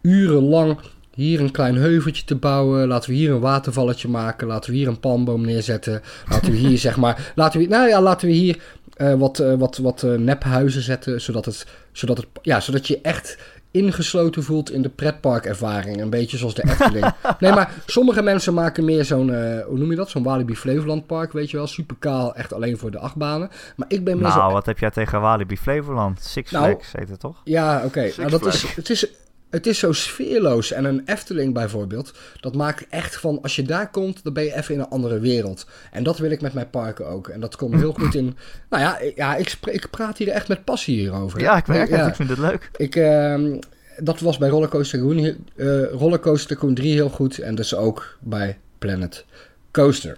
urenlang 0.00 0.78
hier 1.14 1.40
een 1.40 1.50
klein 1.50 1.76
heuveltje 1.76 2.24
te 2.24 2.36
bouwen. 2.36 2.88
Laten 2.88 3.10
we 3.10 3.16
hier 3.16 3.30
een 3.30 3.40
watervalletje 3.40 4.08
maken. 4.08 4.46
Laten 4.46 4.70
we 4.70 4.76
hier 4.76 4.88
een 4.88 5.00
palmboom 5.00 5.44
neerzetten. 5.44 6.02
Laten 6.28 6.50
we 6.50 6.56
hier 6.56 6.78
zeg 6.88 6.96
maar. 6.96 7.32
Laten 7.34 7.60
we, 7.60 7.66
nou 7.66 7.88
ja, 7.88 8.00
laten 8.00 8.28
we 8.28 8.34
hier 8.34 8.62
eh, 8.96 9.14
wat, 9.14 9.40
uh, 9.40 9.54
wat, 9.54 9.76
wat 9.76 10.02
uh, 10.02 10.18
nephuizen 10.18 10.82
zetten. 10.82 11.20
Zodat, 11.20 11.44
het, 11.44 11.66
zodat, 11.92 12.16
het, 12.16 12.26
ja, 12.42 12.60
zodat 12.60 12.86
je 12.86 13.00
echt 13.02 13.38
ingesloten 13.70 14.42
voelt 14.42 14.70
in 14.70 14.82
de 14.82 14.88
pretparkervaring. 14.88 16.00
Een 16.00 16.10
beetje 16.10 16.36
zoals 16.36 16.54
de 16.54 16.62
Efteling. 16.62 17.12
nee, 17.40 17.52
maar 17.52 17.74
sommige 17.86 18.22
mensen 18.22 18.54
maken 18.54 18.84
meer 18.84 19.04
zo'n, 19.04 19.28
hoe 19.64 19.78
noem 19.78 19.90
je 19.90 19.96
dat? 19.96 20.10
Zo'n 20.10 20.22
Walibi 20.22 20.56
Flevoland 20.56 21.06
Park, 21.06 21.32
weet 21.32 21.50
je 21.50 21.56
wel. 21.56 21.66
Super 21.66 21.96
kaal, 21.98 22.34
echt 22.34 22.52
alleen 22.52 22.78
voor 22.78 22.90
de 22.90 22.98
achtbanen. 22.98 23.50
Maar 23.76 23.88
ik 23.88 24.04
ben 24.04 24.14
meer 24.18 24.28
nou, 24.28 24.48
zo... 24.48 24.52
wat 24.52 24.66
heb 24.66 24.78
jij 24.78 24.90
tegen 24.90 25.20
Walibi 25.20 25.56
Flevoland? 25.56 26.20
Six 26.22 26.50
Nou, 26.50 26.66
Flags 26.66 26.92
heet 26.92 27.08
het 27.08 27.20
toch? 27.20 27.40
Ja, 27.44 27.82
oké. 27.84 28.10
Nou, 28.16 28.30
dat 28.30 28.46
is, 28.46 28.62
het, 28.62 28.90
is, 28.90 29.06
het 29.52 29.66
is 29.66 29.78
zo 29.78 29.92
sfeerloos. 29.92 30.72
En 30.72 30.84
een 30.84 31.02
Efteling 31.04 31.54
bijvoorbeeld, 31.54 32.14
dat 32.40 32.54
maakt 32.54 32.86
echt 32.88 33.16
van... 33.16 33.38
Als 33.42 33.56
je 33.56 33.62
daar 33.62 33.90
komt, 33.90 34.24
dan 34.24 34.32
ben 34.32 34.44
je 34.44 34.54
even 34.56 34.74
in 34.74 34.80
een 34.80 34.88
andere 34.88 35.18
wereld. 35.18 35.66
En 35.90 36.02
dat 36.04 36.18
wil 36.18 36.30
ik 36.30 36.40
met 36.40 36.52
mijn 36.54 36.70
parken 36.70 37.06
ook. 37.06 37.28
En 37.28 37.40
dat 37.40 37.56
komt 37.56 37.74
heel 37.74 37.92
goed 37.92 38.14
in... 38.14 38.36
Nou 38.70 38.82
ja, 38.82 38.98
ik- 38.98 39.16
ja 39.16 39.36
ik, 39.36 39.56
ik 39.64 39.90
praat 39.90 40.18
hier 40.18 40.28
echt 40.28 40.48
met 40.48 40.64
passie 40.64 40.98
hierover. 40.98 41.40
Ja, 41.40 41.56
ik 41.56 41.66
merk 41.66 41.90
het. 41.90 41.98
Ja. 41.98 42.06
Ik 42.08 42.14
vind 42.14 42.28
het 42.28 42.38
leuk. 42.38 42.70
Ik, 42.76 42.96
ehm, 42.96 43.58
dat 43.98 44.20
was 44.20 44.38
bij 44.38 44.48
Rollercoaster 44.48 45.00
heel- 45.14 45.34
eh, 45.56 45.90
Rollercoaster 45.90 46.48
Tycoon 46.56 46.74
3 46.74 46.92
heel 46.92 47.08
goed. 47.10 47.38
En 47.38 47.54
dus 47.54 47.74
ook 47.74 48.16
bij 48.20 48.58
Planet 48.78 49.24
Coaster. 49.72 50.16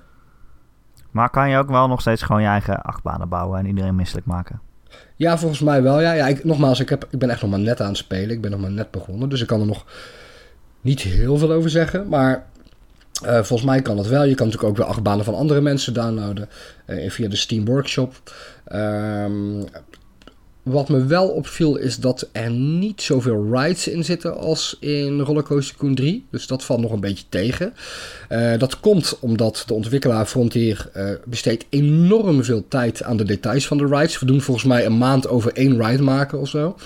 Maar 1.11 1.30
kan 1.30 1.51
je 1.51 1.59
ook 1.59 1.68
wel 1.68 1.89
nog 1.89 2.01
steeds 2.01 2.22
gewoon 2.22 2.43
je 2.43 2.49
eigen 2.49 2.82
achtbanen 2.82 3.28
bouwen 3.28 3.59
en 3.59 3.66
iedereen 3.66 3.95
misselijk 3.95 4.26
maken? 4.26 4.61
Ja, 5.16 5.38
volgens 5.38 5.60
mij 5.60 5.82
wel. 5.82 6.00
Ja, 6.00 6.12
ja 6.12 6.26
ik, 6.26 6.44
nogmaals, 6.44 6.80
ik, 6.80 6.88
heb, 6.88 7.06
ik 7.10 7.18
ben 7.18 7.30
echt 7.30 7.40
nog 7.42 7.50
maar 7.50 7.58
net 7.58 7.80
aan 7.80 7.88
het 7.88 7.96
spelen. 7.96 8.30
Ik 8.30 8.40
ben 8.40 8.50
nog 8.50 8.60
maar 8.60 8.70
net 8.70 8.90
begonnen. 8.90 9.28
Dus 9.28 9.40
ik 9.40 9.46
kan 9.46 9.60
er 9.60 9.66
nog 9.66 9.84
niet 10.80 11.00
heel 11.00 11.36
veel 11.38 11.52
over 11.52 11.70
zeggen. 11.70 12.08
Maar 12.08 12.46
eh, 13.24 13.34
volgens 13.42 13.62
mij 13.68 13.82
kan 13.82 13.96
dat 13.96 14.06
wel. 14.06 14.24
Je 14.24 14.34
kan 14.34 14.46
natuurlijk 14.46 14.72
ook 14.72 14.76
weer 14.78 14.86
achtbanen 14.86 15.24
van 15.24 15.34
andere 15.34 15.60
mensen 15.60 15.94
downloaden. 15.94 16.48
eh, 16.86 17.10
via 17.10 17.28
de 17.28 17.36
Steam 17.36 17.64
Workshop. 17.64 18.14
Ehm, 18.64 19.60
wat 20.64 20.88
me 20.88 21.04
wel 21.04 21.28
opviel 21.28 21.76
is 21.76 21.96
dat 21.96 22.28
er 22.32 22.50
niet 22.50 23.02
zoveel 23.02 23.46
rides 23.50 23.88
in 23.88 24.04
zitten 24.04 24.36
als 24.38 24.76
in 24.80 25.20
Rollercoaster 25.20 25.74
Tycoon 25.74 25.94
3. 25.94 26.26
Dus 26.30 26.46
dat 26.46 26.64
valt 26.64 26.80
nog 26.80 26.92
een 26.92 27.00
beetje 27.00 27.24
tegen. 27.28 27.74
Eh, 28.28 28.58
dat 28.58 28.80
komt 28.80 29.18
omdat 29.20 29.62
de 29.66 29.74
ontwikkelaar 29.74 30.26
Frontier 30.26 30.90
besteedt 31.24 31.64
enorm 31.68 32.44
veel 32.44 32.68
tijd 32.68 33.02
aan 33.02 33.16
de 33.16 33.24
details 33.24 33.66
van 33.66 33.78
de 33.78 33.86
rides. 33.86 34.18
We 34.18 34.26
doen 34.26 34.40
volgens 34.40 34.66
mij 34.66 34.86
een 34.86 34.98
maand 34.98 35.28
over 35.28 35.52
één 35.52 35.86
ride 35.86 36.02
maken 36.02 36.40
of 36.40 36.48
zo. 36.48 36.76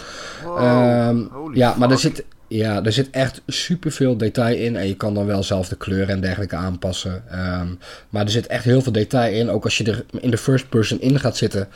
Ehm, 0.45 1.19
ja, 1.53 1.75
maar 1.77 1.91
er 1.91 1.99
zit, 1.99 2.25
ja, 2.49 2.85
er 2.85 2.93
zit 2.93 3.11
echt 3.11 3.43
superveel 3.47 4.17
detail 4.17 4.57
in. 4.57 4.77
En 4.77 4.87
je 4.87 4.97
kan 4.97 5.15
dan 5.15 5.27
wel 5.27 5.43
zelf 5.43 5.69
de 5.69 5.77
kleuren 5.77 6.09
en 6.09 6.21
dergelijke 6.21 6.57
aanpassen. 6.57 7.23
Ehm, 7.31 7.69
maar 8.09 8.25
er 8.25 8.31
zit 8.31 8.47
echt 8.47 8.65
heel 8.65 8.83
veel 8.83 8.93
detail 8.93 9.35
in. 9.35 9.51
Ook 9.51 9.65
als 9.65 9.79
je 9.79 9.85
er 9.85 10.05
in 10.21 10.31
de 10.31 10.39
first 10.39 10.69
person 10.69 11.01
in 11.01 11.21
gaat 11.21 11.37
zitten, 11.37 11.69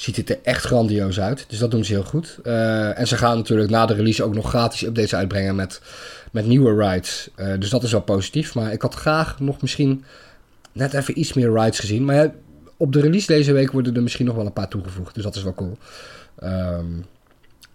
ziet 0.00 0.16
het 0.16 0.30
er 0.30 0.38
echt 0.42 0.64
grandioos 0.64 1.20
uit. 1.20 1.44
Dus 1.48 1.58
dat 1.58 1.70
doen 1.70 1.84
ze 1.84 1.92
heel 1.92 2.04
goed. 2.04 2.38
Eh, 2.42 2.98
en 2.98 3.06
ze 3.06 3.16
gaan 3.16 3.36
natuurlijk 3.36 3.70
na 3.70 3.86
de 3.86 3.94
release 3.94 4.24
ook 4.24 4.34
nog 4.34 4.48
gratis 4.48 4.82
updates 4.82 5.14
uitbrengen 5.14 5.54
met, 5.54 5.82
met 6.32 6.46
nieuwe 6.46 6.88
rides. 6.88 7.30
Eh, 7.34 7.58
dus 7.58 7.70
dat 7.70 7.82
is 7.82 7.92
wel 7.92 8.00
positief. 8.00 8.54
Maar 8.54 8.72
ik 8.72 8.82
had 8.82 8.94
graag 8.94 9.40
nog 9.40 9.60
misschien 9.60 10.04
net 10.72 10.94
even 10.94 11.18
iets 11.18 11.32
meer 11.32 11.52
rides 11.52 11.78
gezien. 11.78 12.04
Maar 12.04 12.14
ja, 12.14 12.32
op 12.76 12.92
de 12.92 13.00
release 13.00 13.26
deze 13.26 13.52
week 13.52 13.72
worden 13.72 13.94
er 13.94 14.02
misschien 14.02 14.26
nog 14.26 14.34
wel 14.34 14.46
een 14.46 14.52
paar 14.52 14.68
toegevoegd. 14.68 15.14
Dus 15.14 15.24
dat 15.24 15.34
is 15.34 15.42
wel 15.42 15.54
cool. 15.54 15.78
Ehm, 16.38 16.86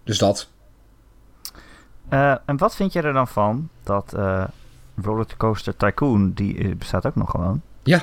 dus 0.03 0.17
dat. 0.17 0.49
Eh, 2.09 2.35
en 2.45 2.57
wat 2.57 2.75
vind 2.75 2.93
jij 2.93 3.03
er 3.03 3.13
dan 3.13 3.27
van 3.27 3.69
dat 3.83 4.15
Rollercoaster 5.01 5.75
Tycoon, 5.75 6.31
die 6.33 6.75
bestaat 6.75 7.05
ook 7.05 7.15
nog 7.15 7.29
gewoon. 7.29 7.61
Ja, 7.83 8.01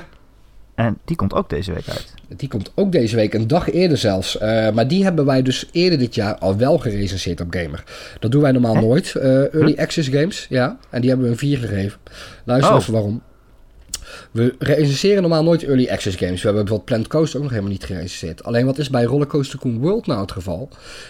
En 0.75 0.97
die 1.05 1.15
komt 1.15 1.33
ook 1.33 1.49
deze 1.49 1.73
week 1.73 1.87
uit. 1.89 2.13
Die 2.37 2.49
komt 2.49 2.71
ook 2.75 2.91
deze 2.91 3.15
week, 3.15 3.33
een 3.33 3.47
dag 3.47 3.71
eerder 3.71 3.97
zelfs. 3.97 4.37
Eh, 4.37 4.71
maar 4.71 4.87
die 4.87 5.03
hebben 5.03 5.25
wij 5.25 5.41
dus 5.41 5.69
eerder 5.71 5.99
dit 5.99 6.15
jaar 6.15 6.37
al 6.37 6.57
wel 6.57 6.77
gerecenseerd 6.77 7.41
op 7.41 7.53
Gamer. 7.53 7.83
Dat 8.19 8.31
doen 8.31 8.41
wij 8.41 8.51
normaal 8.51 8.75
Hè? 8.75 8.81
nooit. 8.81 9.15
Eh, 9.15 9.53
early 9.53 9.75
Access 9.77 10.09
Games, 10.09 10.45
ja. 10.49 10.77
En 10.89 10.99
die 11.01 11.09
hebben 11.09 11.27
we 11.27 11.33
een 11.33 11.39
4 11.39 11.57
gegeven. 11.57 11.99
Luister 12.43 12.73
Oh. 12.73 12.79
even 12.79 12.93
waarom. 12.93 13.21
We 14.31 14.55
recenseren 14.59 15.21
normaal 15.21 15.43
nooit 15.43 15.63
Early 15.63 15.87
Access 15.89 16.15
Games. 16.17 16.41
We 16.41 16.47
hebben 16.47 16.65
bijvoorbeeld 16.65 16.85
Plant 16.85 17.07
Coaster 17.07 17.35
ook 17.37 17.41
nog 17.43 17.51
helemaal 17.51 17.71
niet 17.73 17.83
gerecenseerd. 17.83 18.43
Alleen 18.43 18.65
wat 18.65 18.77
is 18.77 18.89
bij 18.89 19.03
Rollercoaster 19.03 19.59
Tycoon 19.59 19.79
World 19.79 20.07
nou 20.07 20.21
het 20.21 20.31
geval? 20.31 20.69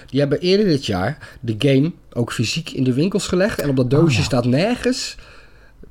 Die 0.10 0.20
hebben 0.20 0.40
eerder 0.40 0.66
dit 0.66 0.86
jaar 0.86 1.18
de 1.40 1.56
game 1.58 1.92
ook 2.14 2.32
fysiek 2.32 2.70
in 2.70 2.84
de 2.84 2.94
winkels 2.94 3.28
gelegd. 3.28 3.60
En 3.62 3.70
op 3.70 3.76
dat 3.76 3.90
doosje 3.90 4.06
Oh, 4.08 4.18
ja. 4.18 4.24
staat 4.24 4.46
nergens 4.46 5.16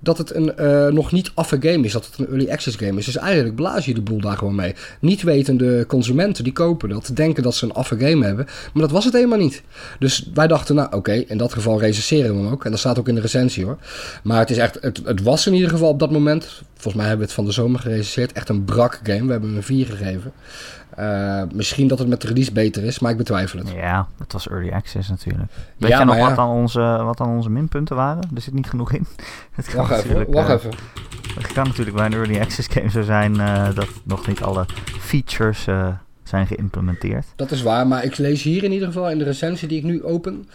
dat 0.03 0.19
het 0.19 0.35
een 0.35 0.57
eh, 0.57 0.87
nog 0.87 1.13
niet 1.13 1.31
affe 1.35 1.57
game 1.61 1.85
is, 1.85 1.93
dat 1.93 2.07
het 2.07 2.19
een 2.19 2.27
early 2.27 2.51
access 2.51 2.77
game 2.77 2.99
is. 2.99 3.05
Dus 3.05 3.17
eigenlijk 3.17 3.55
blaas 3.55 3.85
je 3.85 3.95
de 3.95 4.01
boel 4.01 4.21
daar 4.21 4.37
gewoon 4.37 4.55
mee. 4.55 4.75
Niet 5.01 5.23
wetende 5.23 5.87
consumenten 5.87 6.45
die 6.45 6.53
kopen 6.53 6.89
dat, 6.89 7.11
denken 7.15 7.43
dat 7.43 7.55
ze 7.55 7.65
een 7.65 7.73
affe 7.73 7.99
game 7.99 8.25
hebben, 8.25 8.45
maar 8.45 8.83
dat 8.83 8.91
was 8.91 9.05
het 9.05 9.15
helemaal 9.15 9.39
niet. 9.39 9.63
Dus 9.99 10.31
wij 10.35 10.47
dachten, 10.47 10.75
nou 10.75 10.93
oké, 10.93 11.13
in 11.13 11.39
dat 11.39 11.53
geval 11.53 11.81
recenseren 11.81 12.35
we 12.35 12.43
hem 12.43 12.53
ook. 12.53 12.65
En 12.65 12.71
dat 12.71 12.81
staat 12.81 12.99
ook 12.99 13.09
in 13.09 13.15
de 13.15 13.21
recensie 13.21 13.65
hoor. 13.65 13.79
Maar 14.23 14.39
het 14.39 14.51
is 14.51 14.57
echt, 14.57 14.79
het, 14.81 15.01
het 15.05 15.23
was 15.23 15.47
in 15.47 15.55
ieder 15.55 15.71
geval 15.71 15.89
op 15.89 15.99
dat 15.99 16.11
moment, 16.11 16.63
volgens 16.73 16.95
mij 16.95 17.07
hebben 17.07 17.19
we 17.19 17.25
het 17.25 17.35
van 17.35 17.45
de 17.45 17.53
zomer 17.53 17.81
gerecenseerd, 17.81 18.33
echt 18.33 18.49
een 18.49 18.65
brak 18.65 19.01
game. 19.03 19.25
We 19.25 19.31
hebben 19.31 19.49
hem 19.49 19.59
een 19.59 19.63
4 19.63 19.87
gegeven. 19.87 20.33
Eh, 20.97 21.43
misschien 21.55 21.89
dat 21.89 21.99
het 21.99 22.09
met 22.09 22.21
de 22.21 22.27
release 22.27 22.53
beter 22.53 22.85
is, 22.85 22.99
maar 22.99 23.11
ik 23.11 23.17
betwijfel 23.17 23.59
het. 23.59 23.71
Ja, 23.71 24.09
het 24.19 24.33
was 24.33 24.49
early 24.49 24.71
access 24.71 25.09
natuurlijk. 25.09 25.51
Weet 25.77 25.91
Ja, 25.91 25.99
je 25.99 26.05
nog 26.05 26.17
ja. 26.17 26.27
wat, 26.27 26.37
dan 26.37 26.49
onze, 26.49 26.81
wat 26.81 27.19
dan 27.19 27.29
onze 27.29 27.51
minpunten 27.51 27.97
waren? 27.97 28.23
Er 28.35 28.41
zit 28.41 28.55
niet 28.55 28.69
genoeg 28.69 28.93
in. 28.93 29.07
Het 29.53 29.67
kan 29.67 29.89
Wacht 29.89 30.05
even, 30.05 30.33
wacht 30.33 30.49
eh, 30.49 30.55
even. 30.55 30.71
Het 31.35 31.53
kan 31.53 31.67
natuurlijk 31.67 31.97
bij 31.97 32.07
een 32.07 32.13
early 32.13 32.41
access 32.41 32.69
game 32.69 32.91
zo 32.91 33.03
zijn 33.03 33.41
eh, 33.41 33.75
dat 33.75 33.89
nog 34.05 34.27
niet 34.27 34.43
alle 34.43 34.67
features 35.01 35.65
zijn 36.23 36.47
geïmplementeerd. 36.47 37.27
Dat 37.37 37.51
is 37.51 37.63
waar, 37.63 37.87
maar 37.87 38.05
ik 38.05 38.17
lees 38.19 38.43
hier 38.43 38.65
in 38.65 38.73
ieder 38.73 38.87
geval 38.87 39.11
in 39.11 39.19
de 39.19 39.25
recensie 39.25 39.69
die 39.69 39.79
ik 39.79 39.85
nu 39.85 40.05
open. 40.05 40.49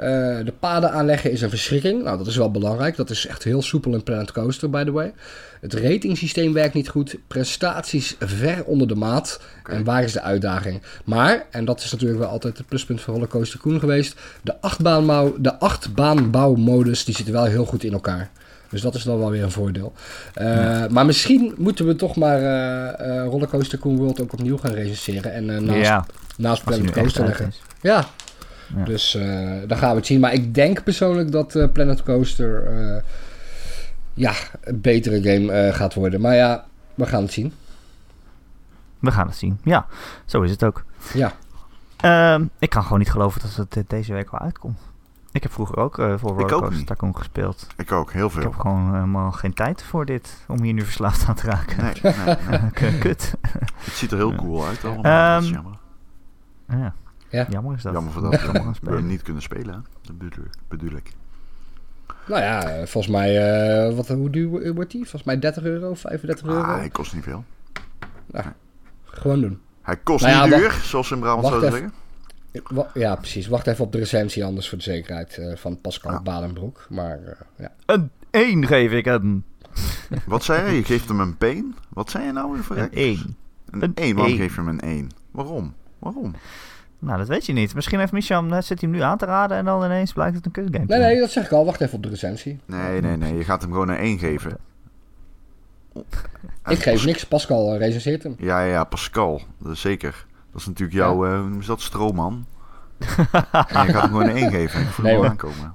Eh, 0.00 0.44
de 0.44 0.52
paden 0.58 0.92
aanleggen 0.92 1.30
is 1.30 1.42
een 1.42 1.50
verschrikking. 1.50 2.02
Nou, 2.02 2.18
dat 2.18 2.26
is 2.26 2.36
wel 2.36 2.50
belangrijk. 2.50 2.96
Dat 2.96 3.10
is 3.10 3.26
echt 3.26 3.44
heel 3.44 3.62
soepel 3.62 3.94
in 3.94 4.02
Planet 4.02 4.32
Coaster, 4.32 4.70
by 4.70 4.84
the 4.84 4.92
way. 4.92 5.12
Het 5.60 5.74
ratingsysteem 5.74 6.52
werkt 6.52 6.74
niet 6.74 6.88
goed. 6.88 7.16
Prestaties 7.26 8.16
ver 8.18 8.64
onder 8.64 8.88
de 8.88 8.94
maat. 8.94 9.40
En 9.64 9.84
waar 9.84 10.02
is 10.02 10.12
de 10.12 10.20
uitdaging? 10.22 10.82
Maar, 11.04 11.46
en 11.50 11.64
dat 11.64 11.80
is 11.80 11.92
natuurlijk 11.92 12.20
wel 12.20 12.28
altijd 12.28 12.58
het 12.58 12.66
pluspunt 12.66 13.00
van 13.00 13.14
Rollercoaster 13.14 13.60
Koen 13.60 13.78
geweest. 13.80 14.20
De 14.42 14.60
achtbaanbouw, 14.60 15.36
de 15.38 15.58
achtbaanbouwmodus, 15.58 17.04
die 17.04 17.14
zitten 17.14 17.34
wel 17.34 17.44
heel 17.44 17.64
goed 17.64 17.84
in 17.84 17.92
elkaar. 17.92 18.30
Dus 18.70 18.80
dat 18.80 18.94
is 18.94 19.02
dan 19.02 19.18
wel 19.18 19.30
weer 19.30 19.42
een 19.42 19.50
voordeel. 19.50 19.92
Eh, 20.34 20.86
Maar 20.86 21.06
misschien 21.06 21.54
moeten 21.56 21.86
we 21.86 21.96
toch 21.96 22.16
maar 22.16 22.38
eh 22.42 23.18
eh 23.18 23.26
Rollercoaster 23.26 23.78
Koen 23.78 23.96
World 23.96 24.20
ook 24.20 24.32
opnieuw 24.32 24.56
gaan 24.56 24.72
recenseren. 24.72 25.32
En 25.32 25.64
naast, 25.64 25.80
ja, 25.80 26.06
naast 26.36 26.64
Planet 26.64 26.90
Coaster 26.90 27.24
leggen. 27.24 27.52
Ja. 27.80 28.06
Ja. 28.76 28.84
Dus 28.84 29.14
eh 29.14 29.50
dan 29.66 29.78
gaan 29.78 29.90
we 29.90 29.96
het 29.96 30.06
zien. 30.06 30.20
Maar 30.20 30.32
ik 30.32 30.54
denk 30.54 30.82
persoonlijk 30.84 31.32
dat 31.32 31.54
eh, 31.54 31.68
Planet 31.72 32.02
Coaster 32.02 32.66
eh, 32.66 33.02
ja, 34.14 34.32
een 34.60 34.80
betere 34.80 35.22
game 35.22 35.52
eh, 35.52 35.74
gaat 35.74 35.94
worden. 35.94 36.20
Maar 36.20 36.34
ja, 36.34 36.64
we 36.94 37.06
gaan 37.06 37.22
het 37.22 37.32
zien. 37.32 37.52
We 38.98 39.10
gaan 39.10 39.26
het 39.26 39.36
zien. 39.36 39.58
Ja, 39.64 39.86
zo 40.24 40.42
is 40.42 40.50
het 40.50 40.64
ook. 40.64 40.84
Ja, 41.14 41.32
Ehm, 41.96 42.44
ik 42.58 42.70
kan 42.70 42.82
gewoon 42.82 42.98
niet 42.98 43.10
geloven 43.10 43.40
dat 43.40 43.66
het 43.74 43.90
deze 43.90 44.12
week 44.12 44.30
wel 44.30 44.40
uitkomt. 44.40 44.78
Ik 45.32 45.42
heb 45.42 45.52
vroeger 45.52 45.76
ook 45.76 45.98
eh, 45.98 46.14
voor 46.18 46.30
Rollercoaster. 46.30 46.84
Tycoon 46.86 47.16
gespeeld. 47.16 47.66
Ik 47.76 47.92
ook, 47.92 48.12
heel 48.12 48.26
Ik 48.26 48.32
veel. 48.32 48.42
heb 48.42 48.54
gewoon 48.54 48.94
helemaal 48.94 49.32
geen 49.32 49.54
tijd 49.54 49.82
voor 49.82 50.04
dit, 50.06 50.44
om 50.48 50.62
hier 50.62 50.72
nu 50.72 50.82
verslaafd 50.82 51.28
aan 51.28 51.34
te 51.34 51.46
raken. 51.46 51.84
Nee, 51.84 52.14
nee, 52.80 52.98
Kut. 52.98 53.34
Het 53.76 53.92
ziet 53.94 54.10
er 54.10 54.16
heel 54.16 54.34
cool 54.34 54.66
uit 54.66 54.84
allemaal. 54.84 55.02
dat 55.34 55.42
is 55.42 55.48
Ehm, 55.48 55.54
jammer. 55.54 55.78
Ja. 56.68 56.94
Ja. 57.30 57.46
Jammer 57.50 57.76
is 57.76 57.82
dat. 57.82 57.92
Jammer 57.92 58.12
voor 58.12 58.22
dat 58.22 58.40
gaan 58.40 58.66
we 58.68 58.74
spelen. 58.74 58.94
hem 58.96 59.06
niet 59.06 59.22
kunnen 59.22 59.42
spelen. 59.42 59.74
hè. 59.74 59.80
Dat 60.02 60.18
bedoel, 60.18 60.44
bedoel 60.68 60.92
ik. 60.96 61.12
nou 62.26 62.40
ja, 62.42 62.62
volgens 62.86 63.06
mij, 63.12 63.38
eh, 63.88 63.94
wat, 63.96 64.08
hoe 64.08 64.30
duur 64.30 64.74
wordt 64.74 64.90
die? 64.90 65.00
Volgens 65.00 65.22
mij 65.22 65.38
30 65.38 65.62
euro, 65.62 65.94
35 65.94 66.46
euro. 66.46 66.60
Ah, 66.60 66.76
hij 66.76 66.88
kost 66.88 67.14
niet 67.14 67.22
veel. 67.24 67.44
Gewoon 69.04 69.40
doen. 69.40 69.60
Hij 69.82 69.96
kost 69.96 70.24
Nou 70.24 70.34
ja, 70.36 70.42
niet 70.44 70.50
wacht- 70.50 70.62
duur, 70.74 70.82
zoals 70.84 71.08
ze 71.08 71.14
in 71.14 71.20
Brabant 71.20 71.46
zouden 71.46 71.68
even. 71.74 71.92
zeggen. 72.52 72.88
Ja, 72.94 73.14
precies. 73.16 73.46
Wacht 73.46 73.66
even 73.66 73.84
op 73.84 73.92
de 73.92 73.98
recensie 73.98 74.44
anders 74.44 74.68
voor 74.68 74.78
de 74.78 74.84
zekerheid 74.84 75.38
eh, 75.38 75.56
van 75.56 75.80
Pascal 75.80 76.12
Ja. 76.12 76.22
Badenbroek. 76.22 76.86
Maar 76.88 77.18
eh, 77.24 77.32
ja. 77.56 77.72
Een 77.86 78.10
1 78.30 78.66
geef 78.66 78.92
ik 78.92 79.04
hem. 79.04 79.44
Wat 80.26 80.44
zei 80.44 80.70
je? 80.70 80.76
Je 80.76 80.84
geeft 80.84 81.08
hem 81.08 81.20
een 81.20 81.36
peen? 81.36 81.74
Wat 81.88 82.10
zei 82.10 82.24
je 82.24 82.32
nou 82.32 82.52
weer 82.52 82.64
voor 82.64 82.76
Een 82.76 82.82
gek? 82.82 82.94
1. 82.94 83.36
Een 83.70 83.82
Een 83.82 83.94
1. 83.94 84.14
Waarom 84.16 84.32
één. 84.32 84.42
geef 84.42 84.54
je 84.54 84.60
hem 84.60 84.68
een 84.68 84.80
1? 84.80 85.08
Waarom? 85.30 85.74
Waarom? 85.98 86.34
Nou, 87.00 87.18
dat 87.18 87.28
weet 87.28 87.46
je 87.46 87.52
niet. 87.52 87.74
Misschien 87.74 87.98
heeft 87.98 88.12
Michel 88.12 88.44
net 88.44 88.64
zit 88.64 88.80
hij 88.80 88.88
hem 88.90 88.98
nu 88.98 89.04
aan 89.04 89.18
te 89.18 89.24
raden 89.24 89.56
en 89.56 89.64
dan 89.64 89.84
ineens 89.84 90.12
blijkt 90.12 90.36
het 90.36 90.46
een 90.46 90.52
kutgame 90.52 90.84
Nee, 90.86 90.98
nee, 90.98 91.20
dat 91.20 91.30
zeg 91.30 91.44
ik 91.44 91.52
al. 91.52 91.64
Wacht 91.64 91.80
even 91.80 91.96
op 91.96 92.02
de 92.02 92.08
recensie. 92.08 92.58
Nee, 92.66 93.00
nee, 93.00 93.16
nee. 93.16 93.36
Je 93.36 93.44
gaat 93.44 93.62
hem 93.62 93.70
gewoon 93.72 93.88
een 93.88 93.96
1 93.96 94.18
geven. 94.18 94.56
En 96.62 96.72
Ik 96.72 96.82
geef 96.82 97.04
niks, 97.04 97.24
Pascal 97.26 97.72
eh, 97.72 97.78
recenseert 97.78 98.22
hem. 98.22 98.34
Ja, 98.38 98.60
ja, 98.64 98.84
Pascal. 98.84 99.40
Dat 99.58 99.72
is 99.72 99.80
zeker. 99.80 100.26
Dat 100.52 100.60
is 100.60 100.66
natuurlijk 100.66 100.96
jouw, 100.98 101.26
eh, 101.26 101.38
hoe 101.38 101.48
noem 101.48 101.60
je 101.60 101.66
dat, 101.66 101.80
stroomman. 101.80 102.46
en 102.98 103.08
je 103.08 103.36
gaat 103.52 103.92
hem 103.92 104.02
gewoon 104.02 104.28
een 104.28 104.36
1 104.36 104.50
geven. 104.50 104.80
Ik 104.80 104.86
voel 104.86 105.04
Nee, 105.04 105.14
hem 105.14 105.24
aankomen. 105.30 105.74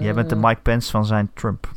Jij 0.00 0.14
bent 0.14 0.28
de 0.28 0.36
Mike 0.36 0.60
Pence 0.62 0.90
van 0.90 1.06
zijn 1.06 1.30
Trump. 1.34 1.68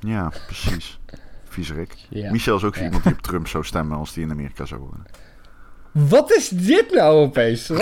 Ja, 0.00 0.32
precies. 0.46 1.00
Viezerik. 1.44 1.94
Ja. 2.08 2.30
Michel 2.30 2.56
is 2.56 2.64
ook 2.64 2.74
zo 2.74 2.80
Ja. 2.80 2.86
iemand 2.86 3.04
die 3.04 3.12
op 3.12 3.20
Trump 3.22 3.48
zou 3.48 3.64
stemmen 3.64 3.98
als 3.98 4.12
die 4.12 4.24
in 4.24 4.30
Amerika 4.30 4.64
zou 4.64 4.80
wonen. 4.80 5.06
Wat 5.92 6.32
is 6.36 6.48
dit 6.48 6.90
nou 6.90 7.24
opeens? 7.24 7.70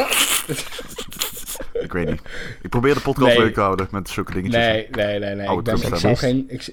Ik 1.73 1.93
weet 1.93 2.09
niet. 2.09 2.21
Ik 2.63 2.71
probeer 2.71 2.95
de 2.95 3.01
podcast 3.01 3.37
Nee. 3.37 3.39
leuk 3.39 3.55
te 3.55 3.61
houden 3.61 3.89
met 3.91 4.09
zulke 4.09 4.33
dingetjes. 4.33 4.65
Nee, 4.65 4.89
nee, 4.91 5.19
nee, 5.19 5.35
nee. 5.35 5.57
Ik, 5.59 5.63
ben, 5.65 5.77
ik, 5.77 5.95
zou 5.97 6.17
geen, 6.17 6.45
ik, 6.49 6.67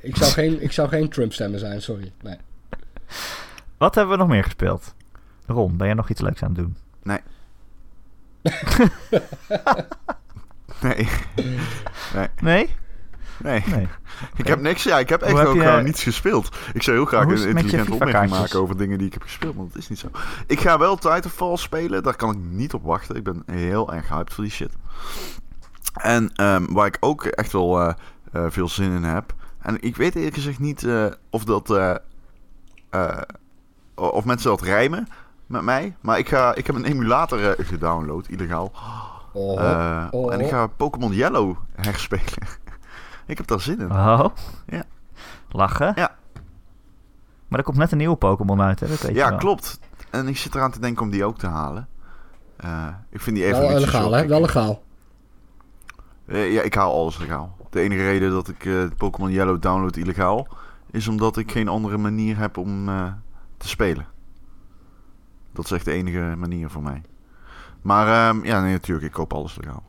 ik, 0.00 0.16
zou 0.16 0.30
geen, 0.32 0.62
ik 0.62 0.72
zou 0.72 0.88
geen 0.88 1.08
Trump 1.08 1.32
stemmen 1.32 1.58
zijn, 1.60 1.82
sorry. 1.82 2.12
Nee. 2.22 2.36
Wat 3.78 3.94
hebben 3.94 4.14
we 4.14 4.20
nog 4.20 4.30
meer 4.30 4.44
gespeeld? 4.44 4.94
Ron, 5.46 5.76
ben 5.76 5.86
jij 5.86 5.96
nog 5.96 6.10
iets 6.10 6.20
leuks 6.20 6.42
aan 6.42 6.48
het 6.48 6.58
doen? 6.58 6.76
Nee. 7.02 7.18
Nee. 10.82 11.08
Nee? 12.14 12.28
Nee. 12.40 12.68
Nee. 13.42 13.64
Ik 14.36 14.46
heb 14.46 14.60
niks. 14.60 14.82
Ja, 14.82 14.98
ik 14.98 15.08
heb 15.08 15.22
echt 15.22 15.36
heb 15.38 15.46
ook 15.46 15.54
je- 15.54 15.60
gewoon 15.60 15.84
niets 15.84 16.02
gespeeld. 16.02 16.56
Ik 16.72 16.82
zou 16.82 16.96
heel 16.96 17.06
graag 17.06 17.22
een 17.24 17.30
intelligente 17.48 17.92
opmerking 17.92 18.30
maken 18.40 18.60
over 18.60 18.76
dingen 18.76 18.98
die 18.98 19.06
ik 19.06 19.12
heb 19.12 19.22
gespeeld, 19.22 19.56
maar 19.56 19.66
dat 19.66 19.76
is 19.76 19.88
niet 19.88 19.98
zo. 19.98 20.08
Ik 20.46 20.60
ga 20.60 20.78
wel 20.78 20.96
Titanfall 20.96 21.56
spelen. 21.56 22.02
Daar 22.02 22.16
kan 22.16 22.30
ik 22.30 22.38
niet 22.40 22.74
op 22.74 22.82
wachten. 22.82 23.16
Ik 23.16 23.24
ben 23.24 23.42
heel 23.46 23.92
erg 23.92 24.08
hyped 24.08 24.34
voor 24.34 24.44
die 24.44 24.52
shit. 24.52 24.72
En 25.94 26.30
ehm, 26.34 26.64
waar 26.72 26.86
ik 26.86 26.96
ook 27.00 27.24
echt 27.24 27.52
wel 27.52 27.80
eh, 27.80 27.92
eh, 28.32 28.44
veel 28.48 28.68
zin 28.68 28.92
in 28.92 29.04
heb. 29.04 29.34
En 29.60 29.76
ik 29.82 29.96
weet 29.96 30.14
eerlijk 30.14 30.34
gezegd 30.34 30.58
niet 30.58 30.84
eh, 30.84 31.06
of 31.30 31.44
dat. 31.44 31.70
eh, 31.70 31.94
eh, 32.90 33.20
of 33.94 34.24
mensen 34.24 34.50
dat 34.50 34.62
rijmen 34.62 35.08
met 35.46 35.62
mij. 35.62 35.96
Maar 36.00 36.18
ik, 36.18 36.28
ga, 36.28 36.54
ik 36.54 36.66
heb 36.66 36.76
een 36.76 36.84
emulator 36.84 37.50
eh, 37.50 37.66
gedownload, 37.66 38.28
illegaal. 38.28 38.72
Oh, 39.32 39.60
Eh, 39.62 40.04
oh. 40.10 40.32
En 40.32 40.40
ik 40.40 40.48
ga 40.48 40.66
Pokémon 40.66 41.12
Yellow 41.12 41.56
herspelen. 41.74 42.24
Ik 43.26 43.36
heb 43.36 43.46
daar 43.46 43.60
zin 43.60 43.80
in. 43.80 43.90
Oh? 43.90 44.26
Ja. 44.66 44.82
Lachen? 45.50 45.92
Ja. 45.96 46.16
Maar 47.48 47.58
er 47.58 47.64
komt 47.64 47.76
net 47.78 47.92
een 47.92 47.98
nieuwe 47.98 48.16
Pokémon 48.16 48.60
uit, 48.60 48.80
hè? 48.80 48.86
Dat 48.88 49.00
weet 49.00 49.10
je 49.10 49.16
Ja, 49.16 49.28
wel. 49.28 49.38
klopt. 49.38 49.80
En 50.10 50.28
ik 50.28 50.36
zit 50.36 50.54
eraan 50.54 50.70
te 50.70 50.80
denken 50.80 51.02
om 51.02 51.10
die 51.10 51.24
ook 51.24 51.38
te 51.38 51.46
halen. 51.46 51.88
Eh, 52.56 52.86
ik 53.10 53.20
vind 53.20 53.36
die 53.36 53.44
Wel 53.44 53.54
evolutie 53.54 53.84
legaal, 53.86 54.12
hè? 54.12 54.26
Wel 54.26 54.40
legaal. 54.40 54.82
Eh, 56.26 56.52
ja, 56.52 56.62
ik 56.62 56.74
haal 56.74 56.92
alles 56.94 57.18
legaal. 57.18 57.56
De 57.70 57.80
enige 57.80 58.02
reden 58.02 58.30
dat 58.30 58.48
ik 58.48 58.64
eh, 58.64 58.82
Pokémon 58.96 59.30
Yellow 59.30 59.62
download 59.62 59.96
illegaal... 59.96 60.46
is 60.90 61.08
omdat 61.08 61.36
ik 61.36 61.52
geen 61.52 61.68
andere 61.68 61.96
manier 61.98 62.38
heb 62.38 62.56
om 62.56 62.88
eh, 62.88 63.12
te 63.56 63.68
spelen. 63.68 64.06
Dat 65.52 65.64
is 65.64 65.70
echt 65.70 65.84
de 65.84 65.92
enige 65.92 66.34
manier 66.36 66.70
voor 66.70 66.82
mij. 66.82 67.02
Maar 67.82 68.06
ehm, 68.28 68.44
ja, 68.44 68.60
nee, 68.62 68.72
natuurlijk. 68.72 69.06
Ik 69.06 69.12
koop 69.12 69.32
alles 69.32 69.56
legaal. 69.60 69.82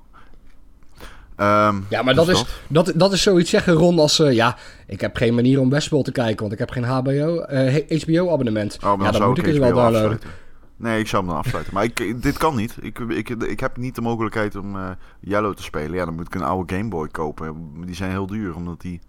Ehm, 1.36 1.76
Ja, 1.90 2.02
maar 2.02 2.14
dus 2.16 2.26
dat 2.26 2.36
is, 2.36 2.46
dat, 2.68 2.92
dat 2.96 3.14
is 3.14 3.22
zoiets 3.22 3.50
zeggen, 3.50 3.74
Ron, 3.74 4.00
als... 4.00 4.20
eh, 4.20 4.34
ja, 4.34 4.58
ik 4.88 5.02
heb 5.02 5.16
geen 5.16 5.36
manier 5.36 5.60
om 5.60 5.70
Westworld 5.70 6.06
te 6.06 6.12
kijken, 6.12 6.40
want 6.40 6.52
ik 6.54 6.60
heb 6.60 6.70
geen 6.70 6.84
HBO, 6.84 7.40
eh, 7.40 8.02
HBO-abonnement. 8.02 8.78
Oh, 8.84 8.96
maar 8.98 9.06
ja, 9.14 9.20
dan 9.20 9.28
moet 9.28 9.38
ik 9.38 9.46
het 9.46 9.58
wel 9.58 9.68
downloaden. 9.70 10.00
afsluiten. 10.02 10.30
Nee, 10.78 11.00
ik 11.00 11.08
zou 11.08 11.24
hem 11.24 11.32
dan 11.32 11.42
afsluiten. 11.42 11.74
Maar 11.74 11.84
ik, 11.84 12.22
dit 12.22 12.38
kan 12.38 12.56
niet. 12.56 12.76
Ik, 12.82 13.00
ik, 13.00 13.30
ik 13.30 13.60
heb 13.60 13.78
niet 13.78 13.96
de 13.96 14.02
mogelijkheid 14.02 14.56
om 14.56 14.76
eh, 14.76 14.90
Yellow 15.20 15.54
te 15.54 15.64
spelen. 15.64 15.94
Ja, 15.94 16.06
dan 16.06 16.16
moet 16.16 16.26
ik 16.28 16.36
een 16.36 16.44
oude 16.44 16.76
Game 16.76 16.90
Boy 16.90 17.08
kopen. 17.08 17.72
Die 17.86 17.96
zijn 17.96 18.10
heel 18.12 18.28
duur, 18.28 18.56
omdat 18.56 18.82
die... 18.82 19.00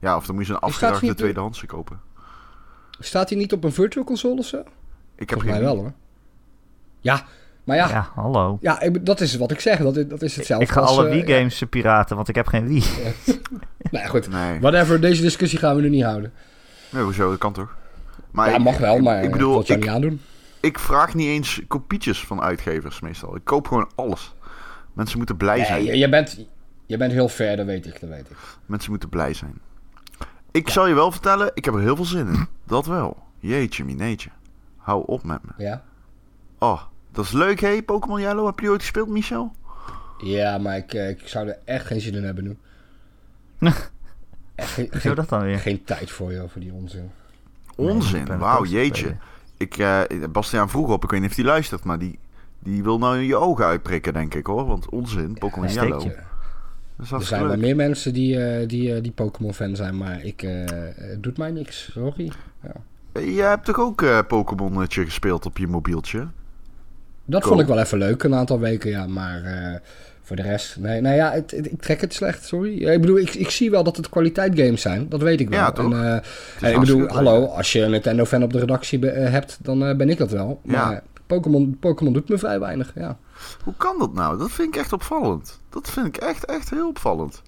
Ja, 0.00 0.16
of 0.16 0.26
dan 0.26 0.34
moet 0.34 0.46
je 0.46 0.56
een 0.60 0.98
niet- 1.00 1.16
tweedehandse 1.16 1.66
kopen. 1.66 2.00
Staat 3.00 3.28
hij 3.28 3.38
niet 3.38 3.52
op 3.52 3.64
een 3.64 3.72
virtual 3.72 4.04
console 4.04 4.38
of 4.38 4.46
zo? 4.46 4.56
Ik 5.16 5.30
heb 5.30 5.40
Volgens 5.40 5.44
mij 5.50 5.54
geen... 5.58 5.64
wel, 5.64 5.76
hoor. 5.76 5.92
Ja, 7.00 7.24
maar 7.68 7.76
ja, 7.76 7.88
Ja, 7.88 7.94
ja. 7.94 8.10
hallo. 8.22 8.58
ik- 8.80 9.06
dat 9.06 9.20
is 9.20 9.36
wat 9.36 9.50
ik 9.50 9.60
zeg. 9.60 9.78
Dat 9.78 9.96
is, 9.96 10.06
dat 10.08 10.22
is 10.22 10.36
hetzelfde 10.36 10.64
Ik 10.66 10.72
ga 10.72 10.80
als, 10.80 10.90
alle 10.90 11.08
eh, 11.08 11.12
Wii-games 11.12 11.62
piraten, 11.70 12.16
want 12.16 12.28
ik 12.28 12.34
heb 12.34 12.46
geen 12.46 12.66
Wii. 12.68 12.82
ja. 12.82 13.32
Nou 13.90 14.04
ja, 14.04 14.10
goed. 14.10 14.28
Nee. 14.30 14.60
Whatever, 14.60 15.00
deze 15.00 15.22
discussie 15.22 15.58
gaan 15.58 15.76
we 15.76 15.82
nu 15.82 15.88
niet 15.88 16.04
houden. 16.04 16.32
nee, 16.90 17.02
hoezo? 17.02 17.30
Dat 17.30 17.38
kan 17.38 17.52
toch? 17.52 17.76
Maar 18.30 18.48
ja, 18.50 18.56
ik- 18.56 18.62
mag 18.62 18.78
wel, 18.78 18.96
ik- 18.96 19.02
maar 19.02 19.22
Ik 19.22 19.30
bedoel, 19.32 19.54
dat 19.54 19.66
zou 19.66 19.78
ik, 19.78 19.84
niet 19.84 19.94
aandoen. 19.94 20.20
ik 20.60 20.78
vraag 20.78 21.14
niet 21.14 21.26
eens 21.28 21.60
kopietjes 21.68 22.20
van 22.24 22.40
uitgevers 22.42 23.00
meestal. 23.00 23.36
Ik 23.36 23.44
koop 23.44 23.66
gewoon 23.68 23.90
alles. 23.94 24.34
Mensen 24.92 25.16
moeten 25.18 25.36
blij 25.36 25.64
zijn. 25.64 25.84
Je 25.84 26.08
bent, 26.08 26.46
je 26.86 26.96
bent 26.96 27.12
heel 27.12 27.28
ver, 27.28 27.56
dat 27.56 27.66
weet 27.66 27.86
ik, 27.86 28.00
dat 28.00 28.10
weet 28.10 28.30
ik. 28.30 28.36
Mensen 28.66 28.90
moeten 28.90 29.08
blij 29.08 29.34
zijn. 29.34 29.60
Ik 30.50 30.68
zal 30.68 30.86
je 30.86 30.94
wel 30.94 31.10
vertellen, 31.12 31.50
ik 31.54 31.64
heb 31.64 31.74
er 31.74 31.80
heel 31.80 31.96
veel 31.96 32.04
zin 32.04 32.26
in. 32.26 32.46
Dat 32.66 32.86
wel. 32.86 33.16
Jeetje, 33.38 33.84
mineetje. 33.84 34.30
Hou 34.76 35.02
op 35.06 35.22
met 35.24 35.38
me. 35.42 35.64
Ja? 35.64 35.82
Oh, 36.58 36.82
dat 37.18 37.26
is 37.26 37.32
leuk, 37.32 37.60
hé? 37.60 37.82
Pokémon 37.82 38.20
Yellow. 38.20 38.46
Heb 38.46 38.60
je 38.60 38.70
ooit 38.70 38.80
gespeeld, 38.80 39.08
Michel? 39.08 39.52
Ja, 40.18 40.58
maar 40.58 40.76
ik, 40.76 40.94
eh, 40.94 41.08
ik 41.08 41.28
zou 41.28 41.48
er 41.48 41.58
echt 41.64 41.86
geen 41.86 42.00
zin 42.00 42.14
in 42.14 42.24
hebben 42.24 42.44
nu. 42.44 42.56
Echt 44.54 44.70
geen, 44.70 44.88
geen, 44.90 45.14
dat 45.14 45.28
dan 45.28 45.42
weer? 45.42 45.58
geen 45.58 45.84
tijd 45.84 46.10
voor 46.10 46.32
je, 46.32 46.48
voor 46.48 46.60
die 46.60 46.72
onzin. 46.72 47.10
Ik 47.66 47.72
Onzin. 47.76 48.38
Wauw, 48.38 48.64
jeetje. 48.64 49.16
Ik, 49.56 49.78
eh, 49.78 50.00
Bastiaan 50.30 50.68
vroeg 50.68 50.88
op, 50.88 51.04
ik 51.04 51.10
weet 51.10 51.20
niet 51.20 51.30
of 51.30 51.36
hij 51.36 51.44
luistert, 51.44 51.84
maar 51.84 51.98
die, 51.98 52.18
die 52.58 52.82
wil 52.82 52.98
nou 52.98 53.16
je 53.18 53.36
ogen 53.36 53.64
uitprikken, 53.64 54.12
denk 54.12 54.34
ik 54.34 54.46
hoor. 54.46 54.66
Want 54.66 54.88
onzin, 54.88 55.34
Pokémon 55.38 55.72
Yellow. 55.72 56.10
Er 56.98 57.22
zijn 57.22 57.46
wel 57.46 57.56
meer 57.56 57.76
mensen 57.76 58.12
die, 58.12 58.44
eh, 58.44 58.68
die, 58.68 59.00
die 59.00 59.12
Pokémon-fan 59.12 59.76
zijn, 59.76 59.96
maar 59.96 60.24
ik, 60.24 60.42
eh, 60.42 60.64
het 60.94 61.22
doet 61.22 61.38
mij 61.38 61.50
niks. 61.50 61.90
Sorry. 61.92 62.32
Eh, 63.12 63.36
Jij 63.36 63.48
hebt 63.48 63.64
toch 63.64 63.78
ook 63.78 64.02
eh 64.02 64.18
Pokémonnetje 64.28 65.04
gespeeld 65.04 65.46
op 65.46 65.58
je 65.58 65.66
mobieltje? 65.66 66.26
Dat 67.30 67.40
Cool. 67.42 67.52
vond 67.54 67.68
ik 67.68 67.74
wel 67.74 67.84
even 67.84 67.98
leuk, 67.98 68.22
een 68.22 68.34
aantal 68.34 68.58
weken, 68.60 68.90
ja. 68.90 69.06
Maar 69.06 69.42
eh, 69.44 69.74
voor 70.22 70.36
de 70.36 70.42
rest, 70.42 70.76
nee, 70.78 71.00
nou 71.00 71.14
ja, 71.16 71.30
het, 71.32 71.50
het- 71.50 71.72
ik 71.72 71.80
trek 71.82 72.00
het 72.00 72.14
slecht, 72.14 72.44
sorry. 72.44 72.82
Ik 72.84 73.00
bedoel, 73.00 73.18
ik, 73.18 73.34
ik 73.34 73.50
zie 73.50 73.70
wel 73.70 73.84
dat 73.84 73.96
het 73.96 74.08
kwaliteit 74.08 74.58
games 74.60 74.80
zijn. 74.80 75.08
Dat 75.08 75.22
weet 75.22 75.40
ik 75.40 75.48
wel. 75.48 75.58
Ja, 75.58 75.72
toch? 75.72 75.92
En, 75.92 76.04
eh, 76.04 76.68
en 76.68 76.72
ik 76.74 76.80
bedoel, 76.80 77.08
hallo, 77.08 77.44
als 77.46 77.72
je 77.72 77.82
een 77.82 77.90
Nintendo-fan 77.90 78.42
op 78.42 78.52
de 78.52 78.58
redactie 78.58 78.98
be- 78.98 79.10
eh, 79.10 79.30
hebt, 79.30 79.58
dan 79.62 79.84
eh, 79.86 79.96
ben 79.96 80.08
ik 80.08 80.18
dat 80.18 80.30
wel. 80.30 80.60
Ja. 80.64 80.86
Maar 80.88 81.02
Pokémon, 81.26 81.76
Pokémon 81.80 82.12
doet 82.12 82.28
me 82.28 82.38
vrij 82.38 82.60
weinig, 82.60 82.92
ja. 82.94 83.18
Hoe 83.64 83.74
kan 83.76 83.98
dat 83.98 84.12
nou? 84.14 84.38
Dat 84.38 84.50
vind 84.50 84.74
ik 84.74 84.80
echt 84.80 84.92
opvallend. 84.92 85.60
Dat 85.70 85.90
vind 85.90 86.06
ik 86.06 86.16
echt, 86.16 86.44
echt 86.44 86.70
heel 86.70 86.88
opvallend. 86.88 87.42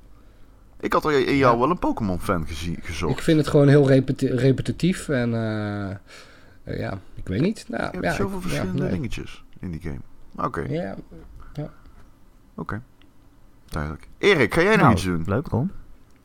Ik 0.81 0.93
had 0.93 1.05
er 1.05 1.27
in 1.29 1.37
jou 1.37 1.59
wel 1.59 1.71
een 1.71 1.79
Pokémon-fan 1.79 2.47
gezocht. 2.83 3.13
Ik 3.17 3.23
vind 3.23 3.39
het 3.39 3.49
gewoon 3.49 3.69
heel 3.69 3.87
repeti- 3.89 4.29
repetitief 4.35 5.09
en 5.09 5.35
eh, 5.35 5.91
eh, 6.65 6.79
ja, 6.81 6.99
ik 7.15 7.29
weet 7.29 7.41
niet. 7.41 7.65
Nou, 7.69 7.83
Je 7.83 7.89
hebt 7.93 8.05
ja, 8.05 8.13
zoveel 8.13 8.37
ik- 8.39 8.43
verschillende 8.43 8.89
dingetjes 8.89 9.45
in 9.61 9.71
die 9.71 9.81
game. 9.81 10.01
Oké, 10.47 10.61
Ja, 10.61 10.97
oké. 12.55 12.83
Duidelijk. 13.69 14.09
Erik, 14.19 14.55
ga 14.55 14.61
jij 14.61 14.71
nog 14.73 14.81
Nou, 14.81 14.93
iets 14.93 15.05
doen? 15.05 15.23
leuk, 15.27 15.47
Ron. 15.47 15.71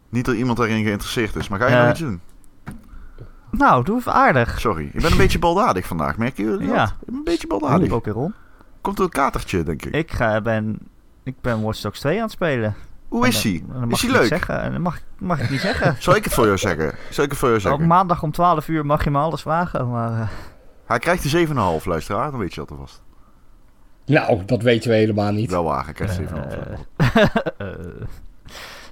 Niet 0.09 0.25
dat 0.25 0.35
iemand 0.35 0.57
daarin 0.57 0.83
geïnteresseerd 0.83 1.35
is, 1.35 1.47
maar 1.47 1.59
ga 1.59 1.67
je 1.67 1.73
Eh, 1.75 1.81
nog 1.81 1.89
iets 1.91 1.99
doen? 1.99 2.21
Nou, 3.51 3.83
doe 3.83 3.97
even 3.97 4.13
aardig. 4.13 4.59
Sorry, 4.59 4.89
ik 4.93 5.01
ben 5.01 5.11
een 5.11 5.17
beetje 5.17 5.39
baldadig 5.39 5.85
vandaag. 5.87 6.17
Merken 6.17 6.43
jullie 6.43 6.67
dat? 6.67 6.75
Ja. 6.75 6.83
Ik 6.83 7.05
ben 7.05 7.15
een 7.15 7.23
beetje 7.23 7.47
baldadig. 7.47 7.87
Pokéron. 7.87 8.33
Komt 8.81 8.97
door 8.97 9.05
het 9.05 9.15
katertje, 9.15 9.63
denk 9.63 9.85
ik. 9.85 9.93
Ik, 9.93 10.11
ga, 10.11 10.41
ben, 10.41 10.77
ik 11.23 11.35
ben 11.41 11.61
Watch 11.61 11.81
Dogs 11.81 11.99
2 11.99 12.15
aan 12.17 12.21
het 12.23 12.31
spelen. 12.31 12.75
Hoe 13.07 13.27
is 13.27 13.43
hij? 13.43 13.63
Is 13.89 14.01
hij 14.01 14.11
leuk? 14.11 14.27
Zeggen. 14.27 14.61
En 14.61 14.81
mag, 14.81 14.99
mag 15.17 15.39
ik 15.41 15.49
niet 15.49 15.59
zeggen. 15.59 15.95
Zal 16.03 16.15
ik 16.15 16.23
het 16.23 16.33
voor 16.33 16.45
jou 16.45 16.57
zeggen? 16.57 16.93
Zal 17.09 17.23
ik 17.23 17.29
het 17.29 17.39
voor 17.39 17.47
jou 17.49 17.61
Op 17.61 17.67
zeggen? 17.67 17.87
maandag 17.87 18.23
om 18.23 18.31
12 18.31 18.67
uur 18.67 18.85
mag 18.85 19.03
je 19.03 19.11
me 19.11 19.17
alles 19.19 19.41
vragen, 19.41 19.89
maar... 19.89 20.11
eh, 20.19 20.27
Hij 20.85 20.99
krijgt 20.99 21.31
de 21.31 21.47
7,5 21.79 21.83
luisteraar, 21.85 22.31
dan 22.31 22.39
weet 22.39 22.53
je 22.53 22.59
dat 22.59 22.71
alvast. 22.71 23.01
Nou, 24.05 24.45
dat 24.45 24.61
weten 24.61 24.89
we 24.89 24.95
helemaal 24.95 25.31
niet. 25.31 25.49
Wel 25.51 25.83
krijgt 25.93 26.19
7,5. 26.19 26.25
eh, 27.57 27.67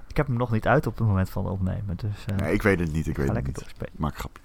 ik 0.07 0.18
heb 0.18 0.28
hem 0.28 0.38
nog 0.38 0.51
niet 0.51 0.68
uit 0.68 0.88
op 0.88 0.97
het 0.97 1.07
moment 1.07 1.30
van 1.30 1.47
opnemen, 1.47 1.95
dus 1.95 2.26
eh 2.26 2.36
Nee, 2.36 2.53
ik 2.53 2.61
weet 2.61 2.80
het 2.80 2.93
niet, 2.93 3.07
ik 3.07 3.18
weet 3.18 3.26
het 3.26 3.36
lekker 3.36 3.53
niet. 3.53 3.61
doorspelen. 3.61 3.91
Maak 3.95 4.14
een 4.14 4.20
grapje. 4.20 4.41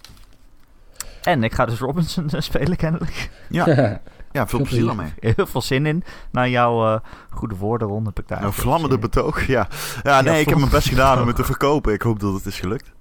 En 1.22 1.44
ik 1.44 1.52
ga 1.54 1.66
dus 1.66 1.78
Robinson 1.78 2.28
eh, 2.28 2.40
spelen 2.40 2.76
kennelijk. 2.76 3.30
Ja, 3.48 3.66
ja 4.32 4.46
veel 4.46 4.58
plezier 4.62 4.84
daarmee. 4.86 5.12
Heel 5.20 5.46
veel 5.46 5.62
zin 5.62 5.86
in. 5.86 6.04
Na 6.30 6.46
jouw 6.46 6.94
eh, 6.94 7.00
goede 7.30 7.56
woorden 7.56 7.88
rond 7.88 8.06
heb 8.06 8.18
ik 8.18 8.28
daar 8.28 8.40
Nou, 8.40 8.52
veel 8.52 8.62
vlammende 8.62 8.98
betoog, 8.98 9.46
ja. 9.46 9.68
Ja, 10.02 10.20
nee, 10.20 10.32
Ja, 10.32 10.38
ik 10.38 10.48
heb 10.48 10.58
mijn 10.58 10.70
best 10.70 10.88
gedaan 10.88 11.20
om 11.20 11.26
het 11.32 11.36
te 11.36 11.44
verkopen. 11.44 11.92
Ik 11.92 12.02
hoop 12.02 12.20
dat 12.20 12.34
het 12.34 12.46
is 12.46 12.60
gelukt. 12.60 12.92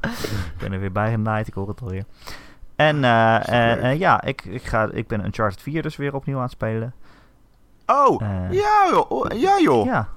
Ik 0.00 0.58
ben 0.58 0.72
er 0.72 0.80
weer 0.80 0.92
bij 0.92 1.10
genaaid, 1.10 1.46
ik 1.46 1.54
hoor 1.54 1.68
het 1.68 1.80
alweer. 1.80 2.04
En 2.80 3.04
eh, 3.04 3.48
eh, 3.48 3.90
eh, 3.90 3.98
ja, 3.98 4.22
ik, 4.22 4.44
ik, 4.44 4.62
ga, 4.62 4.90
ik 4.92 5.06
ben 5.06 5.24
Uncharted 5.24 5.62
4 5.62 5.82
dus 5.82 5.96
weer 5.96 6.14
opnieuw 6.14 6.36
aan 6.36 6.42
het 6.42 6.50
spelen. 6.50 6.94
Oh, 7.86 8.20
ja 8.50 8.88
joh. 8.90 9.10
Oh, 9.10 9.38
ja 9.38 9.58
joh. 9.60 9.84
Ja, 9.84 10.08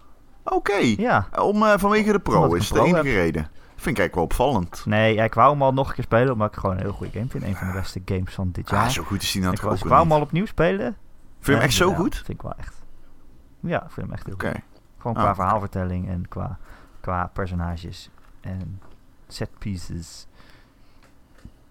Oké. 0.44 0.78
ja. 0.98 1.28
Om, 1.40 1.64
vanwege 1.80 2.12
de 2.12 2.20
pro 2.20 2.42
Omdat 2.42 2.60
is 2.60 2.68
de 2.68 2.74
pro 2.74 2.86
enige 2.86 3.14
reden. 3.14 3.48
Vind 3.76 3.98
ik 3.98 4.02
eigenlijk 4.02 4.16
wel 4.16 4.24
opvallend. 4.24 4.86
Nee, 4.86 5.14
ja, 5.14 5.24
ik 5.24 5.34
wou 5.34 5.52
hem 5.52 5.62
al 5.62 5.74
nog 5.74 5.88
een 5.90 5.94
keer 5.94 6.04
spelen, 6.04 6.34
omdat 6.34 6.48
ik 6.54 6.60
gewoon 6.60 6.76
een 6.76 6.82
heel 6.82 6.92
goede 6.92 7.12
game 7.12 7.30
vind. 7.30 7.44
Een 7.44 7.56
van 7.56 7.68
de 7.68 7.74
beste 7.74 8.02
games 8.06 8.34
van 8.34 8.50
dit 8.52 8.70
jaar. 8.70 8.84
Ah, 8.84 8.90
zo 8.90 9.04
goed 9.04 9.22
is 9.22 9.32
die 9.32 9.42
was, 9.44 9.64
ook 9.64 9.74
ik 9.74 9.84
wou 9.84 10.02
hem 10.02 10.12
al 10.12 10.22
opnieuw 10.22 10.46
spelen. 10.46 10.96
Vind 11.40 11.46
je 11.46 11.52
hem 11.52 11.60
En, 11.60 11.68
echt 11.68 11.74
zo 11.74 11.90
ja, 11.90 11.96
goed? 11.96 12.16
vind 12.16 12.30
ik 12.30 12.42
wel 12.42 12.54
echt. 12.58 12.84
Ja, 13.60 13.84
ik 13.84 13.92
vind 13.92 14.06
hem 14.08 14.16
echt 14.16 14.26
heel 14.26 14.34
Oké. 14.34 14.52
goed. 14.52 14.62
Gewoon 14.98 15.18
Ah, 15.18 15.24
qua 15.24 15.36
verhaalvertelling 15.36 16.10
en 16.10 16.28
qua, 16.28 16.58
qua 17.00 17.30
personages. 17.34 18.10
En 18.42 18.82
Set 19.28 19.50
pieces. 19.60 20.28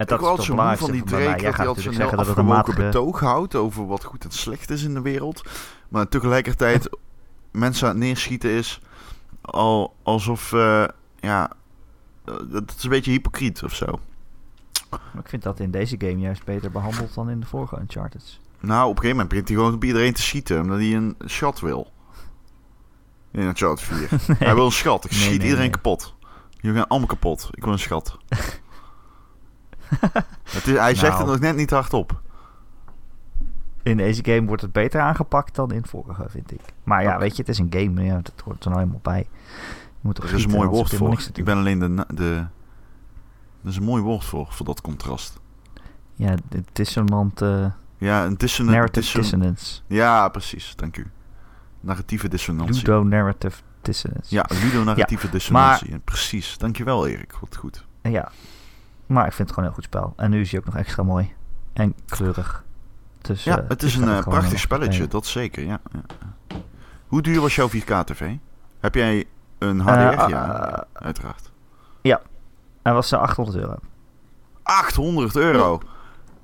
En 0.03 0.09
Ik 0.09 0.21
dat 0.21 0.21
wil 0.21 0.31
is 0.31 0.37
toch 0.37 0.47
zo 0.47 0.55
moe 0.55 0.63
belangrijk 0.63 0.79
van 0.81 0.91
die 0.91 1.19
mij. 1.19 1.25
Drake 1.25 1.45
dat 1.45 1.57
hij 1.57 1.67
altijd 1.67 1.85
zo'n 1.85 1.95
heel 1.95 2.17
dat 2.17 2.27
het 2.27 2.37
een 2.37 2.45
matige... 2.45 2.83
betoog 2.83 3.21
houdt 3.21 3.55
over 3.55 3.87
wat 3.87 4.05
goed 4.05 4.25
en 4.25 4.31
slecht 4.31 4.71
is 4.71 4.83
in 4.83 4.95
de 4.95 5.01
wereld. 5.01 5.43
Maar 5.89 6.09
tegelijkertijd 6.09 6.89
mensen 7.51 7.89
aan 7.89 7.95
het 7.95 8.05
neerschieten 8.05 8.51
is 8.51 8.81
al, 9.41 9.95
alsof, 10.03 10.53
eh, 10.53 10.85
ja, 11.21 11.51
dat 12.25 12.75
is 12.77 12.85
een 12.85 12.91
beetje 12.91 13.11
hypocriet 13.11 13.63
of 13.63 13.75
zo. 13.75 14.01
Maar 14.91 15.01
Ik 15.23 15.29
vind 15.29 15.43
dat 15.43 15.61
in 15.61 15.71
deze 15.71 15.97
game 15.99 16.19
juist 16.19 16.45
beter 16.45 16.71
behandeld 16.71 17.15
dan 17.15 17.31
in 17.31 17.41
de 17.41 17.47
vorige 17.47 17.79
Uncharted. 17.81 18.41
Nou, 18.61 18.83
op 18.83 18.97
een 18.97 19.03
gegeven 19.03 19.11
moment 19.11 19.29
begint 19.29 19.49
hij 19.49 19.57
gewoon 19.57 19.75
op 19.75 19.85
iedereen 19.85 20.13
te 20.13 20.23
schieten, 20.23 20.61
omdat 20.61 20.79
hij 20.79 20.95
een 20.95 21.17
shot 21.27 21.61
wil. 21.61 21.91
In 23.31 23.43
Uncharted 23.43 23.87
4. 23.87 24.37
Hij 24.47 24.55
wil 24.55 24.65
een 24.65 24.73
schat. 24.73 25.05
Ik 25.05 25.11
Nee, 25.11 25.21
schiet 25.21 25.39
nee, 25.39 25.49
iedereen 25.49 25.71
kapot. 25.71 26.15
Jullie 26.51 26.79
gaan 26.79 26.89
allemaal 26.89 27.09
kapot. 27.09 27.49
Ik 27.51 27.65
wil 27.65 27.73
een 27.73 27.79
schat. 27.79 28.17
het 30.57 30.67
is, 30.67 30.77
hij 30.77 30.95
zegt 30.95 31.13
Nou. 31.19 31.23
het 31.23 31.27
nog 31.33 31.41
net 31.41 31.57
niet 31.57 31.71
hardop. 31.71 32.21
In 33.83 33.97
deze 33.97 34.25
game 34.25 34.47
wordt 34.47 34.63
het 34.63 34.73
beter 34.73 35.01
aangepakt 35.01 35.55
dan 35.55 35.73
in 35.73 35.87
vorige, 35.87 36.25
vind 36.29 36.53
ik. 36.53 36.61
Maar 36.85 37.03
ja, 37.03 37.19
weet 37.19 37.31
je, 37.37 37.43
het 37.43 37.49
is 37.51 37.59
een 37.59 37.67
game. 37.71 38.05
Ja, 38.05 38.15
dat 38.15 38.43
hoort 38.45 38.65
er 38.65 38.71
nou 38.71 38.81
helemaal 38.81 39.01
bij. 39.03 39.27
Je 39.81 39.99
moet 40.01 40.19
Er 40.19 40.35
is 40.35 40.45
een 40.45 40.51
mooi 40.51 40.69
woord 40.69 40.95
voor. 40.95 41.09
niks 41.09 41.31
Ik 41.33 41.45
ben 41.45 41.57
alleen 41.57 41.79
de, 41.79 42.07
de... 42.15 42.47
Er 43.63 43.69
is 43.69 43.77
een 43.77 43.83
mooi 43.83 44.03
woord 44.03 44.25
voor, 44.25 44.47
voor 44.51 44.67
dat 44.67 44.81
contrast. 44.81 45.41
Ja, 46.15 46.35
dissonant... 46.73 47.43
eh 47.43 47.67
Ja, 47.99 48.25
een 48.25 48.35
dissonant... 48.37 48.77
narrative 48.77 49.01
disson- 49.01 49.21
dissonance. 49.21 49.81
Ja, 49.87 50.29
precies. 50.29 50.77
Dank 50.77 50.97
u. 50.97 51.11
Narratieve 51.81 52.29
dissonantie. 52.29 52.75
Ludo-narrative 52.87 53.61
dissonance. 53.83 54.35
Ja, 54.35 54.47
ludonarratieve 54.63 55.31
dissonantie. 55.31 55.99
Precies. 55.99 56.59
Dankjewel, 56.59 57.07
Erik. 57.07 57.33
Wat 57.41 57.57
goed. 57.57 57.87
Ja. 58.03 58.31
Maar 59.13 59.27
ik 59.27 59.33
vind 59.33 59.49
het 59.49 59.57
gewoon 59.59 59.65
een 59.71 59.75
heel 59.75 59.83
goed 59.83 59.85
spel. 59.85 60.13
En 60.17 60.31
nu 60.31 60.41
is 60.41 60.51
hij 60.51 60.61
ook 60.61 60.67
nog 60.67 60.77
extra 60.77 61.03
mooi. 61.03 61.33
En 61.73 61.95
kleurig. 62.07 62.65
Dus, 63.21 63.45
Ja, 63.45 63.59
eh, 63.59 63.69
het 63.69 63.83
is 63.83 63.97
een 63.97 64.09
eh, 64.09 64.23
prachtig 64.23 64.59
spelletje. 64.59 65.09
Dat 65.09 65.27
zeker, 65.27 65.65
ja. 65.65 65.81
ja. 65.93 66.57
Hoe 67.07 67.23
duur 67.23 67.41
was 67.41 67.55
jouw 67.55 67.69
4K-tv? 67.69 68.35
Heb 68.81 68.95
jij 68.95 69.25
een 69.59 69.81
HDR? 69.81 69.91
Eh, 69.91 70.29
ja, 70.29 70.73
eh, 70.73 70.83
uiteraard. 70.93 71.51
Hij 72.83 72.93
was 72.93 73.13
eh, 73.13 73.21
800 73.21 73.57
euro. 73.57 73.77
800 74.63 75.37
euro. 75.37 75.81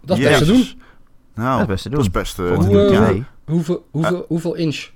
Dat 0.00 0.18
is 0.18 0.24
best 0.24 0.38
te 0.38 0.44
doen. 0.44 0.82
Nou, 1.34 1.58
Dat 1.58 1.60
is 1.60 1.66
best 1.66 1.82
te 1.82 1.90
dat 1.90 2.00
is 2.00 2.04
doen. 2.04 2.12
best... 2.12 2.36
Hoe, 2.36 2.72
doen, 2.72 3.16
ja. 3.16 3.24
Hoeveel, 3.46 3.88
hoeveel, 3.90 4.24
hoeveel 4.28 4.54
inch? 4.54 4.90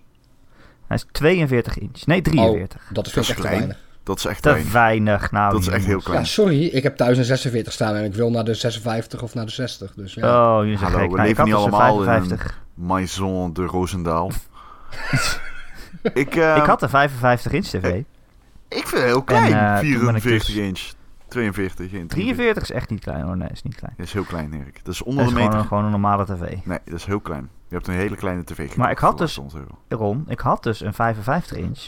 Hij 0.86 0.96
is 0.96 1.06
42 1.12 1.78
inch. 1.78 2.06
Nee, 2.06 2.22
43. 2.22 2.88
Dat 2.92 3.06
is 3.06 3.16
echt 3.30 3.40
weinig. 3.40 3.78
Dat 4.04 4.18
is 4.18 4.24
echt 4.24 4.42
Te 4.42 4.48
weinig. 4.50 4.72
weinig. 4.72 5.30
Nou, 5.30 5.52
Dat 5.52 5.60
is 5.60 5.68
echt 5.68 5.84
heel 5.84 6.00
klein. 6.00 6.20
Ja, 6.20 6.24
sorry, 6.26 6.64
ik 6.64 6.82
heb 6.82 6.96
thuis 6.96 7.18
een 7.18 7.24
46 7.24 7.72
staan 7.72 7.94
en 7.94 8.04
ik 8.04 8.14
wil 8.14 8.30
naar 8.30 8.44
de 8.44 8.54
56 8.54 9.22
of 9.22 9.34
naar 9.34 9.44
de 9.46 9.50
60. 9.52 9.92
Dus 9.94 10.14
ja. 10.14 10.56
Oh, 10.56 10.62
jullie 10.62 10.78
zijn 10.78 10.90
Hallo, 10.90 11.02
gek. 11.02 11.10
we 11.10 11.16
Nou, 11.16 11.28
ik 11.28 11.36
leven 11.36 11.36
had 11.36 11.46
niet 11.46 11.72
allemaal 11.72 11.92
in 12.02 12.08
een- 12.08 12.14
55. 12.26 12.60
Maison 12.74 13.52
de 13.52 13.64
Roosendaal. 13.66 14.30
ik, 16.02 16.34
eh, 16.36 16.56
Ik 16.56 16.62
had 16.64 16.82
een 16.82 16.88
55 16.88 17.52
inch 17.52 17.66
tv. 17.66 17.84
ik 18.68 18.86
vind 18.86 18.90
het 18.90 19.02
heel 19.02 19.22
klein. 19.22 19.52
En, 19.52 19.58
eh, 19.58 19.80
ben 19.80 20.14
ik 20.14 20.22
44 20.22 20.46
dus- 20.46 20.56
inch. 20.56 20.80
42 21.28 21.90
geen 21.90 22.06
43 22.08 22.62
is 22.62 22.70
echt 22.70 22.90
niet 22.90 23.00
klein 23.00 23.24
hoor. 23.24 23.36
Nee, 23.36 23.48
is 23.52 23.62
niet 23.62 23.74
klein. 23.74 23.94
Dat 23.96 24.06
is 24.06 24.12
heel 24.12 24.24
klein, 24.24 24.52
Erik. 24.52 24.80
Dat 24.84 24.92
is 24.92 24.98
Dat 24.98 25.06
onder 25.06 25.24
is 25.24 25.28
de 25.30 25.34
gewoon 25.34 25.46
meter. 25.48 25.60
een, 25.62 25.66
gewoon 25.68 25.84
een 25.84 25.90
normale 25.90 26.24
tv. 26.24 26.56
Nee, 26.64 26.78
dat 26.84 26.94
is 26.94 27.04
heel 27.04 27.20
klein. 27.20 27.48
Je 27.68 27.74
hebt 27.74 27.86
een 27.88 27.94
hele 27.94 28.16
kleine 28.16 28.44
tv 28.44 28.76
Maar 28.76 28.90
ik 28.90 28.98
had 28.98 29.18
dus- 29.18 29.38
800 29.38 29.70
euro. 29.88 30.02
Ron, 30.04 30.24
ik 30.28 30.40
had 30.40 30.62
dus 30.62 30.80
een 30.80 30.94
55 30.94 31.56
inch. 31.56 31.80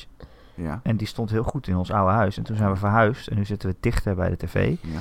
Ja, 0.55 0.81
En 0.83 0.97
die 0.97 1.07
stond 1.07 1.31
heel 1.31 1.43
goed 1.43 1.67
in 1.69 1.77
ons 1.77 1.91
oude 1.93 2.13
huis. 2.13 2.37
En 2.37 2.43
toen 2.43 2.57
zijn 2.57 2.71
we 2.71 2.77
verhuisd. 2.77 3.27
En 3.29 3.37
nu 3.37 3.45
zitten 3.45 3.69
we 3.69 3.77
dichter 3.81 4.15
bij 4.15 4.31
de 4.31 4.37
tv. 4.37 4.75
ja. 4.81 4.99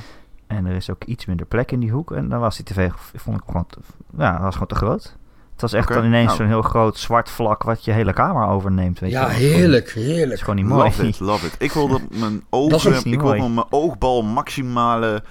En 0.48 0.66
er 0.66 0.76
is 0.76 0.90
ook 0.90 1.04
iets 1.04 1.26
minder 1.26 1.46
plek 1.46 1.72
in 1.72 1.80
die 1.80 1.92
hoek. 1.92 2.12
En 2.12 2.30
dan 2.30 2.40
was 2.40 2.56
die 2.56 2.66
tv, 2.66 2.90
vond 3.16 3.38
ik 3.38 3.44
gewoon, 3.46 3.66
te, 3.66 3.78
ja, 4.18 4.32
dat 4.32 4.42
was 4.42 4.54
gewoon 4.54 4.68
te 4.68 4.76
groot. 4.76 5.16
Het 5.52 5.62
was 5.62 5.74
echt 5.74 5.88
dan 5.88 6.06
ineens 6.06 6.26
nou. 6.26 6.38
zo'n 6.38 6.48
heel 6.48 6.62
groot 6.62 6.98
zwart 6.98 7.30
vlak 7.30 7.64
wat 7.64 7.86
je 7.86 7.92
hele 7.92 8.14
kamer 8.14 8.48
overneemt. 8.48 9.00
Weet 9.00 9.10
je 9.12 9.16
ja, 9.18 9.28
heerlijk, 9.28 9.88
Het 9.88 9.96
is 9.96 10.04
heerlijk. 10.06 10.40
gewoon 10.40 10.56
niet 10.56 10.66
mooi. 10.66 10.84
Love 10.84 11.08
it, 11.08 11.20
love 11.20 11.46
it. 11.46 11.56
Ik 11.60 11.72
wil 11.80 11.88
dat 11.88 12.02
mijn 12.10 12.34
Dat 12.34 12.44
ogen, 12.50 13.12
ik 13.12 13.22
wil 13.22 13.50
mijn 13.50 13.66
oogbal 13.70 14.24
maximale 14.24 15.24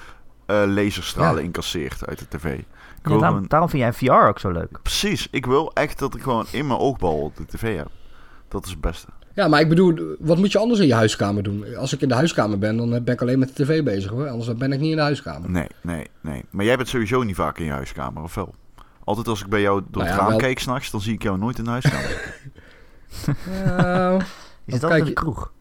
eh, 0.46 0.62
laserstralen 0.66 1.38
Ja. 1.38 1.44
incasseert 1.46 2.06
uit 2.06 2.18
de 2.18 2.28
tv. 2.28 2.44
Ik 2.58 2.64
Ja, 3.02 3.08
wil 3.10 3.18
daarom, 3.18 3.48
daarom 3.48 3.68
vind 3.68 3.82
jij 3.82 3.92
VR 3.92 4.26
ook 4.26 4.38
zo 4.38 4.50
leuk. 4.50 4.78
precies, 4.82 5.28
ik 5.30 5.46
wil 5.46 5.72
echt 5.72 5.98
dat 5.98 6.14
ik 6.14 6.22
gewoon 6.22 6.46
in 6.50 6.66
mijn 6.66 6.78
oogbal 6.78 7.32
de 7.36 7.46
tv 7.46 7.76
heb. 7.76 7.88
Dat 8.48 8.64
is 8.64 8.70
het 8.70 8.80
beste. 8.80 9.06
Ja, 9.34 9.48
maar 9.48 9.60
ik 9.60 9.68
bedoel, 9.68 10.16
wat 10.18 10.38
moet 10.38 10.52
je 10.52 10.58
anders 10.58 10.80
in 10.80 10.86
je 10.86 10.94
huiskamer 10.94 11.42
doen? 11.42 11.76
Als 11.76 11.92
ik 11.92 12.00
in 12.00 12.08
de 12.08 12.14
huiskamer 12.14 12.58
ben, 12.58 12.76
dan 12.76 12.90
ben 12.90 13.14
ik 13.14 13.20
alleen 13.22 13.38
met 13.38 13.56
de 13.56 13.64
tv 13.64 13.82
bezig 13.84 14.10
hoor. 14.10 14.28
Anders 14.28 14.54
ben 14.56 14.72
ik 14.72 14.80
niet 14.80 14.90
in 14.90 14.96
de 14.96 15.02
huiskamer. 15.02 15.50
Nee, 15.50 15.66
nee, 15.80 16.06
nee. 16.20 16.44
Maar 16.50 16.64
jij 16.64 16.76
bent 16.76 16.88
sowieso 16.88 17.22
niet 17.22 17.34
vaak 17.36 17.58
in 17.58 17.64
je 17.64 17.70
huiskamer, 17.70 18.22
of 18.22 18.34
wel? 18.34 18.54
Altijd 19.04 19.28
als 19.28 19.40
ik 19.40 19.46
bij 19.46 19.60
jou 19.60 19.80
door 19.80 20.02
Nou 20.02 20.04
het 20.06 20.14
ja, 20.14 20.20
raam 20.20 20.28
wel- 20.28 20.38
keek 20.38 20.58
s'nachts, 20.58 20.90
dan 20.90 21.00
zie 21.00 21.12
ik 21.14 21.22
jou 21.22 21.38
nooit 21.38 21.58
in 21.58 21.64
de 21.64 21.70
huiskamer. 21.70 22.34
Ja, 23.46 24.16
Is 24.64 24.82
altijd 24.82 24.92
in 24.98 25.04
de 25.04 25.10
je- 25.10 25.12
kroeg? 25.12 25.52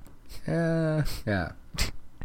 ja, 0.45 1.03
ja. 1.25 1.55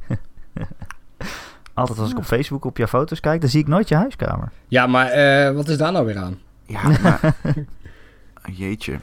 Altijd 1.74 1.98
als 1.98 2.10
ik 2.10 2.16
op 2.18 2.24
Facebook 2.24 2.64
op 2.64 2.76
jouw 2.76 2.86
foto's 2.86 3.20
kijk, 3.20 3.40
dan 3.40 3.50
zie 3.50 3.60
ik 3.60 3.66
nooit 3.66 3.88
je 3.88 3.94
huiskamer. 3.94 4.52
ja 4.68 4.86
maar 4.86 5.06
eh, 5.06 5.54
wat 5.54 5.68
is 5.68 5.76
daar 5.76 5.92
nou 5.92 6.06
weer 6.06 6.16
aan? 6.18 6.38
ja, 6.66 6.82
maar... 7.02 7.36
Jeetje. 8.52 8.98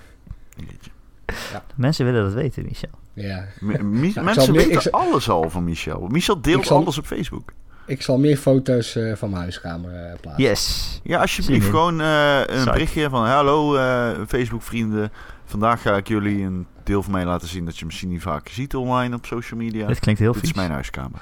Jeetje. 0.56 0.92
Mensen 1.76 2.06
willen 2.06 2.24
dat 2.24 2.34
weten, 2.34 2.64
Michel. 2.64 2.90
Ja. 3.14 3.46
Mi- 3.60 3.74
ik 4.08 4.22
mensen 4.22 4.52
meer- 4.54 4.68
weten 4.68 4.92
alles 4.92 5.30
al 5.30 5.50
van 5.50 5.64
Michel. 5.64 6.08
Michel 6.08 6.42
deelt 6.42 6.66
zal- 6.66 6.78
alles 6.78 6.98
op 6.98 7.06
Facebook. 7.06 7.52
Ik 7.86 8.02
zal 8.02 8.18
meer 8.18 8.38
foto's 8.38 8.96
eh, 8.96 9.16
van 9.16 9.30
mijn 9.30 9.42
huiskamer 9.42 9.94
eh, 9.94 10.20
plaatsen. 10.22 10.44
Yes. 10.44 11.00
Ja, 11.04 11.20
alsjeblieft. 11.22 11.66
Gewoon 11.66 12.02
eh, 12.02 12.42
een 12.46 12.66
berichtje 12.66 13.10
van... 13.10 13.26
Hallo 13.26 13.76
eh, 13.76 14.10
Facebook-vrienden. 14.28 15.12
Vandaag 15.46 15.82
ga 15.82 15.96
ik 15.98 16.08
jullie 16.08 16.44
een 16.44 16.66
deel 16.84 17.04
van 17.04 17.12
mij 17.12 17.26
laten 17.26 17.48
zien... 17.48 17.66
dat 17.66 17.78
je 17.78 17.86
misschien 17.86 18.10
niet 18.10 18.22
vaak 18.22 18.48
ziet 18.48 18.76
online 18.76 19.16
op 19.16 19.26
social 19.26 19.60
media. 19.60 19.88
Dit 19.88 20.00
klinkt 20.00 20.20
heel 20.22 20.34
Dit 20.34 20.44
is 20.44 20.54
mijn 20.54 20.72
huiskamer. 20.72 21.22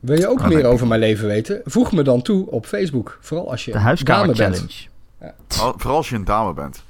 Wil 0.00 0.18
je 0.18 0.28
ook 0.28 0.38
Oh, 0.40 0.46
meer 0.46 0.62
nee. 0.62 0.66
over 0.66 0.86
mijn 0.86 1.00
leven 1.00 1.26
weten? 1.26 1.60
Voeg 1.64 1.92
me 1.92 2.02
dan 2.02 2.22
toe 2.22 2.50
op 2.50 2.66
Facebook. 2.66 3.18
Vooral 3.20 3.50
als 3.50 3.64
je 3.64 3.72
De 3.72 3.78
huiskamer 3.78 4.34
dame 4.34 4.38
bent. 4.50 4.56
challenge. 5.18 5.34
Al- 5.60 5.74
vooral 5.76 5.96
als 5.96 6.08
je 6.08 6.16
een 6.16 6.24
dame 6.24 6.54
bent. 6.54 6.84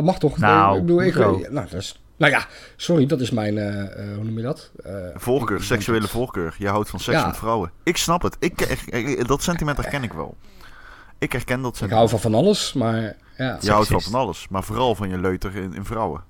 Dat 0.00 0.08
mag 0.10 0.18
toch? 0.18 0.38
Nou, 0.38 0.76
ik 0.76 0.80
bedoel, 0.86 1.02
ik, 1.02 1.14
nou, 1.50 1.68
dat 1.70 1.72
is, 1.80 2.02
nou 2.16 2.32
ja, 2.32 2.46
sorry, 2.76 3.06
dat 3.06 3.20
is 3.20 3.30
mijn, 3.30 3.58
eh, 3.58 3.80
eh, 3.82 4.14
hoe 4.14 4.24
noem 4.24 4.36
je 4.36 4.42
dat? 4.42 4.70
Eh, 4.84 4.92
Voorkeur, 5.14 5.56
ik- 5.56 5.62
ik 5.62 5.68
seksuele 5.68 6.00
dat- 6.00 6.10
voorkeur. 6.10 6.54
Je 6.58 6.68
houdt 6.68 6.90
van 6.90 7.00
seks 7.00 7.18
Ja. 7.18 7.26
met 7.26 7.36
vrouwen. 7.36 7.70
Ik 7.82 7.96
snap 7.96 8.22
het. 8.22 8.36
Ik, 8.38 8.60
ik- 8.60 8.86
ik- 8.86 9.28
dat 9.28 9.42
sentiment 9.42 9.76
herken 9.76 10.02
ik 10.02 10.12
wel. 10.12 10.36
Ik 11.18 11.32
herken 11.32 11.62
dat 11.62 11.70
Ik 11.72 11.76
sentiment. 11.76 11.92
hou 12.10 12.20
van 12.20 12.30
van 12.30 12.40
alles, 12.40 12.72
maar 12.72 13.16
ja. 13.36 13.58
Je 13.60 13.70
houdt 13.70 13.88
wel 13.88 14.00
van 14.00 14.14
alles. 14.20 14.46
Maar 14.48 14.62
vooral 14.62 14.94
van 14.94 15.08
je 15.08 15.18
leuter 15.18 15.56
in, 15.56 15.74
in 15.74 15.84
vrouwen. 15.84 16.22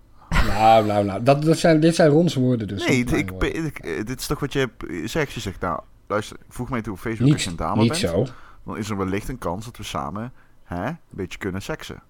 Nou, 0.46 0.86
nou, 0.86 1.04
nou. 1.04 1.22
Dat, 1.22 1.42
dat 1.42 1.58
zijn, 1.58 1.80
dit 1.80 1.94
zijn 1.94 2.10
Rons 2.10 2.34
woorden 2.34 2.68
dus. 2.68 2.86
nee, 2.86 3.04
ik, 3.04 3.30
woorden. 3.30 3.64
ik- 3.64 4.06
dit 4.06 4.20
is 4.20 4.26
toch 4.26 4.40
wat 4.40 4.52
je 4.52 4.68
zegt. 5.04 5.32
Je 5.32 5.40
zegt, 5.40 5.60
nou, 5.60 5.80
luister, 6.08 6.36
voeg 6.48 6.70
mij 6.70 6.82
toe 6.82 6.92
op 6.92 6.98
Facebook 6.98 7.20
als 7.22 7.30
Niet, 7.36 7.42
je 7.44 7.50
een 7.50 7.56
dame 7.56 7.80
niet 7.80 7.88
bent. 7.88 8.00
zo. 8.00 8.26
Dan 8.64 8.76
is 8.78 8.90
er 8.90 8.96
wellicht 8.96 9.28
een 9.28 9.38
kans 9.38 9.64
dat 9.64 9.76
we 9.76 9.82
samen 9.82 10.32
hè, 10.64 10.86
een 10.86 10.98
beetje 11.10 11.38
kunnen 11.38 11.62
seksen. 11.62 12.02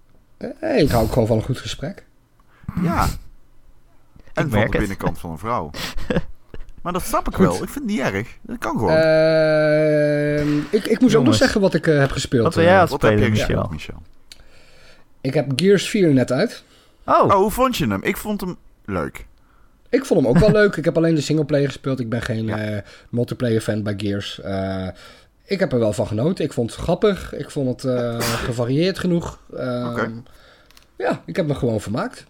Eh, 0.59 0.77
ik 0.79 0.89
hou 0.89 1.03
ook 1.05 1.11
gewoon 1.11 1.27
van 1.27 1.37
een 1.37 1.43
goed 1.43 1.57
gesprek. 1.59 2.05
Ja. 2.81 3.07
En 4.33 4.49
van 4.49 4.49
merk 4.49 4.71
de 4.71 4.77
het. 4.77 4.87
binnenkant 4.87 5.19
van 5.19 5.31
een 5.31 5.37
vrouw. 5.37 5.69
Maar 6.81 6.93
dat 6.93 7.01
snap 7.01 7.27
ik 7.27 7.35
Goed. 7.35 7.45
wel. 7.45 7.53
Ik 7.53 7.59
vind 7.69 7.75
het 7.75 7.83
niet 7.85 7.99
erg. 7.99 8.37
Dat 8.41 8.57
kan 8.57 8.77
gewoon. 8.77 8.89
Ehm, 8.95 10.57
ik, 10.69 10.85
ik 10.85 10.99
moest 11.01 11.15
ook 11.15 11.23
nog 11.25 11.35
zeggen 11.35 11.61
wat 11.61 11.73
ik 11.73 11.87
eh, 11.87 11.99
heb 11.99 12.11
gespeeld. 12.11 12.43
Wat 12.43 12.55
wil 12.55 12.63
jij 12.63 12.73
eh. 12.81 12.87
Wat 12.89 13.01
heb 13.01 13.11
je 13.11 13.17
spelen, 13.17 13.37
gespeeld, 13.37 13.69
Michel? 13.71 13.95
Michel? 14.29 14.45
ik 15.21 15.33
heb 15.33 15.51
Gears 15.55 15.89
4 15.89 16.13
net 16.13 16.31
uit. 16.31 16.63
Oh, 17.05 17.23
Oh, 17.23 17.33
hoe 17.33 17.51
vond 17.51 17.77
je 17.77 17.87
hem? 17.87 18.03
Ik 18.03 18.17
vond 18.17 18.41
hem 18.41 18.57
leuk. 18.85 19.25
Ik 19.89 20.05
vond 20.05 20.19
hem 20.19 20.29
ook 20.29 20.37
wel 20.37 20.51
leuk. 20.61 20.75
Ik 20.75 20.85
heb 20.85 20.97
alleen 20.97 21.15
de 21.15 21.21
singleplayer 21.21 21.67
gespeeld. 21.67 21.99
Ik 21.99 22.09
ben 22.09 22.21
geen 22.21 22.45
Ja. 22.45 22.57
eh, 22.57 22.81
multiplayer 23.09 23.61
fan 23.61 23.83
bij 23.83 23.93
Gears. 23.97 24.39
Ik 25.51 25.59
heb 25.59 25.71
er 25.73 25.79
wel 25.79 25.93
van 25.93 26.07
genoten. 26.07 26.45
Ik 26.45 26.53
vond 26.53 26.71
het 26.71 26.79
grappig. 26.81 27.33
Ik 27.33 27.51
vond 27.51 27.81
het 27.81 27.95
eh, 27.97 28.19
gevarieerd 28.47 28.99
genoeg. 28.99 29.39
Ehm. 29.57 30.11
Ja, 30.97 31.21
ik 31.25 31.35
heb 31.35 31.47
me 31.47 31.55
gewoon 31.55 31.81
vermaakt. 31.81 32.25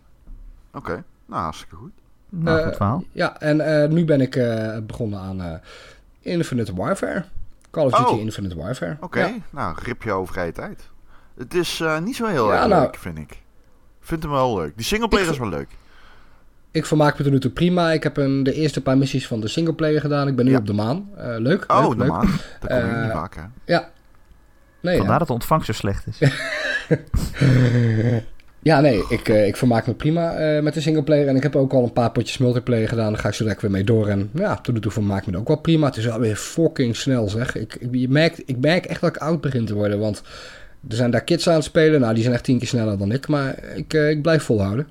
Oké, 0.73 1.03
nou 1.25 1.41
hartstikke 1.41 1.75
goed. 1.75 1.91
nou, 2.29 2.59
eh, 2.59 2.65
goed 2.65 2.75
verhaal. 2.75 3.03
Ja, 3.11 3.39
en 3.39 3.81
eh, 3.81 3.89
nu 3.89 4.05
ben 4.05 4.21
ik 4.21 4.35
eh, 4.35 4.77
begonnen 4.83 5.19
aan 5.19 5.41
eh, 5.41 5.53
Infinite 6.19 6.75
Warfare. 6.75 7.23
Call 7.71 7.85
of 7.85 7.91
Duty 7.91 8.11
Oh. 8.11 8.19
Infinite 8.19 8.55
Warfare. 8.55 8.97
Oké, 8.99 9.19
Ja. 9.19 9.31
nou 9.49 9.75
rip 9.83 10.03
jouw 10.03 10.27
vrije 10.27 10.51
tijd. 10.51 10.89
Het 11.37 11.53
is 11.53 11.79
eh, 11.79 11.99
niet 11.99 12.15
zo 12.15 12.25
heel 12.25 12.47
Ja, 12.51 12.57
erg 12.59 12.67
nou- 12.67 12.81
leuk, 12.81 12.95
vind 12.95 13.17
ik. 13.17 13.31
Ik 13.31 14.07
vind 14.07 14.23
hem 14.23 14.31
wel 14.31 14.55
leuk. 14.57 14.75
Die 14.75 14.85
singleplayer 14.85 15.25
Ik 15.27 15.31
is 15.33 15.37
wel 15.39 15.49
leuk. 15.49 15.69
Ik 16.71 16.85
vermaak 16.85 17.17
me 17.17 17.23
tot 17.23 17.33
nu 17.33 17.39
toe 17.39 17.51
prima. 17.51 17.91
Ik 17.91 18.03
heb 18.03 18.17
een, 18.17 18.43
de 18.43 18.53
eerste 18.53 18.81
paar 18.81 18.97
missies 18.97 19.27
van 19.27 19.39
de 19.41 19.47
singleplayer 19.47 20.01
gedaan. 20.01 20.27
Ik 20.27 20.35
ben 20.35 20.45
nu 20.45 20.51
Ja. 20.51 20.57
op 20.57 20.67
de 20.67 20.73
maan. 20.73 21.09
Eh, 21.17 21.35
leuk, 21.37 21.63
Oh, 21.71 21.79
leuk, 21.81 21.89
de 21.91 21.97
leuk. 21.97 22.07
maan. 22.07 22.27
Dat 22.59 22.69
kom 22.69 22.77
je 22.77 22.83
Eh, 22.95 23.03
niet 23.03 23.11
vaak, 23.11 23.35
hè? 23.35 23.41
Ja. 23.65 23.89
Nee, 24.81 24.95
Vandaar 24.97 25.13
ja. 25.13 25.19
dat 25.19 25.27
de 25.27 25.33
ontvangst 25.33 25.65
zo 25.65 25.73
slecht 25.73 26.07
is. 26.07 26.19
Ja, 28.63 28.81
nee, 28.81 29.03
ik, 29.09 29.29
eh, 29.29 29.47
ik 29.47 29.55
vermaak 29.57 29.87
me 29.87 29.93
prima 29.93 30.33
eh, 30.33 30.61
met 30.63 30.73
de 30.73 30.81
singleplayer. 30.81 31.27
En 31.27 31.35
ik 31.35 31.43
heb 31.43 31.55
ook 31.55 31.73
al 31.73 31.83
een 31.83 31.93
paar 31.93 32.11
potjes 32.11 32.37
multiplayer 32.37 32.87
gedaan. 32.87 33.11
Daar 33.13 33.21
ga 33.21 33.27
ik 33.27 33.33
zo 33.33 33.43
direct 33.43 33.61
weer 33.61 33.71
mee 33.71 33.83
door. 33.83 34.07
En 34.07 34.29
ja, 34.33 34.55
tot 34.55 34.73
nu 34.73 34.79
toe 34.79 34.91
vermaak 34.91 35.25
ik 35.25 35.31
me 35.33 35.37
ook 35.39 35.47
wel 35.47 35.57
prima. 35.57 35.85
Het 35.87 35.97
is 35.97 36.09
alweer 36.09 36.35
fucking 36.35 36.95
snel, 36.95 37.29
zeg. 37.29 37.55
Ik, 37.55 37.75
ik, 37.75 37.87
je 37.91 38.09
merkt, 38.09 38.41
ik 38.45 38.57
merk 38.57 38.85
echt 38.85 39.01
dat 39.01 39.09
ik 39.15 39.21
oud 39.21 39.41
begin 39.41 39.65
te 39.65 39.73
worden. 39.73 39.99
Want 39.99 40.21
er 40.89 40.95
zijn 40.95 41.11
daar 41.11 41.23
kids 41.23 41.47
aan 41.49 41.53
het 41.55 41.63
spelen. 41.63 41.99
Nou, 42.01 42.13
die 42.13 42.21
zijn 42.23 42.35
echt 42.35 42.43
tien 42.43 42.57
keer 42.57 42.67
sneller 42.67 42.97
dan 42.97 43.11
ik. 43.11 43.27
Maar 43.27 43.63
ik, 43.75 43.93
eh, 43.93 44.09
ik 44.09 44.21
blijf 44.21 44.43
volhouden. 44.43 44.87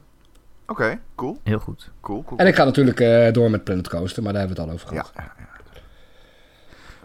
Oké, 0.71 0.99
cool, 1.15 1.41
Heel 1.45 1.59
goed. 1.59 1.91
cool, 2.01 2.25
cool. 2.25 2.41
En 2.41 2.47
ik 2.47 2.55
ga 2.55 2.65
natuurlijk 2.65 3.01
eh, 3.01 3.33
door 3.33 3.51
met 3.51 3.65
Planet 3.65 3.89
Coaster. 3.89 4.23
Maar 4.23 4.33
daar 4.33 4.41
hebben 4.47 4.59
we 4.59 4.63
het 4.63 4.71
al 4.73 4.77
over 4.79 4.89
gehad. 4.97 5.13
ja, 5.17 5.33
ja. 5.39 5.49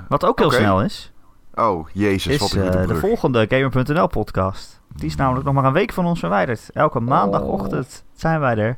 Wat 0.07 0.25
ook 0.25 0.39
heel 0.39 0.51
snel 0.51 0.81
is, 0.83 1.11
Oh, 1.55 1.87
jezus, 1.93 2.37
wat 2.37 2.47
is 2.47 2.53
goede 2.61 2.77
eh, 2.77 2.87
de 2.87 2.95
volgende 2.95 3.45
Gamer.nl 3.49 4.07
podcast. 4.07 4.81
Die 4.95 5.05
is 5.07 5.15
namelijk 5.15 5.45
nog 5.45 5.53
maar 5.53 5.63
een 5.65 5.73
week 5.73 5.93
van 5.93 6.05
ons 6.05 6.19
verwijderd. 6.19 6.69
Elke 6.73 6.99
maandagochtend 6.99 8.03
zijn 8.15 8.39
wij 8.39 8.55
er. 8.57 8.77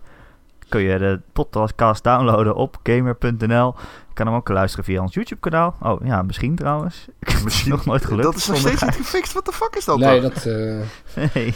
Kun 0.70 0.82
je 0.82 0.98
de 0.98 1.20
podcast 1.34 2.04
downloaden 2.04 2.56
op 2.56 2.78
gamer.nl. 2.84 3.76
Je 4.08 4.14
kan 4.14 4.26
hem 4.28 4.36
ook 4.36 4.50
luisteren 4.50 4.86
via 4.86 5.02
ons 5.02 5.14
YouTube 5.14 5.40
kanaal. 5.42 5.76
Oh 5.82 6.06
ja, 6.06 6.22
misschien 6.22 6.56
trouwens. 6.56 7.08
Ik 7.20 7.28
heb 7.28 7.36
het 7.36 7.44
Misschien- 7.44 7.72
nog 7.72 7.86
nooit 7.86 8.06
gelukt. 8.06 8.24
Dat 8.24 8.36
is 8.36 8.48
nog 8.48 8.58
steeds 8.58 8.82
niet 8.84 8.96
gefixt. 8.96 9.34
Wat 9.34 9.46
de 9.46 9.52
fuck 9.52 9.76
is 9.76 9.86
dat 9.86 9.98
Nee, 9.98 10.22
dan? 10.22 10.32
dat... 10.34 10.46
eh, 10.46 10.80
Gijs. 11.14 11.34
Nee. 11.34 11.56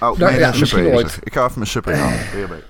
Nou, 0.00 0.18
nee, 0.18 0.32
ja, 0.32 0.38
ja, 0.38 0.48
misschien 0.48 0.66
super 0.66 0.94
ooit. 0.94 1.18
Ik 1.22 1.32
ga 1.32 1.40
even 1.44 1.52
mijn 1.54 1.66
super 1.66 1.92
bij. 2.48 2.62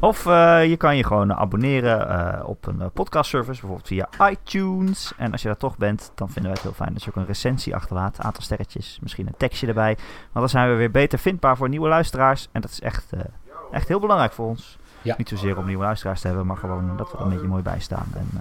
Of 0.00 0.26
eh, 0.26 0.66
je 0.68 0.76
kan 0.76 0.96
je 0.96 1.04
gewoon 1.04 1.34
abonneren 1.34 2.08
eh, 2.08 2.48
op 2.48 2.66
een 2.66 2.80
eh, 2.80 2.86
podcastservice, 2.92 3.60
bijvoorbeeld 3.60 3.86
via 3.86 4.08
iTunes. 4.30 5.12
En 5.16 5.32
als 5.32 5.42
je 5.42 5.48
daar 5.48 5.56
toch 5.56 5.76
bent, 5.76 6.10
dan 6.14 6.26
vinden 6.26 6.42
wij 6.42 6.52
het 6.52 6.62
heel 6.62 6.72
fijn 6.72 6.92
dat 6.92 7.02
je 7.04 7.10
ook 7.10 7.16
een 7.16 7.26
recensie 7.26 7.74
achterlaat. 7.74 8.18
Een 8.18 8.24
aantal 8.24 8.42
sterretjes, 8.42 8.98
misschien 9.02 9.26
een 9.26 9.34
tekstje 9.36 9.66
erbij. 9.66 9.94
Want 9.96 10.32
dan 10.32 10.48
zijn 10.48 10.70
we 10.70 10.74
weer 10.74 10.90
beter 10.90 11.18
vindbaar 11.18 11.56
voor 11.56 11.68
nieuwe 11.68 11.88
luisteraars. 11.88 12.48
En 12.52 12.60
dat 12.60 12.70
is 12.70 12.80
echt, 12.80 13.04
eh, 13.12 13.20
echt 13.72 13.88
heel 13.88 14.00
belangrijk 14.00 14.32
voor 14.32 14.46
ons. 14.46 14.78
Ja. 15.02 15.14
Niet 15.18 15.28
zozeer 15.28 15.58
om 15.58 15.66
nieuwe 15.66 15.84
luisteraars 15.84 16.20
te 16.20 16.26
hebben, 16.26 16.46
maar 16.46 16.56
gewoon 16.56 16.96
dat 16.96 17.10
we 17.10 17.16
er 17.18 17.22
een 17.24 17.30
beetje 17.30 17.46
mooi 17.46 17.62
bij 17.62 17.80
staan. 17.80 18.06
En 18.14 18.28
eh, 18.34 18.40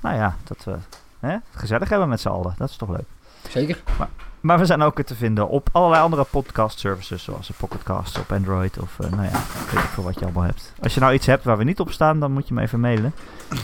nou 0.00 0.16
ja, 0.16 0.36
dat 0.44 0.64
we 0.64 0.76
hè, 1.20 1.30
het 1.30 1.42
gezellig 1.50 1.88
hebben 1.88 2.08
met 2.08 2.20
z'n 2.20 2.28
allen. 2.28 2.54
Dat 2.58 2.68
is 2.70 2.76
toch 2.76 2.88
leuk. 2.88 3.06
zeker. 3.48 3.82
Maar 3.98 4.08
we 4.46 4.64
zijn 4.64 4.82
ook 4.82 5.02
te 5.02 5.14
vinden 5.14 5.48
op 5.48 5.68
allerlei 5.72 6.02
andere 6.02 6.24
podcast 6.30 6.78
services, 6.78 7.24
zoals 7.24 7.46
de 7.46 7.54
Pocketcast 7.58 8.18
op 8.18 8.32
Android 8.32 8.78
of 8.78 8.98
eh, 9.00 9.10
nou 9.10 9.22
ja, 9.22 9.28
ik 9.28 9.70
weet 9.70 9.82
niet 9.82 9.90
veel 9.90 10.04
wat 10.04 10.18
je 10.18 10.24
allemaal 10.24 10.42
hebt. 10.42 10.72
Als 10.82 10.94
je 10.94 11.00
nou 11.00 11.14
iets 11.14 11.26
hebt 11.26 11.44
waar 11.44 11.58
we 11.58 11.64
niet 11.64 11.80
op 11.80 11.90
staan, 11.90 12.20
dan 12.20 12.32
moet 12.32 12.48
je 12.48 12.54
me 12.54 12.62
even 12.62 12.80
mailen. 12.80 13.14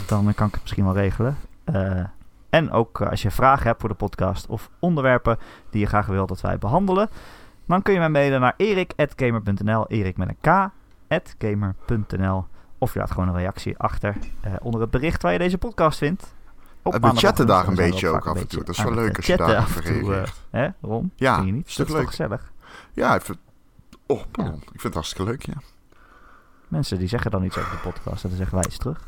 Dan 0.07 0.27
eh, 0.27 0.35
kan 0.35 0.47
ik 0.47 0.53
het 0.53 0.61
misschien 0.61 0.83
wel 0.83 0.93
regelen. 0.93 1.37
Eh, 1.63 2.03
en 2.53 2.71
ook 2.71 3.01
eh, 3.01 3.09
als 3.09 3.21
je 3.21 3.31
vragen 3.31 3.67
hebt 3.67 3.79
voor 3.79 3.89
de 3.89 3.95
podcast 3.95 4.47
of 4.47 4.69
onderwerpen 4.79 5.37
die 5.69 5.81
je 5.81 5.87
graag 5.87 6.05
wil 6.05 6.25
dat 6.25 6.41
wij 6.41 6.57
behandelen, 6.57 7.09
dan 7.67 7.81
kun 7.81 7.93
je 7.93 7.99
mij 7.99 8.09
mailen 8.09 8.39
naar 8.39 8.53
erik.gamer.nl, 8.57 9.87
erik 9.87 10.17
met 10.17 10.29
een 10.29 10.37
k. 10.41 10.71
Of 12.77 12.93
je 12.93 12.99
laat 12.99 13.11
gewoon 13.11 13.27
een 13.27 13.35
reactie 13.35 13.77
achter 13.77 14.15
eh, 14.41 14.53
onder 14.61 14.81
het 14.81 14.91
bericht 14.91 15.21
waar 15.21 15.31
je 15.31 15.37
deze 15.37 15.57
podcast 15.57 15.97
vindt. 15.97 16.33
Op 16.83 16.93
We 17.01 17.11
chatten 17.15 17.47
daar 17.47 17.67
een 17.67 17.75
beetje 17.75 18.07
ook 18.09 18.27
af 18.27 18.37
en 18.37 18.47
toe. 18.47 18.63
Dat 18.63 18.75
is 18.75 18.83
wel 18.83 18.91
het, 18.91 19.01
leuk 19.01 19.17
als 19.17 19.25
je 19.25 19.37
daar 19.37 19.57
even 19.63 19.83
eh, 19.83 19.89
reageert. 20.01 20.33
Hè, 20.49 20.67
Ron? 20.81 21.11
Ja, 21.15 21.35
Vind 21.35 21.47
je 21.47 21.53
niet? 21.53 21.69
stuk 21.71 21.87
dat 21.87 21.95
leuk. 21.97 22.07
gezellig? 22.07 22.51
Ja, 22.93 23.15
ik 23.15 23.21
vind... 23.21 23.37
Oh, 24.05 24.21
pardon. 24.31 24.55
Ik 24.55 24.67
vind 24.69 24.83
het 24.83 24.93
hartstikke 24.93 25.31
leuk, 25.31 25.41
ja. 25.45 25.53
Mensen 26.67 26.97
die 26.99 27.07
zeggen 27.07 27.31
dan 27.31 27.43
iets 27.43 27.57
over 27.57 27.71
de 27.71 27.77
podcast 27.77 28.23
en 28.23 28.29
dan 28.29 28.37
zeggen 28.37 28.57
wij 28.57 28.65
iets 28.65 28.77
terug. 28.77 28.99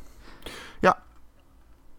Ja. 0.80 0.99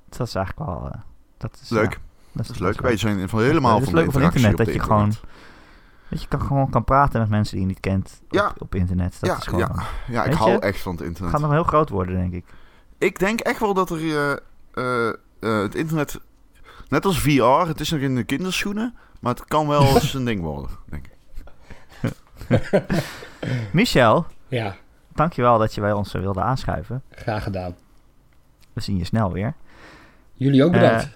Dat 0.08 0.26
is 0.26 0.34
eigenlijk 0.34 0.68
wel... 0.70 0.88
eh, 0.92 1.00
dat 1.38 1.58
is, 1.62 1.68
Leuk. 1.68 1.92
ja, 1.92 1.98
Dat 2.32 2.48
is 2.48 2.58
leuk. 2.58 2.80
Wij 2.80 2.96
zijn 2.96 3.28
van 3.28 3.40
helemaal 3.40 3.74
Het 3.74 3.82
is 3.82 3.90
van 3.90 3.98
leuk 3.98 4.12
van 4.12 4.22
internet, 4.22 4.56
dat 4.56 4.72
je 4.72 4.80
gewoon-. 4.80 5.12
Dat 6.08 6.22
je 6.22 6.28
kan, 6.28 6.40
gewoon 6.40 6.70
kan 6.70 6.84
praten 6.84 7.20
met 7.20 7.28
mensen 7.28 7.52
die 7.56 7.62
je 7.66 7.72
niet 7.72 7.80
kent 7.80 8.20
op, 8.24 8.32
Ja. 8.32 8.52
op 8.58 8.74
internet. 8.74 9.16
Dat 9.20 9.30
Ja, 9.30 9.36
is 9.36 9.46
gewoon, 9.46 9.60
ja. 9.60 9.82
Ja, 10.08 10.24
ik 10.24 10.32
hou 10.32 10.58
echt 10.58 10.80
van 10.80 10.92
het 10.96 11.04
internet. 11.04 11.32
gaat 11.32 11.40
nog 11.40 11.50
heel 11.50 11.62
groot 11.64 11.88
worden, 11.88 12.14
denk 12.14 12.32
ik. 12.32 12.44
Ik 12.98 13.18
denk 13.18 13.40
echt 13.40 13.60
wel 13.60 13.74
dat 13.74 13.90
er 13.90 14.38
eh, 14.74 15.12
eh, 15.40 15.60
het 15.62 15.74
internet, 15.74 16.20
net 16.88 17.04
als 17.04 17.20
VR, 17.20 17.42
het 17.68 17.80
is 17.80 17.90
nog 17.90 18.00
in 18.00 18.14
de 18.14 18.24
kinderschoenen, 18.24 18.94
maar 19.20 19.34
het 19.34 19.44
kan 19.44 19.68
wel 19.68 19.82
eens 19.94 20.14
een 20.14 20.24
ding 20.24 20.40
worden, 20.40 20.70
denk 20.88 21.06
ik. 21.06 21.14
Michel, 23.72 24.26
Ja, 24.48 24.76
dankjewel 25.14 25.58
dat 25.58 25.74
je 25.74 25.80
bij 25.80 25.92
ons 25.92 26.14
eh, 26.14 26.20
wilde 26.20 26.40
aanschuiven. 26.40 27.02
graag 27.10 27.42
gedaan. 27.42 27.74
We 28.72 28.80
zien 28.80 28.96
je 28.96 29.04
snel 29.04 29.32
weer. 29.32 29.54
Jullie 30.34 30.64
ook 30.64 30.72
bedankt. 30.72 31.08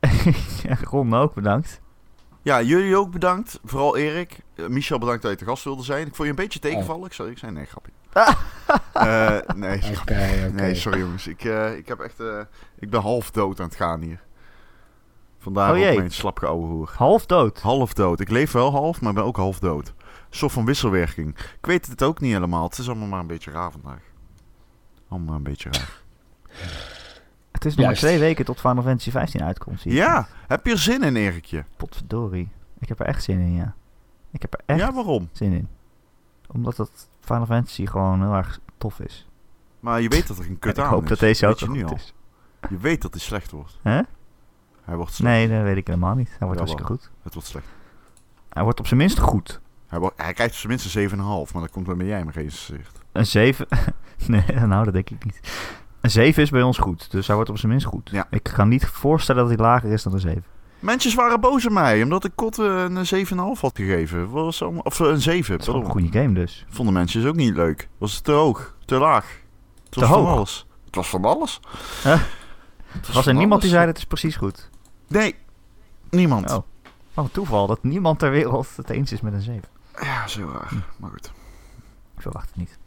Ja, 0.62 0.76
Ron 0.82 1.14
ook 1.14 1.34
bedankt. 1.34 1.80
Ja, 2.42 2.62
jullie 2.62 2.96
ook 2.96 3.10
bedankt. 3.10 3.60
Vooral 3.64 3.96
Erik. 3.96 4.40
Eh, 4.54 4.66
Michel, 4.66 4.98
bedankt 4.98 5.22
dat 5.22 5.30
je 5.30 5.36
te 5.36 5.44
gast 5.44 5.64
wilde 5.64 5.82
zijn. 5.82 6.06
Ik 6.06 6.14
vond 6.14 6.28
je 6.28 6.28
een 6.28 6.34
beetje 6.34 6.58
tegenvallen. 6.58 7.06
Ik, 7.06 7.12
zou, 7.12 7.30
ik 7.30 7.38
zei 7.38 7.52
nee, 7.52 7.64
grapje. 7.64 7.92
Eh, 8.12 9.38
nee, 9.54 9.76
Oké, 9.76 9.94
grapje. 9.94 10.46
oké. 10.46 10.52
nee, 10.52 10.74
sorry 10.74 10.98
jongens. 10.98 11.26
Ik, 11.26 11.44
eh, 11.44 11.76
ik, 11.76 11.88
heb 11.88 11.98
echt, 11.98 12.20
eh, 12.20 12.40
ik 12.78 12.90
ben 12.90 13.00
half 13.00 13.30
dood 13.30 13.60
aan 13.60 13.66
het 13.66 13.76
gaan 13.76 14.00
hier. 14.00 14.20
Vandaar 15.38 15.70
Oh 15.70 15.76
ook 15.76 15.96
mijn 15.96 16.10
hoer. 16.48 16.92
Half 16.96 17.26
dood. 17.26 17.60
Half 17.60 17.92
dood. 17.94 18.20
Ik 18.20 18.30
leef 18.30 18.52
wel 18.52 18.70
half, 18.70 19.00
maar 19.00 19.12
ben 19.12 19.24
ook 19.24 19.36
half 19.36 19.58
dood. 19.58 19.88
Een 19.88 20.36
soort 20.36 20.52
van 20.52 20.64
wisselwerking. 20.64 21.38
Ik 21.38 21.66
weet 21.66 21.86
het 21.86 22.02
ook 22.02 22.20
niet 22.20 22.32
helemaal. 22.32 22.64
Het 22.64 22.78
is 22.78 22.86
allemaal 22.88 23.08
maar 23.08 23.20
een 23.20 23.26
beetje 23.26 23.50
raar 23.50 23.70
vandaag. 23.70 24.00
Allemaal 25.08 25.34
een 25.36 25.42
beetje 25.42 25.68
raar. 25.72 26.00
Het 27.52 27.64
is 27.64 27.74
nog 27.74 27.86
maar 27.86 27.94
twee 27.94 28.18
weken 28.18 28.44
tot 28.44 28.60
Final 28.60 28.82
Fantasy 28.82 29.10
15 29.10 29.42
uitkomt. 29.42 29.82
Ja, 29.82 30.28
heb 30.46 30.66
je 30.66 30.72
er 30.72 30.78
zin 30.78 31.02
in, 31.02 31.16
Erikje? 31.16 31.64
Potverdorie. 31.76 32.48
Ik 32.78 32.88
heb 32.88 33.00
er 33.00 33.06
echt 33.06 33.22
zin 33.22 33.38
in, 33.38 33.54
ja. 33.54 33.74
Ik 34.30 34.42
heb 34.42 34.52
er 34.54 34.60
echt 34.66 34.78
Ja, 34.78 34.92
waarom? 34.92 35.28
zin 35.32 35.52
in. 35.52 35.68
Omdat 36.52 36.76
het 36.76 37.08
Final 37.20 37.46
Fantasy 37.46 37.86
gewoon 37.86 38.20
heel 38.20 38.34
erg 38.34 38.60
tof 38.78 39.00
is. 39.00 39.28
Maar 39.80 40.00
je 40.00 40.08
weet 40.08 40.26
dat 40.26 40.38
er 40.38 40.44
een 40.44 40.58
kut 40.58 40.76
En 40.76 40.82
ik 40.82 40.88
aan 40.88 40.94
hoop 40.94 41.02
is. 41.02 41.08
dat 41.08 41.18
deze 41.18 41.46
ook 41.46 41.58
goed 41.58 41.84
al. 41.84 41.94
is. 41.94 42.14
Je 42.68 42.76
weet 42.76 43.02
dat 43.02 43.12
hij 43.12 43.20
slecht 43.20 43.50
wordt. 43.50 43.78
Hè? 43.82 44.00
Hij 44.82 44.96
wordt 44.96 45.12
slecht. 45.12 45.34
Nee, 45.34 45.48
dat 45.48 45.62
weet 45.62 45.76
ik 45.76 45.86
helemaal 45.86 46.14
niet. 46.14 46.28
Hij 46.28 46.46
wordt 46.46 46.58
hartstikke 46.58 46.86
goed. 46.92 47.10
Het 47.22 47.34
wordt 47.34 47.48
slecht. 47.48 47.66
Hij 48.48 48.62
wordt 48.62 48.78
op 48.80 48.86
zijn 48.86 49.00
minst 49.00 49.18
goed. 49.18 49.60
Hij, 49.86 49.98
wordt, 49.98 50.22
hij 50.22 50.32
krijgt 50.32 50.52
op 50.52 50.58
zijn 50.58 50.68
minst 50.72 50.94
een 50.94 51.10
7,5, 51.46 51.52
maar 51.52 51.62
dat 51.62 51.70
komt 51.70 51.86
wel 51.86 51.96
met 51.96 52.06
jij 52.06 52.24
me 52.24 52.32
geïnteresseerd. 52.32 52.98
Een 53.12 53.26
7. 53.26 53.66
nee, 54.26 54.44
nou, 54.66 54.84
dat 54.84 54.92
denk 54.92 55.10
ik 55.10 55.24
niet. 55.24 55.40
Een 56.00 56.10
7 56.10 56.42
is 56.42 56.50
bij 56.50 56.62
ons 56.62 56.78
goed, 56.78 57.10
dus 57.10 57.26
hij 57.26 57.34
wordt 57.36 57.50
op 57.50 57.58
zijn 57.58 57.70
minst 57.70 57.86
goed. 57.86 58.10
Ja. 58.10 58.26
Ik 58.30 58.42
kan 58.42 58.68
niet 58.68 58.86
voorstellen 58.86 59.40
dat 59.46 59.56
hij 59.56 59.66
lager 59.66 59.90
is 59.92 60.02
dan 60.02 60.12
een 60.12 60.20
7. 60.20 60.44
Mensen 60.80 61.16
waren 61.16 61.40
boos 61.40 61.66
op 61.66 61.72
mij, 61.72 62.02
omdat 62.02 62.24
ik 62.24 62.32
Kot 62.34 62.58
eh, 62.58 62.64
een 62.88 63.06
7,5 63.56 63.60
had 63.60 63.76
gegeven. 63.76 64.30
Was 64.30 64.62
allemaal- 64.62 64.82
of 64.82 65.00
eh, 65.00 65.06
een 65.06 65.20
7, 65.20 65.52
Het 65.52 65.60
is 65.62 65.66
wel 65.68 65.76
een 65.76 65.90
goede 65.90 66.18
game 66.18 66.32
dus. 66.32 66.64
Vonden 66.68 66.94
mensen 66.94 67.20
dus 67.20 67.30
ook 67.30 67.36
niet 67.36 67.54
leuk. 67.54 67.88
Was 67.98 68.14
het 68.14 68.24
te 68.24 68.32
hoog, 68.32 68.74
te 68.84 68.98
laag. 68.98 69.24
Het 69.82 69.92
Te 69.92 70.00
was 70.00 70.08
hoog? 70.08 70.24
van 70.24 70.32
alles. 70.36 70.66
Het 70.84 70.94
was 70.94 71.08
van 71.08 71.24
alles. 71.24 71.60
Huh? 72.02 72.20
Het 72.86 73.12
Was 73.12 73.26
er 73.26 73.34
niemand 73.34 73.60
die 73.60 73.70
zei 73.70 73.86
dat 73.86 73.96
is 73.96 74.04
precies 74.04 74.36
goed? 74.36 74.70
Nee, 75.08 75.34
niemand. 76.10 76.50
Oh. 76.50 76.64
Een 77.14 77.30
toeval 77.30 77.66
dat 77.66 77.82
niemand 77.82 78.18
ter 78.18 78.30
wereld 78.30 78.68
het 78.76 78.90
eens 78.90 79.12
is 79.12 79.20
met 79.20 79.32
een 79.32 79.40
7. 79.40 79.62
Ja, 80.00 80.26
zo 80.28 80.50
raar. 80.52 80.68
Hm. 80.68 80.74
Maar 80.96 81.10
goed. 81.10 81.32
Ik 82.16 82.22
verwacht 82.22 82.46
het 82.48 82.56
niet. 82.56 82.78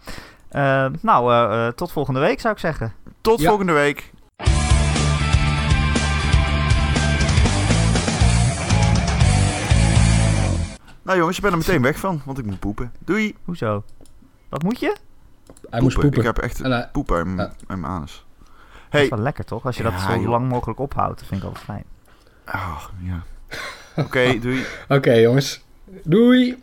Eh, 0.49 0.85
nou, 1.01 1.33
eh, 1.33 1.67
tot 1.67 1.91
volgende 1.91 2.19
week 2.19 2.39
zou 2.39 2.53
ik 2.53 2.59
zeggen. 2.59 2.93
Tot 3.21 3.39
Ja. 3.39 3.47
volgende 3.47 3.73
week. 3.73 4.12
Nou 11.03 11.17
jongens, 11.17 11.38
ik 11.38 11.43
ben 11.43 11.51
er 11.51 11.57
meteen 11.57 11.81
weg 11.81 11.97
van, 11.99 12.21
want 12.25 12.38
ik 12.38 12.45
moet 12.45 12.59
poepen. 12.59 12.91
Doei. 12.99 13.35
Hoezo? 13.45 13.84
Wat 14.49 14.63
moet 14.63 14.80
je? 14.80 14.95
Hij 15.69 15.81
moest 15.81 15.99
poepen. 15.99 16.19
Ik 16.19 16.25
heb 16.25 16.38
echt 16.38 16.61
En 16.61 16.71
hij- 16.71 16.89
poep 16.91 17.11
uit 17.11 17.25
mijn, 17.25 17.38
Ja. 17.38 17.43
uit 17.67 17.80
mijn 17.80 17.85
anus. 17.93 18.25
Dat 18.39 18.47
Hey. 18.89 19.03
is 19.03 19.09
wel 19.09 19.19
lekker 19.19 19.45
toch? 19.45 19.65
Als 19.65 19.77
je 19.77 19.84
dat 19.84 19.91
Ja, 19.91 19.99
zo 19.99 20.19
joh. 20.19 20.30
lang 20.30 20.47
mogelijk 20.49 20.80
ophoudt, 20.80 21.19
dat 21.19 21.27
vind 21.27 21.41
ik 21.41 21.47
altijd 21.47 21.65
fijn. 21.65 21.84
Ah, 22.45 22.84
ja. 22.99 23.23
Oké, 23.95 24.39
doei. 24.39 24.65
Oké 24.89 25.11
jongens. 25.13 25.63
Doei. 26.03 26.57